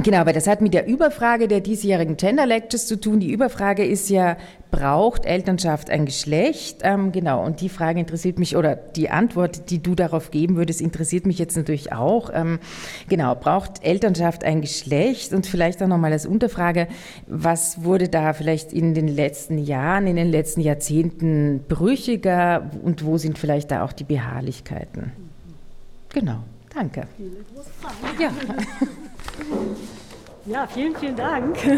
Genau, 0.00 0.18
aber 0.18 0.32
das 0.32 0.46
hat 0.46 0.60
mit 0.60 0.74
der 0.74 0.86
Überfrage 0.86 1.48
der 1.48 1.60
diesjährigen 1.60 2.16
Gender 2.16 2.46
Lectures 2.46 2.86
zu 2.86 3.00
tun. 3.00 3.18
Die 3.18 3.32
Überfrage 3.32 3.84
ist 3.84 4.08
ja, 4.08 4.36
braucht 4.70 5.26
Elternschaft 5.26 5.90
ein 5.90 6.06
Geschlecht? 6.06 6.82
Ähm, 6.82 7.10
genau, 7.10 7.44
und 7.44 7.60
die 7.60 7.68
Frage 7.68 7.98
interessiert 7.98 8.38
mich, 8.38 8.56
oder 8.56 8.76
die 8.76 9.10
Antwort, 9.10 9.70
die 9.70 9.82
du 9.82 9.96
darauf 9.96 10.30
geben 10.30 10.54
würdest, 10.54 10.80
interessiert 10.80 11.26
mich 11.26 11.40
jetzt 11.40 11.56
natürlich 11.56 11.92
auch. 11.92 12.30
Ähm, 12.32 12.60
genau, 13.08 13.34
braucht 13.34 13.84
Elternschaft 13.84 14.44
ein 14.44 14.60
Geschlecht? 14.60 15.32
Und 15.32 15.46
vielleicht 15.46 15.82
auch 15.82 15.88
nochmal 15.88 16.12
als 16.12 16.26
Unterfrage, 16.26 16.86
was 17.26 17.82
wurde 17.82 18.08
da 18.08 18.34
vielleicht 18.34 18.72
in 18.72 18.94
den 18.94 19.08
letzten 19.08 19.58
Jahren, 19.58 20.06
in 20.06 20.14
den 20.14 20.30
letzten 20.30 20.60
Jahrzehnten 20.60 21.64
brüchiger 21.68 22.70
und 22.84 23.04
wo 23.04 23.18
sind 23.18 23.36
vielleicht 23.36 23.72
da 23.72 23.82
auch 23.82 23.92
die 23.92 24.04
Beharrlichkeiten? 24.04 25.10
Genau, 26.10 26.38
danke. 26.72 27.08
Ja. 28.20 28.30
Ja, 30.46 30.66
vielen, 30.66 30.96
vielen 30.96 31.16
Dank. 31.16 31.56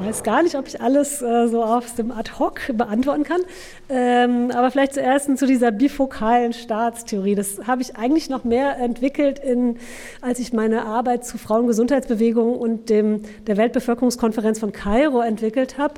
Ich 0.00 0.06
weiß 0.06 0.22
gar 0.22 0.42
nicht, 0.42 0.54
ob 0.54 0.66
ich 0.66 0.80
alles 0.80 1.20
äh, 1.20 1.46
so 1.48 1.62
aus 1.62 1.94
dem 1.94 2.10
Ad-Hoc 2.10 2.60
beantworten 2.72 3.22
kann. 3.22 3.42
Ähm, 3.90 4.50
aber 4.50 4.70
vielleicht 4.70 4.94
zuerst 4.94 5.36
zu 5.36 5.46
dieser 5.46 5.72
bifokalen 5.72 6.54
Staatstheorie. 6.54 7.34
Das 7.34 7.66
habe 7.66 7.82
ich 7.82 7.96
eigentlich 7.96 8.30
noch 8.30 8.42
mehr 8.42 8.78
entwickelt, 8.78 9.38
in, 9.38 9.76
als 10.22 10.38
ich 10.38 10.54
meine 10.54 10.86
Arbeit 10.86 11.26
zu 11.26 11.36
Frauengesundheitsbewegung 11.36 12.56
und 12.56 12.88
dem, 12.88 13.24
der 13.46 13.58
Weltbevölkerungskonferenz 13.58 14.58
von 14.58 14.72
Kairo 14.72 15.20
entwickelt 15.20 15.76
habe, 15.76 15.94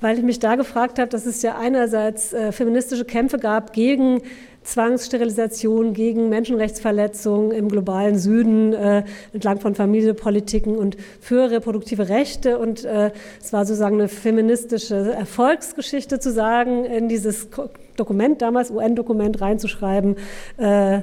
weil 0.00 0.18
ich 0.18 0.24
mich 0.24 0.40
da 0.40 0.56
gefragt 0.56 0.98
habe, 0.98 1.08
dass 1.08 1.24
es 1.24 1.40
ja 1.42 1.56
einerseits 1.56 2.32
äh, 2.32 2.50
feministische 2.50 3.04
Kämpfe 3.04 3.38
gab 3.38 3.72
gegen 3.72 4.22
Zwangssterilisation, 4.64 5.92
gegen 5.92 6.28
Menschenrechtsverletzungen 6.28 7.52
im 7.52 7.68
globalen 7.68 8.18
Süden 8.18 8.72
äh, 8.72 9.04
entlang 9.32 9.60
von 9.60 9.74
Familienpolitiken 9.74 10.76
und 10.76 10.96
für 11.20 11.50
reproduktive 11.50 12.08
Rechte. 12.08 12.58
Und 12.58 12.84
äh, 12.84 13.12
es 13.40 13.52
war 13.52 13.64
sozusagen 13.64 13.96
eine 13.96 14.08
feministische 14.08 15.12
Erfolgsgeschichte 15.12 16.18
zu 16.18 16.32
sagen, 16.32 16.84
in 16.84 17.08
dieses 17.08 17.48
Dokument 17.96 18.42
damals, 18.42 18.70
UN-Dokument 18.70 19.40
reinzuschreiben. 19.40 20.16
Äh, 20.56 21.02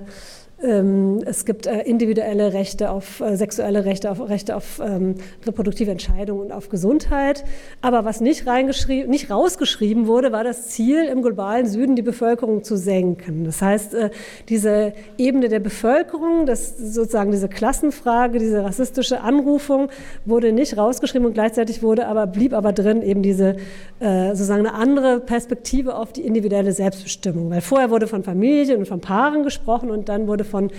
es 0.63 1.45
gibt 1.45 1.65
äh, 1.65 1.81
individuelle 1.81 2.53
Rechte 2.53 2.91
auf 2.91 3.19
äh, 3.19 3.35
sexuelle 3.35 3.83
Rechte, 3.83 4.11
auf 4.11 4.29
Rechte 4.29 4.55
auf 4.55 4.79
ähm, 4.79 5.15
reproduktive 5.43 5.89
Entscheidungen 5.89 6.41
und 6.41 6.51
auf 6.51 6.69
Gesundheit. 6.69 7.43
Aber 7.81 8.05
was 8.05 8.21
nicht, 8.21 8.45
reingeschrieben, 8.45 9.09
nicht 9.09 9.31
rausgeschrieben 9.31 10.05
wurde, 10.05 10.31
war 10.31 10.43
das 10.43 10.69
Ziel, 10.69 11.05
im 11.05 11.23
globalen 11.23 11.65
Süden 11.65 11.95
die 11.95 12.03
Bevölkerung 12.03 12.63
zu 12.63 12.77
senken. 12.77 13.43
Das 13.43 13.61
heißt, 13.61 13.95
äh, 13.95 14.09
diese 14.49 14.93
Ebene 15.17 15.49
der 15.49 15.59
Bevölkerung, 15.59 16.45
das 16.45 16.77
sozusagen 16.77 17.31
diese 17.31 17.49
Klassenfrage, 17.49 18.37
diese 18.37 18.63
rassistische 18.63 19.21
Anrufung 19.21 19.89
wurde 20.25 20.51
nicht 20.51 20.77
rausgeschrieben 20.77 21.25
und 21.25 21.33
gleichzeitig 21.33 21.81
wurde 21.81 22.05
aber, 22.05 22.27
blieb 22.27 22.53
aber 22.53 22.71
drin 22.71 23.01
eben 23.01 23.21
diese 23.21 23.55
sozusagen 23.99 24.65
eine 24.65 24.73
andere 24.73 25.19
Perspektive 25.19 25.95
auf 25.95 26.11
die 26.11 26.21
individuelle 26.21 26.71
Selbstbestimmung. 26.71 27.51
Weil 27.51 27.61
vorher 27.61 27.91
wurde 27.91 28.07
von 28.07 28.23
Familien 28.23 28.79
und 28.79 28.87
von 28.87 28.99
Paaren 28.99 29.43
gesprochen 29.43 29.91
und 29.91 30.09
dann 30.09 30.27
wurde 30.27 30.43
von 30.51 30.71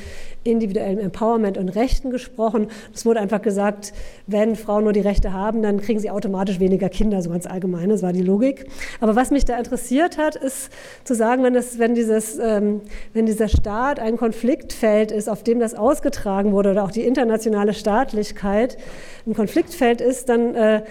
individuellem 0.44 0.98
Empowerment 0.98 1.58
und 1.58 1.68
Rechten 1.70 2.10
gesprochen. 2.10 2.68
Es 2.94 3.06
wurde 3.06 3.20
einfach 3.20 3.42
gesagt, 3.42 3.92
wenn 4.26 4.56
Frauen 4.56 4.84
nur 4.84 4.92
die 4.92 5.00
Rechte 5.00 5.32
haben, 5.32 5.62
dann 5.62 5.80
kriegen 5.80 6.00
sie 6.00 6.10
automatisch 6.10 6.60
weniger 6.60 6.88
Kinder, 6.88 7.22
so 7.22 7.30
ganz 7.30 7.46
allgemein. 7.46 7.88
Das 7.88 8.02
war 8.02 8.12
die 8.12 8.22
Logik. 8.22 8.66
Aber 9.00 9.16
was 9.16 9.30
mich 9.30 9.44
da 9.44 9.56
interessiert 9.56 10.18
hat, 10.18 10.36
ist 10.36 10.70
zu 11.04 11.14
sagen, 11.14 11.42
wenn, 11.42 11.54
das, 11.54 11.78
wenn, 11.78 11.94
dieses, 11.94 12.38
ähm, 12.38 12.82
wenn 13.12 13.26
dieser 13.26 13.48
Staat 13.48 14.00
ein 14.00 14.16
Konfliktfeld 14.16 15.10
ist, 15.10 15.28
auf 15.28 15.42
dem 15.42 15.58
das 15.58 15.74
ausgetragen 15.74 16.52
wurde, 16.52 16.72
oder 16.72 16.84
auch 16.84 16.90
die 16.90 17.02
internationale 17.02 17.74
Staatlichkeit 17.74 18.76
ein 19.26 19.34
Konfliktfeld 19.34 20.00
ist, 20.00 20.28
dann 20.28 20.54
äh, 20.54 20.82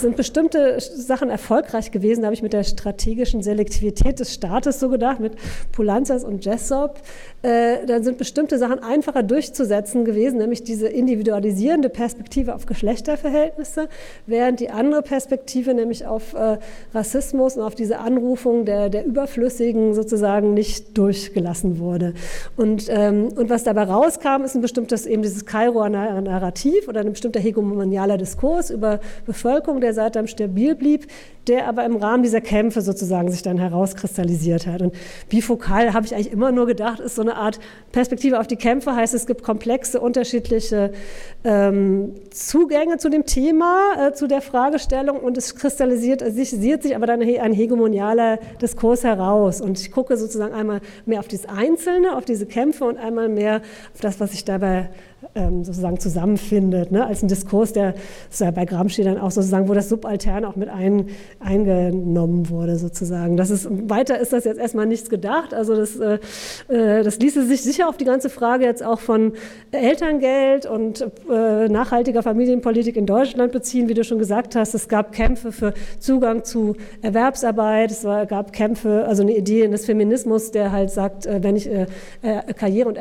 sind 0.00 0.16
bestimmte 0.16 0.78
Sachen 0.80 1.30
erfolgreich 1.30 1.90
gewesen. 1.90 2.22
Da 2.22 2.26
habe 2.26 2.34
ich 2.34 2.42
mit 2.42 2.52
der 2.52 2.64
strategischen 2.64 3.42
Selektivität 3.42 4.20
des 4.20 4.34
Staates 4.34 4.80
so 4.80 4.88
gedacht, 4.88 5.20
mit 5.20 5.34
Pulanzas 5.72 6.24
und 6.24 6.44
Jessop. 6.44 7.00
Äh, 7.42 7.86
dann 7.86 8.02
sind 8.02 8.18
bestimmte 8.18 8.58
Sachen 8.58 8.80
einfacher 8.80 9.22
durchzusetzen 9.22 10.04
gewesen, 10.04 10.38
nämlich 10.38 10.64
diese 10.64 10.88
individualisierende 10.88 11.88
Perspektive 11.88 12.54
auf 12.54 12.66
Geschlechterverhältnisse, 12.66 13.88
während 14.26 14.60
die 14.60 14.70
andere 14.70 15.02
Perspektive, 15.02 15.74
nämlich 15.74 16.06
auf 16.06 16.34
äh, 16.34 16.58
Rassismus 16.94 17.56
und 17.56 17.62
auf 17.62 17.74
diese 17.74 17.98
Anrufung 17.98 18.64
der, 18.64 18.88
der 18.88 19.04
Überflüssigen 19.04 19.94
sozusagen 19.94 20.54
nicht 20.54 20.96
durchgelassen 20.96 21.78
wurde. 21.78 22.14
Und, 22.56 22.86
ähm, 22.88 23.28
und 23.36 23.50
was 23.50 23.64
dabei 23.64 23.84
rauskam, 23.84 24.44
ist 24.44 24.54
ein 24.54 24.62
bestimmtes, 24.62 25.06
eben 25.06 25.22
dieses 25.22 25.46
Kairoer 25.46 25.88
Narrativ 25.88 26.88
oder 26.88 27.00
ein 27.00 27.10
bestimmter 27.10 27.40
hegemonialer 27.40 28.18
Diskurs 28.18 28.70
über 28.70 29.00
Bevölkerung, 29.24 29.80
der 29.86 29.94
seitdem 29.94 30.26
stabil 30.26 30.74
blieb, 30.74 31.06
der 31.46 31.68
aber 31.68 31.84
im 31.84 31.94
Rahmen 31.94 32.24
dieser 32.24 32.40
Kämpfe 32.40 32.80
sozusagen 32.80 33.30
sich 33.30 33.42
dann 33.42 33.56
herauskristallisiert 33.56 34.66
hat. 34.66 34.82
Und 34.82 34.94
bifokal 35.28 35.94
habe 35.94 36.04
ich 36.04 36.12
eigentlich 36.12 36.32
immer 36.32 36.50
nur 36.50 36.66
gedacht, 36.66 36.98
ist 36.98 37.14
so 37.14 37.22
eine 37.22 37.36
Art 37.36 37.60
Perspektive 37.92 38.40
auf 38.40 38.48
die 38.48 38.56
Kämpfe, 38.56 38.96
heißt 38.96 39.14
es 39.14 39.26
gibt 39.26 39.44
komplexe, 39.44 40.00
unterschiedliche 40.00 40.92
ähm, 41.44 42.14
Zugänge 42.30 42.98
zu 42.98 43.10
dem 43.10 43.26
Thema, 43.26 44.08
äh, 44.08 44.12
zu 44.12 44.26
der 44.26 44.40
Fragestellung 44.40 45.20
und 45.20 45.38
es 45.38 45.54
kristallisiert 45.54 46.20
sich, 46.32 46.50
sich 46.50 46.96
aber 46.96 47.06
dann 47.06 47.22
ein 47.22 47.52
hegemonialer 47.52 48.38
Diskurs 48.60 49.04
heraus. 49.04 49.60
Und 49.60 49.78
ich 49.80 49.92
gucke 49.92 50.16
sozusagen 50.16 50.52
einmal 50.52 50.80
mehr 51.04 51.20
auf 51.20 51.28
das 51.28 51.46
Einzelne, 51.48 52.16
auf 52.16 52.24
diese 52.24 52.46
Kämpfe 52.46 52.84
und 52.84 52.98
einmal 52.98 53.28
mehr 53.28 53.62
auf 53.94 54.00
das, 54.00 54.18
was 54.18 54.32
sich 54.32 54.44
dabei 54.44 54.90
sozusagen 55.34 55.98
zusammenfindet, 55.98 56.92
ne? 56.92 57.06
als 57.06 57.22
ein 57.22 57.28
Diskurs, 57.28 57.72
der 57.72 57.94
ja 58.38 58.50
bei 58.50 58.64
Gramsci 58.64 59.02
dann 59.02 59.18
auch 59.18 59.30
sozusagen, 59.30 59.68
wo 59.68 59.74
das 59.74 59.88
Subaltern 59.88 60.44
auch 60.44 60.56
mit 60.56 60.68
ein, 60.68 61.06
eingenommen 61.40 62.48
wurde 62.48 62.76
sozusagen. 62.76 63.36
Das 63.36 63.50
ist, 63.50 63.68
weiter 63.70 64.18
ist 64.18 64.32
das 64.32 64.44
jetzt 64.44 64.58
erstmal 64.58 64.86
nichts 64.86 65.10
gedacht, 65.10 65.52
also 65.52 65.74
das, 65.74 65.96
äh, 65.96 66.18
äh, 66.68 67.02
das 67.02 67.18
ließe 67.18 67.46
sich 67.46 67.62
sicher 67.62 67.88
auf 67.88 67.96
die 67.96 68.04
ganze 68.04 68.30
Frage 68.30 68.64
jetzt 68.64 68.84
auch 68.84 69.00
von 69.00 69.32
Elterngeld 69.72 70.66
und 70.66 71.06
äh, 71.30 71.68
nachhaltiger 71.68 72.22
Familienpolitik 72.22 72.96
in 72.96 73.06
Deutschland 73.06 73.52
beziehen, 73.52 73.88
wie 73.88 73.94
du 73.94 74.04
schon 74.04 74.18
gesagt 74.18 74.54
hast. 74.56 74.74
Es 74.74 74.88
gab 74.88 75.12
Kämpfe 75.12 75.52
für 75.52 75.74
Zugang 75.98 76.44
zu 76.44 76.76
Erwerbsarbeit, 77.02 77.90
es 77.90 78.04
war, 78.04 78.26
gab 78.26 78.52
Kämpfe, 78.52 79.04
also 79.06 79.22
eine 79.22 79.36
Idee 79.36 79.66
des 79.68 79.86
Feminismus, 79.86 80.50
der 80.50 80.72
halt 80.72 80.90
sagt, 80.90 81.26
äh, 81.26 81.42
wenn 81.42 81.56
ich 81.56 81.68
äh, 81.68 81.86
äh, 82.22 82.52
Karriere 82.54 82.88
und 82.88 82.98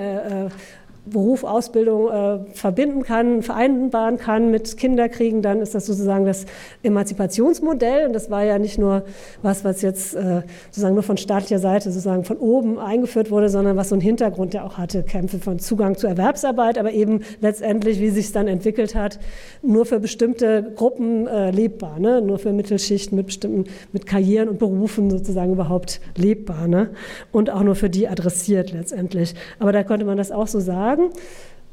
Beruf, 1.06 1.44
Ausbildung 1.44 2.10
äh, 2.10 2.40
verbinden 2.54 3.04
kann, 3.04 3.44
vereinbaren 3.44 4.18
kann 4.18 4.50
mit 4.50 4.78
Kinderkriegen, 4.78 5.42
dann 5.42 5.60
ist 5.60 5.76
das 5.76 5.86
sozusagen 5.86 6.26
das 6.26 6.46
Emanzipationsmodell. 6.82 8.08
Und 8.08 8.14
das 8.14 8.32
war 8.32 8.44
ja 8.44 8.58
nicht 8.58 8.80
nur 8.80 9.04
was, 9.44 9.64
was 9.64 9.82
jetzt 9.84 10.16
äh, 10.16 10.42
sozusagen 10.68 10.96
nur 10.96 11.04
von 11.04 11.18
staatlicher 11.18 11.60
Seite 11.60 11.92
sozusagen 11.92 12.24
von 12.24 12.38
oben 12.38 12.80
eingeführt 12.80 13.30
wurde, 13.30 13.50
sondern 13.50 13.78
was 13.78 13.90
so 13.90 13.96
einen 13.96 14.02
Hintergrund 14.02 14.54
ja 14.56 14.64
auch 14.64 14.78
hatte, 14.78 15.04
Kämpfe 15.04 15.38
von 15.38 15.60
Zugang 15.60 15.96
zu 15.96 16.08
Erwerbsarbeit, 16.08 16.78
aber 16.80 16.92
eben 16.92 17.22
letztendlich, 17.40 18.00
wie 18.00 18.10
sich 18.10 18.26
es 18.26 18.32
dann 18.32 18.48
entwickelt 18.48 18.96
hat, 18.96 19.20
nur 19.62 19.86
für 19.86 20.00
bestimmte 20.00 20.74
Gruppen 20.76 21.28
äh, 21.28 21.52
lebbar, 21.52 22.00
ne? 22.00 22.22
nur 22.22 22.40
für 22.40 22.52
Mittelschichten 22.52 23.16
mit 23.16 23.28
bestimmten, 23.28 23.66
mit 23.92 24.08
Karrieren 24.08 24.50
und 24.50 24.58
Berufen 24.58 25.12
sozusagen 25.12 25.52
überhaupt 25.52 26.02
lebbar 26.18 26.68
ne? 26.68 26.90
und 27.32 27.52
auch 27.52 27.62
nur 27.62 27.76
für 27.76 27.90
die 27.92 28.08
adressiert 28.08 28.72
letztendlich. 28.72 29.36
Aber 29.60 29.72
da 29.72 29.84
konnte 29.84 30.06
man 30.06 30.18
das 30.18 30.32
auch 30.32 30.48
so 30.48 30.60
sagen 30.60 30.95
sagen. 30.96 31.12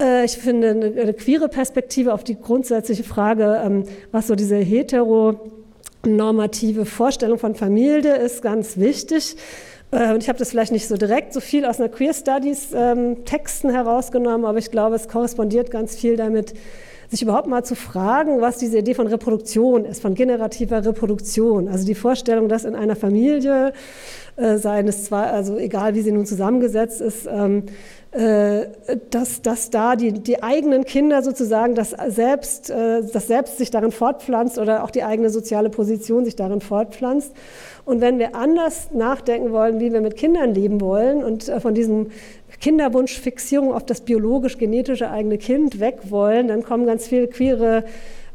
Äh, 0.00 0.24
ich 0.24 0.38
finde 0.38 0.70
eine, 0.70 1.12
queere 1.14 1.48
Perspektive 1.48 2.12
auf 2.14 2.24
die 2.24 2.40
grundsätzliche 2.40 3.04
Frage, 3.04 3.62
ähm, 3.64 3.84
was 4.10 4.26
so 4.26 4.34
diese 4.34 4.56
heteronormative 4.56 6.86
Vorstellung 6.86 7.38
von 7.38 7.54
Familie 7.54 8.16
ist, 8.16 8.42
ganz 8.42 8.76
wichtig. 8.76 9.36
Äh, 9.90 10.12
und 10.12 10.22
ich 10.22 10.28
habe 10.28 10.38
das 10.38 10.50
vielleicht 10.50 10.72
nicht 10.72 10.88
so 10.88 10.96
direkt 10.96 11.32
so 11.32 11.40
viel 11.40 11.64
aus 11.64 11.80
einer 11.80 11.88
Queer 11.88 12.12
Studies 12.14 12.68
ähm, 12.74 13.24
Texten 13.24 13.70
herausgenommen, 13.70 14.44
aber 14.44 14.58
ich 14.58 14.70
glaube, 14.70 14.96
es 14.96 15.08
korrespondiert 15.08 15.70
ganz 15.70 15.96
viel 15.96 16.16
damit, 16.16 16.52
sich 17.08 17.22
überhaupt 17.22 17.46
mal 17.46 17.62
zu 17.62 17.76
fragen, 17.76 18.40
was 18.40 18.56
diese 18.56 18.78
Idee 18.78 18.94
von 18.94 19.06
Reproduktion 19.06 19.84
ist, 19.84 20.00
von 20.00 20.14
generativer 20.14 20.82
Reproduktion. 20.82 21.68
Also 21.68 21.84
die 21.84 21.94
Vorstellung, 21.94 22.48
dass 22.48 22.64
in 22.64 22.74
einer 22.74 22.96
Familie, 22.96 23.74
äh, 24.36 24.56
seien 24.56 24.88
es 24.88 25.04
zwar, 25.04 25.26
also 25.26 25.58
egal 25.58 25.94
wie 25.94 26.00
sie 26.00 26.10
nun 26.10 26.24
zusammengesetzt 26.24 27.02
ist, 27.02 27.28
ähm, 27.30 27.64
äh, 27.66 27.72
dass, 28.12 29.40
dass 29.40 29.70
da 29.70 29.96
die, 29.96 30.12
die 30.12 30.42
eigenen 30.42 30.84
Kinder 30.84 31.22
sozusagen 31.22 31.74
das 31.74 31.96
selbst, 32.08 32.68
äh, 32.68 33.02
das 33.10 33.26
selbst 33.26 33.56
sich 33.56 33.70
darin 33.70 33.90
fortpflanzt 33.90 34.58
oder 34.58 34.84
auch 34.84 34.90
die 34.90 35.02
eigene 35.02 35.30
soziale 35.30 35.70
Position 35.70 36.24
sich 36.24 36.36
darin 36.36 36.60
fortpflanzt. 36.60 37.32
Und 37.84 38.00
wenn 38.00 38.18
wir 38.18 38.36
anders 38.36 38.90
nachdenken 38.92 39.52
wollen, 39.52 39.80
wie 39.80 39.92
wir 39.92 40.00
mit 40.00 40.16
Kindern 40.16 40.54
leben 40.54 40.80
wollen 40.80 41.24
und 41.24 41.48
äh, 41.48 41.58
von 41.58 41.74
diesem 41.74 42.08
Kinderwunschfixierung 42.60 43.72
auf 43.72 43.84
das 43.84 44.02
biologisch-genetische 44.02 45.10
eigene 45.10 45.38
Kind 45.38 45.80
weg 45.80 46.10
wollen. 46.10 46.48
Dann 46.48 46.62
kommen 46.62 46.86
ganz 46.86 47.08
viele 47.08 47.26
queere 47.26 47.84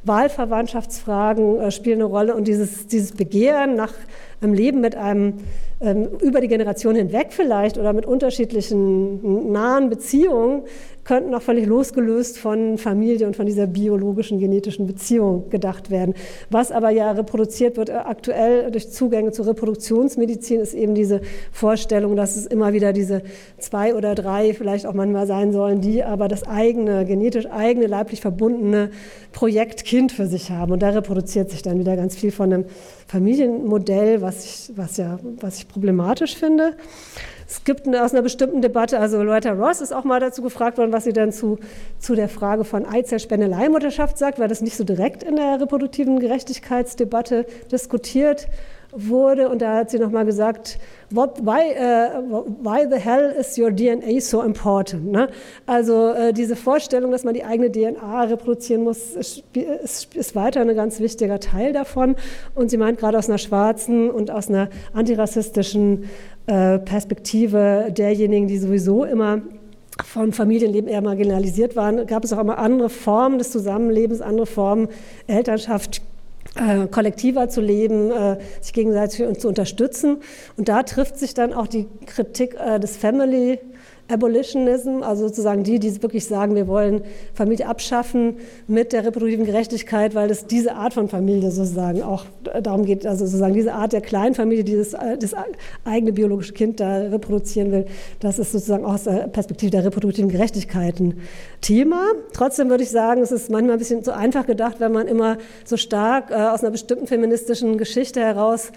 Wahlverwandtschaftsfragen 0.04 1.60
äh, 1.60 1.72
spielen 1.72 2.00
eine 2.00 2.06
Rolle 2.06 2.36
und 2.36 2.48
dieses, 2.48 2.88
dieses 2.88 3.12
Begehren 3.12 3.76
nach 3.76 3.94
einem 4.42 4.54
Leben 4.54 4.82
mit 4.82 4.96
einem 4.96 5.36
ähm, 5.80 6.08
über 6.22 6.42
die 6.42 6.48
Generation 6.48 6.96
hinweg 6.96 7.28
vielleicht 7.32 7.78
oder 7.78 7.94
mit 7.94 8.06
unterschiedlichen 8.06 9.52
nahen 9.52 9.90
Beziehungen 9.90 10.64
könnten 11.08 11.34
auch 11.34 11.42
völlig 11.42 11.66
losgelöst 11.66 12.38
von 12.38 12.78
Familie 12.78 13.28
und 13.28 13.38
von 13.38 13.46
dieser 13.46 13.66
biologischen, 13.66 14.40
genetischen 14.40 14.88
Beziehung 14.88 15.50
gedacht 15.50 15.90
werden. 15.90 16.14
Was 16.50 16.70
aber 16.70 16.90
ja 16.90 17.12
reproduziert 17.12 17.78
wird 17.78 17.88
äh, 17.88 17.94
aktuell 17.94 18.70
durch 18.72 18.92
Zugänge 18.92 19.32
zur 19.32 19.48
Reproduktionsmedizin, 19.48 20.60
ist 20.60 20.74
eben 20.74 20.96
diese 20.96 21.22
Vorstellung, 21.54 22.18
dass 22.18 22.36
es 22.36 22.46
immer 22.46 22.74
wieder 22.74 22.92
diese 22.92 23.22
zwei 23.58 23.96
oder 23.96 24.16
drei 24.16 24.54
vielleicht 24.54 24.86
auch 24.86 24.94
manchmal 24.94 25.28
sein 25.28 25.54
sollen, 25.54 25.80
die 25.80 26.04
aber 26.04 26.28
das 26.28 26.46
eigene, 26.46 27.06
genetisch 27.06 27.50
eigene, 27.50 27.88
leiblich 27.88 28.20
verbundene 28.20 28.92
Projekt 29.32 29.86
Kind 29.86 30.12
für 30.12 30.28
sich 30.28 30.52
haben. 30.52 30.74
Und 30.74 30.82
da 30.82 30.90
reproduziert 30.90 31.50
sich 31.50 31.62
dann 31.62 31.80
wieder 31.80 31.96
ganz 31.96 32.18
viel 32.18 32.32
von 32.32 32.52
einem 32.52 32.66
Familienmodell, 33.08 34.22
was 34.22 34.44
ich, 34.44 34.78
was 34.78 34.98
ja, 34.98 35.20
was 35.40 35.60
ich 35.60 35.70
problematisch 35.70 36.36
finde. 36.36 36.76
Es 37.48 37.64
gibt 37.64 37.88
eine, 37.88 38.04
aus 38.04 38.14
einer 38.14 38.22
bestimmten 38.22 38.62
Debatte, 38.62 39.00
also 39.00 39.24
Loretta 39.24 39.54
Ross 39.54 39.80
ist 39.80 39.94
auch 39.94 40.04
mal 40.04 40.20
dazu 40.20 40.42
gefragt 40.42 40.78
worden, 40.78 40.92
was 40.92 41.06
sie 41.06 41.14
dann 41.14 41.32
zu, 41.32 41.58
zu 41.98 42.14
der 42.14 42.28
Frage 42.28 42.66
von 42.66 42.86
Eizellspende 42.86 43.48
Leihmutterschaft 43.48 44.18
sagt, 44.18 44.38
weil 44.38 44.50
das 44.50 44.62
nicht 44.62 44.76
so 44.76 44.84
direkt 44.84 45.24
in 45.24 45.38
der 45.38 45.62
reproduktiven 45.62 46.20
Gerechtigkeitsdebatte 46.20 47.46
diskutiert 47.72 48.50
wurde. 48.92 49.50
Und 49.50 49.62
da 49.62 49.78
hat 49.78 49.90
sie 49.90 50.00
nochmal 50.00 50.26
gesagt, 50.26 50.78
What, 51.10 51.40
why, 51.40 51.72
uh, 51.80 52.44
why 52.62 52.86
the 52.90 53.00
hell 53.00 53.34
is 53.40 53.58
your 53.58 53.74
DNA 53.74 54.20
so 54.20 54.42
important? 54.42 55.10
Ne? 55.10 55.30
Also 55.66 56.10
äh, 56.10 56.34
diese 56.34 56.58
Vorstellung, 56.58 57.12
dass 57.12 57.24
man 57.24 57.34
die 57.34 57.46
eigene 57.46 57.72
DNA 57.72 58.24
reproduzieren 58.24 58.84
muss, 58.84 59.12
ist, 59.16 59.44
ist, 59.54 60.16
ist, 60.16 60.36
weiter 60.36 60.60
ein 60.60 60.76
ganz 60.76 61.00
wichtiger 61.00 61.40
Teil 61.40 61.72
davon. 61.72 62.18
Und 62.56 62.70
sie 62.70 62.78
meint 62.78 63.00
gerade 63.00 63.18
aus 63.18 63.30
einer 63.30 63.38
schwarzen 63.38 64.12
und 64.12 64.32
aus 64.32 64.50
einer 64.50 64.70
antirassistischen 64.92 66.10
äh, 66.48 66.80
Perspektive 66.80 67.92
derjenigen, 67.92 68.48
die 68.48 68.58
sowieso 68.58 69.04
immer 69.04 69.42
von 70.04 70.32
Familienleben 70.32 70.90
eher 70.90 71.02
marginalisiert 71.02 71.76
waren, 71.76 72.06
gab 72.08 72.24
es 72.24 72.34
auch 72.34 72.40
immer 72.40 72.58
andere 72.58 72.90
Formen 72.90 73.38
des 73.38 73.52
Zusammenlebens, 73.52 74.22
andere 74.22 74.46
Formen, 74.46 74.88
Elternschaft 75.28 76.02
äh, 76.56 76.88
kollektiver 76.88 77.50
zu 77.50 77.62
leben, 77.62 78.12
äh, 78.12 78.38
sich 78.62 78.74
gegenseitig 78.74 79.40
zu 79.40 79.48
unterstützen. 79.48 80.18
Und 80.56 80.70
da 80.70 80.84
trifft 80.84 81.18
sich 81.18 81.34
dann 81.34 81.54
auch 81.54 81.68
die 81.68 81.88
Kritik 82.06 82.56
äh, 82.56 82.80
des 82.80 82.98
Family 82.98 83.60
Abolitionism, 84.10 85.04
also 85.04 85.28
sozusagen 85.28 85.64
die, 85.64 85.80
die 85.80 86.02
wirklich 86.02 86.26
sagen, 86.26 86.56
wir 86.56 86.68
wollen 86.68 87.02
Familie 87.34 87.68
abschaffen 87.68 88.38
mit 88.68 88.94
der 88.94 89.06
reproduktiven 89.06 89.46
Gerechtigkeit, 89.46 90.16
weil 90.16 90.32
es 90.32 90.48
diese 90.48 90.76
Art 90.76 90.94
von 90.94 91.10
Familie 91.10 91.52
sozusagen 91.52 92.02
auch 92.02 92.26
darum 92.62 92.86
geht, 92.86 93.06
also 93.06 93.26
sozusagen 93.26 93.54
diese 93.54 93.74
Art 93.74 93.94
der 93.94 94.02
Kleinfamilie, 94.02 94.64
die 94.64 94.78
das, 94.78 94.92
das 94.92 95.36
eigene 95.84 96.14
biologische 96.14 96.54
Kind 96.54 96.80
da 96.80 96.98
reproduzieren 96.98 97.72
will, 97.72 97.86
das 98.20 98.40
ist 98.40 98.52
sozusagen 98.52 98.86
aus 98.86 99.04
der 99.04 99.28
Perspektive 99.28 99.72
der 99.72 99.86
reproduktiven 99.86 100.30
Gerechtigkeit 100.30 101.00
ein 101.00 101.20
Thema. 101.62 102.06
Trotzdem 102.34 102.70
würde 102.70 102.84
ich 102.84 102.92
sagen, 102.92 103.22
es 103.22 103.32
ist 103.32 103.52
manchmal 103.52 103.76
ein 103.76 103.80
bisschen 103.80 104.04
zu 104.04 104.16
einfach 104.16 104.46
gedacht, 104.46 104.80
wenn 104.80 104.92
man 104.92 105.08
immer 105.08 105.38
so 105.66 105.76
stark 105.76 106.32
äh, 106.32 106.36
aus 106.36 106.62
einer 106.62 106.72
bestimmten 106.72 107.08
feministischen 107.08 107.78
Geschichte 107.78 108.22
heraus 108.22 108.72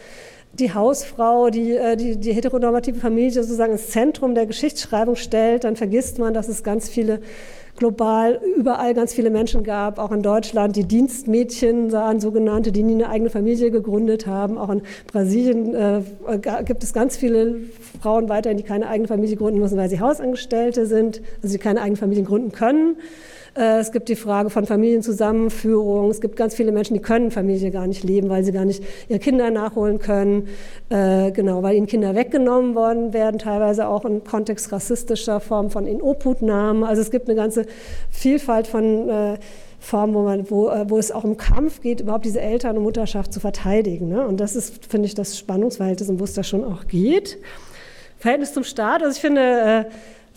die 0.55 0.75
Hausfrau, 0.75 1.51
die, 1.51 1.73
äh, 1.73 1.97
die, 1.97 2.17
die 2.17 2.33
heteronormative 2.33 2.99
Familie 2.99 3.31
sozusagen 3.31 3.73
ins 3.73 3.89
Zentrum 3.89 4.35
der 4.35 4.47
Geschichtsschreibung 4.47 5.17
stellt, 5.17 5.65
dann 5.65 5.77
vergisst 5.77 6.19
man, 6.19 6.35
dass 6.35 6.49
es 6.49 6.63
ganz 6.63 6.89
viele 6.89 7.21
global 7.77 8.41
überall 8.57 8.95
ganz 8.95 9.15
viele 9.15 9.31
Menschen 9.31 9.65
gab, 9.65 9.99
auch 9.99 10.13
in 10.13 10.23
Deutschland, 10.23 10.77
die 10.77 10.85
Dienstmädchen 10.85 11.91
sahen, 11.91 12.21
sogenannte, 12.21 12.73
die 12.73 12.83
nie 12.83 12.95
eine 12.95 13.09
eigene 13.09 13.31
Familie 13.31 13.71
gegründet 13.71 14.27
haben. 14.27 14.59
Auch 14.59 14.69
in 14.69 14.83
Brasilien 15.11 15.75
äh, 15.75 16.03
gibt 16.65 16.85
es 16.85 16.93
ganz 16.93 17.17
viele 17.17 17.57
Frauen 18.03 18.29
weiterhin, 18.29 18.59
die 18.59 18.65
keine 18.65 18.87
eigene 18.87 19.09
Familie 19.09 19.37
gründen 19.37 19.61
müssen, 19.61 19.79
weil 19.79 19.89
sie 19.89 19.99
Hausangestellte 19.99 20.85
sind, 20.87 21.23
also 21.43 21.57
die 21.57 21.63
keine 21.63 21.81
eigene 21.81 21.97
Familie 21.97 22.25
gründen 22.25 22.53
können. 22.53 22.97
Äh, 23.57 23.79
es 23.79 23.93
gibt 23.93 24.09
die 24.09 24.17
Frage 24.17 24.51
von 24.51 24.67
Familienzusammenführung. 24.67 26.11
Es 26.11 26.21
gibt 26.21 26.37
ganz 26.37 26.55
viele 26.55 26.73
Menschen, 26.73 26.95
die 26.95 27.01
können 27.01 27.31
Familie 27.31 27.71
gar 27.71 27.87
nicht 27.87 28.05
leben, 28.05 28.29
weil 28.29 28.45
sie 28.45 28.53
gar 28.53 28.65
nicht 28.65 28.83
ihre 29.09 29.19
Kinder 29.19 29.51
nachholen 29.51 29.99
können. 29.99 30.49
Äh, 30.89 31.33
genau, 31.33 31.63
weil 31.63 31.77
ihnen 31.77 31.87
Kinder 31.87 32.15
weggenommen 32.15 32.75
worden 32.75 33.13
werden, 33.13 33.39
teilweise 33.39 33.89
auch 33.89 34.05
im 34.05 34.25
Kontext 34.25 34.73
rassistischer 34.73 35.41
Formen 35.41 35.71
von 35.71 35.87
Inobhutnahmen. 35.87 36.85
Also 36.85 37.03
es 37.03 37.11
gibt 37.11 37.29
eine 37.29 37.37
ganze 37.37 37.67
Vielfalt 38.11 38.67
von 38.67 39.09
äh, 39.09 39.39
Formen, 39.81 40.15
wo, 40.15 40.23
man, 40.23 40.51
wo, 40.51 40.71
wo 40.89 40.99
es 40.99 41.11
auch 41.11 41.25
um 41.25 41.39
Kampf 41.39 41.81
geht, 41.81 42.03
überhaupt 42.03 42.27
diese 42.27 42.41
Eltern- 42.41 42.77
und 42.77 42.83
Mutterschaft 42.83 43.33
zu 43.33 43.41
verteidigen. 43.41 44.09
Ne? 44.09 44.27
Und 44.27 44.39
das 44.39 44.55
ist, 44.55 44.85
finde 44.87 45.07
ich, 45.07 45.15
das 45.15 45.39
Spannungsverhältnis, 45.39 46.11
um 46.11 46.21
wo 46.21 46.25
es 46.25 46.35
da 46.35 46.43
schon 46.45 46.65
auch 46.65 46.87
geht. 46.87 47.39
Verhältnis 48.19 48.53
zum 48.53 48.65
Staat, 48.65 49.03
also 49.03 49.15
ich 49.15 49.21
finde, 49.23 49.87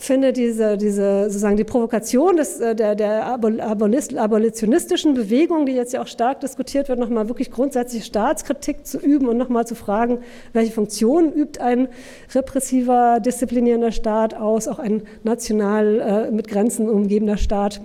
finde 0.03 0.33
diese, 0.33 0.77
diese 0.77 1.25
sozusagen 1.25 1.55
die 1.55 1.63
Provokation 1.63 2.35
des, 2.35 2.59
äh, 2.59 2.75
der, 2.75 2.95
der 2.95 3.25
abolitionistischen 3.25 5.13
Bewegung, 5.13 5.65
die 5.65 5.73
jetzt 5.73 5.93
ja 5.93 6.01
auch 6.01 6.07
stark 6.07 6.41
diskutiert 6.41 6.89
wird, 6.89 6.99
nochmal 6.99 7.29
wirklich 7.29 7.51
grundsätzliche 7.51 8.05
Staatskritik 8.05 8.85
zu 8.85 8.99
üben 8.99 9.27
und 9.29 9.37
nochmal 9.37 9.65
zu 9.65 9.75
fragen, 9.75 10.19
welche 10.51 10.73
Funktion 10.73 11.31
übt 11.31 11.61
ein 11.61 11.87
repressiver, 12.35 13.19
disziplinierender 13.19 13.91
Staat 13.91 14.33
aus, 14.33 14.67
auch 14.67 14.79
ein 14.79 15.03
national 15.23 15.99
äh, 15.99 16.31
mit 16.31 16.47
Grenzen 16.47 16.89
umgebener 16.89 17.37
Staat 17.37 17.81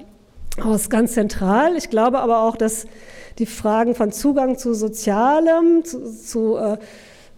aus, 0.62 0.90
ganz 0.90 1.12
zentral. 1.12 1.77
Ich 1.77 1.89
glaube 1.89 2.19
aber 2.19 2.43
auch, 2.43 2.57
dass 2.57 2.86
die 3.39 3.47
Fragen 3.47 3.95
von 3.95 4.11
Zugang 4.11 4.59
zu 4.59 4.74
Sozialem, 4.74 5.85
zu, 5.85 6.12
zu 6.12 6.57
äh, 6.57 6.78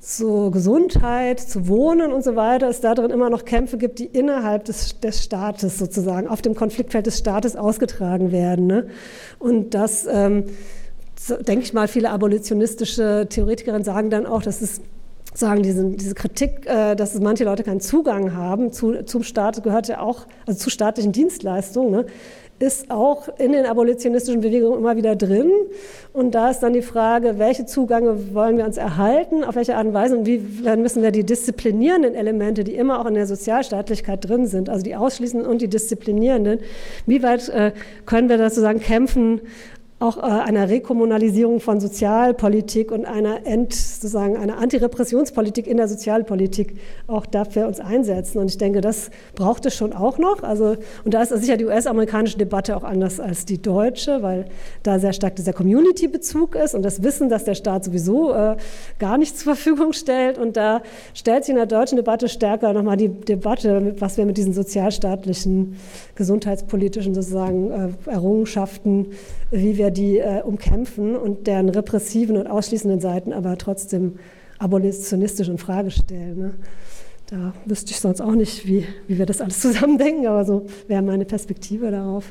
zu 0.00 0.50
Gesundheit, 0.50 1.40
zu 1.40 1.68
Wohnen 1.68 2.12
und 2.12 2.24
so 2.24 2.34
weiter, 2.34 2.68
es 2.68 2.80
da 2.80 2.94
drin 2.94 3.10
immer 3.10 3.28
noch 3.28 3.44
Kämpfe 3.44 3.76
gibt, 3.76 3.98
die 3.98 4.06
innerhalb 4.06 4.64
des, 4.64 4.98
des 4.98 5.22
Staates 5.22 5.78
sozusagen, 5.78 6.26
auf 6.26 6.40
dem 6.40 6.54
Konfliktfeld 6.54 7.06
des 7.06 7.18
Staates 7.18 7.54
ausgetragen 7.54 8.32
werden. 8.32 8.66
Ne? 8.66 8.86
Und 9.38 9.74
das, 9.74 10.06
ähm, 10.10 10.44
so, 11.18 11.36
denke 11.36 11.64
ich 11.64 11.74
mal, 11.74 11.86
viele 11.86 12.10
abolitionistische 12.10 13.26
Theoretikerinnen 13.28 13.84
sagen 13.84 14.08
dann 14.08 14.24
auch, 14.24 14.42
dass 14.42 14.62
es 14.62 14.80
sagen, 15.34 15.62
diese, 15.62 15.84
diese 15.90 16.14
Kritik, 16.14 16.66
äh, 16.66 16.96
dass 16.96 17.18
manche 17.20 17.44
Leute 17.44 17.62
keinen 17.62 17.80
Zugang 17.80 18.34
haben 18.34 18.72
zu, 18.72 19.04
zum 19.04 19.22
Staat, 19.22 19.62
gehört 19.62 19.88
ja 19.88 20.00
auch, 20.00 20.26
also 20.46 20.58
zu 20.58 20.70
staatlichen 20.70 21.12
Dienstleistungen, 21.12 21.90
ne? 21.90 22.06
Ist 22.60 22.90
auch 22.90 23.28
in 23.38 23.52
den 23.52 23.64
abolitionistischen 23.64 24.42
Bewegungen 24.42 24.78
immer 24.78 24.94
wieder 24.94 25.16
drin. 25.16 25.50
Und 26.12 26.34
da 26.34 26.50
ist 26.50 26.60
dann 26.60 26.74
die 26.74 26.82
Frage, 26.82 27.38
welche 27.38 27.64
Zugänge 27.64 28.34
wollen 28.34 28.58
wir 28.58 28.66
uns 28.66 28.76
erhalten, 28.76 29.44
auf 29.44 29.54
welche 29.54 29.76
Art 29.76 29.86
und 29.86 29.94
Weise 29.94 30.18
und 30.18 30.26
wie 30.26 30.38
müssen 30.76 31.02
wir 31.02 31.10
die 31.10 31.24
disziplinierenden 31.24 32.14
Elemente, 32.14 32.62
die 32.62 32.74
immer 32.74 33.00
auch 33.00 33.06
in 33.06 33.14
der 33.14 33.26
Sozialstaatlichkeit 33.26 34.28
drin 34.28 34.46
sind, 34.46 34.68
also 34.68 34.82
die 34.82 34.94
ausschließenden 34.94 35.48
und 35.48 35.62
die 35.62 35.68
disziplinierenden, 35.68 36.60
wie 37.06 37.22
weit 37.22 37.48
äh, 37.48 37.72
können 38.04 38.28
wir 38.28 38.36
das 38.36 38.54
sozusagen 38.56 38.80
kämpfen, 38.80 39.40
auch 40.00 40.16
äh, 40.16 40.20
einer 40.22 40.70
Rekommunalisierung 40.70 41.60
von 41.60 41.78
Sozialpolitik 41.78 42.90
und 42.90 43.04
einer 43.04 43.46
Ent, 43.46 43.74
sozusagen 43.74 44.38
einer 44.38 44.56
Antirepressionspolitik 44.56 45.66
in 45.66 45.76
der 45.76 45.88
Sozialpolitik 45.88 46.78
auch 47.06 47.26
dafür 47.26 47.66
uns 47.66 47.80
einsetzen. 47.80 48.38
Und 48.38 48.50
ich 48.50 48.56
denke, 48.56 48.80
das 48.80 49.10
braucht 49.34 49.66
es 49.66 49.76
schon 49.76 49.92
auch 49.92 50.16
noch. 50.16 50.42
Also, 50.42 50.76
und 51.04 51.12
da 51.12 51.22
ist 51.22 51.28
sicher 51.28 51.58
die 51.58 51.66
US-amerikanische 51.66 52.38
Debatte 52.38 52.74
auch 52.78 52.82
anders 52.82 53.20
als 53.20 53.44
die 53.44 53.60
deutsche, 53.60 54.22
weil 54.22 54.46
da 54.82 54.98
sehr 54.98 55.12
stark 55.12 55.36
dieser 55.36 55.52
Community-Bezug 55.52 56.54
ist 56.54 56.74
und 56.74 56.82
das 56.82 57.02
Wissen, 57.02 57.28
dass 57.28 57.44
der 57.44 57.54
Staat 57.54 57.84
sowieso 57.84 58.32
äh, 58.32 58.56
gar 58.98 59.18
nichts 59.18 59.40
zur 59.40 59.54
Verfügung 59.54 59.92
stellt. 59.92 60.38
Und 60.38 60.56
da 60.56 60.80
stellt 61.12 61.44
sich 61.44 61.50
in 61.50 61.56
der 61.56 61.66
deutschen 61.66 61.96
Debatte 61.96 62.30
stärker 62.30 62.72
nochmal 62.72 62.96
die 62.96 63.08
Debatte, 63.10 63.94
was 63.98 64.16
wir 64.16 64.24
mit 64.24 64.38
diesen 64.38 64.54
sozialstaatlichen, 64.54 65.76
gesundheitspolitischen 66.14 67.14
sozusagen 67.14 67.70
äh, 67.70 68.10
Errungenschaften, 68.10 69.08
wie 69.50 69.76
wir 69.76 69.90
die 69.90 70.18
äh, 70.18 70.42
umkämpfen 70.42 71.16
und 71.16 71.46
deren 71.46 71.68
repressiven 71.68 72.36
und 72.36 72.46
ausschließenden 72.46 73.00
Seiten 73.00 73.32
aber 73.32 73.58
trotzdem 73.58 74.18
abolitionistisch 74.58 75.48
in 75.48 75.58
Frage 75.58 75.90
stellen. 75.90 76.38
Ne? 76.38 76.54
Da 77.30 77.52
wüsste 77.64 77.92
ich 77.92 78.00
sonst 78.00 78.20
auch 78.20 78.34
nicht, 78.34 78.66
wie, 78.66 78.86
wie 79.06 79.18
wir 79.18 79.26
das 79.26 79.40
alles 79.40 79.60
zusammendenken, 79.60 80.26
aber 80.26 80.44
so 80.44 80.66
wäre 80.88 81.02
meine 81.02 81.24
Perspektive 81.24 81.90
darauf. 81.90 82.30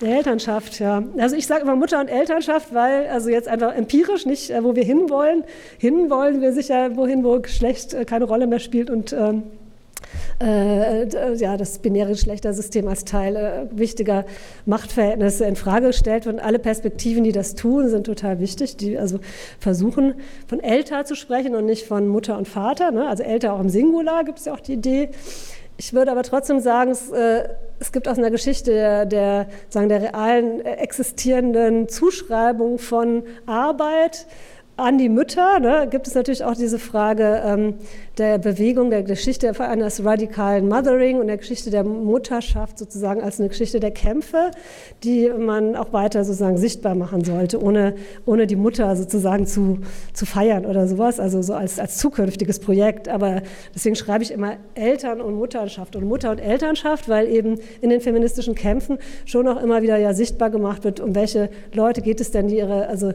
Der 0.00 0.16
Elternschaft, 0.16 0.78
ja. 0.78 1.02
Also 1.16 1.36
ich 1.36 1.46
sage 1.46 1.62
immer 1.62 1.74
Mutter 1.74 2.00
und 2.00 2.08
Elternschaft, 2.08 2.74
weil, 2.74 3.06
also 3.08 3.30
jetzt 3.30 3.48
einfach 3.48 3.74
empirisch 3.74 4.26
nicht, 4.26 4.50
äh, 4.50 4.62
wo 4.62 4.76
wir 4.76 4.84
hinwollen. 4.84 5.44
Hinwollen 5.78 6.42
wir 6.42 6.52
sicher 6.52 6.96
wohin, 6.96 7.24
wo 7.24 7.40
Geschlecht 7.40 7.94
äh, 7.94 8.04
keine 8.04 8.26
Rolle 8.26 8.46
mehr 8.46 8.58
spielt 8.58 8.90
und 8.90 9.14
ähm, 9.14 9.44
äh, 10.40 11.34
ja, 11.36 11.56
das 11.56 11.78
binäre 11.78 12.10
Geschlechtersystem 12.10 12.88
als 12.88 13.04
Teil 13.04 13.36
äh, 13.36 13.78
wichtiger 13.78 14.24
Machtverhältnisse 14.64 15.44
in 15.44 15.56
Frage 15.56 15.88
gestellt 15.88 16.26
wird. 16.26 16.36
Und 16.36 16.40
alle 16.40 16.58
Perspektiven, 16.58 17.24
die 17.24 17.32
das 17.32 17.54
tun, 17.54 17.88
sind 17.88 18.04
total 18.04 18.40
wichtig. 18.40 18.76
Die 18.76 18.98
also 18.98 19.20
versuchen, 19.58 20.14
von 20.46 20.60
Eltern 20.60 21.06
zu 21.06 21.14
sprechen 21.14 21.54
und 21.54 21.64
nicht 21.64 21.86
von 21.86 22.08
Mutter 22.08 22.36
und 22.38 22.48
Vater. 22.48 22.90
Ne? 22.90 23.08
Also 23.08 23.22
Eltern 23.22 23.52
auch 23.52 23.60
im 23.60 23.68
Singular 23.68 24.24
gibt 24.24 24.38
es 24.38 24.44
ja 24.46 24.54
auch 24.54 24.60
die 24.60 24.74
Idee 24.74 25.10
Ich 25.78 25.92
würde 25.92 26.10
aber 26.10 26.22
trotzdem 26.22 26.60
sagen, 26.60 26.90
es, 26.90 27.10
äh, 27.10 27.48
es 27.78 27.92
gibt 27.92 28.08
aus 28.08 28.16
einer 28.16 28.30
Geschichte 28.30 28.72
der, 28.72 29.06
der, 29.06 29.46
sagen, 29.68 29.88
der 29.88 30.02
realen 30.02 30.64
äh, 30.64 30.76
existierenden 30.76 31.88
Zuschreibung 31.88 32.78
von 32.78 33.24
Arbeit 33.44 34.26
an 34.76 34.98
die 34.98 35.08
Mütter 35.08 35.58
ne, 35.58 35.88
gibt 35.90 36.06
es 36.06 36.14
natürlich 36.14 36.44
auch 36.44 36.54
diese 36.54 36.78
Frage 36.78 37.42
ähm, 37.46 37.74
der 38.18 38.36
Bewegung, 38.36 38.90
der 38.90 39.02
Geschichte 39.02 39.58
eines 39.58 40.04
radikalen 40.04 40.68
Mothering 40.68 41.18
und 41.18 41.28
der 41.28 41.38
Geschichte 41.38 41.70
der 41.70 41.82
Mutterschaft 41.82 42.78
sozusagen 42.78 43.22
als 43.22 43.40
eine 43.40 43.48
Geschichte 43.48 43.80
der 43.80 43.90
Kämpfe, 43.90 44.50
die 45.02 45.30
man 45.30 45.76
auch 45.76 45.94
weiter 45.94 46.24
sozusagen 46.24 46.58
sichtbar 46.58 46.94
machen 46.94 47.24
sollte, 47.24 47.62
ohne, 47.62 47.94
ohne 48.26 48.46
die 48.46 48.56
Mutter 48.56 48.94
sozusagen 48.96 49.46
zu, 49.46 49.78
zu 50.12 50.26
feiern 50.26 50.66
oder 50.66 50.86
sowas, 50.86 51.20
also 51.20 51.40
so 51.40 51.54
als, 51.54 51.78
als 51.78 51.96
zukünftiges 51.96 52.60
Projekt. 52.60 53.08
Aber 53.08 53.42
deswegen 53.74 53.96
schreibe 53.96 54.24
ich 54.24 54.30
immer 54.30 54.56
Eltern 54.74 55.22
und 55.22 55.36
Mutterschaft 55.36 55.96
und 55.96 56.04
Mutter 56.04 56.30
und 56.30 56.38
Elternschaft, 56.38 57.08
weil 57.08 57.28
eben 57.28 57.58
in 57.80 57.88
den 57.88 58.02
feministischen 58.02 58.54
Kämpfen 58.54 58.98
schon 59.24 59.48
auch 59.48 59.62
immer 59.62 59.80
wieder 59.80 59.96
ja 59.96 60.12
sichtbar 60.12 60.50
gemacht 60.50 60.84
wird, 60.84 61.00
um 61.00 61.14
welche 61.14 61.48
Leute 61.72 62.02
geht 62.02 62.20
es 62.20 62.30
denn, 62.30 62.48
die 62.48 62.58
ihre, 62.58 62.88
also 62.88 63.14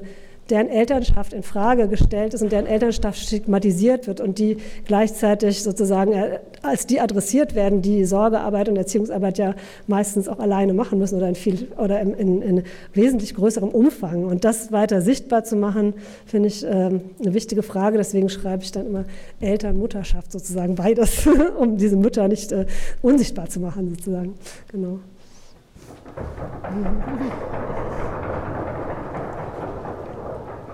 deren 0.51 0.69
Elternschaft 0.69 1.33
in 1.33 1.43
Frage 1.43 1.87
gestellt 1.87 2.33
ist 2.33 2.41
und 2.41 2.51
deren 2.51 2.67
Elternschaft 2.67 3.17
stigmatisiert 3.17 4.07
wird 4.07 4.21
und 4.21 4.37
die 4.37 4.57
gleichzeitig 4.85 5.63
sozusagen 5.63 6.13
äh, 6.13 6.39
als 6.61 6.85
die 6.85 6.99
adressiert 6.99 7.55
werden, 7.55 7.81
die 7.81 8.05
Sorgearbeit 8.05 8.69
und 8.69 8.75
Erziehungsarbeit 8.75 9.37
ja 9.37 9.55
meistens 9.87 10.27
auch 10.27 10.39
alleine 10.39 10.73
machen 10.73 10.99
müssen 10.99 11.15
oder 11.15 11.29
in 11.29 11.35
viel 11.35 11.69
oder 11.77 11.99
in, 12.01 12.13
in, 12.13 12.41
in 12.41 12.63
wesentlich 12.93 13.33
größerem 13.33 13.69
Umfang. 13.69 14.25
Und 14.25 14.43
das 14.43 14.71
weiter 14.71 15.01
sichtbar 15.01 15.43
zu 15.43 15.55
machen, 15.55 15.93
finde 16.25 16.49
ich 16.49 16.63
ähm, 16.63 17.01
eine 17.19 17.33
wichtige 17.33 17.63
Frage. 17.63 17.97
Deswegen 17.97 18.29
schreibe 18.29 18.63
ich 18.63 18.71
dann 18.71 18.85
immer 18.85 19.05
Eltern, 19.39 19.77
Mutterschaft 19.77 20.31
sozusagen 20.31 20.75
beides, 20.75 21.27
um 21.57 21.77
diese 21.77 21.95
Mütter 21.95 22.27
nicht 22.27 22.51
äh, 22.51 22.65
unsichtbar 23.01 23.49
zu 23.49 23.59
machen 23.59 23.89
sozusagen. 23.95 24.35
Genau. 24.71 24.99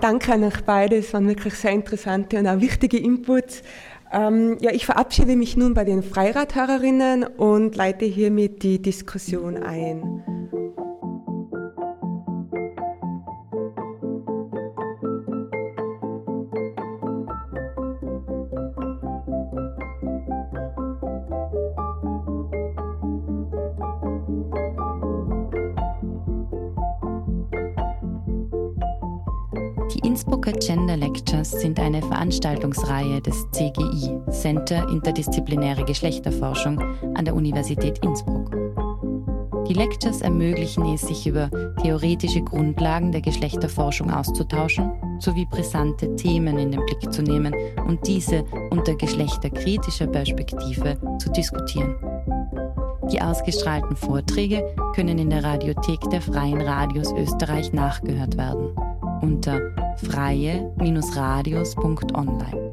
Danke 0.00 0.32
an 0.32 0.44
euch 0.44 0.64
beide, 0.64 0.96
es 0.96 1.12
waren 1.12 1.26
wirklich 1.26 1.54
sehr 1.54 1.72
interessante 1.72 2.38
und 2.38 2.46
auch 2.46 2.60
wichtige 2.60 2.98
Inputs. 2.98 3.62
Ähm, 4.12 4.56
ja, 4.60 4.70
ich 4.70 4.86
verabschiede 4.86 5.34
mich 5.34 5.56
nun 5.56 5.74
bei 5.74 5.84
den 5.84 6.04
Freirathörerinnen 6.04 7.24
und 7.24 7.74
leite 7.74 8.04
hiermit 8.04 8.62
die 8.62 8.80
Diskussion 8.80 9.56
ein. 9.56 10.22
Innsbrucker 30.00 30.52
Gender 30.52 30.96
Lectures 30.96 31.50
sind 31.50 31.80
eine 31.80 32.02
Veranstaltungsreihe 32.02 33.20
des 33.20 33.46
CGI, 33.52 34.18
Center 34.30 34.88
Interdisziplinäre 34.90 35.84
Geschlechterforschung 35.84 36.78
an 37.14 37.24
der 37.24 37.34
Universität 37.34 37.98
Innsbruck. 38.04 38.50
Die 39.68 39.74
Lectures 39.74 40.20
ermöglichen 40.20 40.94
es, 40.94 41.02
sich 41.02 41.26
über 41.26 41.50
theoretische 41.82 42.42
Grundlagen 42.42 43.12
der 43.12 43.20
Geschlechterforschung 43.22 44.10
auszutauschen, 44.10 44.92
sowie 45.20 45.46
brisante 45.46 46.14
Themen 46.16 46.58
in 46.58 46.72
den 46.72 46.84
Blick 46.84 47.12
zu 47.12 47.22
nehmen 47.22 47.54
und 47.86 48.06
diese 48.06 48.44
unter 48.70 48.94
geschlechterkritischer 48.94 50.06
Perspektive 50.06 50.98
zu 51.18 51.30
diskutieren. 51.30 51.96
Die 53.10 53.22
ausgestrahlten 53.22 53.96
Vorträge 53.96 54.64
können 54.94 55.18
in 55.18 55.30
der 55.30 55.44
Radiothek 55.44 56.00
der 56.10 56.20
Freien 56.20 56.60
Radios 56.60 57.12
Österreich 57.12 57.72
nachgehört 57.72 58.36
werden 58.36 58.74
unter 59.20 59.60
freie-radios.online. 59.98 62.67